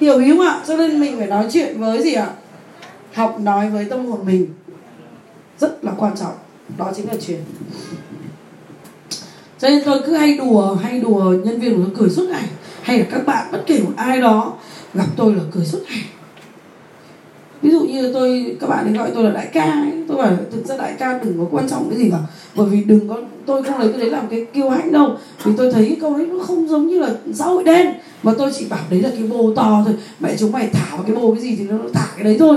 Hiểu 0.00 0.18
ý 0.18 0.30
không 0.30 0.46
ạ? 0.46 0.60
Cho 0.66 0.76
nên 0.76 1.00
mình 1.00 1.18
phải 1.18 1.26
nói 1.26 1.46
chuyện 1.52 1.80
với 1.80 2.02
gì 2.02 2.14
ạ? 2.14 2.26
Học 3.12 3.40
nói 3.40 3.68
với 3.68 3.84
tâm 3.84 4.06
hồn 4.06 4.20
mình. 4.26 4.48
Rất 5.58 5.84
là 5.84 5.92
quan 5.98 6.16
trọng 6.16 6.32
đó 6.78 6.92
chính 6.96 7.08
là 7.08 7.14
truyền 7.26 7.40
cho 9.62 9.68
nên 9.68 9.82
tôi 9.84 10.00
cứ 10.06 10.12
hay 10.12 10.36
đùa 10.36 10.74
hay 10.82 11.00
đùa 11.00 11.34
nhân 11.44 11.60
viên 11.60 11.76
của 11.76 11.82
tôi 11.82 11.94
cười 11.98 12.10
suốt 12.10 12.28
ngày. 12.28 12.44
Hay 12.82 12.98
là 12.98 13.04
các 13.10 13.26
bạn, 13.26 13.46
bất 13.52 13.62
kể 13.66 13.80
một 13.80 13.92
ai 13.96 14.20
đó 14.20 14.52
gặp 14.94 15.06
tôi 15.16 15.34
là 15.34 15.42
cười 15.50 15.64
suốt 15.64 15.78
ngày. 15.88 16.04
Ví 17.62 17.70
dụ 17.70 17.80
như 17.80 18.12
tôi, 18.12 18.56
các 18.60 18.70
bạn 18.70 18.84
ấy 18.84 18.92
gọi 18.98 19.10
tôi 19.14 19.24
là 19.24 19.30
đại 19.30 19.48
ca 19.52 19.62
ấy. 19.62 19.92
tôi 20.08 20.16
bảo 20.16 20.32
thực 20.52 20.66
ra 20.66 20.76
đại 20.76 20.94
ca 20.98 21.18
đừng 21.18 21.38
có 21.38 21.44
quan 21.50 21.68
trọng 21.68 21.90
cái 21.90 21.98
gì 21.98 22.10
cả. 22.10 22.18
Bởi 22.54 22.66
vì 22.66 22.84
đừng 22.84 23.08
có, 23.08 23.16
tôi 23.46 23.62
không 23.62 23.78
lấy 23.78 23.88
cái 23.88 24.00
đấy 24.00 24.10
làm 24.10 24.28
cái 24.30 24.46
kiêu 24.52 24.70
hãnh 24.70 24.92
đâu. 24.92 25.16
Vì 25.44 25.52
tôi 25.56 25.72
thấy 25.72 25.84
cái 25.84 25.98
câu 26.00 26.16
đấy 26.16 26.26
nó 26.26 26.44
không 26.44 26.68
giống 26.68 26.86
như 26.86 26.98
là 26.98 27.10
xã 27.34 27.44
hội 27.44 27.64
đen. 27.64 27.94
Mà 28.22 28.32
tôi 28.38 28.52
chỉ 28.58 28.66
bảo 28.66 28.80
đấy 28.90 29.02
là 29.02 29.10
cái 29.10 29.22
bô 29.22 29.52
to 29.56 29.82
thôi. 29.84 29.94
Mẹ 30.20 30.36
chúng 30.38 30.52
mày 30.52 30.68
thả 30.72 30.96
vào 30.96 31.02
cái 31.06 31.16
bô 31.16 31.34
cái 31.34 31.42
gì 31.42 31.56
thì 31.56 31.64
nó 31.64 31.76
thả 31.92 32.06
cái 32.14 32.24
đấy 32.24 32.36
thôi. 32.38 32.56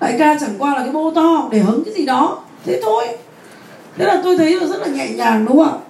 Đại 0.00 0.16
ca 0.18 0.38
chẳng 0.40 0.54
qua 0.58 0.74
là 0.74 0.84
cái 0.84 0.92
bô 0.92 1.10
to 1.10 1.48
để 1.52 1.58
hứng 1.58 1.84
cái 1.84 1.94
gì 1.94 2.06
đó. 2.06 2.44
Thế 2.64 2.80
thôi 2.82 3.04
thế 3.96 4.04
là 4.04 4.20
tôi 4.24 4.36
thấy 4.36 4.60
là 4.60 4.66
rất 4.66 4.78
là 4.78 4.86
nhẹ 4.86 5.12
nhàng, 5.12 5.46
đúng 5.48 5.56
không? 5.56 5.66
Ạ 5.66 5.86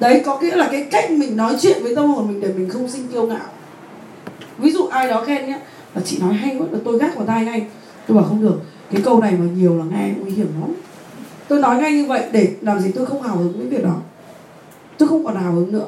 đấy, 0.00 0.22
có 0.26 0.40
nghĩa 0.40 0.56
là 0.56 0.68
cái 0.72 0.86
cách 0.90 1.10
mình 1.10 1.36
nói 1.36 1.56
chuyện 1.60 1.82
với 1.82 1.96
tâm 1.96 2.06
hồn 2.06 2.28
mình 2.28 2.40
để 2.40 2.52
mình 2.56 2.70
không 2.70 2.88
sinh 2.88 3.08
kiêu 3.08 3.26
ngạo. 3.26 3.46
Ví 4.58 4.70
dụ 4.70 4.86
ai 4.86 5.08
đó 5.08 5.24
khen 5.24 5.46
nhé 5.46 5.58
là 5.94 6.02
chị 6.04 6.18
nói 6.20 6.34
hay 6.34 6.56
quá 6.58 6.66
là 6.72 6.78
tôi 6.84 6.98
gác 6.98 7.16
vào 7.16 7.26
tai 7.26 7.44
ngay. 7.44 7.66
Tôi 8.06 8.16
bảo, 8.16 8.26
không 8.28 8.42
được, 8.42 8.60
cái 8.92 9.02
câu 9.04 9.20
này 9.20 9.32
mà 9.32 9.46
nhiều 9.56 9.78
là 9.78 9.84
nghe 9.84 10.10
nguy 10.20 10.30
hiểm 10.30 10.48
lắm. 10.60 10.74
Tôi 11.48 11.60
nói 11.60 11.76
ngay 11.76 11.92
như 11.92 12.06
vậy 12.06 12.22
để 12.32 12.48
làm 12.60 12.80
gì 12.80 12.92
tôi 12.92 13.06
không 13.06 13.22
hào 13.22 13.36
hứng 13.36 13.58
với 13.58 13.66
việc 13.66 13.84
đó. 13.84 13.96
Tôi 14.98 15.08
không 15.08 15.24
còn 15.24 15.36
hào 15.36 15.52
hứng 15.52 15.72
nữa. 15.72 15.86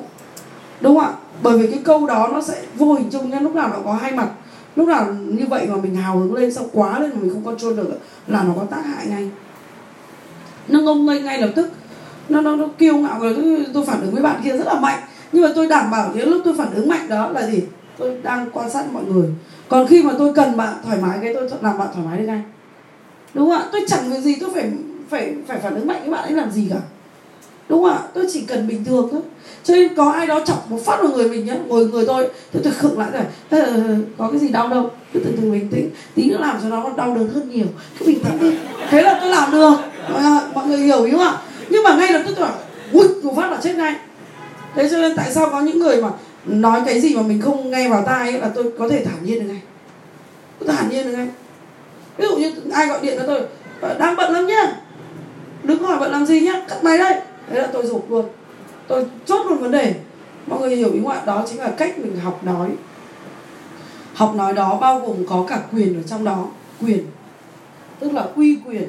Đúng 0.80 0.96
không 0.96 1.04
ạ? 1.04 1.12
Bởi 1.42 1.58
vì 1.58 1.66
cái 1.66 1.80
câu 1.84 2.06
đó 2.06 2.28
nó 2.32 2.42
sẽ 2.42 2.62
vô 2.74 2.94
hình 2.94 3.10
chung 3.12 3.30
nhá, 3.30 3.40
lúc 3.40 3.54
nào 3.54 3.68
nó 3.68 3.76
có 3.84 3.92
hai 3.92 4.12
mặt. 4.12 4.28
Lúc 4.76 4.88
nào 4.88 5.14
như 5.14 5.46
vậy 5.46 5.66
mà 5.66 5.76
mình 5.76 5.96
hào 5.96 6.18
hứng 6.18 6.34
lên 6.34 6.54
xong 6.54 6.68
quá 6.72 6.98
lên 6.98 7.10
mà 7.10 7.16
mình 7.20 7.30
không 7.30 7.44
control 7.44 7.76
được, 7.76 7.98
là 8.26 8.42
nó 8.42 8.52
có 8.56 8.64
tác 8.64 8.84
hại 8.86 9.06
ngay 9.06 9.30
nó 10.70 10.80
ngông 10.80 11.06
nghênh 11.06 11.24
ngay 11.24 11.40
lập 11.40 11.50
tức. 11.54 11.70
Nó 12.28 12.40
nó 12.40 12.56
nó 12.56 12.66
kiêu 12.78 12.96
ngạo 12.96 13.20
rồi 13.20 13.34
tôi, 13.36 13.66
tôi 13.74 13.84
phản 13.86 14.00
ứng 14.00 14.10
với 14.10 14.22
bạn 14.22 14.40
kia 14.44 14.56
rất 14.56 14.66
là 14.66 14.80
mạnh. 14.80 15.02
Nhưng 15.32 15.42
mà 15.42 15.48
tôi 15.54 15.66
đảm 15.66 15.90
bảo 15.90 16.10
cái 16.14 16.26
lúc 16.26 16.42
tôi 16.44 16.54
phản 16.58 16.74
ứng 16.74 16.88
mạnh 16.88 17.08
đó 17.08 17.30
là 17.30 17.46
gì? 17.46 17.62
Tôi 17.98 18.18
đang 18.22 18.50
quan 18.52 18.70
sát 18.70 18.84
mọi 18.92 19.04
người. 19.04 19.28
Còn 19.68 19.86
khi 19.86 20.02
mà 20.02 20.12
tôi 20.18 20.34
cần 20.34 20.56
bạn 20.56 20.74
thoải 20.84 20.98
mái 21.02 21.18
cái 21.22 21.34
tôi 21.34 21.48
làm 21.62 21.78
bạn 21.78 21.88
thoải 21.94 22.06
mái 22.06 22.18
được 22.18 22.26
ngay. 22.26 22.42
Đúng 23.34 23.50
không 23.50 23.58
ạ? 23.58 23.68
Tôi 23.72 23.80
chẳng 23.86 24.10
việc 24.10 24.20
gì 24.20 24.36
tôi 24.40 24.50
phải 24.54 24.72
phải 25.10 25.34
phải 25.46 25.58
phản 25.58 25.74
ứng 25.74 25.86
mạnh 25.86 26.00
với 26.00 26.10
bạn 26.10 26.22
ấy 26.22 26.32
làm 26.32 26.50
gì 26.50 26.66
cả 26.70 26.80
đúng 27.70 27.82
không 27.82 27.92
ạ? 27.92 27.98
Tôi 28.14 28.26
chỉ 28.32 28.40
cần 28.40 28.68
bình 28.68 28.84
thường 28.84 29.08
thôi. 29.10 29.20
Cho 29.64 29.74
nên 29.74 29.94
có 29.94 30.10
ai 30.10 30.26
đó 30.26 30.40
chọc 30.46 30.70
một 30.70 30.78
phát 30.84 30.96
vào 31.02 31.12
người 31.12 31.28
mình 31.28 31.46
nhá 31.46 31.54
ngồi 31.66 31.86
người 31.86 32.06
tôi 32.06 32.28
tôi 32.52 32.62
tôi 32.64 32.72
khựng 32.72 32.98
lại 32.98 33.10
rồi 33.12 33.22
ờ, 33.50 33.82
có 34.18 34.28
cái 34.30 34.40
gì 34.40 34.48
đau 34.48 34.68
đâu? 34.68 34.90
Cứ 35.12 35.20
từ 35.24 35.30
từ 35.40 35.50
bình 35.50 35.68
tĩnh. 35.68 35.90
Tí 36.14 36.30
nữa 36.30 36.38
làm 36.40 36.56
cho 36.62 36.68
nó 36.68 36.82
còn 36.82 36.96
đau 36.96 37.14
đớn 37.14 37.28
hơn 37.34 37.50
nhiều. 37.50 37.66
Cứ 37.98 38.06
bình 38.06 38.18
tĩnh 38.24 38.38
đi. 38.40 38.58
Thế 38.90 39.02
là 39.02 39.18
tôi 39.20 39.30
làm 39.30 39.50
được. 39.50 39.74
Mọi 40.54 40.66
người 40.66 40.78
hiểu 40.78 41.04
ý 41.04 41.10
không 41.10 41.20
ạ? 41.20 41.38
Nhưng 41.68 41.82
mà 41.82 41.96
ngay 41.96 42.12
lập 42.12 42.22
tức 42.26 42.34
tôi 42.36 42.48
bảo 42.48 42.58
ui 42.92 43.08
một 43.22 43.32
phát 43.36 43.50
là 43.50 43.58
chết 43.62 43.76
ngay. 43.76 43.94
Thế 44.74 44.88
cho 44.90 44.98
nên 44.98 45.16
tại 45.16 45.32
sao 45.32 45.48
có 45.50 45.60
những 45.60 45.78
người 45.78 46.02
mà 46.02 46.08
nói 46.46 46.80
cái 46.86 47.00
gì 47.00 47.16
mà 47.16 47.22
mình 47.22 47.40
không 47.40 47.70
nghe 47.70 47.88
vào 47.88 48.02
tai 48.06 48.30
ấy 48.30 48.40
là 48.40 48.50
tôi 48.54 48.72
có 48.78 48.88
thể 48.88 49.04
thản 49.04 49.24
nhiên 49.24 49.40
được 49.40 49.46
ngay. 49.48 49.60
Tôi 50.58 50.68
thản 50.76 50.90
nhiên 50.90 51.04
được 51.04 51.12
ngay. 51.12 51.28
Ví 52.16 52.26
dụ 52.30 52.36
như 52.36 52.52
ai 52.72 52.86
gọi 52.86 52.98
điện 53.02 53.18
cho 53.18 53.26
tôi 53.26 53.40
đang 53.98 54.16
bận 54.16 54.32
lắm 54.32 54.46
nhá. 54.46 54.72
Đứng 55.62 55.82
hỏi 55.82 55.96
bận 56.00 56.12
làm 56.12 56.26
gì 56.26 56.40
nhá? 56.40 56.62
Cắt 56.68 56.84
máy 56.84 56.98
đây 56.98 57.20
thế 57.50 57.60
là 57.60 57.68
tôi 57.72 57.86
rụt 57.86 58.02
luôn. 58.08 58.24
Tôi 58.88 59.06
chốt 59.26 59.46
luôn 59.46 59.58
vấn 59.58 59.70
đề. 59.70 59.94
Mọi 60.46 60.60
người 60.60 60.76
hiểu 60.76 60.92
ý 60.92 61.00
ngoại 61.00 61.18
đó 61.26 61.44
chính 61.48 61.58
là 61.58 61.70
cách 61.76 61.98
mình 61.98 62.16
học 62.16 62.44
nói. 62.44 62.68
Học 64.14 64.34
nói 64.34 64.52
đó 64.52 64.78
bao 64.80 65.00
gồm 65.00 65.26
có 65.28 65.44
cả 65.48 65.62
quyền 65.72 65.96
ở 65.96 66.02
trong 66.02 66.24
đó. 66.24 66.46
Quyền, 66.82 67.06
tức 67.98 68.12
là 68.12 68.26
uy 68.36 68.58
quyền. 68.66 68.88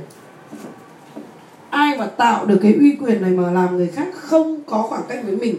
Ai 1.69 1.97
mà 1.97 2.05
tạo 2.05 2.45
được 2.45 2.59
cái 2.61 2.73
uy 2.73 2.97
quyền 3.01 3.21
này 3.21 3.31
mà 3.31 3.51
làm 3.51 3.77
người 3.77 3.87
khác 3.87 4.07
không 4.13 4.61
có 4.67 4.81
khoảng 4.81 5.03
cách 5.09 5.19
với 5.25 5.35
mình, 5.35 5.55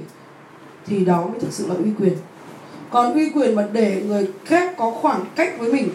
thì 0.86 1.04
đó 1.04 1.26
mới 1.26 1.40
thực 1.40 1.52
sự 1.52 1.66
là 1.68 1.74
uy 1.74 1.90
quyền. 2.00 2.16
Còn 2.90 3.14
uy 3.14 3.30
quyền 3.30 3.54
mà 3.54 3.66
để 3.72 4.02
người 4.06 4.28
khác 4.44 4.74
có 4.76 4.90
khoảng 4.90 5.24
cách 5.36 5.54
với 5.58 5.72
mình, 5.72 5.88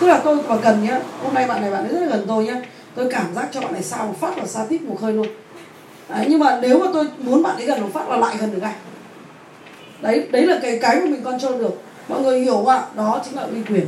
tức 0.00 0.06
là 0.06 0.20
tôi 0.24 0.38
mà 0.48 0.56
cần 0.62 0.84
nhá, 0.84 1.00
hôm 1.22 1.34
nay 1.34 1.46
bạn 1.48 1.60
này, 1.60 1.70
bạn 1.70 1.84
ấy 1.84 1.94
rất 1.94 2.00
là 2.00 2.16
gần 2.16 2.24
tôi 2.28 2.44
nhá. 2.46 2.62
Tôi 2.94 3.08
cảm 3.10 3.34
giác 3.34 3.48
cho 3.52 3.60
bạn 3.60 3.72
này 3.72 3.82
sao 3.82 4.06
một 4.06 4.14
phát 4.20 4.38
là 4.38 4.46
xa 4.46 4.64
tít 4.64 4.82
một 4.82 5.00
hơi 5.00 5.12
luôn 5.12 5.26
đấy, 6.08 6.26
nhưng 6.28 6.40
mà 6.40 6.58
nếu 6.62 6.78
mà 6.78 6.86
tôi 6.92 7.06
muốn 7.18 7.42
bạn 7.42 7.56
ấy 7.56 7.66
gần 7.66 7.80
một 7.80 7.88
phát 7.92 8.08
là 8.08 8.16
lại 8.16 8.36
gần 8.40 8.52
được 8.52 8.58
ngay. 8.62 8.74
Đấy 10.00 10.28
đấy 10.30 10.46
là 10.46 10.58
cái 10.62 10.78
cái 10.82 11.00
mà 11.00 11.06
mình 11.06 11.22
control 11.22 11.58
được. 11.58 11.80
Mọi 12.08 12.22
người 12.22 12.40
hiểu 12.40 12.54
không 12.54 12.68
ạ? 12.68 12.82
Đó 12.94 13.22
chính 13.24 13.36
là 13.36 13.42
uy 13.42 13.62
quyền. 13.62 13.86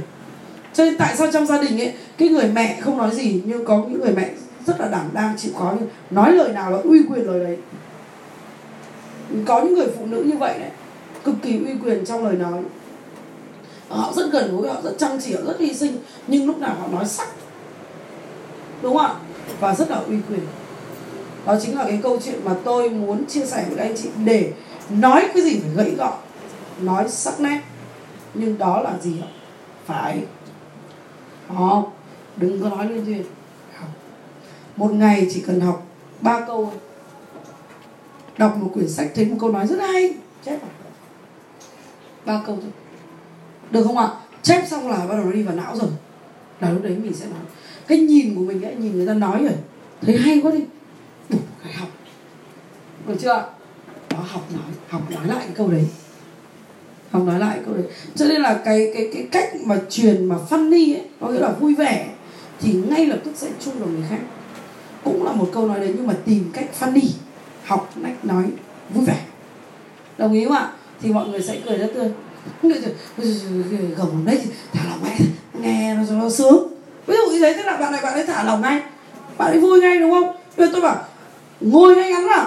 Cho 0.74 0.84
nên 0.84 0.96
tại 0.98 1.16
sao 1.16 1.32
trong 1.32 1.46
gia 1.46 1.62
đình 1.62 1.80
ấy 1.80 1.92
cái 2.18 2.28
người 2.28 2.50
mẹ 2.52 2.78
không 2.80 2.98
nói 2.98 3.10
gì 3.14 3.42
nhưng 3.44 3.64
có 3.64 3.76
những 3.76 4.00
người 4.00 4.12
mẹ 4.12 4.30
rất 4.66 4.80
là 4.80 4.88
đảm 4.88 5.08
đang 5.12 5.38
chịu 5.38 5.52
khó 5.58 5.74
nhưng 5.80 5.88
nói 6.10 6.32
lời 6.32 6.52
nào 6.52 6.70
là 6.70 6.78
uy 6.78 7.02
quyền 7.10 7.26
lời 7.26 7.44
đấy. 7.44 7.58
Có 9.46 9.60
những 9.60 9.74
người 9.74 9.86
phụ 9.98 10.06
nữ 10.06 10.22
như 10.26 10.36
vậy 10.36 10.58
đấy 10.58 10.70
cực 11.24 11.34
kỳ 11.42 11.58
uy 11.58 11.72
quyền 11.84 12.04
trong 12.04 12.24
lời 12.24 12.34
nói. 12.34 12.62
Họ 13.88 14.12
rất 14.16 14.32
gần 14.32 14.56
gũi 14.56 14.68
họ 14.68 14.80
rất 14.82 14.92
chăm 14.98 15.20
chỉ 15.20 15.34
họ 15.34 15.40
rất 15.46 15.60
hy 15.60 15.74
sinh 15.74 15.96
nhưng 16.26 16.46
lúc 16.46 16.58
nào 16.58 16.76
họ 16.80 16.86
nói 16.92 17.04
sắc. 17.06 17.28
Đúng 18.82 18.96
không 18.96 19.06
ạ? 19.06 19.14
Và 19.60 19.74
rất 19.74 19.90
là 19.90 19.96
uy 19.96 20.16
quyền 20.28 20.40
đó 21.46 21.56
chính 21.62 21.76
là 21.76 21.84
cái 21.84 22.00
câu 22.02 22.18
chuyện 22.24 22.44
mà 22.44 22.54
tôi 22.64 22.90
muốn 22.90 23.26
chia 23.26 23.46
sẻ 23.46 23.64
với 23.68 23.76
các 23.76 23.84
anh 23.84 23.96
chị 23.96 24.08
để 24.24 24.52
nói 24.90 25.28
cái 25.34 25.42
gì 25.42 25.60
phải 25.60 25.70
gãy 25.74 25.94
gọn, 25.94 26.12
nói 26.80 27.08
sắc 27.08 27.40
nét. 27.40 27.60
Nhưng 28.34 28.58
đó 28.58 28.80
là 28.82 28.98
gì 29.02 29.20
ạ? 29.22 29.28
Phải. 29.86 30.22
Đó. 31.48 31.86
Đừng 32.36 32.62
có 32.62 32.68
nói 32.68 32.88
lên 32.88 33.04
duyên. 33.04 33.24
Một 34.76 34.92
ngày 34.92 35.26
chỉ 35.30 35.40
cần 35.46 35.60
học 35.60 35.86
ba 36.20 36.40
câu 36.46 36.72
đọc 38.38 38.56
một 38.56 38.70
quyển 38.74 38.88
sách, 38.88 39.10
thấy 39.14 39.26
một 39.26 39.36
câu 39.40 39.52
nói 39.52 39.66
rất 39.66 39.80
hay. 39.80 40.14
Chép 40.44 40.60
vào. 40.60 40.70
Ba 42.24 42.42
câu 42.46 42.58
thôi. 42.62 42.70
Được 43.70 43.82
không 43.84 43.98
ạ? 43.98 44.08
Chép 44.42 44.64
xong 44.70 44.90
là 44.90 44.96
bắt 44.96 45.14
đầu 45.14 45.24
nó 45.24 45.32
đi 45.32 45.42
vào 45.42 45.56
não 45.56 45.76
rồi. 45.76 45.90
Là 46.60 46.70
lúc 46.70 46.82
đấy 46.82 46.96
mình 47.02 47.14
sẽ 47.14 47.26
nói. 47.26 47.40
Cái 47.86 47.98
nhìn 47.98 48.34
của 48.34 48.40
mình 48.40 48.62
ấy, 48.62 48.74
nhìn 48.74 48.96
người 48.96 49.06
ta 49.06 49.14
nói 49.14 49.38
rồi. 49.42 49.56
Thấy 50.02 50.18
hay 50.18 50.40
quá 50.42 50.50
đi 50.50 50.64
đủ 51.30 51.38
phải 51.62 51.72
học. 51.72 51.88
Được 53.06 53.16
chưa? 53.20 53.44
Đó, 54.10 54.18
học 54.28 54.42
nói 54.52 54.62
học 54.88 55.10
nói 55.10 55.26
lại 55.26 55.38
cái 55.38 55.54
câu 55.56 55.68
đấy. 55.68 55.86
Học 57.10 57.22
nói 57.22 57.38
lại 57.38 57.58
câu 57.66 57.74
đấy. 57.74 57.84
Cho 58.14 58.26
nên 58.26 58.42
là 58.42 58.60
cái 58.64 58.90
cái 58.94 59.10
cái 59.14 59.26
cách 59.32 59.54
mà 59.64 59.76
truyền 59.90 60.24
mà 60.24 60.36
funny 60.50 60.94
ấy, 60.94 61.04
có 61.20 61.28
nghĩa 61.28 61.40
là 61.40 61.48
vui 61.48 61.74
vẻ, 61.74 62.08
thì 62.60 62.72
ngay 62.72 63.06
lập 63.06 63.18
tức 63.24 63.32
sẽ 63.36 63.48
chung 63.60 63.80
được 63.80 63.86
người 63.86 64.04
khác. 64.10 64.20
Cũng 65.04 65.24
là 65.24 65.32
một 65.32 65.50
câu 65.52 65.66
nói 65.66 65.80
đấy, 65.80 65.92
nhưng 65.96 66.06
mà 66.06 66.14
tìm 66.24 66.50
cách 66.52 66.66
funny, 66.80 67.08
học 67.64 67.90
cách 68.04 68.24
nói 68.24 68.44
vui 68.94 69.04
vẻ. 69.04 69.24
Đồng 70.18 70.32
ý 70.32 70.44
không 70.44 70.56
ạ? 70.56 70.72
Thì 71.02 71.12
mọi 71.12 71.28
người 71.28 71.42
sẽ 71.42 71.60
cười 71.66 71.78
rất 71.78 71.90
tươi. 71.94 72.10
Gồng 73.96 74.24
đấy 74.26 74.40
thả 74.72 74.84
lòng 74.90 74.98
ngay. 75.04 75.18
Nghe 75.60 75.94
nó 75.94 76.02
cho 76.08 76.14
nó 76.14 76.30
sướng. 76.30 76.68
Ví 77.06 77.16
dụ 77.16 77.30
như 77.32 77.40
thế 77.40 77.54
thế 77.56 77.62
là 77.62 77.76
bạn 77.76 77.92
này, 77.92 78.00
bạn 78.02 78.12
ấy 78.12 78.26
thả 78.26 78.42
lòng 78.42 78.60
ngay. 78.60 78.82
Bạn 79.38 79.50
ấy 79.50 79.60
vui 79.60 79.80
ngay, 79.80 79.98
đúng 79.98 80.10
không? 80.10 80.36
Bây 80.56 80.68
tôi 80.72 80.80
bảo 80.80 81.04
ngồi 81.60 81.96
ngay 81.96 82.12
ngắn 82.12 82.28
vào 82.28 82.46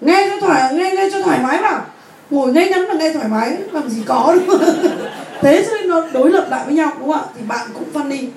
nghe 0.00 0.26
cho 0.30 0.46
thoải, 0.46 0.74
nghe 0.74 0.92
nghe 0.96 1.08
cho 1.12 1.22
thoải 1.22 1.40
mái 1.42 1.62
vào 1.62 1.84
ngồi 2.30 2.52
ngay 2.52 2.68
ngắn 2.68 2.84
và 2.88 2.94
nghe 2.94 3.12
thoải 3.12 3.28
mái, 3.28 3.56
làm 3.72 3.88
gì 3.88 4.02
có 4.06 4.34
đúng 4.34 4.48
không 4.58 4.88
thế 5.40 5.64
cho 5.66 5.72
nên 5.76 5.88
nó 5.88 6.02
đối 6.12 6.30
lập 6.30 6.46
lại 6.50 6.64
với 6.64 6.74
nhau, 6.74 6.92
đúng 6.98 7.12
không 7.12 7.22
ạ? 7.22 7.28
Thì 7.36 7.42
bạn 7.46 7.68
cũng 7.74 7.84
funny 7.92 8.28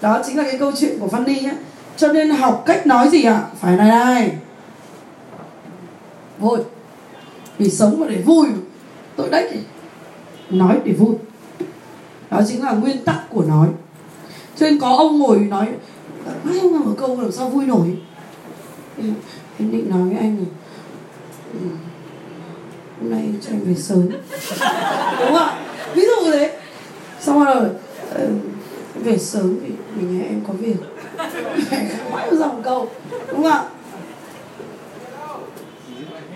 đó 0.00 0.22
chính 0.26 0.36
là 0.36 0.42
cái 0.42 0.58
câu 0.58 0.72
chuyện 0.76 0.98
của 0.98 1.06
funny 1.06 1.42
nhé 1.42 1.52
cho 1.96 2.12
nên 2.12 2.30
học 2.30 2.62
cách 2.66 2.86
nói 2.86 3.08
gì 3.08 3.24
ạ? 3.24 3.32
À? 3.32 3.46
phải 3.60 3.76
này 3.76 3.88
này. 3.88 4.32
Vui. 6.38 6.58
Vì 7.58 7.70
sống 7.70 8.00
mà 8.00 8.06
để 8.08 8.22
vui. 8.22 8.48
Tội 9.16 9.28
đấy 9.30 9.50
nói 10.50 10.78
để 10.84 10.92
vui. 10.92 11.14
Đó 12.30 12.40
chính 12.48 12.64
là 12.64 12.72
nguyên 12.72 13.04
tắc 13.04 13.30
của 13.30 13.44
nói. 13.44 13.68
Cho 14.56 14.66
nên 14.66 14.80
có 14.80 14.96
ông 14.96 15.18
ngồi 15.18 15.38
nói 15.38 15.66
mãi 16.44 16.58
ông 16.62 16.72
làm 16.72 16.84
một 16.84 16.94
câu 16.98 17.20
làm 17.20 17.32
sao 17.32 17.48
vui 17.48 17.66
nổi? 17.66 17.96
Em, 19.02 19.14
em 19.58 19.72
định 19.72 19.90
nói 19.90 20.02
với 20.02 20.16
anh 20.18 20.36
là 20.38 20.44
ừ, 21.52 21.58
hôm 23.00 23.10
nay 23.10 23.24
cho 23.40 23.50
anh 23.52 23.60
về 23.64 23.74
sớm. 23.74 24.08
Đúng 25.20 25.28
không 25.28 25.36
ạ? 25.36 25.58
Ví 25.94 26.02
dụ 26.02 26.32
thế. 26.32 26.58
Xong 27.20 27.44
rồi 27.44 27.66
uh, 28.14 28.30
về 28.94 29.18
sớm 29.18 29.58
vì 29.62 29.70
mình 29.96 30.18
nghe 30.18 30.24
em 30.24 30.40
có 30.48 30.52
việc. 30.52 30.76
Mãi 32.12 32.28
dòng 32.32 32.62
câu. 32.62 32.88
Đúng 33.10 33.42
không 33.42 33.52
ạ? 33.52 33.64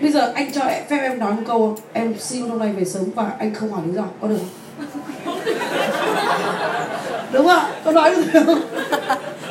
Bây 0.01 0.11
giờ 0.11 0.31
anh 0.35 0.51
cho 0.51 0.61
em 0.61 0.83
phép 0.89 0.97
em 0.97 1.19
nói 1.19 1.33
một 1.33 1.41
câu 1.47 1.77
em 1.93 2.15
xin 2.19 2.49
hôm 2.49 2.59
nay 2.59 2.73
về 2.73 2.85
sớm 2.85 3.03
và 3.15 3.31
anh 3.39 3.53
không 3.53 3.71
hỏi 3.71 3.81
lý 3.87 3.93
do 3.93 4.03
có 4.21 4.27
được 4.27 4.37
không? 4.37 5.39
Đúng 7.31 7.47
không 7.47 7.59
ạ? 7.59 7.69
Tôi 7.83 7.93
nói 7.93 8.15
được 8.15 8.43
không? 8.45 8.61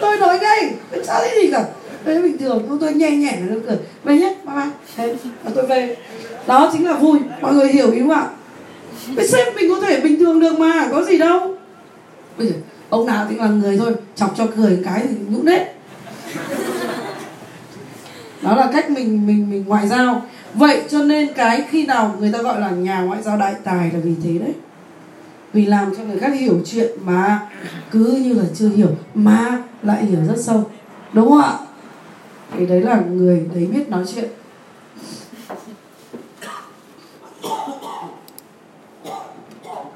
Tôi 0.01 0.17
nói 0.17 0.39
ngay. 0.39 0.71
Không 0.91 1.05
sao 1.05 1.21
thế 1.23 1.41
gì 1.43 1.51
cả 1.53 1.65
đấy 2.05 2.23
bình 2.23 2.39
thường, 2.39 2.65
chúng 2.69 2.79
tôi 2.79 2.95
nhẹ 2.95 3.11
nhẹ 3.11 3.39
nó 3.41 3.57
cười 3.67 3.77
về 4.05 4.17
nhé, 4.19 4.35
bye 4.47 4.57
bye. 4.57 4.71
Thế, 4.97 5.17
và 5.45 5.51
tôi 5.55 5.67
về. 5.67 5.97
Đó 6.47 6.71
chính 6.73 6.87
là 6.87 6.95
vui. 6.95 7.19
Mọi 7.41 7.55
người 7.55 7.69
hiểu 7.69 7.91
ý 7.91 8.01
không 8.01 8.11
ạ? 8.11 8.29
Với 9.15 9.29
sếp 9.29 9.57
mình 9.57 9.71
có 9.71 9.81
thể 9.81 10.01
bình 10.01 10.19
thường 10.19 10.41
được 10.41 10.59
mà, 10.59 10.89
có 10.93 11.05
gì 11.05 11.19
đâu. 11.19 11.57
Bây 12.39 12.47
giờ, 12.47 12.55
ông 12.89 13.07
nào 13.07 13.27
thì 13.31 13.37
là 13.37 13.47
người 13.47 13.79
thôi, 13.79 13.95
chọc 14.15 14.35
cho 14.37 14.47
cười 14.57 14.79
cái 14.85 15.07
thì 15.09 15.17
nhũn 15.31 15.47
hết 15.47 15.75
đó 18.45 18.57
là 18.57 18.71
cách 18.73 18.91
mình 18.91 19.27
mình 19.27 19.51
mình 19.51 19.65
ngoại 19.67 19.89
giao. 19.89 20.23
Vậy 20.55 20.83
cho 20.91 21.03
nên 21.03 21.29
cái 21.35 21.65
khi 21.71 21.87
nào 21.87 22.17
người 22.21 22.33
ta 22.33 22.43
gọi 22.43 22.61
là 22.61 22.71
nhà 22.71 23.01
ngoại 23.01 23.23
giao 23.23 23.37
đại 23.37 23.55
tài 23.65 23.91
là 23.93 23.99
vì 24.03 24.15
thế 24.25 24.39
đấy. 24.39 24.53
Vì 25.53 25.67
làm 25.67 25.97
cho 25.97 26.05
người 26.05 26.19
khác 26.19 26.33
hiểu 26.41 26.61
chuyện 26.67 26.91
mà 27.05 27.41
cứ 27.91 28.21
như 28.25 28.33
là 28.35 28.45
chưa 28.55 28.69
hiểu 28.69 28.89
mà 29.15 29.63
lại 29.83 30.05
hiểu 30.05 30.21
rất 30.29 30.41
sâu. 30.43 30.71
Đúng 31.13 31.29
không 31.29 31.41
ạ? 31.41 31.53
Thì 32.59 32.67
đấy 32.67 32.81
là 32.81 33.01
người 33.01 33.47
đấy 33.55 33.67
biết 33.67 33.89
nói 33.89 34.05
chuyện. 34.15 34.29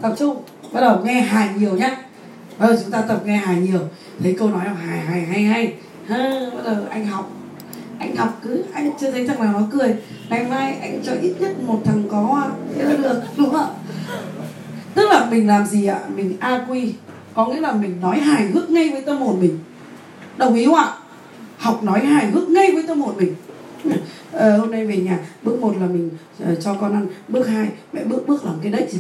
Tập 0.00 0.14
trung 0.18 0.42
bắt 0.72 0.80
đầu 0.80 1.00
nghe 1.04 1.20
hài 1.20 1.54
nhiều 1.54 1.76
nhé 1.76 1.96
bắt 2.58 2.66
đầu 2.66 2.76
chúng 2.82 2.90
ta 2.90 3.02
tập 3.02 3.20
nghe 3.24 3.36
hài 3.36 3.60
nhiều. 3.60 3.80
Thấy 4.22 4.36
câu 4.38 4.48
nói 4.48 4.64
nào 4.64 4.74
hài 4.74 4.98
hài 5.00 5.20
hay 5.20 5.42
hay. 5.42 5.74
Ha, 6.08 6.50
bắt 6.54 6.62
đầu 6.64 6.76
anh 6.90 7.06
học. 7.06 7.30
Anh 7.98 8.16
học 8.16 8.38
cứ 8.42 8.64
anh 8.72 8.90
chưa 9.00 9.10
thấy 9.10 9.26
thằng 9.26 9.42
nào 9.42 9.52
nó 9.52 9.66
cười. 9.72 9.96
Ngày 10.28 10.46
mai 10.50 10.78
anh 10.80 11.00
cho 11.04 11.12
ít 11.22 11.34
nhất 11.38 11.62
một 11.62 11.80
thằng 11.84 12.04
có 12.10 12.50
thế 12.74 12.84
là 12.84 12.96
được 12.96 13.22
đúng 13.36 13.50
không 13.50 13.60
ạ? 13.60 13.68
Tức 14.94 15.10
là 15.10 15.26
mình 15.30 15.46
làm 15.46 15.66
gì 15.66 15.86
ạ? 15.86 16.00
Mình 16.14 16.36
a 16.40 16.66
quy 16.68 16.94
có 17.34 17.46
nghĩa 17.46 17.60
là 17.60 17.72
mình 17.72 18.00
nói 18.00 18.18
hài 18.18 18.46
hước 18.46 18.70
ngay 18.70 18.88
với 18.88 19.02
tâm 19.02 19.18
hồn 19.18 19.40
mình. 19.40 19.58
Đồng 20.36 20.54
ý 20.54 20.66
không 20.66 20.74
ạ? 20.74 20.92
Học 21.58 21.84
nói 21.84 22.00
hài 22.00 22.30
hước 22.30 22.48
ngay 22.48 22.72
với 22.72 22.82
tâm 22.82 23.00
hồn 23.00 23.14
mình. 23.16 23.34
Ờ, 24.32 24.58
hôm 24.58 24.70
nay 24.70 24.86
về 24.86 24.96
nhà 24.96 25.18
bước 25.42 25.60
một 25.60 25.74
là 25.80 25.86
mình 25.86 26.10
uh, 26.42 26.60
cho 26.60 26.74
con 26.74 26.92
ăn 26.92 27.06
bước 27.28 27.48
hai 27.48 27.68
mẹ 27.92 28.04
bước 28.04 28.26
bước 28.26 28.44
làm 28.44 28.54
cái 28.62 28.72
đấy 28.72 28.86
gì? 28.90 28.98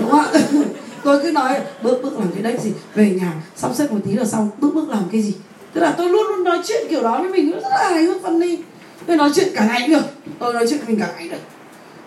Đúng 0.00 0.10
không 0.10 0.20
ạ? 0.20 0.40
Tôi 1.04 1.22
cứ 1.22 1.32
nói 1.32 1.60
bước 1.82 2.00
bước 2.02 2.18
làm 2.18 2.28
cái 2.32 2.42
đấy 2.42 2.56
gì? 2.62 2.72
Về 2.94 3.10
nhà 3.10 3.32
sắp 3.56 3.70
xếp 3.74 3.92
một 3.92 3.98
tí 4.04 4.12
là 4.12 4.24
xong 4.24 4.50
bước 4.60 4.74
bước 4.74 4.88
làm 4.88 5.02
cái 5.12 5.22
gì? 5.22 5.34
Tức 5.72 5.80
là 5.80 5.94
tôi 5.98 6.10
luôn 6.10 6.26
luôn 6.28 6.44
nói 6.44 6.58
chuyện 6.64 6.86
kiểu 6.90 7.02
đó 7.02 7.20
với 7.20 7.30
mình 7.30 7.52
rất 7.52 7.60
là 7.62 7.90
hài 7.90 8.04
hước 8.04 8.22
phân 8.22 8.40
đi 8.40 8.58
tôi 9.06 9.16
nói 9.16 9.30
chuyện 9.34 9.48
cả 9.54 9.66
ngày 9.66 9.80
cũng 9.80 9.90
được 9.90 10.34
tôi 10.38 10.54
nói 10.54 10.66
chuyện 10.68 10.78
với 10.78 10.88
mình 10.88 11.00
cả 11.00 11.12
ngày 11.16 11.28
được. 11.28 11.36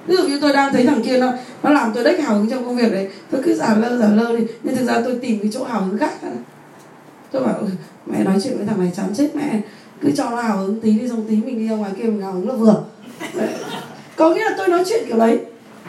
Ví 0.08 0.16
dụ 0.16 0.28
như 0.28 0.40
tôi 0.42 0.54
đang 0.54 0.74
thấy 0.74 0.86
thằng 0.86 1.04
kia 1.04 1.18
nó 1.18 1.34
nó 1.64 1.70
làm 1.70 1.92
tôi 1.96 2.04
đếch 2.04 2.20
hào 2.20 2.36
hứng 2.36 2.50
trong 2.50 2.66
công 2.66 2.78
việc 2.78 2.92
đấy 2.92 3.10
tôi 3.32 3.42
cứ 3.46 3.54
giả 3.54 3.76
lơ 3.76 3.98
giả 3.98 4.08
lơ 4.08 4.38
đi 4.38 4.44
nhưng 4.64 4.76
thực 4.76 4.88
ra 4.88 5.02
tôi 5.06 5.16
tìm 5.22 5.40
cái 5.42 5.52
chỗ 5.54 5.64
hào 5.64 5.82
hứng 5.82 5.98
khác. 5.98 6.12
Tôi 7.32 7.44
bảo 7.44 7.58
ừ, 7.58 7.68
mẹ 8.06 8.24
nói 8.24 8.36
chuyện 8.44 8.58
với 8.58 8.66
thằng 8.66 8.80
này 8.80 8.92
chán 8.96 9.06
chết 9.18 9.36
mẹ 9.36 9.62
cứ 10.02 10.12
cho 10.12 10.30
nó 10.30 10.42
hào 10.42 10.58
hứng 10.58 10.80
tí 10.80 10.92
đi, 10.92 11.10
xong 11.10 11.26
tí 11.30 11.36
mình 11.36 11.60
đi 11.60 11.68
ra 11.68 11.76
ngoài 11.76 11.92
kia 11.98 12.04
mình 12.04 12.22
hào 12.22 12.32
hứng 12.32 12.50
là 12.50 12.56
vừa. 12.56 12.84
Đấy. 13.34 13.50
có 14.16 14.30
nghĩa 14.30 14.44
là 14.44 14.56
tôi 14.58 14.68
nói 14.68 14.84
chuyện 14.88 15.04
kiểu 15.08 15.18
đấy, 15.18 15.40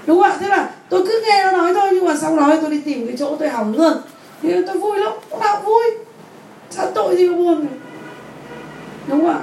đúng 0.07 0.23
không 0.23 0.31
ạ? 0.31 0.37
Thế 0.41 0.49
là 0.49 0.71
tôi 0.89 1.07
cứ 1.07 1.23
nghe 1.27 1.45
nó 1.45 1.53
nói 1.53 1.75
thôi, 1.75 1.91
nhưng 1.93 2.05
mà 2.05 2.17
sau 2.17 2.37
đó 2.37 2.57
tôi 2.63 2.71
đi 2.71 2.81
tìm 2.81 3.07
cái 3.07 3.17
chỗ 3.17 3.37
tôi 3.37 3.49
hào 3.49 3.65
hứng 3.65 3.79
hơn. 3.79 3.99
Thì 4.43 4.55
tôi 4.67 4.79
vui 4.79 4.99
lắm 4.99 5.13
lúc 5.31 5.41
nào 5.41 5.57
cũng 5.57 5.65
vui. 5.65 5.85
Chán 6.71 6.87
tội 6.95 7.17
gì 7.17 7.29
mà 7.29 7.37
buồn? 7.37 7.67
Đúng 9.09 9.21
không 9.21 9.31
ạ? 9.31 9.41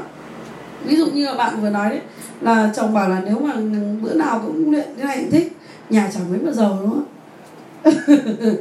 Ví 0.86 0.96
dụ 0.96 1.06
như 1.06 1.26
là 1.26 1.34
bạn 1.34 1.62
vừa 1.62 1.70
nói 1.70 1.90
đấy, 1.90 2.02
là 2.42 2.72
chồng 2.76 2.94
bảo 2.94 3.10
là 3.10 3.22
nếu 3.26 3.40
mà 3.40 3.54
bữa 4.02 4.14
nào 4.14 4.42
cũng 4.46 4.72
luyện 4.72 4.88
thế 4.98 5.04
này 5.04 5.28
thích, 5.32 5.58
nhà 5.90 6.10
chẳng 6.14 6.24
mấy 6.30 6.40
mà 6.40 6.52
giờ 6.52 6.78
đúng 6.82 6.90
không 6.90 7.04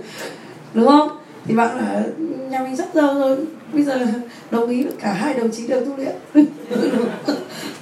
đúng 0.74 0.86
không? 0.86 1.08
Thì 1.44 1.54
bạn 1.54 1.76
là 1.76 2.02
nhà 2.50 2.60
mình 2.60 2.76
sắp 2.76 2.86
giờ 2.94 3.14
rồi 3.14 3.36
bây 3.72 3.82
giờ 3.82 4.06
đồng 4.50 4.70
ý 4.70 4.86
cả 5.00 5.12
hai 5.12 5.34
đồng 5.34 5.50
chí 5.50 5.66
đều 5.66 5.84
tu 5.84 5.96
luyện. 5.96 6.14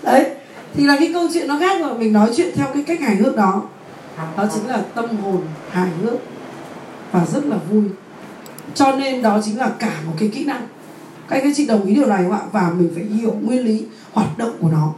Đấy, 0.03 0.31
thì 0.75 0.85
là 0.85 0.97
cái 0.99 1.11
câu 1.13 1.29
chuyện 1.35 1.49
nó 1.49 1.59
khác 1.59 1.81
rồi 1.81 1.99
mình 1.99 2.13
nói 2.13 2.31
chuyện 2.37 2.51
theo 2.55 2.67
cái 2.75 2.83
cách 2.83 3.01
hài 3.01 3.17
hước 3.17 3.37
đó. 3.37 3.63
Đó 4.37 4.49
chính 4.55 4.69
là 4.69 4.83
tâm 4.95 5.17
hồn 5.17 5.41
hài 5.71 5.91
hước 6.03 6.19
và 7.13 7.27
rất 7.33 7.47
là 7.47 7.57
vui. 7.71 7.83
Cho 8.75 8.97
nên 8.97 9.23
đó 9.23 9.41
chính 9.45 9.59
là 9.59 9.71
cả 9.79 10.01
một 10.07 10.13
cái 10.19 10.29
kỹ 10.29 10.45
năng. 10.45 10.67
Các 11.29 11.37
anh 11.37 11.45
các 11.45 11.53
chị 11.57 11.67
đồng 11.67 11.87
ý 11.87 11.95
điều 11.95 12.07
này 12.07 12.23
không 12.23 12.33
ạ? 12.33 12.41
Và 12.53 12.71
mình 12.79 12.91
phải 12.95 13.05
hiểu 13.05 13.35
nguyên 13.43 13.65
lý 13.65 13.85
hoạt 14.13 14.39
động 14.39 14.53
của 14.61 14.69
nó. 14.73 14.95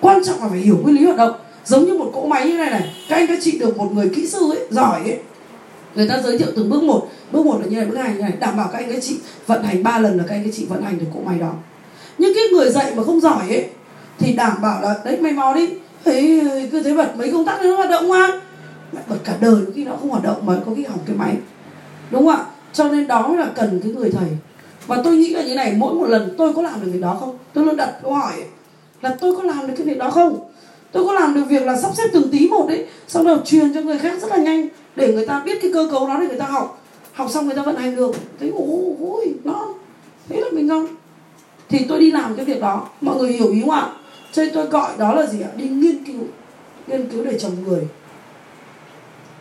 Quan 0.00 0.24
trọng 0.24 0.42
là 0.42 0.48
phải 0.48 0.58
hiểu 0.58 0.78
nguyên 0.82 0.96
lý 0.96 1.04
hoạt 1.04 1.16
động. 1.16 1.32
Giống 1.64 1.84
như 1.84 1.98
một 1.98 2.10
cỗ 2.14 2.26
máy 2.26 2.48
như 2.48 2.56
này 2.56 2.70
này, 2.70 2.94
các 3.08 3.16
anh 3.16 3.26
các 3.26 3.38
chị 3.42 3.58
được 3.58 3.78
một 3.78 3.92
người 3.92 4.10
kỹ 4.14 4.26
sư 4.26 4.52
ấy, 4.52 4.66
giỏi 4.70 5.00
ấy 5.00 5.18
người 5.94 6.08
ta 6.08 6.20
giới 6.22 6.38
thiệu 6.38 6.48
từng 6.56 6.70
bước 6.70 6.82
một. 6.82 7.08
Bước 7.32 7.46
một 7.46 7.60
là 7.60 7.66
như 7.66 7.76
này, 7.76 7.86
bước 7.86 7.96
hai 7.96 8.14
như 8.14 8.20
này. 8.20 8.32
Đảm 8.40 8.56
bảo 8.56 8.68
các 8.72 8.78
anh, 8.78 8.92
các 8.92 9.02
chị 9.02 9.16
vận 9.46 9.62
hành 9.62 9.82
ba 9.82 9.98
lần 9.98 10.18
là 10.18 10.24
các 10.28 10.34
anh, 10.34 10.44
các 10.44 10.50
chị 10.56 10.66
vận 10.68 10.82
hành 10.82 10.98
được 10.98 11.06
cỗ 11.14 11.20
máy 11.20 11.38
đó. 11.38 11.52
Nhưng 12.18 12.34
cái 12.34 12.44
người 12.52 12.70
dạy 12.70 12.92
mà 12.96 13.02
không 13.04 13.20
giỏi 13.20 13.48
ấy, 13.48 13.66
thì 14.18 14.32
đảm 14.32 14.52
bảo 14.62 14.82
là, 14.82 14.94
đấy, 15.04 15.18
mày 15.20 15.32
mò 15.32 15.54
đi. 15.54 15.68
Thấy 16.04 16.40
cứ 16.72 16.82
thế 16.82 16.94
bật 16.94 17.16
mấy 17.16 17.32
công 17.32 17.44
tắc 17.44 17.62
nó 17.62 17.76
hoạt 17.76 17.90
động 17.90 18.08
mà 18.08 18.28
mẹ 18.92 19.00
bật 19.08 19.16
cả 19.24 19.36
đời 19.40 19.62
khi 19.74 19.84
nó 19.84 19.92
không 20.00 20.08
hoạt 20.08 20.22
động 20.22 20.46
mà 20.46 20.56
có 20.66 20.72
khi 20.76 20.84
hỏng 20.84 20.98
cái 21.06 21.16
máy. 21.16 21.36
Đúng 22.10 22.26
không 22.26 22.36
ạ? 22.36 22.44
Cho 22.72 22.88
nên 22.88 23.06
đó 23.06 23.34
là 23.38 23.48
cần 23.54 23.80
cái 23.84 23.92
người 23.92 24.10
thầy. 24.10 24.28
Và 24.86 25.00
tôi 25.04 25.16
nghĩ 25.16 25.34
là 25.34 25.42
như 25.42 25.54
này, 25.54 25.74
mỗi 25.76 25.94
một 25.94 26.06
lần 26.06 26.34
tôi 26.38 26.52
có 26.52 26.62
làm 26.62 26.80
được 26.80 26.90
việc 26.92 27.00
đó 27.00 27.16
không? 27.20 27.38
Tôi 27.52 27.66
luôn 27.66 27.76
đặt 27.76 27.92
câu 28.02 28.14
hỏi 28.14 28.32
là 29.02 29.16
tôi 29.20 29.36
có 29.36 29.42
làm 29.42 29.66
được 29.66 29.74
cái 29.76 29.86
việc 29.86 29.98
đó 29.98 30.10
không? 30.10 30.38
Tôi 30.92 31.04
có 31.04 31.12
làm 31.12 31.34
được 31.34 31.44
việc 31.48 31.62
là 31.62 31.80
sắp 31.80 31.90
xếp 31.96 32.04
từng 32.12 32.30
tí 32.30 32.48
một 32.48 32.66
đấy 32.68 32.86
sau 33.08 33.24
đó 33.24 33.36
truyền 33.44 33.74
cho 33.74 33.80
người 33.80 33.98
khác 33.98 34.22
rất 34.22 34.28
là 34.30 34.36
nhanh 34.36 34.68
để 34.96 35.12
người 35.12 35.26
ta 35.26 35.42
biết 35.44 35.58
cái 35.62 35.70
cơ 35.74 35.88
cấu 35.90 36.06
đó 36.06 36.16
để 36.20 36.28
người 36.28 36.38
ta 36.38 36.46
học. 36.46 36.84
Học 37.12 37.30
xong 37.30 37.46
người 37.46 37.56
ta 37.56 37.62
vận 37.62 37.76
hành 37.76 37.96
được 37.96 38.12
thấy, 38.40 38.52
ôi 38.56 38.94
ôi 39.00 39.34
nó 39.44 39.74
thế 40.28 40.40
là 40.40 40.46
mình 40.52 40.66
ngon. 40.66 40.86
Thì 41.68 41.84
tôi 41.88 42.00
đi 42.00 42.10
làm 42.10 42.36
cái 42.36 42.44
việc 42.44 42.60
đó. 42.60 42.88
Mọi 43.00 43.16
người 43.16 43.32
hiểu 43.32 43.52
ý 43.52 43.60
không 43.60 43.70
ạ? 43.70 43.88
Cho 44.32 44.42
nên 44.42 44.54
tôi 44.54 44.66
gọi 44.66 44.90
đó 44.98 45.14
là 45.14 45.26
gì 45.26 45.40
ạ? 45.40 45.48
Đi 45.56 45.68
nghiên 45.68 46.04
cứu. 46.04 46.20
Nghiên 46.86 47.08
cứu 47.08 47.24
để 47.24 47.38
trồng 47.38 47.64
người. 47.64 47.86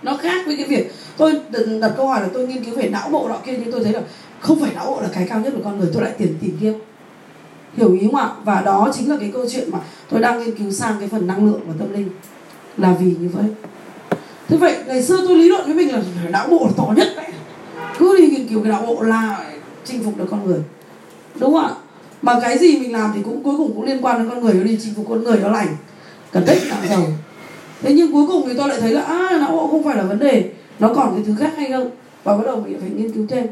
Nó 0.04 0.18
khác 0.18 0.46
với 0.46 0.58
cái 0.58 0.66
việc, 0.66 0.92
tôi 1.18 1.42
đặt 1.82 1.94
câu 1.98 2.08
hỏi 2.08 2.22
là 2.22 2.28
tôi 2.34 2.48
nghiên 2.48 2.64
cứu 2.64 2.76
về 2.76 2.90
não 2.90 3.10
bộ 3.10 3.30
nọ 3.30 3.38
kia, 3.46 3.58
nhưng 3.58 3.72
tôi 3.72 3.84
thấy 3.84 3.94
là 3.94 4.02
không 4.40 4.60
phải 4.60 4.72
não 4.76 4.86
bộ 4.86 5.02
là 5.02 5.10
cái 5.14 5.28
cao 5.30 5.40
nhất 5.40 5.54
của 5.56 5.62
con 5.64 5.80
người, 5.80 5.90
tôi 5.94 6.04
lại 6.04 6.14
tìm 6.18 6.38
tìm 6.42 6.58
kiếm. 6.62 6.74
Hiểu 7.74 7.94
ý 7.94 8.00
không 8.06 8.16
ạ? 8.16 8.30
Và 8.44 8.62
đó 8.62 8.92
chính 8.94 9.10
là 9.10 9.18
cái 9.20 9.30
câu 9.34 9.46
chuyện 9.50 9.72
mà 9.72 9.80
tôi 10.10 10.22
đang 10.22 10.40
nghiên 10.40 10.56
cứu 10.56 10.72
sang 10.72 10.96
cái 11.00 11.08
phần 11.08 11.28
năng 11.28 11.46
lượng 11.46 11.62
và 11.68 11.74
tâm 11.80 11.94
linh. 11.94 12.10
Là 12.78 12.96
vì 13.00 13.16
như 13.20 13.30
vậy 13.34 13.46
thế 14.50 14.58
vậy, 14.58 14.78
ngày 14.88 15.04
xưa 15.04 15.18
tôi 15.28 15.38
lý 15.38 15.50
luận 15.50 15.66
với 15.66 15.76
mình 15.76 15.92
là 15.94 16.02
não 16.30 16.48
bộ 16.48 16.66
là 16.66 16.72
to 16.78 16.94
nhất 16.98 17.08
đấy. 17.18 17.26
Cứ 18.00 18.18
đi 18.18 18.30
nghiên 18.30 18.48
cứu 18.48 18.64
cái 18.64 18.72
não 18.72 18.86
bộ 18.86 19.02
là 19.02 19.46
chinh 19.86 20.04
phục 20.04 20.18
được 20.18 20.28
con 20.32 20.46
người. 20.46 20.60
Đúng 21.36 21.54
không 21.54 21.64
ạ? 21.64 21.72
Mà 22.22 22.40
cái 22.42 22.58
gì 22.58 22.80
mình 22.80 22.94
làm 22.94 23.12
thì 23.16 23.22
cũng 23.26 23.44
cuối 23.44 23.58
cùng 23.58 23.72
cũng 23.76 23.84
liên 23.84 24.06
quan 24.06 24.18
đến 24.18 24.30
con 24.30 24.42
người 24.42 24.64
đi 24.64 24.78
chinh 24.82 24.94
phục 24.96 25.06
con 25.10 25.24
người 25.24 25.40
nó 25.44 25.50
lành. 25.50 25.68
Cần 26.32 26.44
tích 26.48 26.68
làm 26.70 26.88
giàu. 26.90 27.04
Thế 27.82 27.94
nhưng 27.94 28.12
cuối 28.12 28.28
cùng 28.28 28.44
thì 28.48 28.54
tôi 28.58 28.70
lại 28.70 28.82
thấy 28.82 28.92
là 28.92 29.02
à 29.02 29.38
não 29.42 29.52
bộ 29.52 29.68
không 29.68 29.84
phải 29.84 29.98
là 29.98 30.04
vấn 30.04 30.20
đề. 30.20 30.50
Nó 30.80 30.94
còn 30.94 31.14
cái 31.16 31.24
thứ 31.26 31.36
khác 31.40 31.54
hay 31.58 31.72
không? 31.72 31.90
Và 32.24 32.38
bắt 32.38 32.44
đầu 32.46 32.64
mình 32.66 32.80
phải 32.82 32.90
nghiên 32.90 33.12
cứu 33.12 33.26
thêm. 33.30 33.48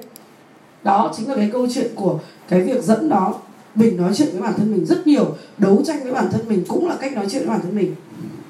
Đó 0.83 1.13
chính 1.17 1.29
là 1.29 1.35
cái 1.35 1.49
câu 1.53 1.67
chuyện 1.73 1.87
của 1.95 2.19
cái 2.49 2.61
việc 2.61 2.83
dẫn 2.83 3.09
đó 3.09 3.35
mình 3.75 3.97
nói 3.97 4.11
chuyện 4.15 4.29
với 4.31 4.41
bản 4.41 4.53
thân 4.57 4.71
mình 4.71 4.85
rất 4.85 5.07
nhiều, 5.07 5.25
đấu 5.57 5.81
tranh 5.85 6.03
với 6.03 6.13
bản 6.13 6.27
thân 6.31 6.41
mình 6.47 6.63
cũng 6.67 6.89
là 6.89 6.95
cách 7.01 7.15
nói 7.15 7.25
chuyện 7.31 7.41
với 7.41 7.49
bản 7.49 7.61
thân 7.63 7.75
mình. 7.75 7.95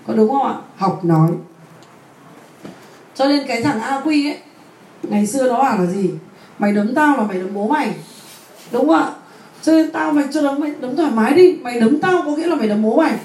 Có 0.07 0.14
đúng 0.14 0.30
không 0.30 0.44
ạ? 0.44 0.56
Học 0.76 1.06
nói 1.06 1.30
cho 3.18 3.26
nên 3.26 3.48
cái 3.48 3.61
thằng 3.61 3.81
a 3.81 4.02
quy 4.06 4.30
ấy 4.30 4.38
ngày 5.03 5.27
xưa 5.27 5.48
nó 5.48 5.64
bảo 5.64 5.77
là 5.77 5.85
gì? 5.85 6.10
Mày 6.60 6.73
đấm 6.73 6.95
tao 6.95 7.18
là 7.18 7.23
mày 7.23 7.38
đấm 7.38 7.53
bố 7.53 7.68
mày. 7.68 7.94
Đúng 8.72 8.88
không 8.88 8.95
ạ? 8.95 9.11
Cho 9.61 9.72
nên 9.72 9.91
tao 9.91 10.11
mày 10.11 10.26
cho 10.34 10.41
đấm 10.41 10.60
mày 10.60 10.73
đấm 10.80 10.95
thoải 10.95 11.11
mái 11.11 11.34
đi. 11.34 11.53
Mày 11.61 11.80
đấm 11.80 11.99
tao 11.99 12.22
có 12.26 12.35
nghĩa 12.35 12.48
là 12.48 12.56
mày 12.56 12.68
đấm 12.68 12.84
bố 12.84 12.98
mày. 12.98 13.18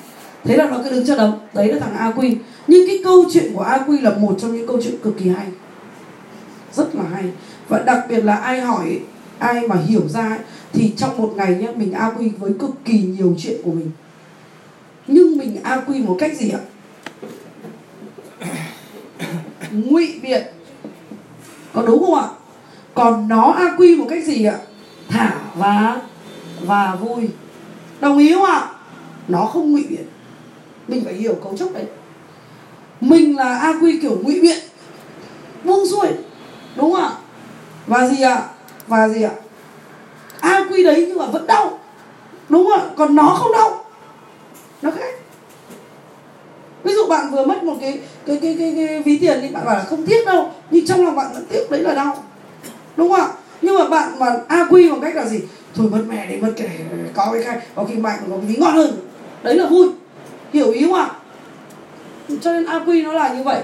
Thế 0.44 0.56
là 0.56 0.70
nó 0.70 0.80
cứ 0.84 0.90
đứng 0.90 1.06
cho 1.06 1.16
đấm. 1.16 1.32
Đấy 1.54 1.72
là 1.72 1.78
thằng 1.80 1.96
a 1.96 2.12
quy 2.16 2.36
nhưng 2.66 2.86
cái 2.88 3.00
câu 3.04 3.24
chuyện 3.32 3.52
của 3.54 3.62
a 3.62 3.78
quy 3.78 3.98
là 4.00 4.10
một 4.10 4.36
trong 4.38 4.56
những 4.56 4.66
câu 4.66 4.82
chuyện 4.82 4.94
cực 5.02 5.18
kỳ 5.18 5.28
hay. 5.28 5.46
Rất 6.72 6.94
là 6.94 7.02
hay. 7.14 7.24
Và 7.68 7.78
đặc 7.78 8.04
biệt 8.08 8.24
là 8.24 8.34
ai 8.34 8.60
hỏi 8.60 9.00
ai 9.38 9.68
mà 9.68 9.76
hiểu 9.86 10.08
ra 10.08 10.28
ấy, 10.28 10.38
thì 10.72 10.92
trong 10.96 11.16
một 11.16 11.32
ngày 11.36 11.56
nhé 11.60 11.68
mình 11.76 11.92
a 11.92 12.10
quy 12.18 12.28
với 12.38 12.52
cực 12.60 12.70
kỳ 12.84 12.98
nhiều 12.98 13.34
chuyện 13.38 13.56
của 13.64 13.72
mình. 13.72 13.90
Nhưng 15.06 15.38
mình 15.38 15.60
a 15.62 15.76
quy 15.86 16.02
một 16.02 16.16
cách 16.18 16.36
gì 16.36 16.50
ạ? 16.50 16.60
Ngụy 19.72 20.20
biện. 20.22 20.46
Có 21.72 21.82
đúng 21.82 22.06
không 22.06 22.14
ạ? 22.14 22.28
Còn 22.94 23.28
nó 23.28 23.42
a 23.42 23.74
quy 23.78 23.96
một 23.96 24.06
cách 24.08 24.24
gì 24.24 24.44
ạ? 24.44 24.58
Thả 25.08 25.34
và 25.54 26.00
và 26.60 26.94
vui. 26.94 27.28
Đồng 28.00 28.18
ý 28.18 28.34
không 28.34 28.44
ạ? 28.44 28.68
Nó 29.28 29.46
không 29.46 29.72
ngụy 29.72 29.86
biện. 29.88 30.06
Mình 30.88 31.04
phải 31.04 31.14
hiểu 31.14 31.34
cấu 31.34 31.56
trúc 31.58 31.74
đấy. 31.74 31.84
Mình 33.00 33.36
là 33.36 33.58
a 33.58 33.72
quy 33.80 33.98
kiểu 34.00 34.18
ngụy 34.22 34.40
biện. 34.40 34.58
Buông 35.64 35.86
xuôi. 35.86 36.08
Đúng 36.76 36.92
không 36.92 37.02
ạ? 37.02 37.10
Và 37.86 38.08
gì 38.08 38.22
ạ? 38.22 38.42
Và 38.86 39.08
gì 39.08 39.22
ạ? 39.22 39.32
A 40.40 40.64
quy 40.70 40.84
đấy 40.84 41.04
nhưng 41.08 41.18
mà 41.18 41.26
vẫn 41.26 41.46
đau. 41.46 41.78
Đúng 42.48 42.64
không 42.64 42.80
ạ? 42.80 42.86
Còn 42.96 43.14
nó 43.14 43.28
không 43.28 43.52
đau. 43.52 43.84
Nó 44.82 44.90
khác 44.90 45.21
ví 46.84 46.94
dụ 46.94 47.06
bạn 47.06 47.30
vừa 47.30 47.44
mất 47.44 47.64
một 47.64 47.76
cái 47.80 47.98
cái 48.26 48.38
cái 48.42 48.56
cái, 48.58 48.74
cái 48.76 49.02
ví 49.02 49.18
tiền 49.18 49.38
thì 49.42 49.48
bạn 49.48 49.64
bảo 49.64 49.74
là 49.74 49.84
không 49.84 50.06
tiếc 50.06 50.26
đâu 50.26 50.50
nhưng 50.70 50.86
trong 50.86 51.04
lòng 51.04 51.16
bạn 51.16 51.26
vẫn 51.34 51.46
tiếc 51.50 51.70
đấy 51.70 51.80
là 51.80 51.94
đau. 51.94 52.24
Đúng 52.96 53.08
không 53.10 53.20
ạ? 53.20 53.28
Nhưng 53.62 53.78
mà 53.78 53.88
bạn 53.88 54.18
mà 54.18 54.36
a 54.48 54.66
quy 54.70 54.90
bằng 54.90 55.00
cách 55.00 55.16
là 55.16 55.26
gì? 55.26 55.40
Thôi 55.74 55.88
mất 55.90 56.04
mẹ 56.08 56.26
đi 56.26 56.36
mất 56.36 56.52
kể 56.56 56.68
có 57.14 57.30
cái 57.32 57.42
khác 57.42 57.62
có 57.74 57.84
khi 57.84 57.94
mạnh 57.94 58.18
có 58.30 58.36
cái 58.36 58.48
gì 58.48 58.56
ngon 58.56 58.74
hơn. 58.74 58.96
Đấy 59.42 59.54
là 59.54 59.66
vui. 59.66 59.88
Hiểu 60.52 60.70
ý 60.70 60.82
không 60.82 60.94
ạ? 60.94 61.10
Cho 62.40 62.52
nên 62.52 62.66
a 62.66 62.80
quy 62.86 63.02
nó 63.02 63.12
là 63.12 63.34
như 63.34 63.42
vậy. 63.42 63.62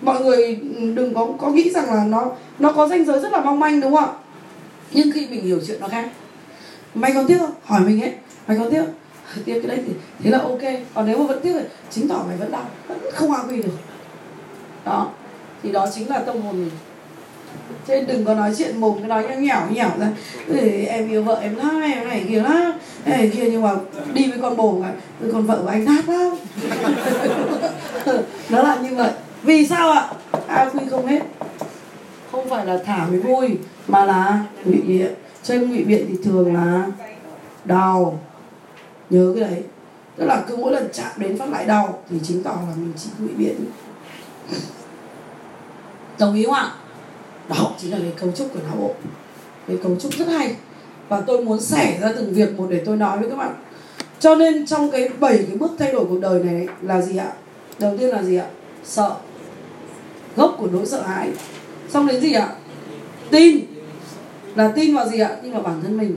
Mọi 0.00 0.20
người 0.20 0.58
ừ, 0.76 0.92
đừng 0.94 1.14
có 1.14 1.28
có 1.38 1.48
nghĩ 1.48 1.70
rằng 1.70 1.94
là 1.94 2.04
nó 2.04 2.30
nó 2.58 2.72
có 2.72 2.88
ranh 2.88 3.04
giới 3.04 3.20
rất 3.20 3.32
là 3.32 3.40
mong 3.40 3.60
manh 3.60 3.80
đúng 3.80 3.94
không 3.94 4.04
ạ? 4.04 4.12
Nhưng 4.90 5.12
khi 5.12 5.26
mình 5.30 5.44
hiểu 5.44 5.60
chuyện 5.66 5.80
nó 5.80 5.88
khác. 5.88 6.08
Mày 6.94 7.12
còn 7.14 7.26
tiếc 7.26 7.38
không? 7.38 7.52
Hỏi 7.64 7.80
mình 7.80 8.02
ấy 8.02 8.12
mày 8.46 8.58
còn 8.58 8.70
tiếc 8.70 8.84
tiêm 9.44 9.60
cái 9.60 9.76
đấy 9.76 9.84
thì, 9.86 9.92
thế 10.24 10.30
là 10.30 10.38
ok. 10.38 10.60
Còn 10.94 11.06
nếu 11.06 11.18
mà 11.18 11.24
vẫn 11.24 11.40
tiếc 11.42 11.52
thì 11.52 11.66
chứng 11.90 12.08
tỏ 12.08 12.24
mày 12.28 12.36
vẫn 12.36 12.52
đau. 12.52 12.64
Vẫn 12.88 12.98
không 13.12 13.30
AQ 13.30 13.62
được. 13.62 13.78
Đó. 14.84 15.10
Thì 15.62 15.72
đó 15.72 15.86
chính 15.94 16.10
là 16.10 16.18
tâm 16.18 16.42
hồn 16.42 16.52
mình. 16.52 16.70
Cho 17.88 17.94
nên 17.94 18.06
đừng 18.06 18.24
có 18.24 18.34
nói 18.34 18.54
chuyện 18.58 18.80
mồm 18.80 18.98
cái 18.98 19.08
nói 19.08 19.36
nhẽo 19.36 19.60
nhẽo 19.70 19.90
ra. 19.98 20.08
Em 20.86 21.08
yêu 21.08 21.22
vợ 21.22 21.38
em 21.42 21.56
lắm, 21.56 21.80
em 21.80 22.08
này 22.08 22.24
kia 22.28 22.42
lắm. 22.42 22.72
Em 23.04 23.18
này 23.18 23.30
kia 23.36 23.50
nhưng 23.50 23.62
mà 23.62 23.70
đi 24.14 24.30
với 24.30 24.38
con 24.42 24.56
bồ 24.56 24.78
này 24.82 24.92
với 25.20 25.32
con 25.32 25.46
vợ 25.46 25.58
của 25.62 25.68
anh 25.68 25.84
nát 25.84 26.08
lắm. 26.08 26.36
Nó 28.48 28.62
là 28.62 28.76
như 28.76 28.94
vậy. 28.94 29.10
Vì 29.42 29.66
sao 29.66 29.90
ạ? 29.90 30.08
A 30.46 30.70
quy 30.72 30.80
không 30.90 31.06
hết. 31.06 31.22
Không 32.32 32.48
phải 32.50 32.66
là 32.66 32.78
thả 32.86 33.06
mới 33.06 33.20
vui, 33.20 33.48
mà 33.88 34.04
là 34.04 34.44
ngụy 34.64 34.80
biện. 34.80 35.14
Cho 35.42 35.54
nên 35.54 35.70
ngụy 35.70 35.84
biện 35.84 36.06
thì 36.08 36.16
thường 36.24 36.54
là 36.54 36.86
đau 37.64 38.18
nhớ 39.12 39.32
cái 39.34 39.50
đấy. 39.50 39.62
Tức 40.16 40.24
là 40.24 40.44
cứ 40.48 40.56
mỗi 40.56 40.72
lần 40.72 40.88
chạm 40.92 41.12
đến 41.16 41.38
phát 41.38 41.48
lại 41.48 41.66
đau 41.66 42.02
thì 42.10 42.16
chứng 42.22 42.42
tỏ 42.42 42.50
là 42.50 42.74
mình 42.76 42.92
chỉ 42.96 43.10
ngụy 43.18 43.34
biện 43.36 43.56
đồng 46.18 46.34
ý 46.34 46.44
không 46.44 46.54
ạ? 46.54 46.74
Đó 47.48 47.72
chính 47.78 47.90
là 47.90 47.98
cái 47.98 48.12
cấu 48.20 48.32
trúc 48.32 48.54
của 48.54 48.60
não 48.66 48.76
bộ. 48.76 48.94
Cái 49.68 49.76
cấu 49.82 49.96
trúc 49.96 50.12
rất 50.12 50.28
hay. 50.28 50.56
Và 51.08 51.20
tôi 51.20 51.44
muốn 51.44 51.60
xẻ 51.60 51.98
ra 52.00 52.12
từng 52.16 52.34
việc 52.34 52.58
một 52.58 52.66
để 52.70 52.82
tôi 52.84 52.96
nói 52.96 53.18
với 53.18 53.30
các 53.30 53.36
bạn. 53.36 53.54
Cho 54.20 54.34
nên 54.34 54.66
trong 54.66 54.90
cái 54.90 55.08
bảy 55.08 55.36
cái 55.48 55.56
bước 55.56 55.70
thay 55.78 55.92
đổi 55.92 56.04
cuộc 56.08 56.20
đời 56.20 56.44
này 56.44 56.66
là 56.82 57.02
gì 57.02 57.16
ạ? 57.16 57.32
Đầu 57.78 57.96
tiên 57.98 58.08
là 58.08 58.22
gì 58.22 58.36
ạ? 58.36 58.46
Sợ. 58.84 59.16
Gốc 60.36 60.56
của 60.58 60.66
nỗi 60.72 60.86
sợ 60.86 61.02
hãi. 61.02 61.30
Xong 61.90 62.06
đến 62.06 62.20
gì 62.20 62.32
ạ? 62.32 62.48
Tin. 63.30 63.60
Là 64.54 64.72
tin 64.76 64.94
vào 64.94 65.08
gì 65.08 65.18
ạ? 65.18 65.36
Tin 65.42 65.52
vào 65.52 65.62
bản 65.62 65.80
thân 65.82 65.98
mình. 65.98 66.16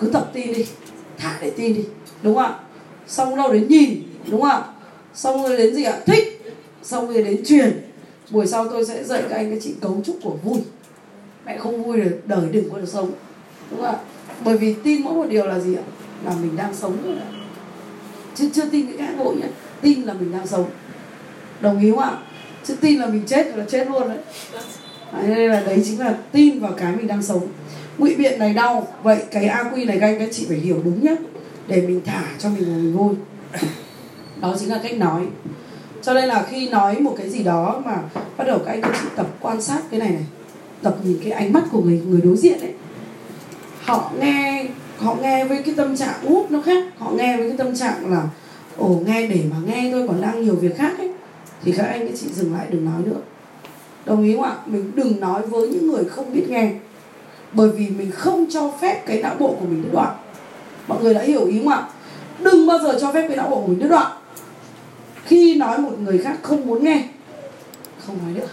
Cứ 0.00 0.10
tập 0.12 0.30
tin 0.32 0.52
đi 0.52 0.66
thả 1.18 1.38
để 1.40 1.50
tin 1.50 1.74
đi, 1.74 1.84
đúng 2.22 2.34
không 2.34 2.44
ạ? 2.44 2.54
Xong 3.06 3.36
đâu 3.36 3.52
đến 3.52 3.68
nhìn, 3.68 4.02
đúng 4.30 4.40
không 4.40 4.50
ạ? 4.50 4.62
Xong 5.14 5.42
rồi 5.42 5.56
đến 5.56 5.74
gì 5.74 5.84
ạ? 5.84 5.98
Thích. 6.06 6.42
Xong 6.82 7.12
rồi 7.12 7.22
đến 7.22 7.44
truyền. 7.44 7.82
Buổi 8.30 8.46
sau 8.46 8.68
tôi 8.68 8.84
sẽ 8.84 9.04
dạy 9.04 9.22
các 9.30 9.36
anh 9.36 9.50
các 9.50 9.58
chị 9.62 9.74
cấu 9.80 10.00
trúc 10.06 10.18
của 10.22 10.36
vui. 10.44 10.58
Mẹ 11.46 11.58
không 11.58 11.84
vui 11.84 12.00
được, 12.00 12.18
đời 12.26 12.48
đừng 12.52 12.70
có 12.70 12.78
được 12.78 12.88
sống. 12.88 13.12
Đúng 13.70 13.80
không 13.80 13.94
ạ? 13.94 13.98
Bởi 14.44 14.56
vì 14.58 14.74
tin 14.74 15.02
mỗi 15.02 15.14
một 15.14 15.26
điều 15.30 15.46
là 15.46 15.58
gì 15.58 15.74
ạ? 15.74 15.82
Là 16.24 16.32
mình 16.42 16.56
đang 16.56 16.74
sống 16.74 16.96
rồi 17.04 17.16
ạ. 17.16 17.28
Chứ 18.34 18.48
chưa 18.54 18.64
tin 18.64 18.86
cái 18.86 18.96
ngã 18.96 19.12
ngộ 19.16 19.32
nhé 19.32 19.46
tin 19.80 20.02
là 20.02 20.12
mình 20.12 20.32
đang 20.32 20.46
sống. 20.46 20.70
Đồng 21.60 21.80
ý 21.80 21.90
không 21.90 22.00
ạ? 22.00 22.18
Chứ 22.64 22.74
tin 22.80 22.98
là 22.98 23.06
mình 23.06 23.22
chết 23.26 23.56
là 23.56 23.64
chết 23.68 23.88
luôn 23.90 24.08
đấy. 24.08 24.18
Đấy 25.12 25.26
nên 25.26 25.50
là 25.50 25.60
đấy 25.60 25.82
chính 25.84 26.00
là 26.00 26.18
tin 26.32 26.58
vào 26.58 26.72
cái 26.72 26.96
mình 26.96 27.06
đang 27.06 27.22
sống 27.22 27.48
ngụy 27.98 28.14
biện 28.14 28.38
này 28.38 28.54
đau. 28.54 28.88
Vậy 29.02 29.18
cái 29.30 29.48
aq 29.48 29.86
này 29.86 29.98
các 30.00 30.06
anh 30.06 30.18
các 30.18 30.28
chị 30.32 30.46
phải 30.48 30.56
hiểu 30.56 30.80
đúng 30.84 31.04
nhé 31.04 31.16
để 31.66 31.80
mình 31.86 32.00
thả 32.04 32.22
cho 32.38 32.48
mình 32.48 32.76
mình 32.76 32.96
vui. 32.96 33.14
Đó 34.40 34.56
chính 34.60 34.70
là 34.70 34.80
cách 34.82 34.98
nói. 34.98 35.22
Cho 36.02 36.14
nên 36.14 36.24
là 36.24 36.46
khi 36.50 36.68
nói 36.68 37.00
một 37.00 37.14
cái 37.18 37.30
gì 37.30 37.42
đó 37.42 37.82
mà 37.84 37.96
bắt 38.36 38.44
đầu 38.46 38.58
các 38.58 38.72
anh 38.72 38.82
các 38.82 38.92
chị 39.02 39.08
tập 39.16 39.26
quan 39.40 39.62
sát 39.62 39.80
cái 39.90 40.00
này 40.00 40.10
này, 40.10 40.24
tập 40.82 40.96
nhìn 41.04 41.18
cái 41.22 41.32
ánh 41.32 41.52
mắt 41.52 41.64
của 41.72 41.82
người 41.82 42.02
người 42.08 42.20
đối 42.20 42.36
diện 42.36 42.60
ấy, 42.60 42.72
họ 43.84 44.12
nghe 44.20 44.66
họ 44.98 45.16
nghe 45.22 45.44
với 45.44 45.62
cái 45.62 45.74
tâm 45.74 45.96
trạng 45.96 46.14
út 46.22 46.50
nó 46.50 46.62
khác. 46.62 46.84
Họ 46.98 47.10
nghe 47.10 47.36
với 47.36 47.48
cái 47.48 47.58
tâm 47.58 47.76
trạng 47.76 48.12
là, 48.12 48.22
ồ, 48.76 49.02
nghe 49.06 49.26
để 49.26 49.44
mà 49.50 49.56
nghe 49.66 49.90
thôi, 49.92 50.04
còn 50.08 50.20
đang 50.20 50.44
nhiều 50.44 50.54
việc 50.54 50.76
khác 50.76 50.98
ấy. 50.98 51.12
Thì 51.64 51.72
các 51.72 51.86
anh 51.86 52.08
các 52.08 52.14
chị 52.20 52.26
dừng 52.34 52.54
lại 52.54 52.66
đừng 52.70 52.84
nói 52.84 53.02
nữa. 53.04 53.20
Đồng 54.04 54.24
ý 54.24 54.34
không 54.34 54.44
ạ? 54.44 54.56
Mình 54.66 54.92
đừng 54.94 55.20
nói 55.20 55.46
với 55.46 55.68
những 55.68 55.90
người 55.90 56.04
không 56.04 56.32
biết 56.32 56.44
nghe 56.48 56.72
bởi 57.52 57.68
vì 57.68 57.88
mình 57.88 58.10
không 58.10 58.46
cho 58.50 58.70
phép 58.80 59.06
cái 59.06 59.22
não 59.22 59.34
bộ 59.38 59.56
của 59.60 59.66
mình 59.66 59.82
đứt 59.82 59.88
đoạn. 59.92 60.16
Mọi 60.88 61.02
người 61.02 61.14
đã 61.14 61.22
hiểu 61.22 61.46
ý 61.46 61.58
không 61.58 61.68
ạ? 61.68 61.88
Đừng 62.38 62.66
bao 62.66 62.78
giờ 62.78 62.98
cho 63.00 63.12
phép 63.12 63.28
cái 63.28 63.36
não 63.36 63.48
bộ 63.48 63.56
của 63.56 63.66
mình 63.66 63.78
đứt 63.78 63.88
đoạn. 63.88 64.12
Khi 65.24 65.54
nói 65.54 65.78
một 65.78 65.98
người 65.98 66.18
khác 66.18 66.38
không 66.42 66.66
muốn 66.66 66.84
nghe, 66.84 67.08
không 68.06 68.18
nói 68.24 68.32
nữa. 68.34 68.48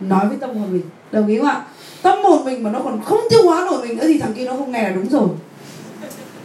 Nói 0.00 0.28
với 0.28 0.36
tâm 0.40 0.56
hồn 0.56 0.72
mình. 0.72 0.82
Đồng 1.12 1.26
ý 1.26 1.38
không 1.38 1.46
ạ? 1.46 1.64
Tâm 2.02 2.18
hồn 2.22 2.44
mình 2.44 2.62
mà 2.62 2.70
nó 2.70 2.80
còn 2.84 3.00
không 3.04 3.20
tiêu 3.30 3.42
hóa 3.44 3.64
nổi 3.70 3.88
mình 3.88 3.96
nữa 3.96 4.04
thì 4.06 4.18
thằng 4.18 4.34
kia 4.34 4.44
nó 4.44 4.56
không 4.56 4.72
nghe 4.72 4.82
là 4.82 4.90
đúng 4.90 5.08
rồi. 5.08 5.28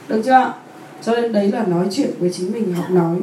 Được 0.08 0.22
chưa 0.26 0.54
cho 1.02 1.16
nên 1.16 1.34
đấy 1.34 1.52
là 1.52 1.64
nói 1.64 1.88
chuyện 1.92 2.12
với 2.20 2.32
chính 2.34 2.52
mình, 2.52 2.74
học 2.74 2.92
nói. 2.92 3.18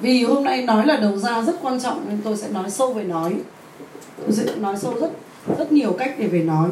Vì 0.00 0.24
hôm 0.24 0.44
nay 0.44 0.62
nói 0.62 0.86
là 0.86 0.96
đầu 0.96 1.16
ra 1.16 1.42
rất 1.42 1.56
quan 1.62 1.80
trọng 1.80 2.04
nên 2.08 2.20
tôi 2.24 2.36
sẽ 2.36 2.48
nói 2.48 2.70
sâu 2.70 2.92
về 2.92 3.04
nói. 3.04 3.34
Tôi 4.26 4.32
sẽ 4.32 4.44
nói 4.56 4.76
sâu 4.78 4.94
rất 5.00 5.10
rất 5.58 5.72
nhiều 5.72 5.96
cách 5.98 6.14
để 6.18 6.26
về 6.26 6.42
nói. 6.42 6.68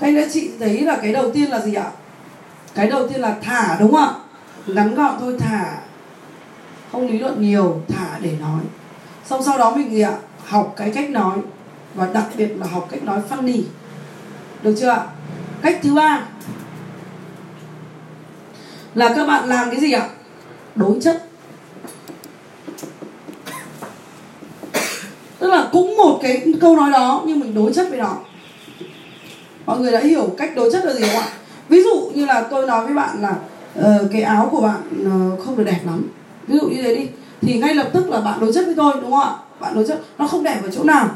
Các 0.00 0.06
anh 0.06 0.16
các 0.16 0.28
chị 0.32 0.50
thấy 0.60 0.80
là 0.80 0.98
cái 1.02 1.12
đầu 1.12 1.30
tiên 1.32 1.50
là 1.50 1.60
gì 1.60 1.74
ạ? 1.74 1.90
Cái 2.74 2.86
đầu 2.86 3.08
tiên 3.08 3.20
là 3.20 3.36
thả, 3.42 3.76
đúng 3.80 3.92
không 3.92 4.00
ạ? 4.00 4.14
Ngắn 4.66 4.94
gọn 4.94 5.16
thôi, 5.20 5.36
thả. 5.38 5.78
Không 6.92 7.06
lý 7.06 7.18
luận 7.18 7.42
nhiều, 7.42 7.82
thả 7.88 8.18
để 8.20 8.32
nói. 8.40 8.60
Xong 9.24 9.42
sau 9.42 9.58
đó 9.58 9.74
mình 9.76 9.90
gì 9.90 10.00
ạ? 10.00 10.14
Học 10.44 10.74
cái 10.76 10.90
cách 10.90 11.10
nói. 11.10 11.38
Và 11.94 12.08
đặc 12.12 12.24
biệt 12.36 12.48
là 12.56 12.66
học 12.66 12.88
cách 12.90 13.02
nói 13.02 13.20
funny. 13.30 13.62
Được 14.62 14.76
chưa 14.80 14.88
ạ? 14.88 15.06
Cách 15.62 15.78
thứ 15.82 15.94
ba 15.94 16.22
là 18.94 19.12
các 19.16 19.26
bạn 19.26 19.48
làm 19.48 19.70
cái 19.70 19.80
gì 19.80 19.92
ạ? 19.92 20.08
Đối 20.74 20.98
chất. 21.02 21.28
Tức 25.38 25.50
là 25.50 25.68
cũng 25.72 25.96
một 25.96 26.18
cái 26.22 26.52
câu 26.60 26.76
nói 26.76 26.90
đó 26.90 27.22
nhưng 27.26 27.40
mình 27.40 27.54
đối 27.54 27.72
chất 27.72 27.86
với 27.90 27.98
nó. 27.98 28.16
Mọi 29.66 29.78
người 29.80 29.92
đã 29.92 30.00
hiểu 30.00 30.34
cách 30.38 30.52
đối 30.56 30.72
chất 30.72 30.84
là 30.84 30.92
gì 30.92 31.02
không 31.02 31.22
ạ? 31.22 31.28
Ví 31.68 31.82
dụ 31.82 32.10
như 32.14 32.26
là 32.26 32.46
tôi 32.50 32.66
nói 32.66 32.84
với 32.84 32.94
bạn 32.94 33.22
là 33.22 33.34
uh, 33.78 34.10
cái 34.12 34.22
áo 34.22 34.48
của 34.52 34.60
bạn 34.60 34.80
uh, 35.02 35.44
không 35.44 35.56
được 35.56 35.64
đẹp 35.64 35.80
lắm. 35.86 36.08
Ví 36.46 36.58
dụ 36.58 36.68
như 36.68 36.82
thế 36.82 36.96
đi. 36.96 37.08
Thì 37.40 37.58
ngay 37.58 37.74
lập 37.74 37.88
tức 37.92 38.08
là 38.08 38.20
bạn 38.20 38.40
đối 38.40 38.52
chất 38.52 38.64
với 38.66 38.74
tôi 38.74 38.92
đúng 39.02 39.10
không 39.10 39.20
ạ? 39.20 39.32
Bạn 39.60 39.74
đối 39.74 39.86
chất 39.86 40.00
nó 40.18 40.26
không 40.26 40.42
đẹp 40.42 40.60
ở 40.62 40.70
chỗ 40.76 40.84
nào? 40.84 41.10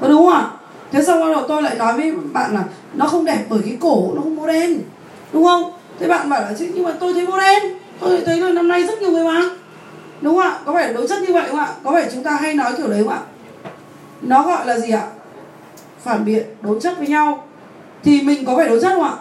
Có 0.00 0.08
đúng 0.08 0.26
không 0.26 0.34
ạ? 0.34 0.50
Thế 0.92 1.02
xong 1.02 1.20
bắt 1.20 1.30
đầu 1.32 1.44
tôi 1.48 1.62
lại 1.62 1.74
nói 1.74 1.92
với 1.96 2.12
bạn 2.32 2.54
là 2.54 2.64
nó 2.94 3.06
không 3.06 3.24
đẹp 3.24 3.44
bởi 3.48 3.60
cái 3.64 3.76
cổ 3.80 4.12
nó 4.14 4.22
không 4.22 4.36
màu 4.36 4.46
đen. 4.46 4.80
Đúng 5.32 5.44
không? 5.44 5.72
Thế 6.00 6.08
bạn 6.08 6.30
bảo 6.30 6.42
là 6.42 6.52
chứ 6.58 6.66
nhưng 6.74 6.84
mà 6.84 6.92
tôi 7.00 7.12
thấy 7.12 7.26
màu 7.26 7.38
đen. 7.38 7.62
Tôi 8.00 8.22
thấy 8.26 8.40
là 8.40 8.48
năm 8.48 8.68
nay 8.68 8.82
rất 8.82 9.02
nhiều 9.02 9.10
người 9.10 9.24
mà 9.24 9.40
đúng 10.20 10.34
không 10.34 10.42
ạ? 10.42 10.58
Có 10.64 10.72
phải 10.72 10.92
đối 10.92 11.08
chất 11.08 11.22
như 11.22 11.32
vậy 11.32 11.44
không 11.50 11.58
ạ? 11.58 11.68
Có 11.84 11.92
phải 11.92 12.08
chúng 12.14 12.22
ta 12.22 12.30
hay 12.30 12.54
nói 12.54 12.72
kiểu 12.76 12.86
đấy 12.86 13.02
không 13.04 13.12
ạ? 13.12 13.20
Nó 14.28 14.42
gọi 14.42 14.66
là 14.66 14.78
gì 14.78 14.90
ạ? 14.90 15.06
Phản 16.02 16.24
biện 16.24 16.42
đối 16.60 16.80
chất 16.80 16.98
với 16.98 17.08
nhau. 17.08 17.44
Thì 18.02 18.22
mình 18.22 18.44
có 18.44 18.56
phải 18.56 18.68
đối 18.68 18.80
chất 18.80 18.92
không 18.94 19.02
ạ? 19.02 19.14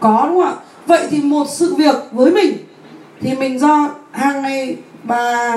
Có 0.00 0.24
đúng 0.28 0.40
không 0.40 0.44
ạ? 0.44 0.54
Vậy 0.86 1.06
thì 1.10 1.22
một 1.22 1.46
sự 1.50 1.74
việc 1.74 1.94
với 2.12 2.30
mình 2.30 2.56
thì 3.20 3.34
mình 3.34 3.58
do 3.58 3.90
hàng 4.12 4.42
ngày 4.42 4.76
ba 5.02 5.56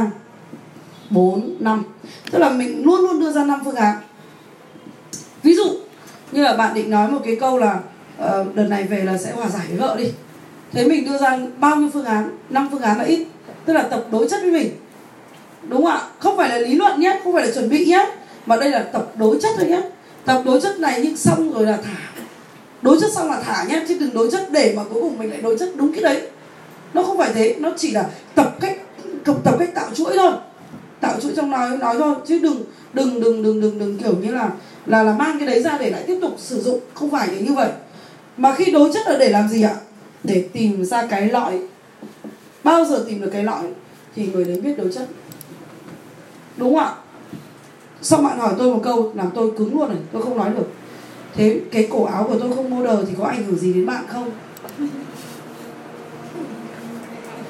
bốn 1.09 1.55
năm. 1.59 1.83
Tức 2.31 2.39
là 2.39 2.49
mình 2.49 2.85
luôn 2.85 3.01
luôn 3.01 3.19
đưa 3.19 3.31
ra 3.31 3.43
năm 3.43 3.61
phương 3.65 3.75
án. 3.75 3.97
Ví 5.43 5.55
dụ 5.55 5.65
như 6.31 6.43
là 6.43 6.53
bạn 6.53 6.73
định 6.73 6.89
nói 6.89 7.11
một 7.11 7.19
cái 7.25 7.35
câu 7.35 7.57
là 7.57 7.79
uh, 8.23 8.55
đợt 8.55 8.67
này 8.69 8.83
về 8.83 9.03
là 9.03 9.17
sẽ 9.17 9.31
hòa 9.31 9.49
giải 9.49 9.65
với 9.69 9.77
vợ 9.77 9.95
đi. 9.97 10.11
Thế 10.71 10.87
mình 10.87 11.05
đưa 11.05 11.17
ra 11.17 11.39
bao 11.57 11.75
nhiêu 11.75 11.89
phương 11.93 12.05
án? 12.05 12.29
Năm 12.49 12.67
phương 12.71 12.81
án 12.81 12.97
là 12.97 13.03
ít. 13.03 13.25
Tức 13.65 13.73
là 13.73 13.81
tập 13.81 14.05
đối 14.11 14.29
chất 14.29 14.39
với 14.41 14.51
mình. 14.51 14.71
Đúng 15.67 15.85
không 15.85 15.91
ạ? 15.91 16.01
Không 16.19 16.37
phải 16.37 16.49
là 16.49 16.57
lý 16.57 16.75
luận 16.75 16.99
nhé 16.99 17.19
không 17.23 17.33
phải 17.33 17.45
là 17.45 17.51
chuẩn 17.53 17.69
bị 17.69 17.85
nhé 17.85 18.07
mà 18.45 18.55
đây 18.55 18.69
là 18.69 18.79
tập 18.79 19.11
đối 19.15 19.39
chất 19.41 19.51
thôi 19.57 19.67
nhé 19.67 19.81
tập 20.25 20.41
đối 20.45 20.61
chất 20.61 20.79
này 20.79 20.99
nhưng 21.03 21.17
xong 21.17 21.53
rồi 21.53 21.65
là 21.65 21.77
thả. 21.83 22.23
Đối 22.81 22.99
chất 23.01 23.11
xong 23.13 23.29
là 23.29 23.41
thả 23.41 23.63
nhé 23.63 23.85
chứ 23.87 23.97
đừng 23.99 24.13
đối 24.13 24.31
chất 24.31 24.51
để 24.51 24.73
mà 24.77 24.83
cuối 24.83 25.01
cùng 25.01 25.17
mình 25.17 25.29
lại 25.29 25.41
đối 25.41 25.57
chất 25.57 25.69
đúng 25.75 25.93
cái 25.93 26.03
đấy. 26.03 26.21
Nó 26.93 27.03
không 27.03 27.17
phải 27.17 27.31
thế 27.33 27.55
nó 27.59 27.71
chỉ 27.77 27.91
là 27.91 28.09
tập 28.35 28.55
cách 28.59 28.77
tập, 29.25 29.35
tập 29.43 29.55
cách 29.59 29.69
tạo 29.75 29.89
chuỗi 29.93 30.17
thôi. 30.17 30.31
Tạo 30.99 31.19
chuỗi 31.19 31.31
trong 31.35 31.49
nói 31.49 31.77
nói 31.77 31.95
thôi 31.99 32.15
chứ 32.27 32.39
đừng 32.39 32.63
đừng 32.93 33.21
đừng 33.21 33.43
đừng 33.43 33.61
đừng 33.61 33.79
đừng 33.79 33.97
kiểu 33.97 34.15
như 34.21 34.31
là 34.31 34.49
là 34.85 35.03
là 35.03 35.13
mang 35.13 35.39
cái 35.39 35.47
đấy 35.47 35.63
ra 35.63 35.77
để 35.77 35.89
lại 35.89 36.03
tiếp 36.07 36.17
tục 36.21 36.35
sử 36.37 36.61
dụng. 36.61 36.79
Không 36.93 37.11
phải 37.11 37.27
như 37.27 37.53
vậy. 37.53 37.69
Mà 38.37 38.55
khi 38.55 38.71
đối 38.71 38.93
chất 38.93 39.07
là 39.07 39.17
để 39.17 39.29
làm 39.29 39.49
gì 39.49 39.61
ạ? 39.61 39.75
Để 40.23 40.45
tìm 40.53 40.85
ra 40.85 41.05
cái 41.05 41.27
lõi. 41.27 41.59
Bao 42.63 42.85
giờ 42.85 43.03
tìm 43.07 43.21
được 43.21 43.29
cái 43.33 43.43
lõi 43.43 43.63
thì 44.15 44.27
người 44.27 44.43
đấy 44.43 44.61
biết 44.61 44.77
đối 44.77 44.91
chất. 44.91 45.07
Đúng 46.57 46.75
không 46.75 46.83
ạ? 46.83 46.95
Xong 48.01 48.23
bạn 48.23 48.39
hỏi 48.39 48.53
tôi 48.57 48.73
một 48.73 48.79
câu 48.83 49.11
làm 49.15 49.29
tôi 49.35 49.51
cứng 49.57 49.79
luôn 49.79 49.89
này? 49.89 49.97
Tôi 50.11 50.21
không 50.21 50.37
nói 50.37 50.49
được. 50.57 50.67
Thế 51.35 51.61
cái 51.71 51.87
cổ 51.91 52.03
áo 52.03 52.23
của 52.23 52.39
tôi 52.39 52.53
không 52.55 52.69
mua 52.69 52.85
đời 52.85 53.05
thì 53.07 53.13
có 53.17 53.25
ảnh 53.25 53.43
hưởng 53.43 53.55
gì 53.55 53.73
đến 53.73 53.85
bạn 53.85 54.03
không? 54.07 54.31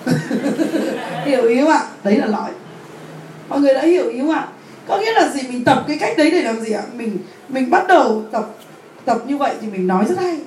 Hiểu 1.26 1.44
ý 1.44 1.61
không 1.61 1.69
ạ? 1.69 1.84
Đấy 2.03 2.18
là 2.18 2.26
lõi. 2.26 2.49
Mọi 3.49 3.60
người 3.60 3.73
đã 3.73 3.82
hiểu 3.82 4.10
ý 4.10 4.19
không 4.19 4.32
ạ? 4.32 4.48
Có 4.88 4.98
nghĩa 4.98 5.14
là 5.14 5.30
gì? 5.30 5.41
Mình 5.48 5.64
tập 5.64 5.84
cái 5.88 5.98
cách 5.98 6.18
đấy 6.18 6.32
để 6.32 6.41
làm 6.41 6.60
gì 6.60 6.72
ạ? 6.72 6.84
Mình 6.94 7.18
mình 7.49 7.69
bắt 7.69 7.88
đầu 7.88 8.23
tập 8.32 8.49
tập 9.06 9.18
như 9.28 9.38
vậy 9.38 9.56
thì 9.61 9.68
mình 9.68 9.88
nói 9.88 10.06
rất 10.10 10.18
hay. 10.18 10.40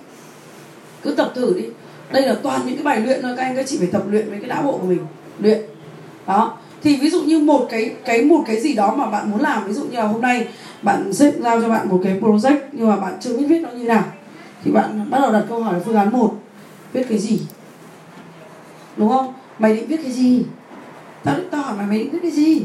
Cứ 1.02 1.10
tập 1.10 1.32
thử 1.34 1.54
đi. 1.56 1.64
Đây 2.12 2.22
là 2.22 2.34
toàn 2.42 2.60
những 2.66 2.76
cái 2.76 2.84
bài 2.84 3.00
luyện 3.00 3.22
thôi, 3.22 3.34
các 3.36 3.42
anh, 3.42 3.56
các 3.56 3.66
chị 3.66 3.78
phải 3.78 3.88
tập 3.92 4.02
luyện 4.10 4.30
với 4.30 4.38
cái 4.38 4.48
não 4.48 4.62
bộ 4.62 4.78
của 4.78 4.86
mình. 4.86 5.06
Luyện. 5.38 5.60
Đó 6.26 6.58
thì 6.84 6.96
ví 6.96 7.10
dụ 7.10 7.22
như 7.22 7.38
một 7.38 7.66
cái 7.70 7.94
cái 8.04 8.24
một 8.24 8.44
cái 8.46 8.60
gì 8.60 8.74
đó 8.74 8.94
mà 8.94 9.06
bạn 9.06 9.30
muốn 9.30 9.40
làm, 9.40 9.64
ví 9.66 9.72
dụ 9.72 9.84
như 9.84 9.96
là 9.96 10.04
hôm 10.06 10.20
nay 10.20 10.48
bạn 10.82 11.12
xếp 11.12 11.32
giao 11.40 11.60
cho 11.60 11.68
bạn 11.68 11.88
một 11.88 12.00
cái 12.04 12.20
project 12.20 12.58
nhưng 12.72 12.88
mà 12.88 12.96
bạn 12.96 13.14
chưa 13.20 13.36
biết 13.36 13.44
viết 13.48 13.60
nó 13.60 13.68
như 13.68 13.84
nào, 13.84 14.04
thì 14.64 14.70
bạn 14.70 15.10
bắt 15.10 15.18
đầu 15.20 15.32
đặt 15.32 15.44
câu 15.48 15.62
hỏi 15.62 15.80
phương 15.84 15.96
án 15.96 16.12
một, 16.12 16.34
viết 16.92 17.06
cái 17.08 17.18
gì? 17.18 17.40
Đúng 18.96 19.08
không? 19.08 19.32
Mày 19.58 19.76
định 19.76 19.86
viết 19.86 20.00
cái 20.02 20.12
gì? 20.12 20.44
Tao 21.24 21.36
tao 21.50 21.62
hỏi 21.62 21.74
mày 21.76 21.86
mày 21.86 21.98
định 21.98 22.10
viết 22.10 22.18
cái 22.22 22.30
gì? 22.30 22.62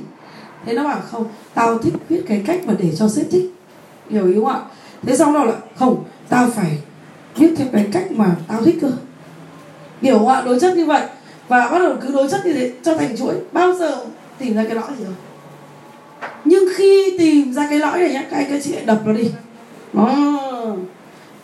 Thế 0.65 0.73
nó 0.73 0.83
bảo 0.83 0.99
không, 1.11 1.25
tao 1.53 1.77
thích 1.77 1.93
viết 2.09 2.21
cái 2.27 2.43
cách 2.45 2.61
mà 2.65 2.73
để 2.79 2.95
cho 2.95 3.09
sếp 3.09 3.25
thích. 3.31 3.53
Hiểu 4.09 4.27
ý 4.27 4.35
không 4.35 4.47
ạ? 4.47 4.59
Thế 5.03 5.17
xong 5.17 5.33
đó 5.33 5.43
là 5.43 5.53
không, 5.75 6.03
tao 6.29 6.49
phải 6.49 6.77
viết 7.35 7.53
theo 7.57 7.67
cái 7.71 7.87
cách 7.91 8.11
mà 8.11 8.35
tao 8.47 8.63
thích 8.63 8.77
cơ. 8.81 8.91
Hiểu 10.01 10.17
không 10.17 10.27
ạ? 10.27 10.41
Đối 10.45 10.59
chất 10.59 10.77
như 10.77 10.85
vậy 10.85 11.01
và 11.49 11.69
bắt 11.71 11.79
đầu 11.79 11.95
cứ 12.01 12.13
đối 12.13 12.29
chất 12.29 12.45
như 12.45 12.53
thế, 12.53 12.71
cho 12.83 12.95
thành 12.95 13.17
chuỗi. 13.17 13.35
Bao 13.51 13.73
giờ 13.73 14.05
tìm 14.37 14.55
ra 14.55 14.63
cái 14.63 14.75
lõi 14.75 14.91
gì 14.97 15.03
rồi 15.03 15.13
nhưng 16.45 16.63
khi 16.75 17.15
tìm 17.19 17.53
ra 17.53 17.67
cái 17.69 17.79
lõi 17.79 17.99
này 17.99 18.13
nhá, 18.13 18.25
các 18.29 18.37
anh 18.37 18.45
các 18.49 18.61
chị 18.63 18.73
lại 18.73 18.85
đập 18.85 19.01
nó 19.05 19.13
đi. 19.13 19.31
Đó. 19.93 20.15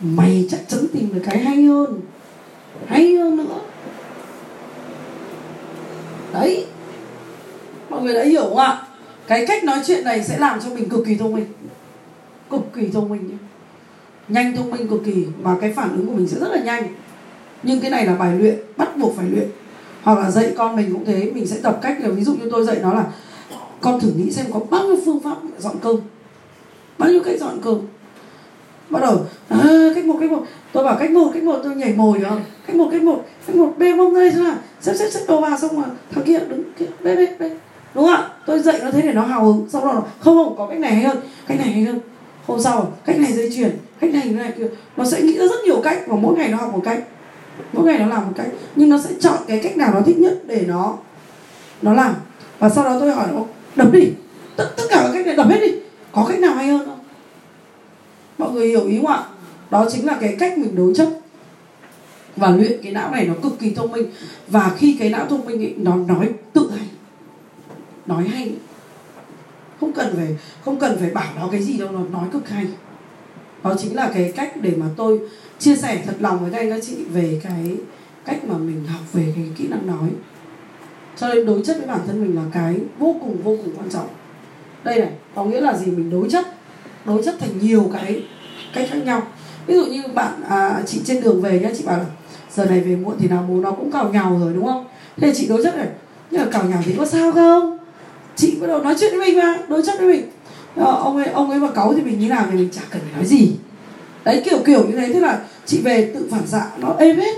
Mày 0.00 0.48
chắc 0.50 0.60
chắn 0.68 0.80
tìm 0.92 1.08
được 1.14 1.22
cái 1.24 1.38
hay 1.38 1.62
hơn. 1.62 2.00
Hay 2.86 3.16
hơn 3.16 3.36
nữa. 3.36 3.60
Đấy. 6.32 6.66
Mọi 7.88 8.02
người 8.02 8.14
đã 8.14 8.24
hiểu 8.24 8.42
không 8.42 8.56
ạ? 8.56 8.82
Cái 9.26 9.46
cách 9.46 9.64
nói 9.64 9.78
chuyện 9.86 10.04
này 10.04 10.24
sẽ 10.24 10.38
làm 10.38 10.60
cho 10.60 10.70
mình 10.70 10.88
cực 10.88 11.06
kỳ 11.06 11.14
thông 11.14 11.34
minh. 11.34 11.46
Cực 12.50 12.60
kỳ 12.74 12.88
thông 12.88 13.08
minh 13.08 13.28
nhé 13.28 13.36
nhanh 14.28 14.56
thông 14.56 14.70
minh 14.70 14.88
cực 14.88 15.04
kỳ 15.04 15.26
và 15.42 15.56
cái 15.60 15.72
phản 15.72 15.96
ứng 15.96 16.06
của 16.06 16.12
mình 16.12 16.28
sẽ 16.28 16.38
rất 16.40 16.48
là 16.48 16.62
nhanh. 16.62 16.88
Nhưng 17.62 17.80
cái 17.80 17.90
này 17.90 18.06
là 18.06 18.14
bài 18.14 18.38
luyện, 18.38 18.56
bắt 18.76 18.96
buộc 18.96 19.16
phải 19.16 19.26
luyện 19.30 19.48
hoặc 20.06 20.18
là 20.18 20.30
dạy 20.30 20.52
con 20.56 20.76
mình 20.76 20.92
cũng 20.92 21.04
thế 21.04 21.30
mình 21.34 21.46
sẽ 21.46 21.56
tập 21.62 21.78
cách 21.82 21.96
là 22.00 22.08
ví 22.08 22.24
dụ 22.24 22.34
như 22.34 22.48
tôi 22.50 22.64
dạy 22.64 22.76
nó 22.82 22.94
là 22.94 23.04
con 23.80 24.00
thử 24.00 24.12
nghĩ 24.16 24.30
xem 24.32 24.46
có 24.52 24.60
bao 24.70 24.84
nhiêu 24.84 24.96
phương 25.04 25.20
pháp 25.20 25.36
dọn 25.58 25.76
cơm. 25.82 25.96
Bao 26.98 27.10
nhiêu 27.10 27.20
cách 27.24 27.40
dọn 27.40 27.58
cơm. 27.64 27.78
Bắt 28.90 29.00
đầu 29.02 29.20
à, 29.48 29.58
cách 29.94 30.04
một 30.04 30.16
cách 30.20 30.30
một. 30.30 30.42
Tôi 30.72 30.84
bảo 30.84 30.96
cách 31.00 31.10
một 31.10 31.30
cách 31.34 31.42
một. 31.42 31.60
Tôi 31.64 31.74
nhảy 31.74 31.92
mồi 31.96 32.18
được 32.18 32.24
không? 32.28 32.42
Cách 32.66 32.76
một 32.76 32.88
cách 32.92 33.02
một 33.02 33.24
cách 33.46 33.56
một 33.56 33.74
bê 33.78 33.94
mông 33.94 34.14
đây 34.14 34.30
xem 34.30 34.44
à. 34.44 34.58
xếp 34.80 34.94
xếp 34.94 35.10
xếp 35.10 35.20
đồ 35.28 35.40
vào 35.40 35.58
xong 35.58 35.76
rồi 35.76 35.84
thằng 36.14 36.24
kia 36.24 36.38
đứng 36.38 36.62
kia 36.78 36.86
bê 37.02 37.16
bê 37.16 37.26
bê. 37.38 37.50
Đúng 37.94 38.04
không 38.04 38.14
ạ? 38.14 38.28
Tôi 38.46 38.60
dạy 38.60 38.80
nó 38.84 38.90
thế 38.90 39.02
để 39.02 39.12
nó 39.12 39.22
hào 39.22 39.44
hứng 39.44 39.68
xong 39.70 39.84
rồi 39.84 39.94
nó 39.94 40.02
không 40.20 40.36
không 40.36 40.56
có 40.58 40.66
cách 40.66 40.78
này 40.78 40.94
hay 40.94 41.04
hơn 41.04 41.18
cách 41.46 41.58
này 41.58 41.68
hay 41.68 41.84
hơn. 41.84 42.00
Hôm 42.46 42.60
sau 42.60 42.92
cách 43.04 43.18
này 43.18 43.32
dây 43.32 43.50
chuyền 43.56 43.76
cách 44.00 44.12
này 44.12 44.22
cái 44.24 44.32
này 44.32 44.52
kia. 44.58 44.68
Nó 44.96 45.04
sẽ 45.04 45.22
nghĩ 45.22 45.38
ra 45.38 45.46
rất 45.46 45.64
nhiều 45.64 45.80
cách 45.84 45.98
và 46.06 46.16
mỗi 46.16 46.36
ngày 46.36 46.48
nó 46.48 46.56
học 46.56 46.72
một 46.72 46.80
cách 46.84 47.04
mỗi 47.72 47.84
ngày 47.84 47.98
nó 47.98 48.06
làm 48.06 48.26
một 48.26 48.32
cách 48.36 48.46
nhưng 48.76 48.88
nó 48.88 48.98
sẽ 48.98 49.10
chọn 49.20 49.38
cái 49.46 49.60
cách 49.62 49.76
nào 49.76 49.94
nó 49.94 50.00
thích 50.00 50.18
nhất 50.18 50.42
để 50.46 50.64
nó 50.68 50.96
nó 51.82 51.94
làm. 51.94 52.14
Và 52.58 52.68
sau 52.68 52.84
đó 52.84 52.96
tôi 53.00 53.12
hỏi 53.12 53.26
nó 53.32 53.44
đập 53.76 53.92
đi 53.92 54.10
tất 54.56 54.74
tất 54.76 54.84
cả 54.90 55.02
các 55.02 55.10
cách 55.12 55.26
này 55.26 55.36
đập 55.36 55.46
hết 55.48 55.60
đi 55.60 55.74
có 56.12 56.26
cách 56.28 56.38
nào 56.38 56.54
hay 56.54 56.68
hơn 56.68 56.86
không? 56.86 56.98
Mọi 58.38 58.50
người 58.50 58.68
hiểu 58.68 58.86
ý 58.86 58.96
không 58.96 59.06
ạ? 59.06 59.24
Đó 59.70 59.86
chính 59.92 60.06
là 60.06 60.16
cái 60.20 60.36
cách 60.38 60.58
mình 60.58 60.76
đối 60.76 60.94
chất. 60.94 61.08
Và 62.36 62.50
luyện 62.50 62.80
cái 62.82 62.92
não 62.92 63.10
này 63.10 63.26
nó 63.26 63.34
cực 63.42 63.58
kỳ 63.58 63.74
thông 63.74 63.92
minh. 63.92 64.06
Và 64.48 64.72
khi 64.76 64.96
cái 64.98 65.10
não 65.10 65.26
thông 65.28 65.46
minh 65.46 65.64
ấy, 65.64 65.74
nó 65.78 65.96
nói 65.96 66.30
tự 66.52 66.70
hay 66.76 66.86
nói 68.06 68.28
hay. 68.28 68.54
Không 69.80 69.92
cần 69.92 70.14
phải 70.16 70.36
không 70.64 70.78
cần 70.78 70.96
phải 71.00 71.10
bảo 71.10 71.32
nó 71.36 71.48
cái 71.52 71.62
gì 71.62 71.78
đâu 71.78 71.90
nó 71.90 72.00
nói 72.12 72.28
cực 72.32 72.48
hay. 72.48 72.66
Đó 73.62 73.74
chính 73.78 73.96
là 73.96 74.10
cái 74.14 74.32
cách 74.36 74.52
để 74.60 74.72
mà 74.76 74.86
tôi 74.96 75.20
chia 75.58 75.76
sẻ 75.76 76.02
thật 76.06 76.14
lòng 76.18 76.38
với 76.40 76.50
các 76.50 76.58
anh 76.58 76.70
các 76.70 76.80
chị 76.82 76.96
về 77.12 77.40
cái 77.44 77.76
cách 78.24 78.44
mà 78.44 78.58
mình 78.58 78.84
học 78.88 79.02
về 79.12 79.32
cái 79.36 79.44
kỹ 79.56 79.68
năng 79.68 79.86
nói. 79.86 80.08
Cho 81.16 81.28
nên 81.28 81.46
đối 81.46 81.62
chất 81.64 81.76
với 81.78 81.86
bản 81.86 82.00
thân 82.06 82.22
mình 82.22 82.36
là 82.36 82.42
cái 82.52 82.76
vô 82.98 83.16
cùng 83.20 83.42
vô 83.42 83.56
cùng 83.64 83.74
quan 83.76 83.90
trọng. 83.90 84.06
Đây 84.84 84.98
này 84.98 85.10
có 85.34 85.44
nghĩa 85.44 85.60
là 85.60 85.76
gì? 85.76 85.86
Mình 85.86 86.10
đối 86.10 86.30
chất 86.30 86.46
đối 87.04 87.22
chất 87.22 87.34
thành 87.40 87.58
nhiều 87.60 87.90
cái 87.92 88.24
cách 88.74 88.88
khác 88.90 88.98
nhau. 89.04 89.22
Ví 89.66 89.74
dụ 89.74 89.86
như 89.86 90.02
bạn 90.14 90.42
à, 90.48 90.82
chị 90.86 91.00
trên 91.04 91.22
đường 91.22 91.42
về 91.42 91.60
nhá 91.60 91.70
chị 91.78 91.84
bảo 91.86 91.98
là 91.98 92.04
giờ 92.54 92.64
này 92.64 92.80
về 92.80 92.96
muộn 92.96 93.14
thì 93.18 93.28
nào 93.28 93.46
bố 93.48 93.54
nó 93.54 93.70
cũng 93.70 93.92
cào 93.92 94.08
nhào 94.12 94.38
rồi 94.40 94.52
đúng 94.54 94.66
không? 94.66 94.86
Thế 95.16 95.32
chị 95.36 95.48
đối 95.48 95.62
chất 95.64 95.76
này 95.76 95.88
nhưng 96.30 96.40
mà 96.40 96.48
cào 96.52 96.64
nhào 96.64 96.82
thì 96.84 96.94
có 96.98 97.06
sao 97.06 97.32
không? 97.32 97.78
Chị 98.36 98.56
bắt 98.60 98.66
đầu 98.66 98.82
nói 98.82 98.94
chuyện 99.00 99.18
với 99.18 99.26
mình 99.26 99.38
mà 99.38 99.58
đối 99.68 99.82
chất 99.82 99.94
với 99.98 100.08
mình. 100.08 100.30
Ờ, 100.76 100.92
ông 100.92 101.16
ấy 101.16 101.26
ông 101.26 101.50
ấy 101.50 101.60
mà 101.60 101.70
cáu 101.70 101.94
thì 101.94 102.02
mình 102.02 102.18
như 102.18 102.28
nào 102.28 102.46
thì 102.50 102.58
mình 102.58 102.68
chả 102.72 102.82
cần 102.90 103.02
phải 103.02 103.12
nói 103.12 103.24
gì 103.24 103.56
đấy, 104.26 104.42
kiểu 104.44 104.58
kiểu 104.66 104.84
như 104.86 104.96
thế. 104.96 105.12
Thế 105.12 105.20
là 105.20 105.40
chị 105.66 105.80
về 105.80 106.12
tự 106.14 106.28
phản 106.30 106.46
xạ, 106.46 106.66
nó 106.78 106.94
êm 106.98 107.16
hết. 107.16 107.34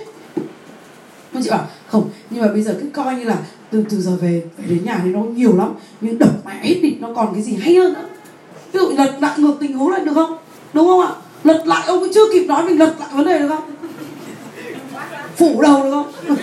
Nhưng 1.32 1.42
chị 1.42 1.50
bảo, 1.50 1.66
không, 1.86 2.10
nhưng 2.30 2.42
mà 2.42 2.48
bây 2.48 2.62
giờ 2.62 2.76
cứ 2.80 2.86
coi 2.92 3.14
như 3.14 3.24
là 3.24 3.36
từ 3.70 3.84
từ 3.90 4.00
giờ 4.00 4.12
về 4.20 4.42
về 4.58 4.64
đến 4.68 4.84
nhà 4.84 5.00
thì 5.04 5.10
nó 5.10 5.20
nhiều 5.20 5.56
lắm, 5.56 5.74
nhưng 6.00 6.18
đập 6.18 6.30
mẹ 6.46 6.52
hết 6.62 6.74
đi, 6.82 6.96
nó 7.00 7.08
còn 7.16 7.34
cái 7.34 7.42
gì 7.42 7.56
hay 7.56 7.74
hơn 7.74 7.92
nữa. 7.92 8.08
Ví 8.72 8.80
dụ 8.80 8.90
lật 8.96 9.12
lại 9.20 9.38
ngược 9.38 9.54
tình 9.60 9.72
huống 9.78 9.90
lại, 9.90 10.00
được 10.04 10.12
không? 10.14 10.36
Đúng 10.72 10.86
không 10.86 11.00
ạ? 11.00 11.12
Lật 11.44 11.62
lại, 11.66 11.82
ông 11.86 12.00
cũng 12.00 12.10
chưa 12.14 12.32
kịp 12.32 12.46
nói 12.46 12.64
mình 12.64 12.78
lật 12.78 12.94
lại 13.00 13.08
vấn 13.12 13.26
đề, 13.26 13.38
được 13.38 13.48
không? 13.48 13.70
Phủ 15.36 15.62
đầu, 15.62 15.82
được 15.82 15.90
không? 15.90 16.36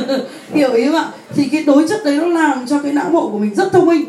Hiểu 0.54 0.72
ý 0.72 0.86
không 0.86 0.96
ạ? 0.96 1.10
Thì 1.34 1.48
cái 1.52 1.64
đối 1.64 1.88
chất 1.88 2.00
đấy 2.04 2.16
nó 2.16 2.26
làm 2.26 2.66
cho 2.66 2.78
cái 2.82 2.92
não 2.92 3.10
bộ 3.10 3.30
của 3.30 3.38
mình 3.38 3.54
rất 3.54 3.72
thông 3.72 3.86
minh. 3.86 4.04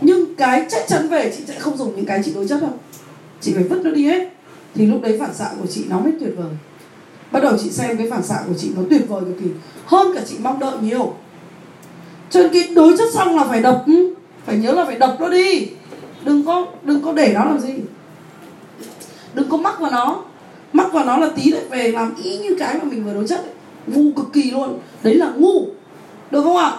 Nhưng 0.00 0.34
cái 0.34 0.66
chắc 0.70 0.82
chắn 0.88 1.08
về, 1.08 1.32
chị 1.36 1.42
sẽ 1.46 1.58
không 1.58 1.76
dùng 1.76 1.96
những 1.96 2.06
cái 2.06 2.22
chị 2.24 2.32
đối 2.34 2.48
chất 2.48 2.60
đâu 2.60 2.72
chị 3.40 3.52
phải 3.54 3.64
vứt 3.64 3.80
nó 3.84 3.90
đi 3.90 4.04
hết. 4.04 4.28
Thì 4.74 4.86
lúc 4.86 5.02
đấy 5.02 5.16
phản 5.20 5.34
xạ 5.34 5.50
của 5.60 5.66
chị 5.66 5.84
nó 5.88 5.98
mới 5.98 6.12
tuyệt 6.20 6.34
vời. 6.36 6.50
Bắt 7.32 7.42
đầu 7.42 7.52
chị 7.62 7.70
xem 7.70 7.96
cái 7.96 8.10
phản 8.10 8.22
xạ 8.22 8.42
của 8.48 8.54
chị 8.58 8.70
nó 8.76 8.82
tuyệt 8.90 9.08
vời 9.08 9.22
cực 9.24 9.40
kỳ. 9.40 9.46
Hơn 9.86 10.12
cả 10.14 10.20
chị 10.26 10.36
mong 10.42 10.58
đợi 10.58 10.76
nhiều. 10.82 11.14
Cho 12.30 12.40
nên 12.40 12.52
cái 12.52 12.68
đối 12.74 12.96
chất 12.98 13.08
xong 13.14 13.36
là 13.36 13.44
phải 13.44 13.62
đập 13.62 13.84
ừ. 13.86 14.14
phải 14.46 14.58
nhớ 14.58 14.72
là 14.72 14.84
phải 14.84 14.98
đập 14.98 15.16
nó 15.20 15.28
đi. 15.28 15.68
Đừng 16.24 16.44
có 16.44 16.66
đừng 16.82 17.02
có 17.02 17.12
để 17.12 17.32
nó 17.34 17.44
làm 17.44 17.60
gì. 17.60 17.74
Đừng 19.34 19.48
có 19.48 19.56
mắc 19.56 19.80
vào 19.80 19.90
nó. 19.90 20.22
Mắc 20.72 20.92
vào 20.92 21.04
nó 21.04 21.16
là 21.16 21.30
tí 21.36 21.50
lại 21.50 21.62
về 21.70 21.92
làm 21.92 22.14
y 22.22 22.38
như 22.38 22.56
cái 22.58 22.74
mà 22.74 22.84
mình 22.84 23.04
vừa 23.04 23.14
đối 23.14 23.28
chất 23.28 23.40
ấy. 23.40 23.54
ngu 23.86 24.12
cực 24.12 24.32
kỳ 24.32 24.50
luôn. 24.50 24.78
Đấy 25.02 25.14
là 25.14 25.32
ngu. 25.36 25.66
Được 26.30 26.42
không 26.42 26.56
ạ? 26.56 26.72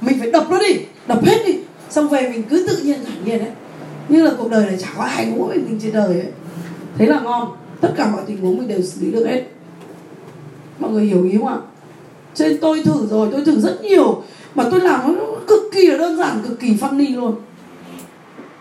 Mình 0.00 0.18
phải 0.18 0.30
đập 0.30 0.46
nó 0.50 0.58
đi. 0.58 0.74
Đập 1.06 1.24
hết 1.24 1.46
đi. 1.46 1.58
Xong 1.90 2.08
về 2.08 2.30
mình 2.30 2.42
cứ 2.42 2.66
tự 2.68 2.76
nhiên 2.76 3.04
thản 3.04 3.24
nhiên 3.24 3.38
đấy 3.38 3.50
như 4.08 4.22
là 4.22 4.30
cuộc 4.38 4.50
đời 4.50 4.66
này 4.66 4.76
chả 4.80 4.88
có 4.96 5.04
ai 5.04 5.26
ngủ 5.26 5.44
với 5.44 5.58
mình 5.58 5.78
trên 5.82 5.92
đời 5.92 6.14
ấy. 6.14 6.32
Thế 6.98 7.06
là 7.06 7.20
ngon. 7.20 7.48
Tất 7.80 7.94
cả 7.96 8.06
mọi 8.06 8.22
tình 8.26 8.40
huống 8.40 8.58
mình 8.58 8.68
đều 8.68 8.82
xử 8.82 9.00
lý 9.00 9.10
được 9.12 9.26
hết. 9.26 9.42
Mọi 10.78 10.90
người 10.90 11.04
hiểu 11.04 11.24
ý 11.24 11.38
không 11.38 11.46
ạ? 11.46 11.56
Cho 12.34 12.48
nên 12.48 12.58
tôi 12.60 12.82
thử 12.84 13.06
rồi, 13.10 13.28
tôi 13.32 13.44
thử 13.44 13.60
rất 13.60 13.78
nhiều. 13.82 14.22
Mà 14.54 14.64
tôi 14.70 14.80
làm 14.80 15.16
nó 15.16 15.24
cực 15.46 15.62
kỳ 15.72 15.86
là 15.86 15.98
đơn 15.98 16.16
giản, 16.16 16.42
cực 16.48 16.60
kỳ 16.60 16.76
funny 16.80 17.16
luôn. 17.16 17.34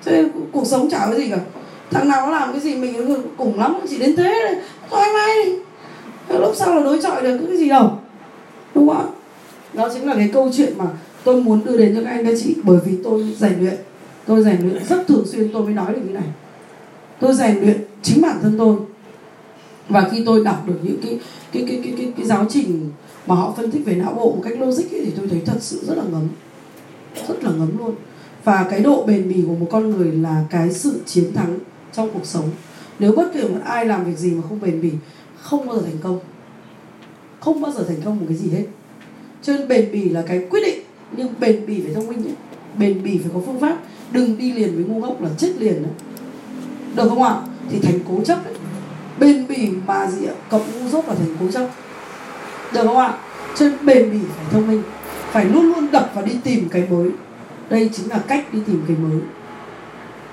Cho 0.05 0.11
nên 0.11 0.31
cuộc 0.51 0.67
sống 0.67 0.89
chả 0.89 1.07
có 1.09 1.15
gì 1.15 1.29
cả. 1.29 1.37
Thằng 1.91 2.09
nào 2.09 2.27
nó 2.27 2.31
làm 2.39 2.51
cái 2.51 2.61
gì 2.61 2.75
mình 2.75 3.23
cũng 3.37 3.59
lắm, 3.59 3.77
chỉ 3.89 3.97
đến 3.97 4.15
thế 4.15 4.47
thôi. 4.47 4.57
Thoải 4.89 5.09
mái 5.13 5.45
đi. 5.45 5.51
Lúc 6.39 6.53
sau 6.55 6.75
là 6.75 6.83
đối 6.83 7.01
chọi 7.01 7.21
được 7.21 7.37
cái 7.47 7.57
gì 7.57 7.69
đâu. 7.69 7.99
Đúng 8.75 8.87
không 8.87 8.97
ạ? 8.97 9.05
Đó 9.73 9.89
chính 9.93 10.07
là 10.07 10.13
cái 10.15 10.29
câu 10.33 10.51
chuyện 10.57 10.73
mà 10.77 10.85
tôi 11.23 11.41
muốn 11.41 11.65
đưa 11.65 11.77
đến 11.77 11.95
cho 11.95 12.01
các 12.03 12.09
anh 12.09 12.25
các 12.25 12.35
chị 12.43 12.55
bởi 12.63 12.77
vì 12.85 12.97
tôi 13.03 13.35
rèn 13.39 13.59
luyện 13.59 13.75
tôi 14.27 14.43
rèn 14.43 14.61
luyện 14.61 14.85
rất 14.85 15.07
thường 15.07 15.25
xuyên 15.25 15.49
tôi 15.53 15.63
mới 15.63 15.73
nói 15.73 15.93
được 15.93 16.01
như 16.05 16.13
này. 16.13 16.27
Tôi 17.19 17.33
rèn 17.33 17.59
luyện 17.59 17.77
chính 18.01 18.21
bản 18.21 18.39
thân 18.41 18.55
tôi. 18.57 18.77
Và 19.89 20.09
khi 20.11 20.23
tôi 20.25 20.43
đọc 20.43 20.67
được 20.67 20.79
những 20.83 20.97
cái 21.03 21.19
cái 21.51 21.63
cái 21.67 21.79
cái 21.83 21.93
cái, 21.97 22.13
cái 22.17 22.25
giáo 22.25 22.45
trình 22.49 22.89
mà 23.27 23.35
họ 23.35 23.53
phân 23.57 23.71
tích 23.71 23.85
về 23.85 23.95
não 23.95 24.13
bộ 24.13 24.31
một 24.31 24.41
cách 24.43 24.59
logic 24.61 24.91
ấy, 24.91 25.01
thì 25.05 25.11
tôi 25.17 25.27
thấy 25.27 25.41
thật 25.45 25.57
sự 25.59 25.85
rất 25.87 25.97
là 25.97 26.03
ngấm. 26.03 26.27
Rất 27.27 27.43
là 27.43 27.51
ngấm 27.51 27.77
luôn. 27.77 27.95
Và 28.43 28.67
cái 28.69 28.79
độ 28.79 29.03
bền 29.07 29.29
bỉ 29.29 29.43
của 29.47 29.55
một 29.55 29.67
con 29.71 29.89
người 29.89 30.11
là 30.11 30.43
cái 30.49 30.73
sự 30.73 31.01
chiến 31.05 31.33
thắng 31.33 31.59
trong 31.93 32.09
cuộc 32.13 32.25
sống. 32.25 32.49
Nếu 32.99 33.11
bất 33.11 33.33
kỳ 33.33 33.41
một 33.41 33.59
ai 33.65 33.85
làm 33.85 34.05
việc 34.05 34.17
gì 34.17 34.31
mà 34.31 34.41
không 34.49 34.59
bền 34.61 34.81
bỉ 34.81 34.91
không 35.41 35.67
bao 35.67 35.75
giờ 35.75 35.81
thành 35.81 35.97
công. 36.03 36.19
Không 37.39 37.61
bao 37.61 37.71
giờ 37.71 37.83
thành 37.87 38.01
công 38.05 38.19
một 38.19 38.25
cái 38.27 38.37
gì 38.37 38.49
hết. 38.49 38.65
Cho 39.43 39.53
nên 39.53 39.67
bền 39.67 39.91
bỉ 39.91 40.09
là 40.09 40.21
cái 40.21 40.47
quyết 40.49 40.61
định 40.65 40.79
nhưng 41.17 41.27
bền 41.39 41.65
bỉ 41.65 41.81
phải 41.81 41.93
thông 41.93 42.07
minh 42.07 42.21
nhé 42.21 42.31
bền 42.77 43.03
bỉ 43.03 43.17
phải 43.17 43.31
có 43.33 43.41
phương 43.45 43.59
pháp 43.59 43.77
đừng 44.11 44.37
đi 44.37 44.53
liền 44.53 44.75
với 44.75 44.83
ngu 44.83 44.99
ngốc 44.99 45.21
là 45.21 45.29
chết 45.37 45.53
liền 45.57 45.83
đấy. 45.83 45.91
Được 46.95 47.09
không 47.09 47.23
ạ? 47.23 47.35
Thì 47.69 47.79
thành 47.79 47.99
cố 48.09 48.23
chấp 48.25 48.45
ấy. 48.45 48.53
bền 49.19 49.47
bỉ 49.47 49.69
mà 49.87 50.07
gì 50.07 50.25
ạ? 50.25 50.33
Cộng 50.49 50.61
ngu 50.73 50.89
dốt 50.89 51.07
là 51.07 51.15
thành 51.15 51.35
cố 51.39 51.51
chấp. 51.51 51.69
Được 52.73 52.83
không 52.83 52.97
ạ? 52.97 53.17
Cho 53.55 53.65
nên 53.65 53.85
bền 53.85 54.11
bỉ 54.11 54.19
phải 54.35 54.45
thông 54.51 54.67
minh. 54.67 54.83
Phải 55.31 55.45
luôn 55.45 55.63
luôn 55.63 55.91
đập 55.91 56.11
và 56.13 56.21
đi 56.21 56.31
tìm 56.43 56.69
cái 56.69 56.87
mới. 56.89 57.09
Đây 57.69 57.89
chính 57.93 58.09
là 58.09 58.19
cách 58.27 58.53
đi 58.53 58.59
tìm 58.67 58.83
cái 58.87 58.97
mới. 58.97 59.19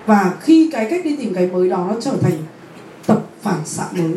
Và 0.06 0.34
khi 0.40 0.70
cái 0.72 0.86
cách 0.90 1.00
đi 1.04 1.16
tìm 1.16 1.34
cái 1.34 1.46
mới 1.46 1.68
đó 1.68 1.86
nó 1.88 2.00
trở 2.00 2.16
thành 2.22 2.38
tập 3.06 3.22
phản 3.42 3.60
xạ 3.64 3.84
mới. 3.92 4.14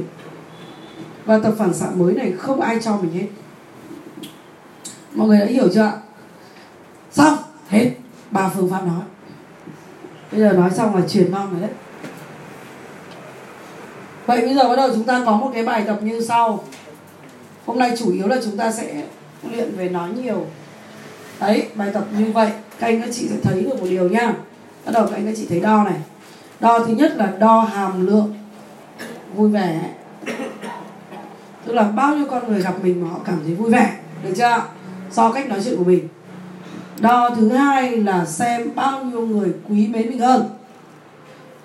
Và 1.26 1.40
tập 1.40 1.54
phản 1.58 1.74
xạ 1.74 1.86
mới 1.96 2.14
này 2.14 2.32
không 2.32 2.62
ai 2.62 2.80
cho 2.82 2.98
mình 2.98 3.12
hết. 3.12 3.28
Mọi 5.14 5.28
người 5.28 5.40
đã 5.40 5.46
hiểu 5.46 5.70
chưa 5.74 5.82
ạ? 5.82 5.94
Xong, 7.12 7.38
hết. 7.70 7.92
Ba 8.32 8.50
phương 8.50 8.70
pháp 8.70 8.86
nói 8.88 9.02
bây 10.32 10.42
giờ 10.42 10.54
nói 10.54 10.70
xong 10.72 10.96
là 10.96 11.08
truyền 11.08 11.32
mong 11.32 11.52
rồi 11.52 11.62
đấy. 11.62 11.72
Vậy 14.26 14.42
bây 14.42 14.56
giờ 14.56 14.70
bắt 14.70 14.76
đầu 14.76 14.90
chúng 14.94 15.04
ta 15.04 15.24
có 15.26 15.38
một 15.38 15.52
cái 15.54 15.64
bài 15.64 15.84
tập 15.88 15.98
như 16.02 16.22
sau. 16.22 16.64
Hôm 17.66 17.80
nay 17.80 17.92
chủ 18.00 18.12
yếu 18.12 18.28
là 18.28 18.38
chúng 18.44 18.58
ta 18.58 18.72
sẽ 18.72 19.04
luyện 19.52 19.76
về 19.76 19.90
nói 19.90 20.10
nhiều. 20.10 20.46
Đấy, 21.40 21.68
bài 21.76 21.90
tập 21.94 22.06
như 22.18 22.32
vậy. 22.32 22.50
Các 22.80 22.88
anh 22.88 23.02
các 23.02 23.10
chị 23.14 23.28
sẽ 23.30 23.36
thấy 23.44 23.64
được 23.64 23.82
một 23.82 23.88
điều 23.90 24.10
nha. 24.10 24.34
Bắt 24.86 24.92
đầu 24.92 25.08
các 25.08 25.16
anh 25.16 25.26
các 25.26 25.34
chị 25.38 25.46
thấy 25.50 25.60
đo 25.60 25.84
này. 25.84 26.00
Đo 26.60 26.80
thứ 26.80 26.94
nhất 26.94 27.14
là 27.18 27.34
đo 27.40 27.62
hàm 27.62 28.08
lượng 28.08 28.38
vui 29.36 29.50
vẻ. 29.50 29.90
Tức 31.66 31.74
là 31.74 31.84
bao 31.84 32.16
nhiêu 32.16 32.26
con 32.30 32.48
người 32.48 32.62
gặp 32.62 32.74
mình 32.84 33.02
mà 33.02 33.10
họ 33.10 33.20
cảm 33.26 33.40
thấy 33.46 33.56
vui 33.56 33.72
vẻ. 33.72 33.98
Được 34.24 34.34
chưa? 34.38 34.64
So 35.12 35.32
cách 35.32 35.50
nói 35.50 35.60
chuyện 35.64 35.78
của 35.78 35.84
mình 35.84 36.08
đo 37.00 37.30
thứ 37.36 37.50
hai 37.50 37.98
là 37.98 38.26
xem 38.26 38.70
bao 38.76 39.04
nhiêu 39.04 39.22
người 39.22 39.54
quý 39.70 39.88
mến 39.88 40.10
mình 40.10 40.20
hơn. 40.20 40.50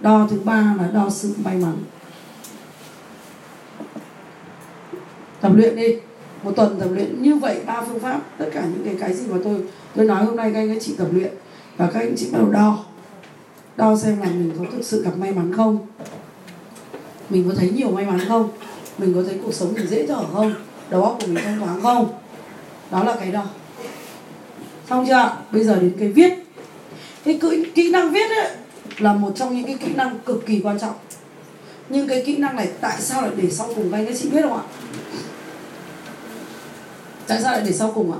Đo 0.01 0.27
thứ 0.31 0.41
ba 0.45 0.75
là 0.79 0.89
đo 0.95 1.11
sự 1.11 1.35
may 1.45 1.57
mắn. 1.57 1.75
Tập 5.41 5.53
luyện 5.55 5.77
đi. 5.77 5.97
Một 6.43 6.53
tuần 6.57 6.81
tập 6.81 6.89
luyện 6.93 7.23
như 7.23 7.35
vậy 7.35 7.61
ba 7.67 7.81
phương 7.81 8.01
pháp. 8.01 8.21
Tất 8.39 8.51
cả 8.53 8.61
những 8.61 8.83
cái 8.85 8.97
cái 9.01 9.15
gì 9.15 9.27
mà 9.31 9.39
tôi 9.45 9.63
tôi 9.95 10.07
nói 10.07 10.25
hôm 10.25 10.37
nay 10.37 10.51
các 10.55 10.61
anh 10.61 10.75
các 10.75 10.83
chị 10.83 10.95
tập 10.99 11.09
luyện 11.13 11.33
và 11.77 11.91
các 11.95 12.01
anh 12.01 12.15
chị 12.17 12.29
bắt 12.33 12.39
đầu 12.39 12.51
đo. 12.51 12.85
Đo 13.77 13.97
xem 13.97 14.21
là 14.21 14.27
mình 14.27 14.53
có 14.59 14.65
thực 14.73 14.85
sự 14.85 15.03
gặp 15.03 15.17
may 15.17 15.33
mắn 15.33 15.53
không? 15.57 15.79
Mình 17.31 17.49
có 17.49 17.55
thấy 17.55 17.71
nhiều 17.71 17.91
may 17.91 18.07
mắn 18.07 18.21
không? 18.29 18.51
Mình 18.99 19.15
có 19.15 19.23
thấy 19.23 19.41
cuộc 19.45 19.55
sống 19.55 19.73
mình 19.75 19.87
dễ 19.87 20.07
thở 20.07 20.25
không? 20.33 20.55
Đầu 20.91 21.05
óc 21.05 21.19
của 21.21 21.27
mình 21.27 21.45
thông 21.45 21.59
thoáng 21.59 21.81
không? 21.81 22.09
Đó 22.91 23.05
là 23.05 23.17
cái 23.21 23.33
đo 23.33 23.45
xong 24.93 25.07
chưa 25.09 25.31
bây 25.53 25.65
giờ 25.65 25.75
đến 25.75 25.93
cái 25.99 26.09
viết. 26.09 26.33
Cái 27.25 27.39
kỹ, 27.43 27.65
kỹ 27.75 27.91
năng 27.91 28.11
viết 28.11 28.31
ấy 28.31 28.51
là 28.99 29.13
một 29.13 29.33
trong 29.37 29.57
những 29.57 29.65
cái 29.65 29.77
kỹ 29.81 29.95
năng 29.95 30.19
cực 30.19 30.47
kỳ 30.47 30.61
quan 30.61 30.79
trọng. 30.79 30.95
Nhưng 31.89 32.09
cái 32.09 32.23
kỹ 32.27 32.37
năng 32.37 32.57
này 32.57 32.69
tại 32.81 33.01
sao 33.01 33.23
lại 33.23 33.31
để 33.37 33.51
sau 33.51 33.69
cùng? 33.77 33.91
Các 33.91 33.99
anh 33.99 34.07
các 34.07 34.17
chị 34.21 34.31
biết 34.31 34.43
không 34.43 34.53
ạ? 34.53 34.63
Tại 37.27 37.43
sao 37.43 37.53
lại 37.53 37.63
để 37.67 37.73
sau 37.73 37.93
cùng 37.95 38.13
ạ? 38.13 38.19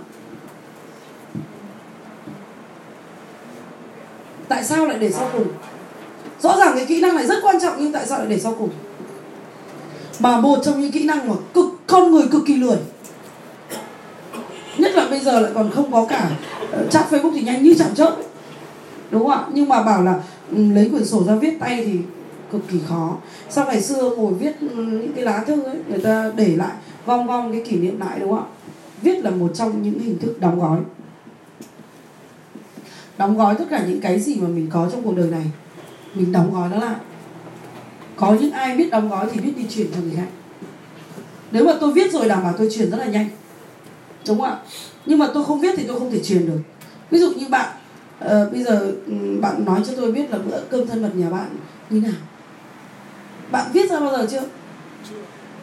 Tại 4.49 4.65
sao 4.65 4.87
lại 4.87 4.99
để 4.99 5.11
sau 5.11 5.31
cùng? 5.33 5.49
Rõ 6.41 6.57
ràng 6.57 6.73
cái 6.77 6.87
kỹ 6.87 7.01
năng 7.01 7.17
này 7.17 7.27
rất 7.27 7.39
quan 7.43 7.61
trọng 7.61 7.75
nhưng 7.79 7.93
tại 7.93 8.07
sao 8.07 8.19
lại 8.19 8.27
để 8.31 8.39
sau 8.39 8.55
cùng? 8.59 8.71
Mà 10.19 10.41
một 10.41 10.59
trong 10.65 10.81
những 10.81 10.93
kỹ 10.93 11.05
năng 11.05 11.29
mà 11.29 11.35
cực 11.55 11.67
con 11.87 12.13
người 12.13 12.25
cực 12.31 12.43
kỳ 12.47 12.57
lười 12.57 12.77
nhất 14.79 14.93
là 14.95 15.09
bây 15.11 15.21
giờ 15.21 15.41
lại 15.41 15.53
còn 15.55 15.71
không 15.71 15.93
có 15.93 16.07
cả 16.09 16.31
ờ, 16.73 16.87
chat 16.91 17.11
facebook 17.11 17.33
thì 17.35 17.43
nhanh 17.43 17.63
như 17.63 17.75
chạm 17.79 17.95
chớp 17.95 18.15
ấy. 18.15 18.25
đúng 19.11 19.23
không 19.23 19.31
ạ? 19.31 19.45
Nhưng 19.53 19.69
mà 19.69 19.83
bảo 19.83 20.03
là 20.03 20.21
lấy 20.51 20.89
quyển 20.91 21.05
sổ 21.05 21.25
ra 21.25 21.35
viết 21.35 21.61
tay 21.61 21.85
thì 21.87 21.99
cực 22.53 22.69
kỳ 22.69 22.79
khó. 22.89 23.17
Sau 23.51 23.67
ngày 23.67 23.83
xưa 23.83 24.11
ngồi 24.17 24.35
viết 24.35 24.63
những 24.63 25.13
cái 25.17 25.25
lá 25.25 25.45
thư 25.47 25.63
ấy, 25.63 25.77
người 25.89 25.99
ta 25.99 26.33
để 26.37 26.57
lại, 26.57 26.73
vong 27.07 27.27
vong 27.27 27.53
cái 27.53 27.63
kỷ 27.69 27.77
niệm 27.77 28.01
lại, 28.01 28.21
đúng 28.21 28.31
không 28.31 28.39
ạ? 28.39 28.53
Viết 29.03 29.25
là 29.25 29.31
một 29.31 29.51
trong 29.55 29.83
những 29.83 29.99
hình 29.99 30.19
thức 30.19 30.41
đóng 30.41 30.61
gói. 30.61 30.79
Đóng 33.19 33.39
gói 33.39 33.55
tất 33.55 33.65
cả 33.71 33.85
những 33.89 34.01
cái 34.01 34.21
gì 34.21 34.37
mà 34.41 34.49
mình 34.49 34.69
có 34.73 34.89
trong 34.93 35.03
cuộc 35.03 35.17
đời 35.17 35.31
này, 35.31 35.45
mình 36.15 36.33
đóng 36.33 36.55
gói 36.55 36.69
nó 36.69 36.79
lại. 36.79 36.97
Có 38.17 38.37
những 38.41 38.53
ai 38.53 38.77
biết 38.77 38.91
đóng 38.91 39.09
gói 39.09 39.27
thì 39.33 39.41
biết 39.41 39.53
đi 39.57 39.67
chuyển 39.71 39.87
cho 39.95 40.01
người 40.01 40.17
khác. 40.17 40.27
Nếu 41.53 41.65
mà 41.65 41.73
tôi 41.81 41.93
viết 41.93 42.13
rồi 42.13 42.29
đảm 42.29 42.43
bảo 42.43 42.55
tôi 42.59 42.69
chuyển 42.77 42.91
rất 42.91 42.97
là 42.97 43.07
nhanh 43.07 43.29
đúng 44.29 44.41
không 44.41 44.51
ạ? 44.51 44.57
Nhưng 45.07 45.19
mà 45.19 45.29
tôi 45.35 45.45
không 45.45 45.61
viết 45.61 45.75
thì 45.77 45.85
tôi 45.89 45.99
không 45.99 46.11
thể 46.11 46.21
truyền 46.25 46.47
được. 46.47 46.59
Ví 47.11 47.19
dụ 47.19 47.31
như 47.31 47.49
bạn 47.49 47.69
uh, 48.25 48.53
bây 48.53 48.63
giờ 48.65 48.93
ừ, 49.07 49.13
bạn 49.41 49.65
nói 49.65 49.81
cho 49.87 49.93
tôi 49.97 50.13
biết 50.13 50.31
là 50.31 50.39
bữa 50.39 50.61
cơm 50.71 50.87
thân 50.87 51.03
mật 51.03 51.11
nhà 51.15 51.31
bạn 51.31 51.49
như 51.91 52.01
nào. 52.01 52.21
Bạn 53.51 53.67
viết 53.73 53.91
ra 53.91 54.01
bao 54.01 54.11
giờ 54.11 54.27
chưa? 54.31 54.43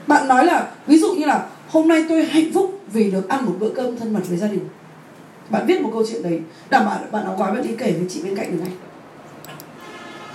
Bạn 0.07 0.27
nói 0.27 0.45
là 0.45 0.71
ví 0.87 0.97
dụ 0.97 1.13
như 1.13 1.25
là 1.25 1.45
hôm 1.69 1.87
nay 1.87 2.05
tôi 2.09 2.25
hạnh 2.25 2.51
phúc 2.53 2.81
vì 2.93 3.11
được 3.11 3.29
ăn 3.29 3.45
một 3.45 3.55
bữa 3.59 3.69
cơm 3.69 3.97
thân 3.97 4.13
mật 4.13 4.21
với 4.29 4.37
gia 4.37 4.47
đình. 4.47 4.67
Bạn 5.49 5.65
viết 5.65 5.81
một 5.81 5.89
câu 5.93 6.03
chuyện 6.11 6.23
đấy. 6.23 6.39
Đảm 6.69 6.85
bảo 6.85 6.99
bạn 7.11 7.25
đóng 7.25 7.37
gói 7.37 7.51
bạn 7.51 7.63
đi 7.67 7.75
kể 7.77 7.91
với 7.91 8.07
chị 8.09 8.21
bên 8.23 8.35
cạnh 8.35 8.51
được 8.51 8.57
ngay 8.61 8.71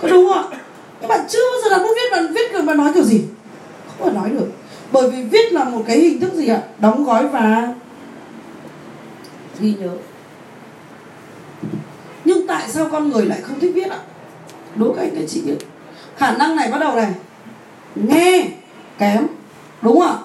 có 0.01 0.07
đúng 0.07 0.29
không 0.33 0.51
ạ? 0.51 0.57
Các 1.01 1.07
bạn 1.07 1.25
chưa 1.29 1.39
bao 1.51 1.61
giờ 1.63 1.77
đặt 1.77 1.83
muốn 1.83 1.93
viết 1.95 2.11
bạn 2.11 2.33
viết 2.33 2.53
rồi 2.53 2.61
bạn 2.61 2.77
nói 2.77 2.91
kiểu 2.93 3.03
gì? 3.03 3.21
Không 3.87 4.07
phải 4.07 4.13
nói 4.13 4.29
được. 4.29 4.47
Bởi 4.91 5.09
vì 5.09 5.23
viết 5.23 5.53
là 5.53 5.63
một 5.63 5.83
cái 5.87 5.99
hình 5.99 6.19
thức 6.19 6.33
gì 6.33 6.47
ạ? 6.47 6.61
Đóng 6.79 7.05
gói 7.05 7.27
và 7.27 7.73
ghi 9.59 9.73
nhớ. 9.79 9.89
Nhưng 12.25 12.47
tại 12.47 12.69
sao 12.69 12.87
con 12.91 13.09
người 13.09 13.25
lại 13.25 13.41
không 13.41 13.59
thích 13.59 13.71
viết 13.75 13.91
ạ? 13.91 13.99
Đố 14.75 14.93
các 14.93 15.01
anh 15.01 15.15
các 15.15 15.25
chị 15.27 15.41
biết. 15.45 15.57
Khả 16.17 16.37
năng 16.37 16.55
này 16.55 16.71
bắt 16.71 16.77
đầu 16.79 16.95
này. 16.95 17.13
Nghe 17.95 18.47
kém, 18.97 19.27
đúng 19.81 19.99
không 19.99 20.07
ạ? 20.07 20.17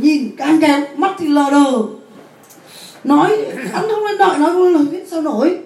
Nhìn 0.00 0.30
càng 0.36 0.60
kém, 0.60 0.84
mắt 0.96 1.10
thì 1.18 1.26
lờ 1.26 1.50
đờ. 1.50 1.72
Nói, 3.04 3.36
ăn 3.72 3.84
không 3.90 4.04
lên 4.04 4.18
đợi, 4.18 4.38
nói 4.38 4.52
không 4.52 4.62
lên 4.62 4.72
lời 4.72 4.84
viết 4.90 5.08
sao 5.10 5.22
nổi? 5.22 5.58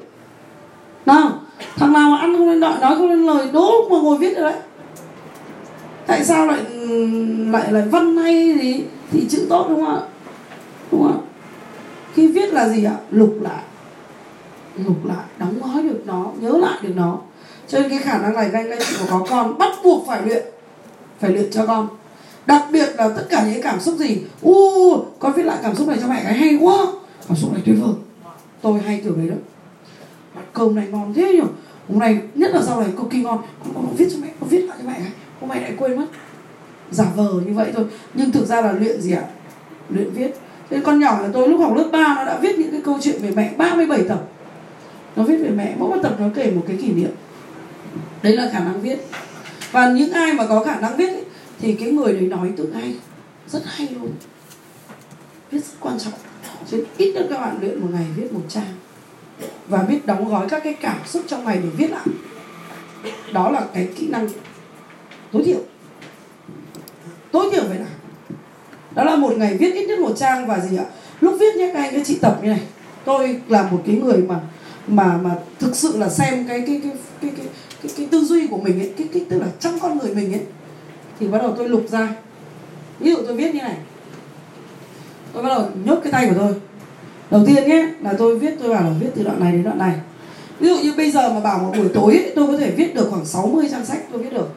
Nào, 1.06 1.40
thằng 1.76 1.92
nào 1.92 2.10
mà 2.10 2.18
ăn 2.18 2.36
không 2.36 2.50
lên 2.50 2.60
đợi, 2.60 2.74
nói 2.80 2.94
không 2.96 3.08
lên 3.08 3.26
lời, 3.26 3.48
đố 3.52 3.60
lúc 3.60 3.90
mà 3.90 3.98
ngồi 3.98 4.18
viết 4.18 4.36
rồi 4.36 4.52
đấy. 4.52 4.60
Tại 6.06 6.24
sao 6.24 6.46
lại 6.46 6.60
lại 7.50 7.72
lại 7.72 7.82
văn 7.90 8.16
hay 8.16 8.58
gì? 8.60 8.84
Thì 9.10 9.26
chữ 9.30 9.46
tốt 9.48 9.66
đúng 9.68 9.84
không 9.84 9.94
ạ? 9.94 10.02
Đúng 10.92 11.02
không 11.02 11.12
ạ? 11.12 11.25
Khi 12.16 12.26
viết 12.26 12.52
là 12.52 12.68
gì 12.68 12.84
ạ? 12.84 12.96
Lục 13.10 13.34
lại. 13.40 13.62
Lục 14.86 15.04
lại 15.04 15.24
đóng 15.38 15.60
gói 15.60 15.82
được 15.82 16.02
nó 16.06 16.32
nhớ 16.40 16.58
lại 16.58 16.78
được 16.82 16.92
nó. 16.96 17.18
Cho 17.68 17.78
nên 17.78 17.90
cái 17.90 17.98
khả 17.98 18.18
năng 18.18 18.34
này 18.34 18.50
các 18.52 18.58
anh 18.58 18.78
chị 18.78 18.96
mà 19.00 19.06
có 19.10 19.26
con 19.30 19.58
bắt 19.58 19.72
buộc 19.84 20.06
phải 20.06 20.22
luyện. 20.22 20.44
Phải 21.20 21.30
luyện 21.30 21.50
cho 21.50 21.66
con. 21.66 21.88
Đặc 22.46 22.62
biệt 22.72 22.88
là 22.96 23.08
tất 23.08 23.26
cả 23.30 23.46
những 23.52 23.62
cảm 23.62 23.80
xúc 23.80 23.94
gì? 23.98 24.22
U 24.42 24.54
con 25.18 25.32
viết 25.32 25.42
lại 25.42 25.58
cảm 25.62 25.74
xúc 25.74 25.88
này 25.88 25.98
cho 26.00 26.08
mẹ 26.08 26.20
cái 26.24 26.34
hay 26.34 26.58
quá. 26.60 26.86
Cảm 27.28 27.36
xúc 27.36 27.52
này 27.52 27.62
tuyệt 27.66 27.76
vời. 27.80 27.94
Tôi 28.62 28.80
hay 28.80 29.00
kiểu 29.04 29.12
đấy 29.16 29.28
đó 29.28 29.36
mặt 30.34 30.42
cơm 30.52 30.74
này 30.74 30.86
ngon 30.90 31.14
thế 31.14 31.32
nhỉ? 31.32 31.48
Hôm 31.88 31.98
nay 31.98 32.18
nhất 32.34 32.50
là 32.54 32.62
sau 32.62 32.80
này 32.80 32.90
cực 32.96 33.10
kỳ 33.10 33.22
ngon. 33.22 33.38
Con, 33.64 33.74
con, 33.74 33.86
con 33.86 33.96
viết 33.96 34.08
cho 34.12 34.16
mẹ 34.22 34.28
con 34.40 34.48
viết 34.48 34.60
lại 34.60 34.78
cho 34.82 34.88
mẹ. 34.88 34.94
Cái 34.94 35.10
hôm 35.40 35.50
nay 35.50 35.60
lại 35.60 35.74
quên 35.78 35.96
mất. 35.96 36.06
Giả 36.90 37.06
vờ 37.16 37.32
như 37.46 37.54
vậy 37.54 37.72
thôi. 37.74 37.84
Nhưng 38.14 38.32
thực 38.32 38.46
ra 38.46 38.60
là 38.60 38.72
luyện 38.72 39.00
gì 39.00 39.12
ạ? 39.12 39.24
Luyện 39.90 40.10
viết. 40.10 40.30
Thế 40.70 40.80
con 40.84 41.00
nhỏ 41.00 41.20
là 41.22 41.28
tôi 41.32 41.48
lúc 41.48 41.60
học 41.60 41.76
lớp 41.76 41.88
3 41.92 42.14
nó 42.14 42.24
đã 42.24 42.38
viết 42.38 42.58
những 42.58 42.70
cái 42.70 42.80
câu 42.84 42.98
chuyện 43.02 43.22
về 43.22 43.30
mẹ 43.30 43.54
37 43.56 44.04
tập. 44.08 44.22
Nó 45.16 45.22
viết 45.22 45.36
về 45.36 45.50
mẹ 45.50 45.74
mỗi 45.78 45.96
một 45.96 46.02
tập 46.02 46.16
nó 46.18 46.26
kể 46.34 46.50
một 46.50 46.64
cái 46.68 46.76
kỷ 46.76 46.92
niệm. 46.92 47.10
Đấy 48.22 48.36
là 48.36 48.50
khả 48.52 48.58
năng 48.58 48.80
viết. 48.80 48.98
Và 49.72 49.90
những 49.90 50.12
ai 50.12 50.32
mà 50.32 50.46
có 50.46 50.64
khả 50.64 50.80
năng 50.80 50.96
viết 50.96 51.08
ấy, 51.08 51.24
thì 51.58 51.72
cái 51.72 51.92
người 51.92 52.12
đấy 52.12 52.28
nói 52.28 52.52
tự 52.56 52.72
hay 52.74 52.94
rất 53.48 53.62
hay 53.64 53.88
luôn. 53.88 54.10
Viết 55.50 55.58
rất 55.58 55.74
quan 55.80 55.98
trọng. 55.98 56.12
Chứ 56.70 56.76
nên 56.76 56.86
ít 56.96 57.12
nhất 57.12 57.26
các 57.30 57.40
bạn 57.40 57.58
luyện 57.60 57.80
một 57.80 57.88
ngày 57.92 58.06
viết 58.16 58.32
một 58.32 58.42
trang. 58.48 58.74
Và 59.68 59.82
biết 59.82 60.06
đóng 60.06 60.28
gói 60.28 60.48
các 60.48 60.64
cái 60.64 60.74
cảm 60.74 60.98
xúc 61.06 61.22
trong 61.26 61.44
ngày 61.44 61.60
để 61.62 61.68
viết 61.68 61.90
lại. 61.90 62.06
Đó 63.32 63.50
là 63.50 63.66
cái 63.74 63.88
kỹ 63.96 64.08
năng 64.08 64.28
tối 65.32 65.42
thiểu. 65.44 65.60
Tối 67.32 67.48
thiểu 67.52 67.62
phải 67.68 67.78
nào? 67.78 67.88
Đó 68.96 69.04
là 69.04 69.16
một 69.16 69.36
ngày 69.36 69.56
viết 69.56 69.74
ít 69.74 69.86
nhất 69.86 69.98
một 69.98 70.12
trang 70.16 70.46
và 70.46 70.60
gì 70.60 70.76
ạ 70.76 70.84
lúc 71.20 71.36
viết 71.40 71.56
nhé 71.56 71.70
các 71.74 71.82
anh 71.82 71.94
các 71.94 72.06
chị 72.06 72.18
tập 72.20 72.38
như 72.42 72.48
này. 72.48 72.60
Tôi 73.04 73.40
là 73.48 73.68
một 73.70 73.82
cái 73.86 73.96
người 73.96 74.16
mà 74.16 74.40
mà 74.88 75.18
mà 75.22 75.30
thực 75.58 75.76
sự 75.76 75.98
là 75.98 76.08
xem 76.08 76.44
cái 76.48 76.62
cái 76.66 76.80
cái 76.82 76.92
cái 77.20 77.30
cái 77.36 77.46
cái, 77.82 77.92
cái 77.96 78.06
tư 78.10 78.24
duy 78.24 78.46
của 78.46 78.56
mình 78.56 78.80
ấy 78.80 78.92
cái, 78.98 79.08
cái 79.12 79.24
tức 79.28 79.38
là 79.38 79.46
trong 79.60 79.78
con 79.80 79.98
người 79.98 80.14
mình 80.14 80.32
ấy 80.32 80.42
thì 81.20 81.28
bắt 81.28 81.42
đầu 81.42 81.54
tôi 81.58 81.68
lục 81.68 81.84
ra. 81.88 82.14
Ví 83.00 83.10
dụ 83.10 83.16
tôi 83.26 83.36
viết 83.36 83.54
như 83.54 83.60
này. 83.60 83.76
Tôi 85.32 85.42
bắt 85.42 85.48
đầu 85.48 85.68
nhốt 85.84 85.98
cái 86.02 86.12
tay 86.12 86.26
của 86.28 86.34
tôi. 86.38 86.54
Đầu 87.30 87.42
tiên 87.46 87.68
nhé 87.68 87.88
là 88.02 88.14
tôi 88.18 88.38
viết 88.38 88.54
tôi 88.60 88.70
bảo 88.70 88.82
là 88.82 88.92
viết 89.00 89.08
từ 89.14 89.22
đoạn 89.22 89.40
này 89.40 89.52
đến 89.52 89.62
đoạn 89.62 89.78
này. 89.78 89.94
Ví 90.60 90.68
dụ 90.68 90.76
như 90.76 90.92
bây 90.96 91.10
giờ 91.10 91.32
mà 91.32 91.40
bảo 91.40 91.58
một 91.58 91.72
buổi 91.76 91.88
tối 91.94 92.12
ấy, 92.12 92.32
tôi 92.36 92.46
có 92.46 92.58
thể 92.58 92.70
viết 92.70 92.94
được 92.94 93.06
khoảng 93.10 93.24
60 93.24 93.68
trang 93.70 93.86
sách 93.86 93.98
tôi 94.12 94.22
viết 94.22 94.32
được. 94.32 94.48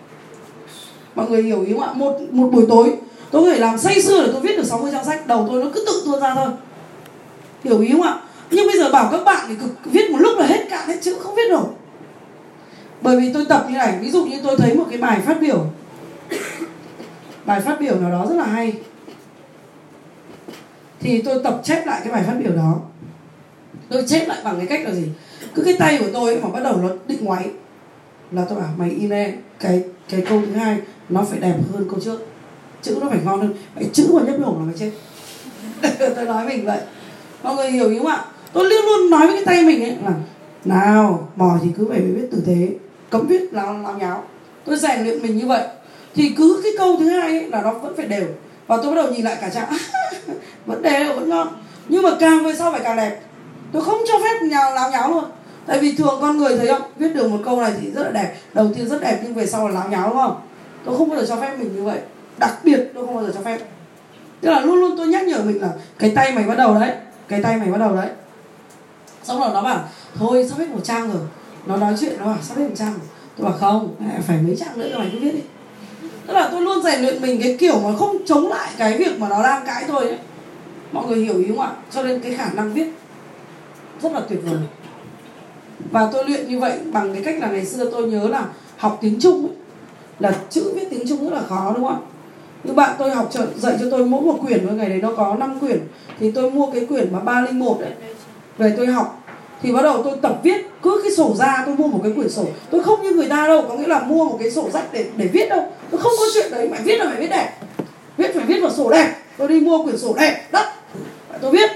Mọi 1.15 1.29
người 1.29 1.43
hiểu 1.43 1.63
ý 1.63 1.73
không 1.73 1.81
ạ? 1.81 1.93
Một 1.93 2.21
một 2.31 2.49
buổi 2.51 2.65
tối 2.69 2.93
tôi 3.31 3.43
có 3.43 3.51
thể 3.51 3.59
làm 3.59 3.77
say 3.77 4.01
sưa 4.01 4.25
để 4.25 4.29
tôi 4.31 4.41
viết 4.41 4.57
được 4.57 4.65
60 4.65 4.91
trang 4.91 5.05
sách, 5.05 5.27
đầu 5.27 5.47
tôi 5.49 5.63
nó 5.63 5.69
cứ 5.73 5.83
tự 5.87 6.03
tuôn 6.05 6.21
ra 6.21 6.35
thôi. 6.35 6.47
Hiểu 7.63 7.79
ý 7.79 7.91
không 7.91 8.01
ạ? 8.01 8.19
Nhưng 8.51 8.67
bây 8.67 8.77
giờ 8.77 8.91
bảo 8.91 9.09
các 9.11 9.23
bạn 9.23 9.45
thì 9.47 9.55
cực 9.55 9.71
viết 9.85 10.11
một 10.11 10.17
lúc 10.19 10.39
là 10.39 10.45
hết 10.45 10.65
cạn 10.69 10.87
hết 10.87 10.97
chữ, 11.01 11.15
không 11.19 11.35
viết 11.35 11.49
nổi. 11.49 11.65
Bởi 13.01 13.19
vì 13.19 13.33
tôi 13.33 13.45
tập 13.49 13.65
như 13.69 13.77
này, 13.77 13.97
ví 14.01 14.11
dụ 14.11 14.25
như 14.25 14.39
tôi 14.43 14.55
thấy 14.57 14.75
một 14.75 14.85
cái 14.89 14.97
bài 14.97 15.19
phát 15.25 15.41
biểu. 15.41 15.65
Bài 17.45 17.61
phát 17.61 17.79
biểu 17.79 17.99
nào 17.99 18.11
đó 18.11 18.25
rất 18.29 18.35
là 18.35 18.45
hay. 18.45 18.73
Thì 20.99 21.21
tôi 21.21 21.39
tập 21.43 21.61
chép 21.63 21.87
lại 21.87 22.01
cái 22.03 22.13
bài 22.13 22.23
phát 22.27 22.35
biểu 22.43 22.51
đó. 22.51 22.75
Tôi 23.89 24.03
chép 24.07 24.27
lại 24.27 24.37
bằng 24.43 24.57
cái 24.57 24.65
cách 24.65 24.81
là 24.85 24.91
gì? 24.91 25.09
Cứ 25.55 25.63
cái 25.63 25.75
tay 25.79 25.97
của 25.99 26.09
tôi 26.13 26.39
mà 26.43 26.49
bắt 26.49 26.63
đầu 26.63 26.77
nó 26.77 26.89
định 27.07 27.25
ngoáy. 27.25 27.49
Là 28.31 28.45
tôi 28.49 28.59
bảo, 28.59 28.69
mày 28.77 28.89
in 28.89 29.09
lên 29.09 29.37
cái 29.59 29.83
cái 30.09 30.23
câu 30.29 30.41
thứ 30.45 30.51
hai 30.51 30.77
nó 31.09 31.25
phải 31.29 31.39
đẹp 31.39 31.55
hơn 31.73 31.87
câu 31.89 31.99
trước 31.99 32.27
chữ 32.81 32.97
nó 33.01 33.09
phải 33.09 33.19
ngon 33.25 33.41
hơn. 33.41 33.53
Cái 33.75 33.89
chữ 33.93 34.11
mà 34.13 34.21
nhấp 34.21 34.39
nhổm 34.39 34.59
là 34.59 34.65
mày 34.65 34.75
chết. 34.79 34.91
Tôi 36.15 36.25
nói 36.25 36.45
mình 36.45 36.65
vậy. 36.65 36.79
Mọi 37.43 37.55
người 37.55 37.71
hiểu 37.71 37.89
ý 37.89 37.97
không 37.97 38.07
ạ? 38.07 38.25
Tôi 38.53 38.65
luôn 38.69 38.85
luôn 38.85 39.09
nói 39.09 39.27
với 39.27 39.35
cái 39.35 39.45
tay 39.45 39.63
mình 39.63 39.83
ấy 39.83 39.95
là 40.05 40.13
nào 40.65 41.29
mò 41.35 41.57
thì 41.63 41.69
cứ 41.77 41.87
phải 41.89 41.99
biết 41.99 42.27
tử 42.31 42.43
thế, 42.45 42.69
cấm 43.09 43.27
viết 43.27 43.53
lao 43.53 43.77
lao 43.83 43.93
nháo. 43.93 44.23
Tôi 44.65 44.77
rèn 44.77 45.03
luyện 45.03 45.21
mình 45.21 45.37
như 45.37 45.47
vậy. 45.47 45.67
Thì 46.15 46.29
cứ 46.37 46.61
cái 46.63 46.71
câu 46.77 46.95
thứ 46.99 47.09
hai 47.09 47.29
ấy 47.29 47.49
là 47.49 47.61
nó 47.61 47.73
vẫn 47.73 47.95
phải 47.97 48.05
đều. 48.05 48.27
Và 48.67 48.77
tôi 48.77 48.95
bắt 48.95 49.01
đầu 49.01 49.11
nhìn 49.11 49.25
lại 49.25 49.37
cả 49.41 49.49
trạng, 49.49 49.73
vẫn 50.65 50.81
đều 50.81 51.13
vẫn 51.13 51.29
ngon. 51.29 51.47
Nhưng 51.89 52.03
mà 52.03 52.09
càng 52.19 52.45
về 52.45 52.55
sau 52.55 52.71
phải 52.71 52.81
càng 52.83 52.97
đẹp. 52.97 53.19
Tôi 53.71 53.81
không 53.81 54.01
cho 54.07 54.13
phép 54.23 54.45
nhào 54.45 54.73
láo 54.73 54.91
nháo 54.91 55.09
luôn. 55.09 55.23
Tại 55.65 55.79
vì 55.79 55.95
thường 55.95 56.17
con 56.21 56.37
người 56.37 56.57
thấy 56.57 56.67
không? 56.67 56.81
Viết 56.97 57.15
được 57.15 57.31
một 57.31 57.37
câu 57.45 57.61
này 57.61 57.73
thì 57.81 57.91
rất 57.91 58.03
là 58.03 58.11
đẹp. 58.11 58.35
Đầu 58.53 58.69
tiên 58.75 58.89
rất 58.89 59.01
đẹp 59.01 59.19
nhưng 59.23 59.33
về 59.33 59.45
sau 59.45 59.67
là 59.67 59.73
láo 59.73 59.89
nháo 59.89 60.09
đúng 60.09 60.17
không? 60.17 60.41
Tôi 60.85 60.97
không 60.97 61.09
bao 61.09 61.19
giờ 61.19 61.25
cho 61.29 61.41
phép 61.41 61.55
mình 61.59 61.75
như 61.75 61.83
vậy 61.83 61.99
đặc 62.39 62.59
biệt 62.63 62.91
tôi 62.93 63.05
không 63.05 63.15
bao 63.15 63.25
giờ 63.25 63.31
cho 63.35 63.41
phép. 63.41 63.59
Tức 64.41 64.49
là 64.49 64.59
luôn 64.59 64.75
luôn 64.75 64.97
tôi 64.97 65.07
nhắc 65.07 65.27
nhở 65.27 65.41
mình 65.43 65.61
là 65.61 65.69
cái 65.99 66.11
tay 66.15 66.31
mày 66.31 66.43
bắt 66.43 66.57
đầu 66.57 66.73
đấy 66.73 66.95
cái 67.27 67.43
tay 67.43 67.57
mày 67.57 67.71
bắt 67.71 67.77
đầu 67.77 67.95
đấy. 67.95 68.09
Xong 69.23 69.39
rồi 69.39 69.49
nó 69.53 69.61
bảo 69.61 69.83
thôi 70.15 70.47
sắp 70.49 70.57
hết 70.57 70.69
một 70.69 70.83
trang 70.83 71.11
rồi. 71.13 71.21
Nó 71.65 71.77
nói 71.77 71.93
chuyện 71.99 72.13
nó 72.19 72.25
bảo 72.25 72.37
sắp 72.41 72.57
hết 72.57 72.63
một 72.63 72.75
trang 72.75 72.91
rồi. 72.91 73.07
Tôi 73.37 73.49
bảo 73.49 73.57
không 73.59 73.95
phải 74.27 74.37
mấy 74.41 74.55
trang 74.55 74.79
nữa 74.79 74.95
mày 74.97 75.09
cứ 75.13 75.19
viết 75.19 75.31
đi. 75.31 75.41
Tức 76.27 76.33
là 76.33 76.49
tôi 76.51 76.61
luôn 76.61 76.83
rèn 76.83 77.01
luyện 77.01 77.21
mình 77.21 77.41
cái 77.43 77.57
kiểu 77.59 77.79
mà 77.79 77.97
không 77.97 78.17
chống 78.25 78.47
lại 78.47 78.71
cái 78.77 78.97
việc 78.97 79.19
mà 79.19 79.29
nó 79.29 79.43
đang 79.43 79.65
cãi 79.65 79.85
thôi 79.87 80.07
ấy. 80.07 80.17
Mọi 80.91 81.07
người 81.07 81.17
hiểu 81.17 81.37
ý 81.37 81.45
không 81.47 81.59
ạ? 81.59 81.71
Cho 81.91 82.03
nên 82.03 82.21
cái 82.21 82.33
khả 82.33 82.49
năng 82.53 82.73
viết 82.73 82.87
rất 84.01 84.11
là 84.11 84.21
tuyệt 84.29 84.39
vời. 84.43 84.59
Và 85.91 86.09
tôi 86.13 86.29
luyện 86.29 86.47
như 86.47 86.59
vậy 86.59 86.79
bằng 86.91 87.13
cái 87.13 87.23
cách 87.23 87.35
là 87.39 87.47
ngày 87.47 87.65
xưa 87.65 87.91
tôi 87.91 88.03
nhớ 88.03 88.27
là 88.27 88.45
học 88.77 88.97
tiếng 89.01 89.19
trung 89.19 89.47
ấy, 89.47 89.55
là 90.19 90.35
chữ 90.49 90.71
viết 90.75 90.87
tiếng 90.89 91.07
trung 91.09 91.29
rất 91.29 91.35
là 91.35 91.41
khó 91.49 91.73
đúng 91.75 91.87
không 91.87 92.05
ạ? 92.05 92.08
Như 92.63 92.73
bạn 92.73 92.95
tôi 92.99 93.11
học 93.11 93.29
trợ, 93.31 93.47
dạy 93.57 93.77
cho 93.79 93.85
tôi 93.91 94.05
mỗi 94.05 94.21
một 94.21 94.39
quyển 94.47 94.65
mỗi 94.65 94.75
ngày 94.75 94.89
đấy 94.89 94.99
nó 95.01 95.13
có 95.17 95.35
5 95.39 95.59
quyển. 95.59 95.79
Thì 96.19 96.31
tôi 96.31 96.51
mua 96.51 96.71
cái 96.71 96.85
quyển 96.85 97.13
mà 97.13 97.19
301 97.19 97.77
đấy. 97.81 97.91
Về 98.57 98.73
tôi 98.77 98.87
học. 98.87 99.23
Thì 99.61 99.71
bắt 99.71 99.81
đầu 99.81 100.03
tôi 100.03 100.17
tập 100.21 100.39
viết 100.43 100.65
cứ 100.81 100.99
cái 101.03 101.11
sổ 101.11 101.35
ra 101.37 101.63
tôi 101.65 101.75
mua 101.75 101.87
một 101.87 101.99
cái 102.03 102.11
quyển 102.15 102.29
sổ. 102.29 102.45
Tôi 102.71 102.83
không 102.83 103.03
như 103.03 103.11
người 103.11 103.29
ta 103.29 103.47
đâu 103.47 103.65
có 103.69 103.75
nghĩa 103.75 103.87
là 103.87 103.99
mua 103.99 104.25
một 104.25 104.37
cái 104.39 104.51
sổ 104.51 104.69
sách 104.73 104.85
để 104.91 105.05
để 105.15 105.27
viết 105.27 105.49
đâu. 105.49 105.67
Tôi 105.91 106.01
không 106.01 106.11
có 106.19 106.25
chuyện 106.33 106.51
đấy 106.51 106.67
phải 106.71 106.81
viết 106.83 106.97
là 106.97 107.05
phải 107.05 107.21
viết 107.21 107.29
đẹp. 107.29 107.51
Viết 108.17 108.31
phải 108.35 108.45
viết 108.45 108.61
vào 108.61 108.71
sổ 108.71 108.89
đẹp. 108.89 109.15
Tôi 109.37 109.47
đi 109.47 109.59
mua 109.59 109.83
quyển 109.83 109.97
sổ 109.97 110.13
đẹp 110.13 110.47
đất. 110.51 110.65
Tôi 111.41 111.51
viết. 111.51 111.69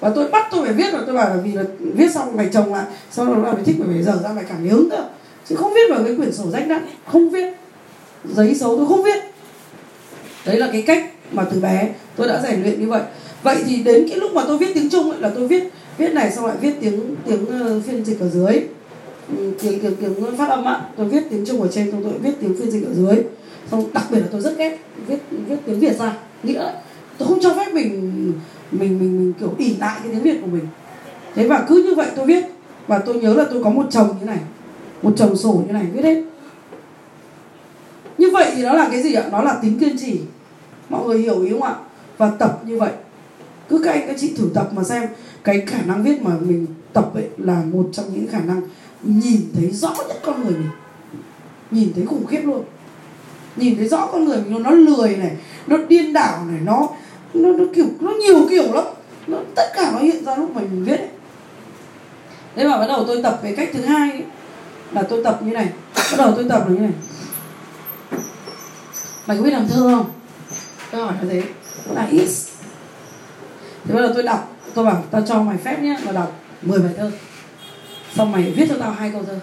Và 0.00 0.10
tôi 0.14 0.28
bắt 0.28 0.48
tôi 0.50 0.64
phải 0.64 0.74
viết 0.74 0.92
rồi 0.92 1.02
tôi 1.06 1.16
bảo 1.16 1.28
là 1.28 1.36
vì 1.44 1.52
là 1.52 1.62
viết 1.78 2.10
xong 2.14 2.36
mày 2.36 2.48
chồng 2.52 2.74
lại 2.74 2.84
sau 3.10 3.26
đó 3.26 3.32
là 3.32 3.52
mày 3.52 3.64
thích 3.64 3.76
mày 3.78 3.88
phải 3.94 4.02
giờ 4.02 4.20
ra 4.24 4.32
mày 4.32 4.44
cảm 4.48 4.68
hứng 4.68 4.90
cơ. 4.90 5.04
Chứ 5.48 5.56
không 5.56 5.74
viết 5.74 5.94
vào 5.94 6.04
cái 6.04 6.16
quyển 6.16 6.32
sổ 6.32 6.44
rách 6.52 6.66
nát 6.66 6.80
không 7.06 7.30
viết. 7.30 7.54
Giấy 8.24 8.54
xấu 8.54 8.76
tôi 8.76 8.86
không 8.88 9.02
viết 9.02 9.33
đấy 10.46 10.58
là 10.58 10.68
cái 10.72 10.82
cách 10.82 11.10
mà 11.32 11.44
từ 11.52 11.60
bé 11.60 11.88
tôi 12.16 12.28
đã 12.28 12.42
rèn 12.42 12.62
luyện 12.62 12.80
như 12.80 12.88
vậy. 12.88 13.02
Vậy 13.42 13.56
thì 13.66 13.82
đến 13.82 14.08
cái 14.08 14.18
lúc 14.18 14.32
mà 14.34 14.42
tôi 14.46 14.58
viết 14.58 14.74
tiếng 14.74 14.90
trung 14.90 15.10
ấy, 15.10 15.20
là 15.20 15.30
tôi 15.34 15.48
viết 15.48 15.62
viết 15.98 16.12
này 16.12 16.32
xong 16.32 16.46
lại 16.46 16.56
viết 16.60 16.74
tiếng 16.80 17.16
tiếng 17.26 17.46
ờ, 17.46 17.80
phiên 17.86 18.04
dịch 18.04 18.20
ở 18.20 18.28
dưới. 18.28 18.60
Ừ, 19.38 19.52
tiếng 19.62 19.78
tiếng 19.80 19.94
tiếng 20.00 20.36
phát 20.36 20.48
âm 20.48 20.64
ạ. 20.64 20.80
Tôi 20.96 21.06
viết 21.06 21.22
tiếng 21.30 21.46
trung 21.46 21.62
ở 21.62 21.68
trên 21.68 21.90
xong 21.90 22.02
tôi 22.04 22.12
viết 22.18 22.32
tiếng 22.40 22.56
phiên 22.58 22.70
dịch 22.70 22.86
ở 22.86 22.94
dưới. 22.94 23.24
Xong 23.70 23.84
đặc 23.92 24.04
biệt 24.10 24.18
là 24.18 24.26
tôi 24.30 24.40
rất 24.40 24.58
ghét 24.58 24.78
viết 25.06 25.18
viết 25.30 25.56
tiếng 25.66 25.80
việt 25.80 25.98
ra. 25.98 26.16
Nghĩa 26.42 26.72
tôi 27.18 27.28
không 27.28 27.40
cho 27.42 27.54
phép 27.54 27.74
mình 27.74 27.90
mình 28.70 28.98
mình, 28.98 28.98
mình 28.98 29.32
kiểu 29.40 29.54
ỉ 29.58 29.76
lại 29.80 30.00
cái 30.02 30.12
tiếng 30.12 30.22
việt 30.22 30.38
của 30.40 30.46
mình. 30.46 30.66
Thế 31.34 31.48
và 31.48 31.64
cứ 31.68 31.82
như 31.82 31.94
vậy 31.94 32.06
tôi 32.16 32.26
viết. 32.26 32.44
Và 32.86 32.98
tôi 32.98 33.14
nhớ 33.14 33.34
là 33.34 33.44
tôi 33.50 33.64
có 33.64 33.70
một 33.70 33.86
chồng 33.90 34.08
như 34.20 34.26
này 34.26 34.38
một 35.02 35.12
chồng 35.16 35.36
sổ 35.36 35.62
như 35.66 35.72
này 35.72 35.86
viết 35.92 36.04
hết. 36.04 36.22
Như 38.18 38.30
vậy 38.30 38.52
thì 38.56 38.62
nó 38.62 38.72
là 38.72 38.88
cái 38.90 39.02
gì 39.02 39.14
ạ? 39.14 39.24
Nó 39.32 39.42
là 39.42 39.58
tính 39.62 39.78
kiên 39.78 39.98
trì 39.98 40.20
mọi 40.88 41.06
người 41.06 41.18
hiểu 41.18 41.42
ý 41.42 41.50
không 41.50 41.62
ạ? 41.62 41.74
Và 42.18 42.30
tập 42.38 42.60
như 42.66 42.78
vậy. 42.78 42.92
Cứ 43.68 43.82
các 43.84 43.92
anh 43.92 44.06
các 44.06 44.16
chị 44.18 44.34
thử 44.36 44.50
tập 44.54 44.68
mà 44.72 44.84
xem. 44.84 45.08
Cái 45.44 45.62
khả 45.66 45.82
năng 45.82 46.02
viết 46.02 46.22
mà 46.22 46.30
mình 46.40 46.66
tập 46.92 47.14
ấy 47.14 47.28
là 47.38 47.62
một 47.72 47.88
trong 47.92 48.06
những 48.14 48.26
khả 48.26 48.40
năng 48.40 48.60
nhìn 49.02 49.40
thấy 49.54 49.70
rõ 49.70 49.94
nhất 50.08 50.20
con 50.24 50.44
người 50.44 50.52
mình. 50.52 50.70
Nhìn 51.70 51.92
thấy 51.94 52.06
khủng 52.06 52.26
khiếp 52.26 52.40
luôn. 52.44 52.64
Nhìn 53.56 53.76
thấy 53.76 53.88
rõ 53.88 54.08
con 54.12 54.24
người 54.24 54.42
mình 54.42 54.62
nó 54.62 54.70
lười 54.70 55.16
này 55.16 55.36
nó 55.66 55.76
điên 55.88 56.12
đảo 56.12 56.44
này 56.50 56.60
nó 56.64 56.88
nó, 57.34 57.48
nó 57.48 57.64
kiểu 57.74 57.86
nó 58.00 58.12
nhiều 58.12 58.46
kiểu 58.50 58.72
lắm. 58.72 58.84
Nó, 59.26 59.38
tất 59.56 59.72
cả 59.74 59.90
nó 59.92 59.98
hiện 59.98 60.24
ra 60.24 60.36
lúc 60.36 60.56
mình 60.56 60.84
viết 60.84 60.96
ấy. 60.96 61.08
thế 62.54 62.68
mà 62.68 62.78
bắt 62.78 62.86
đầu 62.86 63.04
tôi 63.06 63.22
tập 63.22 63.40
về 63.42 63.54
cách 63.56 63.70
thứ 63.72 63.80
hai 63.80 64.10
ấy, 64.10 64.22
là 64.92 65.02
tôi 65.02 65.24
tập 65.24 65.40
như 65.44 65.52
này. 65.52 65.68
Bắt 65.94 66.16
đầu 66.18 66.32
tôi 66.36 66.44
tập 66.48 66.64
là 66.68 66.74
như 66.74 66.80
này. 66.80 66.92
Mày 69.26 69.36
có 69.36 69.42
biết 69.42 69.50
làm 69.50 69.68
thơ 69.68 69.76
không? 69.76 70.10
Câu 70.94 71.04
hỏi 71.04 71.14
là 71.22 71.28
thế 71.30 71.42
là 71.94 72.08
is 72.10 72.48
thế 73.84 73.94
bắt 73.94 74.00
đầu 74.00 74.10
tôi 74.14 74.22
đọc 74.22 74.56
tôi 74.74 74.84
bảo 74.84 75.04
tao 75.10 75.22
cho 75.28 75.42
mày 75.42 75.56
phép 75.56 75.82
nhé 75.82 75.96
mà 76.06 76.12
đọc 76.12 76.40
10 76.62 76.78
bài 76.78 76.92
thơ. 76.96 77.10
Xong 78.16 78.32
mày 78.32 78.42
viết 78.42 78.66
cho 78.68 78.74
tao 78.80 78.90
hai 78.90 79.10
câu 79.10 79.24
thơ. 79.24 79.38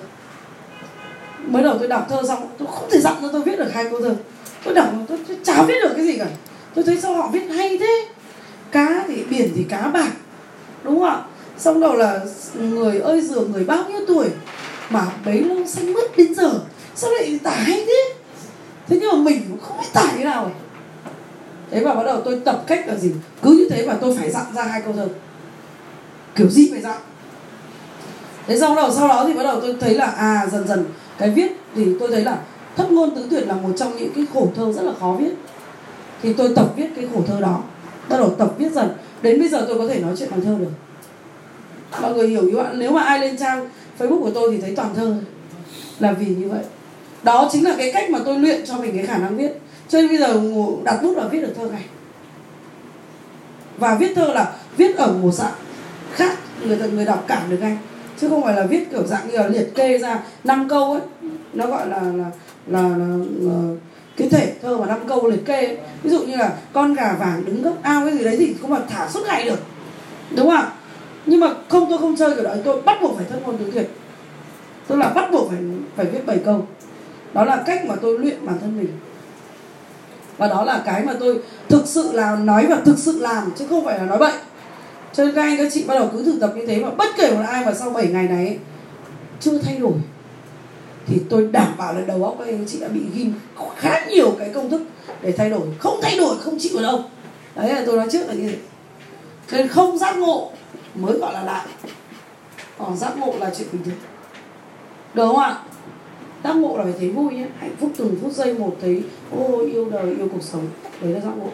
Mới 1.47 1.63
đầu 1.63 1.77
tôi 1.79 1.87
đọc 1.87 2.05
thơ 2.09 2.21
xong 2.27 2.49
tôi 2.57 2.67
không 2.71 2.89
thể 2.91 2.99
dặn 2.99 3.15
cho 3.21 3.29
tôi 3.31 3.41
viết 3.41 3.59
được 3.59 3.73
hai 3.73 3.85
câu 3.89 4.01
thơ. 4.01 4.15
Tôi 4.63 4.73
đọc 4.73 4.87
tôi, 5.07 5.19
tôi 5.27 5.37
chả 5.43 5.63
viết 5.63 5.75
được 5.83 5.93
cái 5.95 6.05
gì 6.05 6.17
cả. 6.17 6.25
Tôi 6.75 6.83
thấy 6.83 7.01
sao 7.01 7.13
họ 7.13 7.27
viết 7.27 7.47
hay 7.47 7.77
thế? 7.77 8.07
Cá 8.71 9.03
thì 9.07 9.23
biển 9.23 9.51
thì 9.55 9.63
cá 9.63 9.81
bạc 9.81 10.11
đúng 10.83 10.99
không 10.99 11.09
ạ? 11.09 11.21
Xong 11.57 11.79
đầu 11.79 11.95
là 11.95 12.19
người 12.55 12.99
ơi 12.99 13.21
dường 13.21 13.51
người 13.51 13.63
bao 13.63 13.83
nhiêu 13.89 13.99
tuổi? 14.07 14.29
Mà 14.89 15.07
bấy 15.25 15.43
lâu 15.43 15.67
xanh 15.67 15.93
mất 15.93 16.17
đến 16.17 16.35
giờ 16.35 16.59
sao 16.95 17.11
lại 17.11 17.39
tả 17.43 17.51
hay 17.51 17.85
thế? 17.87 18.13
Thế 18.87 18.97
nhưng 19.01 19.09
mà 19.11 19.17
mình 19.17 19.45
cũng 19.49 19.59
không 19.59 19.77
biết 19.77 19.87
tả 19.93 20.13
thế 20.17 20.23
nào. 20.23 20.43
ấy 20.43 20.53
thế 21.71 21.83
và 21.83 21.93
bắt 21.93 22.03
đầu 22.03 22.21
tôi 22.25 22.41
tập 22.45 22.63
cách 22.67 22.87
là 22.87 22.95
gì? 22.95 23.11
Cứ 23.41 23.51
như 23.51 23.69
thế 23.69 23.87
mà 23.87 23.93
tôi 24.01 24.17
phải 24.17 24.31
dặn 24.31 24.45
ra 24.55 24.63
hai 24.63 24.81
câu 24.81 24.93
thơ. 24.93 25.07
Kiểu 26.35 26.49
gì 26.49 26.69
phải 26.71 26.81
dặn? 26.81 26.97
Thế 28.47 28.59
sau 28.59 28.75
đầu 28.75 28.91
sau 28.91 29.07
đó 29.07 29.23
thì 29.27 29.33
bắt 29.33 29.43
đầu 29.43 29.61
tôi 29.61 29.75
thấy 29.79 29.93
là 29.93 30.05
à 30.05 30.47
dần 30.51 30.67
dần 30.67 30.85
cái 31.17 31.29
viết 31.29 31.51
thì 31.75 31.85
tôi 31.99 32.11
thấy 32.11 32.23
là 32.23 32.39
thất 32.75 32.91
ngôn 32.91 33.15
tứ 33.15 33.27
tuyệt 33.29 33.47
là 33.47 33.53
một 33.53 33.69
trong 33.77 33.97
những 33.97 34.13
cái 34.15 34.25
khổ 34.33 34.51
thơ 34.55 34.73
rất 34.73 34.81
là 34.81 34.91
khó 34.99 35.17
viết. 35.19 35.31
Thì 36.21 36.33
tôi 36.33 36.53
tập 36.55 36.73
viết 36.75 36.87
cái 36.95 37.07
khổ 37.13 37.21
thơ 37.27 37.41
đó, 37.41 37.63
bắt 38.09 38.17
đầu 38.17 38.29
tập 38.29 38.53
viết 38.57 38.71
dần. 38.71 38.89
Đến 39.21 39.39
bây 39.39 39.49
giờ 39.49 39.65
tôi 39.67 39.77
có 39.77 39.87
thể 39.87 39.99
nói 39.99 40.13
chuyện 40.19 40.31
bằng 40.31 40.41
thơ 40.41 40.55
được. 40.59 40.71
Mọi 42.01 42.13
người 42.13 42.27
hiểu 42.27 42.43
như 42.43 42.57
bạn 42.57 42.79
nếu 42.79 42.91
mà 42.91 43.03
ai 43.03 43.19
lên 43.19 43.37
trang 43.37 43.69
facebook 43.99 44.21
của 44.21 44.31
tôi 44.31 44.51
thì 44.51 44.61
thấy 44.61 44.75
toàn 44.75 44.95
thơ 44.95 45.15
là 45.99 46.11
vì 46.11 46.25
như 46.25 46.49
vậy. 46.49 46.63
Đó 47.23 47.49
chính 47.51 47.63
là 47.63 47.75
cái 47.77 47.91
cách 47.93 48.09
mà 48.09 48.19
tôi 48.25 48.39
luyện 48.39 48.65
cho 48.65 48.77
mình 48.77 48.97
cái 48.97 49.05
khả 49.05 49.17
năng 49.17 49.37
viết 49.37 49.60
cho 49.91 50.01
nên 50.01 50.07
bây 50.07 50.17
giờ 50.17 50.41
đặt 50.83 51.03
bút 51.03 51.17
là 51.17 51.27
viết 51.27 51.41
được 51.41 51.53
thơ 51.55 51.65
này 51.71 51.85
và 53.77 53.95
viết 53.95 54.15
thơ 54.15 54.33
là 54.33 54.51
viết 54.77 54.97
ở 54.97 55.13
một 55.13 55.31
dạng 55.31 55.53
khác 56.13 56.37
người 56.65 56.77
người 56.77 57.05
đọc 57.05 57.23
cảm 57.27 57.49
được 57.49 57.57
ngay. 57.61 57.77
Chứ 58.17 58.29
không 58.29 58.43
phải 58.43 58.55
là 58.55 58.65
viết 58.65 58.91
kiểu 58.91 59.03
dạng 59.03 59.29
như 59.29 59.37
là 59.37 59.47
liệt 59.47 59.75
kê 59.75 59.97
ra 59.97 60.19
năm 60.43 60.69
câu 60.69 60.91
ấy. 60.91 61.01
Nó 61.53 61.67
gọi 61.67 61.87
là 61.87 62.01
là 62.01 62.31
là, 62.67 62.81
là, 62.81 62.97
là 62.97 63.15
ờ, 63.49 63.75
cái 64.17 64.29
thể 64.29 64.53
thơ 64.61 64.77
mà 64.77 64.85
năm 64.85 64.99
câu 65.07 65.27
liệt 65.27 65.45
kê 65.45 65.65
ấy. 65.65 65.77
ví 66.03 66.09
dụ 66.09 66.23
như 66.23 66.35
là 66.35 66.53
con 66.73 66.93
gà 66.93 67.15
vàng 67.19 67.45
đứng 67.45 67.61
gốc 67.61 67.77
ao 67.81 68.05
cái 68.05 68.17
gì 68.17 68.23
đấy 68.23 68.35
thì 68.39 68.55
không 68.61 68.69
mà 68.69 68.79
thả 68.89 69.07
suốt 69.09 69.21
ngày 69.25 69.45
được. 69.45 69.59
Đúng 70.35 70.45
không 70.45 70.55
ạ? 70.55 70.71
Nhưng 71.25 71.39
mà 71.39 71.47
không 71.69 71.89
tôi 71.89 71.97
không 71.97 72.15
chơi 72.15 72.35
kiểu 72.35 72.43
đó 72.43 72.51
tôi 72.63 72.81
bắt 72.81 72.97
buộc 73.01 73.17
phải 73.17 73.25
thơ 73.29 73.39
ngôn 73.45 73.57
tứ 73.57 73.71
tuyệt 73.73 73.89
tôi 74.87 74.97
là 74.97 75.09
bắt 75.09 75.31
buộc 75.31 75.49
phải 75.49 75.59
phải 75.95 76.05
viết 76.05 76.25
bảy 76.25 76.37
câu. 76.45 76.67
Đó 77.33 77.45
là 77.45 77.63
cách 77.65 77.85
mà 77.85 77.95
tôi 77.95 78.19
luyện 78.19 78.45
bản 78.45 78.55
thân 78.61 78.77
mình 78.77 78.89
và 80.41 80.47
đó 80.47 80.63
là 80.63 80.81
cái 80.85 81.03
mà 81.05 81.13
tôi 81.19 81.39
thực 81.69 81.87
sự 81.87 82.11
là 82.13 82.35
nói 82.35 82.65
và 82.69 82.77
thực 82.85 82.97
sự 82.97 83.19
làm, 83.19 83.51
chứ 83.57 83.67
không 83.69 83.85
phải 83.85 83.97
là 83.97 84.05
nói 84.05 84.17
bậy. 84.17 84.33
Cho 85.13 85.25
nên 85.25 85.35
các 85.35 85.41
anh 85.41 85.57
các 85.57 85.71
chị 85.73 85.83
bắt 85.83 85.95
đầu 85.95 86.09
cứ 86.13 86.23
thực 86.23 86.37
tập 86.41 86.53
như 86.55 86.65
thế 86.67 86.79
mà 86.79 86.89
bất 86.89 87.07
kể 87.17 87.31
một 87.31 87.43
ai 87.47 87.65
mà 87.65 87.73
sau 87.73 87.89
7 87.89 88.07
ngày 88.07 88.27
này 88.27 88.57
chưa 89.39 89.57
thay 89.57 89.77
đổi, 89.77 89.93
thì 91.07 91.21
tôi 91.29 91.49
đảm 91.51 91.73
bảo 91.77 91.93
là 91.93 92.01
đầu 92.01 92.23
óc 92.23 92.35
các 92.39 92.45
anh 92.47 92.57
các 92.57 92.63
chị 92.67 92.79
đã 92.79 92.87
bị 92.87 93.01
ghim 93.13 93.33
khá 93.77 94.05
nhiều 94.05 94.35
cái 94.39 94.49
công 94.49 94.69
thức 94.69 94.81
để 95.21 95.31
thay 95.31 95.49
đổi. 95.49 95.61
Không 95.79 95.99
thay 96.01 96.17
đổi, 96.17 96.35
không 96.39 96.57
chịu 96.59 96.81
đâu. 96.81 97.03
Đấy 97.55 97.73
là 97.73 97.83
tôi 97.85 97.97
nói 97.97 98.07
trước 98.11 98.27
là 98.27 98.33
như 98.33 98.49
thế. 98.49 98.57
Nên 99.51 99.67
không 99.67 99.97
giác 99.97 100.17
ngộ 100.17 100.51
mới 100.95 101.17
gọi 101.17 101.33
là 101.33 101.43
lạ. 101.43 101.65
Còn 102.77 102.97
giác 102.97 103.17
ngộ 103.17 103.33
là 103.39 103.51
chuyện 103.57 103.67
bình 103.71 103.83
thường. 103.83 103.95
Đúng 105.13 105.35
không 105.35 105.43
ạ? 105.43 105.57
Giác 106.43 106.55
ngộ 106.55 106.77
là 106.77 106.83
phải 106.83 106.93
thấy 106.99 107.09
vui 107.09 107.33
nhé. 107.33 107.45
Hạnh 107.57 107.75
phúc 107.79 107.91
từng 107.97 108.15
phút 108.21 108.31
giây 108.31 108.53
một 108.53 108.77
thấy 108.81 109.03
ô 109.31 109.65
yêu 109.65 109.89
đời 109.89 110.15
yêu 110.15 110.27
cuộc 110.33 110.43
sống. 110.43 110.67
Đấy 111.01 111.13
là 111.13 111.19
giác 111.19 111.31
ngộ. 111.37 111.49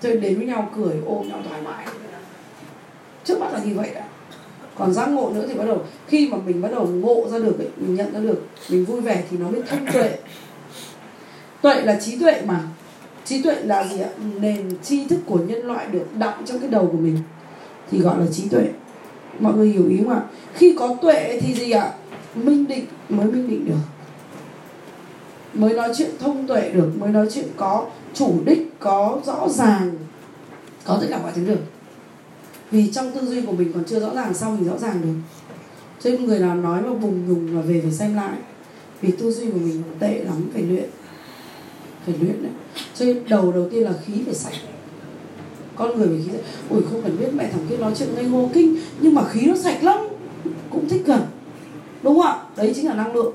Chơi 0.00 0.16
đến 0.16 0.36
với 0.36 0.46
nhau 0.46 0.70
cười 0.76 0.94
ôm 1.06 1.28
nhau 1.28 1.42
thoải 1.48 1.62
mái. 1.62 1.86
Trước 3.24 3.40
mắt 3.40 3.52
là 3.52 3.60
như 3.64 3.74
vậy 3.74 3.90
đã 3.94 4.04
còn 4.78 4.92
giác 4.92 5.06
ngộ 5.06 5.30
nữa 5.34 5.46
thì 5.48 5.54
bắt 5.58 5.64
đầu 5.64 5.82
khi 6.08 6.28
mà 6.28 6.38
mình 6.46 6.62
bắt 6.62 6.68
đầu 6.72 6.86
ngộ 6.86 7.28
ra 7.30 7.38
được 7.38 7.58
ấy, 7.58 7.68
mình 7.76 7.94
nhận 7.94 8.12
ra 8.12 8.20
được 8.20 8.46
mình 8.70 8.84
vui 8.84 9.00
vẻ 9.00 9.22
thì 9.30 9.36
nó 9.36 9.48
mới 9.48 9.62
thông 9.68 9.86
tuệ. 9.92 10.18
Tuệ 11.62 11.82
là 11.82 12.00
trí 12.00 12.18
tuệ 12.18 12.42
mà. 12.46 12.60
Trí 13.24 13.42
tuệ 13.42 13.54
là 13.54 13.88
gì 13.88 14.00
ạ? 14.00 14.08
Nền 14.40 14.70
tri 14.82 15.04
thức 15.04 15.18
của 15.26 15.38
nhân 15.38 15.66
loại 15.66 15.86
được 15.92 16.06
đọng 16.18 16.34
trong 16.46 16.58
cái 16.58 16.68
đầu 16.70 16.88
của 16.92 16.98
mình 16.98 17.18
thì 17.90 17.98
gọi 17.98 18.18
là 18.18 18.26
trí 18.32 18.48
tuệ. 18.48 18.64
Mọi 19.38 19.54
người 19.54 19.68
hiểu 19.68 19.88
ý 19.88 19.96
không 19.98 20.10
ạ? 20.10 20.22
Khi 20.54 20.74
có 20.78 20.96
tuệ 21.02 21.40
thì 21.42 21.54
gì 21.54 21.70
ạ? 21.70 21.92
Minh 22.34 22.66
định 22.68 22.84
mới 23.08 23.26
minh 23.26 23.50
định 23.50 23.64
được. 23.64 23.80
Mới 25.54 25.74
nói 25.74 25.92
chuyện 25.96 26.10
thông 26.18 26.46
tuệ 26.46 26.70
được, 26.70 26.90
mới 26.98 27.10
nói 27.10 27.26
chuyện 27.32 27.46
có 27.56 27.86
chủ 28.14 28.40
đích, 28.44 28.80
có 28.80 29.20
rõ 29.26 29.48
ràng, 29.48 29.90
có 30.84 30.98
tất 31.00 31.06
cả 31.10 31.18
mọi 31.22 31.32
thứ 31.34 31.44
được. 31.44 31.60
Vì 32.70 32.92
trong 32.92 33.12
tư 33.12 33.26
duy 33.26 33.42
của 33.42 33.52
mình 33.52 33.72
còn 33.72 33.84
chưa 33.84 34.00
rõ 34.00 34.14
ràng 34.14 34.34
sau 34.34 34.56
thì 34.60 34.66
rõ 34.66 34.78
ràng 34.78 35.02
được? 35.02 35.14
Cho 36.02 36.10
nên 36.10 36.24
người 36.24 36.38
nào 36.38 36.54
nói 36.54 36.82
mà 36.82 36.94
bùng 36.94 37.28
nhùng 37.28 37.56
là 37.56 37.62
về 37.62 37.80
phải 37.80 37.92
xem 37.92 38.14
lại. 38.14 38.36
Vì 39.00 39.10
tư 39.10 39.32
duy 39.32 39.50
của 39.50 39.58
mình 39.58 39.82
còn 39.82 39.98
tệ 39.98 40.24
lắm, 40.24 40.50
phải 40.52 40.62
luyện. 40.62 40.88
Phải 42.06 42.14
luyện 42.20 42.42
đấy. 42.42 42.52
Cho 42.94 43.04
nên 43.04 43.28
đầu 43.28 43.52
đầu 43.52 43.68
tiên 43.70 43.82
là 43.82 43.92
khí 44.06 44.12
phải 44.24 44.34
sạch. 44.34 44.56
Con 45.76 45.98
người 45.98 46.08
phải 46.08 46.18
khí 46.26 46.30
sạch. 46.32 46.44
Ui 46.70 46.82
không 46.90 47.02
cần 47.02 47.16
biết, 47.20 47.28
mẹ 47.34 47.50
thằng 47.52 47.66
kia 47.70 47.76
nói 47.76 47.92
chuyện 47.96 48.14
ngây 48.14 48.24
ngô 48.24 48.50
kinh, 48.54 48.76
nhưng 49.00 49.14
mà 49.14 49.28
khí 49.28 49.46
nó 49.46 49.56
sạch 49.56 49.84
lắm. 49.84 49.98
Cũng 50.70 50.88
thích 50.88 51.02
gần 51.06 51.20
đúng 52.04 52.22
không 52.22 52.26
ạ? 52.26 52.36
Đấy 52.56 52.72
chính 52.76 52.88
là 52.88 52.94
năng 52.94 53.14
lượng. 53.14 53.34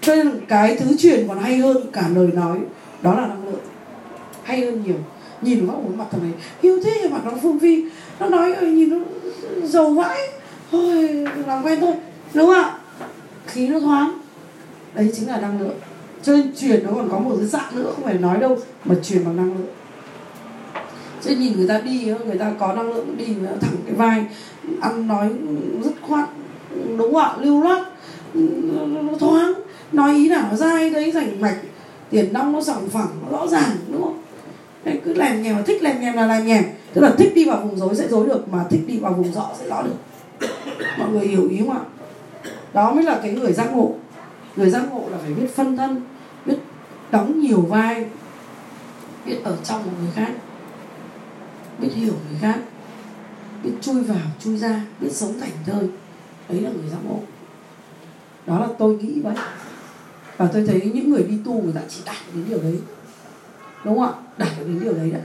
Cho 0.00 0.14
nên 0.14 0.40
cái 0.48 0.76
thứ 0.76 0.96
truyền 0.96 1.28
còn 1.28 1.38
hay 1.38 1.56
hơn 1.56 1.76
cả 1.92 2.08
lời 2.14 2.28
nói, 2.34 2.58
đó 3.02 3.14
là 3.14 3.26
năng 3.26 3.44
lượng. 3.44 3.60
Hay 4.42 4.60
hơn 4.60 4.82
nhiều. 4.86 4.96
Nhìn 5.42 5.66
vào 5.66 5.84
mặt 5.96 6.04
thằng 6.10 6.22
này 6.22 6.32
yêu 6.60 6.80
thế, 6.84 7.08
mặt 7.08 7.20
nó 7.24 7.30
phương 7.42 7.58
phi. 7.58 7.84
Nó 8.20 8.28
nói 8.28 8.56
nhìn 8.62 8.90
nó 8.90 8.96
giàu 9.62 9.90
vãi. 9.90 10.18
Thôi, 10.72 11.08
làm 11.46 11.62
quen 11.62 11.80
thôi. 11.80 11.94
Đúng 12.34 12.46
không 12.46 12.54
ạ? 12.54 12.78
Khí 13.46 13.68
nó 13.68 13.80
thoáng. 13.80 14.18
Đấy 14.94 15.10
chính 15.14 15.28
là 15.28 15.40
năng 15.40 15.60
lượng. 15.60 15.76
Cho 16.22 16.32
nên 16.32 16.56
truyền 16.56 16.84
nó 16.84 16.90
còn 16.94 17.08
có 17.10 17.18
một 17.18 17.34
cái 17.38 17.46
dạng 17.46 17.76
nữa, 17.76 17.92
không 17.94 18.04
phải 18.04 18.14
nói 18.14 18.38
đâu, 18.38 18.58
mà 18.84 18.94
truyền 19.02 19.24
bằng 19.24 19.36
năng 19.36 19.56
lượng. 19.58 19.66
Cho 21.22 21.30
nên 21.30 21.40
nhìn 21.40 21.56
người 21.56 21.68
ta 21.68 21.80
đi, 21.80 22.04
người 22.26 22.38
ta 22.38 22.52
có 22.58 22.72
năng 22.72 22.94
lượng 22.94 23.16
đi 23.16 23.26
thẳng 23.60 23.76
cái 23.86 23.94
vai, 23.94 24.26
ăn 24.80 25.08
nói 25.08 25.30
dứt 25.84 25.94
khoát. 26.02 26.28
Đúng 26.98 27.12
không 27.12 27.22
ạ? 27.22 27.34
Lưu 27.40 27.62
loát 27.62 27.82
nó 28.34 29.18
thoáng. 29.18 29.52
Nói 29.92 30.14
ý 30.14 30.28
nào 30.28 30.48
nó 30.50 30.56
dai 30.56 30.90
đấy 30.90 31.12
rảnh 31.12 31.40
mạch, 31.40 31.56
tiền 32.10 32.32
nong 32.32 32.52
nó 32.52 32.62
sòng 32.62 32.88
phẳng, 32.88 33.08
nó 33.22 33.38
rõ 33.38 33.46
ràng, 33.46 33.76
đúng 33.92 34.02
không? 34.02 34.22
Nên 34.84 35.00
cứ 35.04 35.14
làm 35.14 35.42
nhèm, 35.42 35.64
thích 35.66 35.82
làm 35.82 36.00
nhèm 36.00 36.14
là 36.14 36.26
làm 36.26 36.46
nhèm. 36.46 36.64
Tức 36.92 37.00
là 37.00 37.14
thích 37.18 37.32
đi 37.34 37.44
vào 37.44 37.60
vùng 37.60 37.76
rối 37.76 37.96
sẽ 37.96 38.08
rối 38.08 38.26
được, 38.26 38.48
mà 38.48 38.64
thích 38.70 38.80
đi 38.86 38.98
vào 38.98 39.12
vùng 39.12 39.32
rõ 39.32 39.50
sẽ 39.58 39.68
rõ 39.68 39.82
được. 39.82 39.96
Mọi 40.98 41.10
người 41.10 41.26
hiểu 41.26 41.48
ý 41.48 41.58
không 41.58 41.70
ạ? 41.70 41.80
Đó 42.72 42.94
mới 42.94 43.04
là 43.04 43.20
cái 43.22 43.32
người 43.32 43.52
giác 43.52 43.68
ngộ. 43.72 43.94
Người 44.56 44.70
giác 44.70 44.82
ngộ 44.90 45.04
là 45.10 45.18
phải 45.18 45.34
biết 45.34 45.46
phân 45.54 45.76
thân, 45.76 46.02
biết 46.46 46.56
đóng 47.10 47.40
nhiều 47.40 47.60
vai, 47.60 48.06
biết 49.26 49.36
ở 49.44 49.56
trong 49.64 49.84
một 49.84 49.92
người 50.00 50.10
khác, 50.14 50.32
biết 51.78 51.88
hiểu 51.94 52.12
người 52.30 52.38
khác, 52.40 52.58
biết 53.64 53.70
chui 53.80 54.02
vào, 54.02 54.26
chui 54.40 54.56
ra, 54.56 54.80
biết 55.00 55.12
sống 55.12 55.40
thành 55.40 55.50
thơi. 55.66 55.88
Đấy 56.48 56.60
là 56.60 56.70
người 56.70 56.90
giác 56.90 56.98
ngộ 57.08 57.20
đó 58.46 58.60
là 58.60 58.68
tôi 58.78 58.96
nghĩ 58.96 59.20
vậy. 59.20 59.34
Và 60.36 60.46
tôi 60.52 60.66
thấy 60.66 60.90
những 60.94 61.10
người 61.10 61.22
đi 61.22 61.38
tu 61.44 61.62
người 61.62 61.72
ta 61.72 61.80
chỉ 61.88 62.00
đạt 62.06 62.16
đến 62.34 62.44
điều 62.48 62.58
đấy. 62.58 62.78
Đúng 63.84 63.98
không 63.98 64.06
ạ? 64.06 64.12
Đạt 64.38 64.48
được 64.58 64.64
đến 64.68 64.80
điều 64.80 64.92
đấy 64.92 65.10
đấy. 65.10 65.22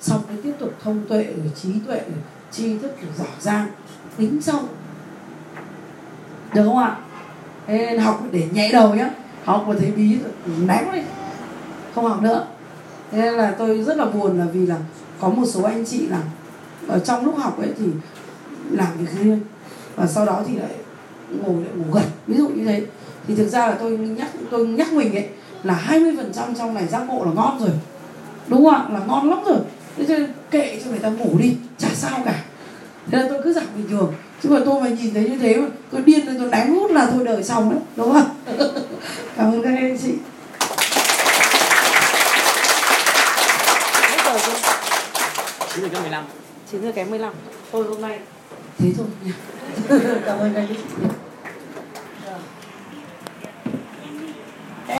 Xong 0.00 0.22
mới 0.28 0.42
tiếp 0.42 0.52
tục 0.58 0.72
thông 0.82 1.06
tuệ 1.08 1.24
rồi 1.24 1.50
trí 1.62 1.68
tuệ 1.86 1.96
rồi 1.96 2.18
tri 2.50 2.78
thức 2.78 2.96
rồi 3.02 3.10
giỏi 3.18 3.26
giang 3.40 3.66
tính 4.16 4.42
sâu. 4.42 4.60
Được 6.54 6.64
không 6.64 6.78
ạ? 6.78 6.96
Ê, 7.66 7.98
học 7.98 8.22
để 8.30 8.48
nhảy 8.52 8.72
đầu 8.72 8.94
nhá. 8.94 9.10
Học 9.44 9.64
mà 9.68 9.74
thấy 9.78 9.90
bí 9.90 10.18
ném 10.46 10.92
đi. 10.92 11.00
Không 11.94 12.04
học 12.04 12.22
nữa. 12.22 12.46
Thế 13.10 13.18
nên 13.18 13.34
là 13.34 13.54
tôi 13.58 13.84
rất 13.84 13.96
là 13.96 14.04
buồn 14.04 14.38
là 14.38 14.46
vì 14.52 14.66
là 14.66 14.78
có 15.20 15.28
một 15.28 15.46
số 15.46 15.62
anh 15.62 15.84
chị 15.86 16.06
là 16.06 16.22
ở 16.88 16.98
trong 16.98 17.24
lúc 17.24 17.38
học 17.38 17.58
ấy 17.58 17.72
thì 17.78 17.86
làm 18.70 18.98
việc 18.98 19.10
riêng. 19.18 19.40
Và 19.96 20.06
sau 20.06 20.26
đó 20.26 20.42
thì 20.46 20.56
lại 20.56 20.70
ngồi 21.30 21.64
lại 21.64 21.72
ngủ 21.76 21.92
gật. 21.92 22.04
Ví 22.26 22.36
dụ 22.36 22.48
như 22.48 22.64
thế. 22.64 22.82
Thì 23.28 23.34
thực 23.34 23.48
ra 23.48 23.66
là 23.66 23.76
tôi 23.80 23.90
nhắc 23.90 24.28
tôi 24.50 24.66
nhắc 24.66 24.92
mình 24.92 25.14
ấy 25.14 25.28
là 25.62 25.84
20% 25.88 26.54
trong 26.58 26.74
này 26.74 26.86
giác 26.86 27.02
ngộ 27.08 27.24
là 27.24 27.30
ngon 27.34 27.58
rồi. 27.60 27.70
Đúng 28.48 28.64
không 28.64 28.74
ạ? 28.74 28.86
Là 28.92 29.00
ngon 29.06 29.30
lắm 29.30 29.38
rồi. 29.46 29.58
Thế 29.96 30.04
cho 30.08 30.14
kệ 30.50 30.80
cho 30.84 30.90
người 30.90 30.98
ta 30.98 31.08
ngủ 31.08 31.38
đi. 31.38 31.56
Chả 31.78 31.88
sao 31.94 32.20
cả. 32.24 32.42
Thế 33.10 33.18
là 33.18 33.26
tôi 33.28 33.40
cứ 33.44 33.52
giảng 33.52 33.66
bình 33.76 33.88
thường. 33.90 34.14
Chứ 34.42 34.48
mà 34.50 34.60
tôi 34.64 34.80
mà 34.80 34.88
nhìn 34.88 35.14
thấy 35.14 35.28
như 35.28 35.38
thế 35.38 35.56
mà 35.56 35.66
tôi 35.90 36.02
điên 36.02 36.26
lên 36.26 36.38
tôi 36.38 36.50
đánh 36.50 36.74
hút 36.74 36.90
là 36.90 37.06
thôi 37.06 37.24
đời 37.24 37.42
xong 37.42 37.70
đấy. 37.70 37.80
Đúng 37.96 38.12
không 38.12 38.28
cảm 39.36 39.52
ơn 39.52 39.62
các 39.62 39.74
anh 39.76 39.98
chị. 40.02 40.12
Hết 44.02 44.18
giờ 44.24 44.38
chưa? 44.46 44.76
9 45.76 45.84
giờ 45.84 45.88
kém 45.92 46.02
15 46.02 46.24
9 46.72 46.82
giờ 46.82 46.92
kém 46.92 47.10
15 47.10 47.32
thôi 47.72 47.84
hôm 47.88 48.00
nay 48.00 48.18
thế 48.78 48.92
thôi 48.96 49.06
nha 49.24 49.32
cảm 50.26 50.38
ơn 50.38 50.54
các 50.54 50.60
anh 50.60 50.66
chị 50.68 51.06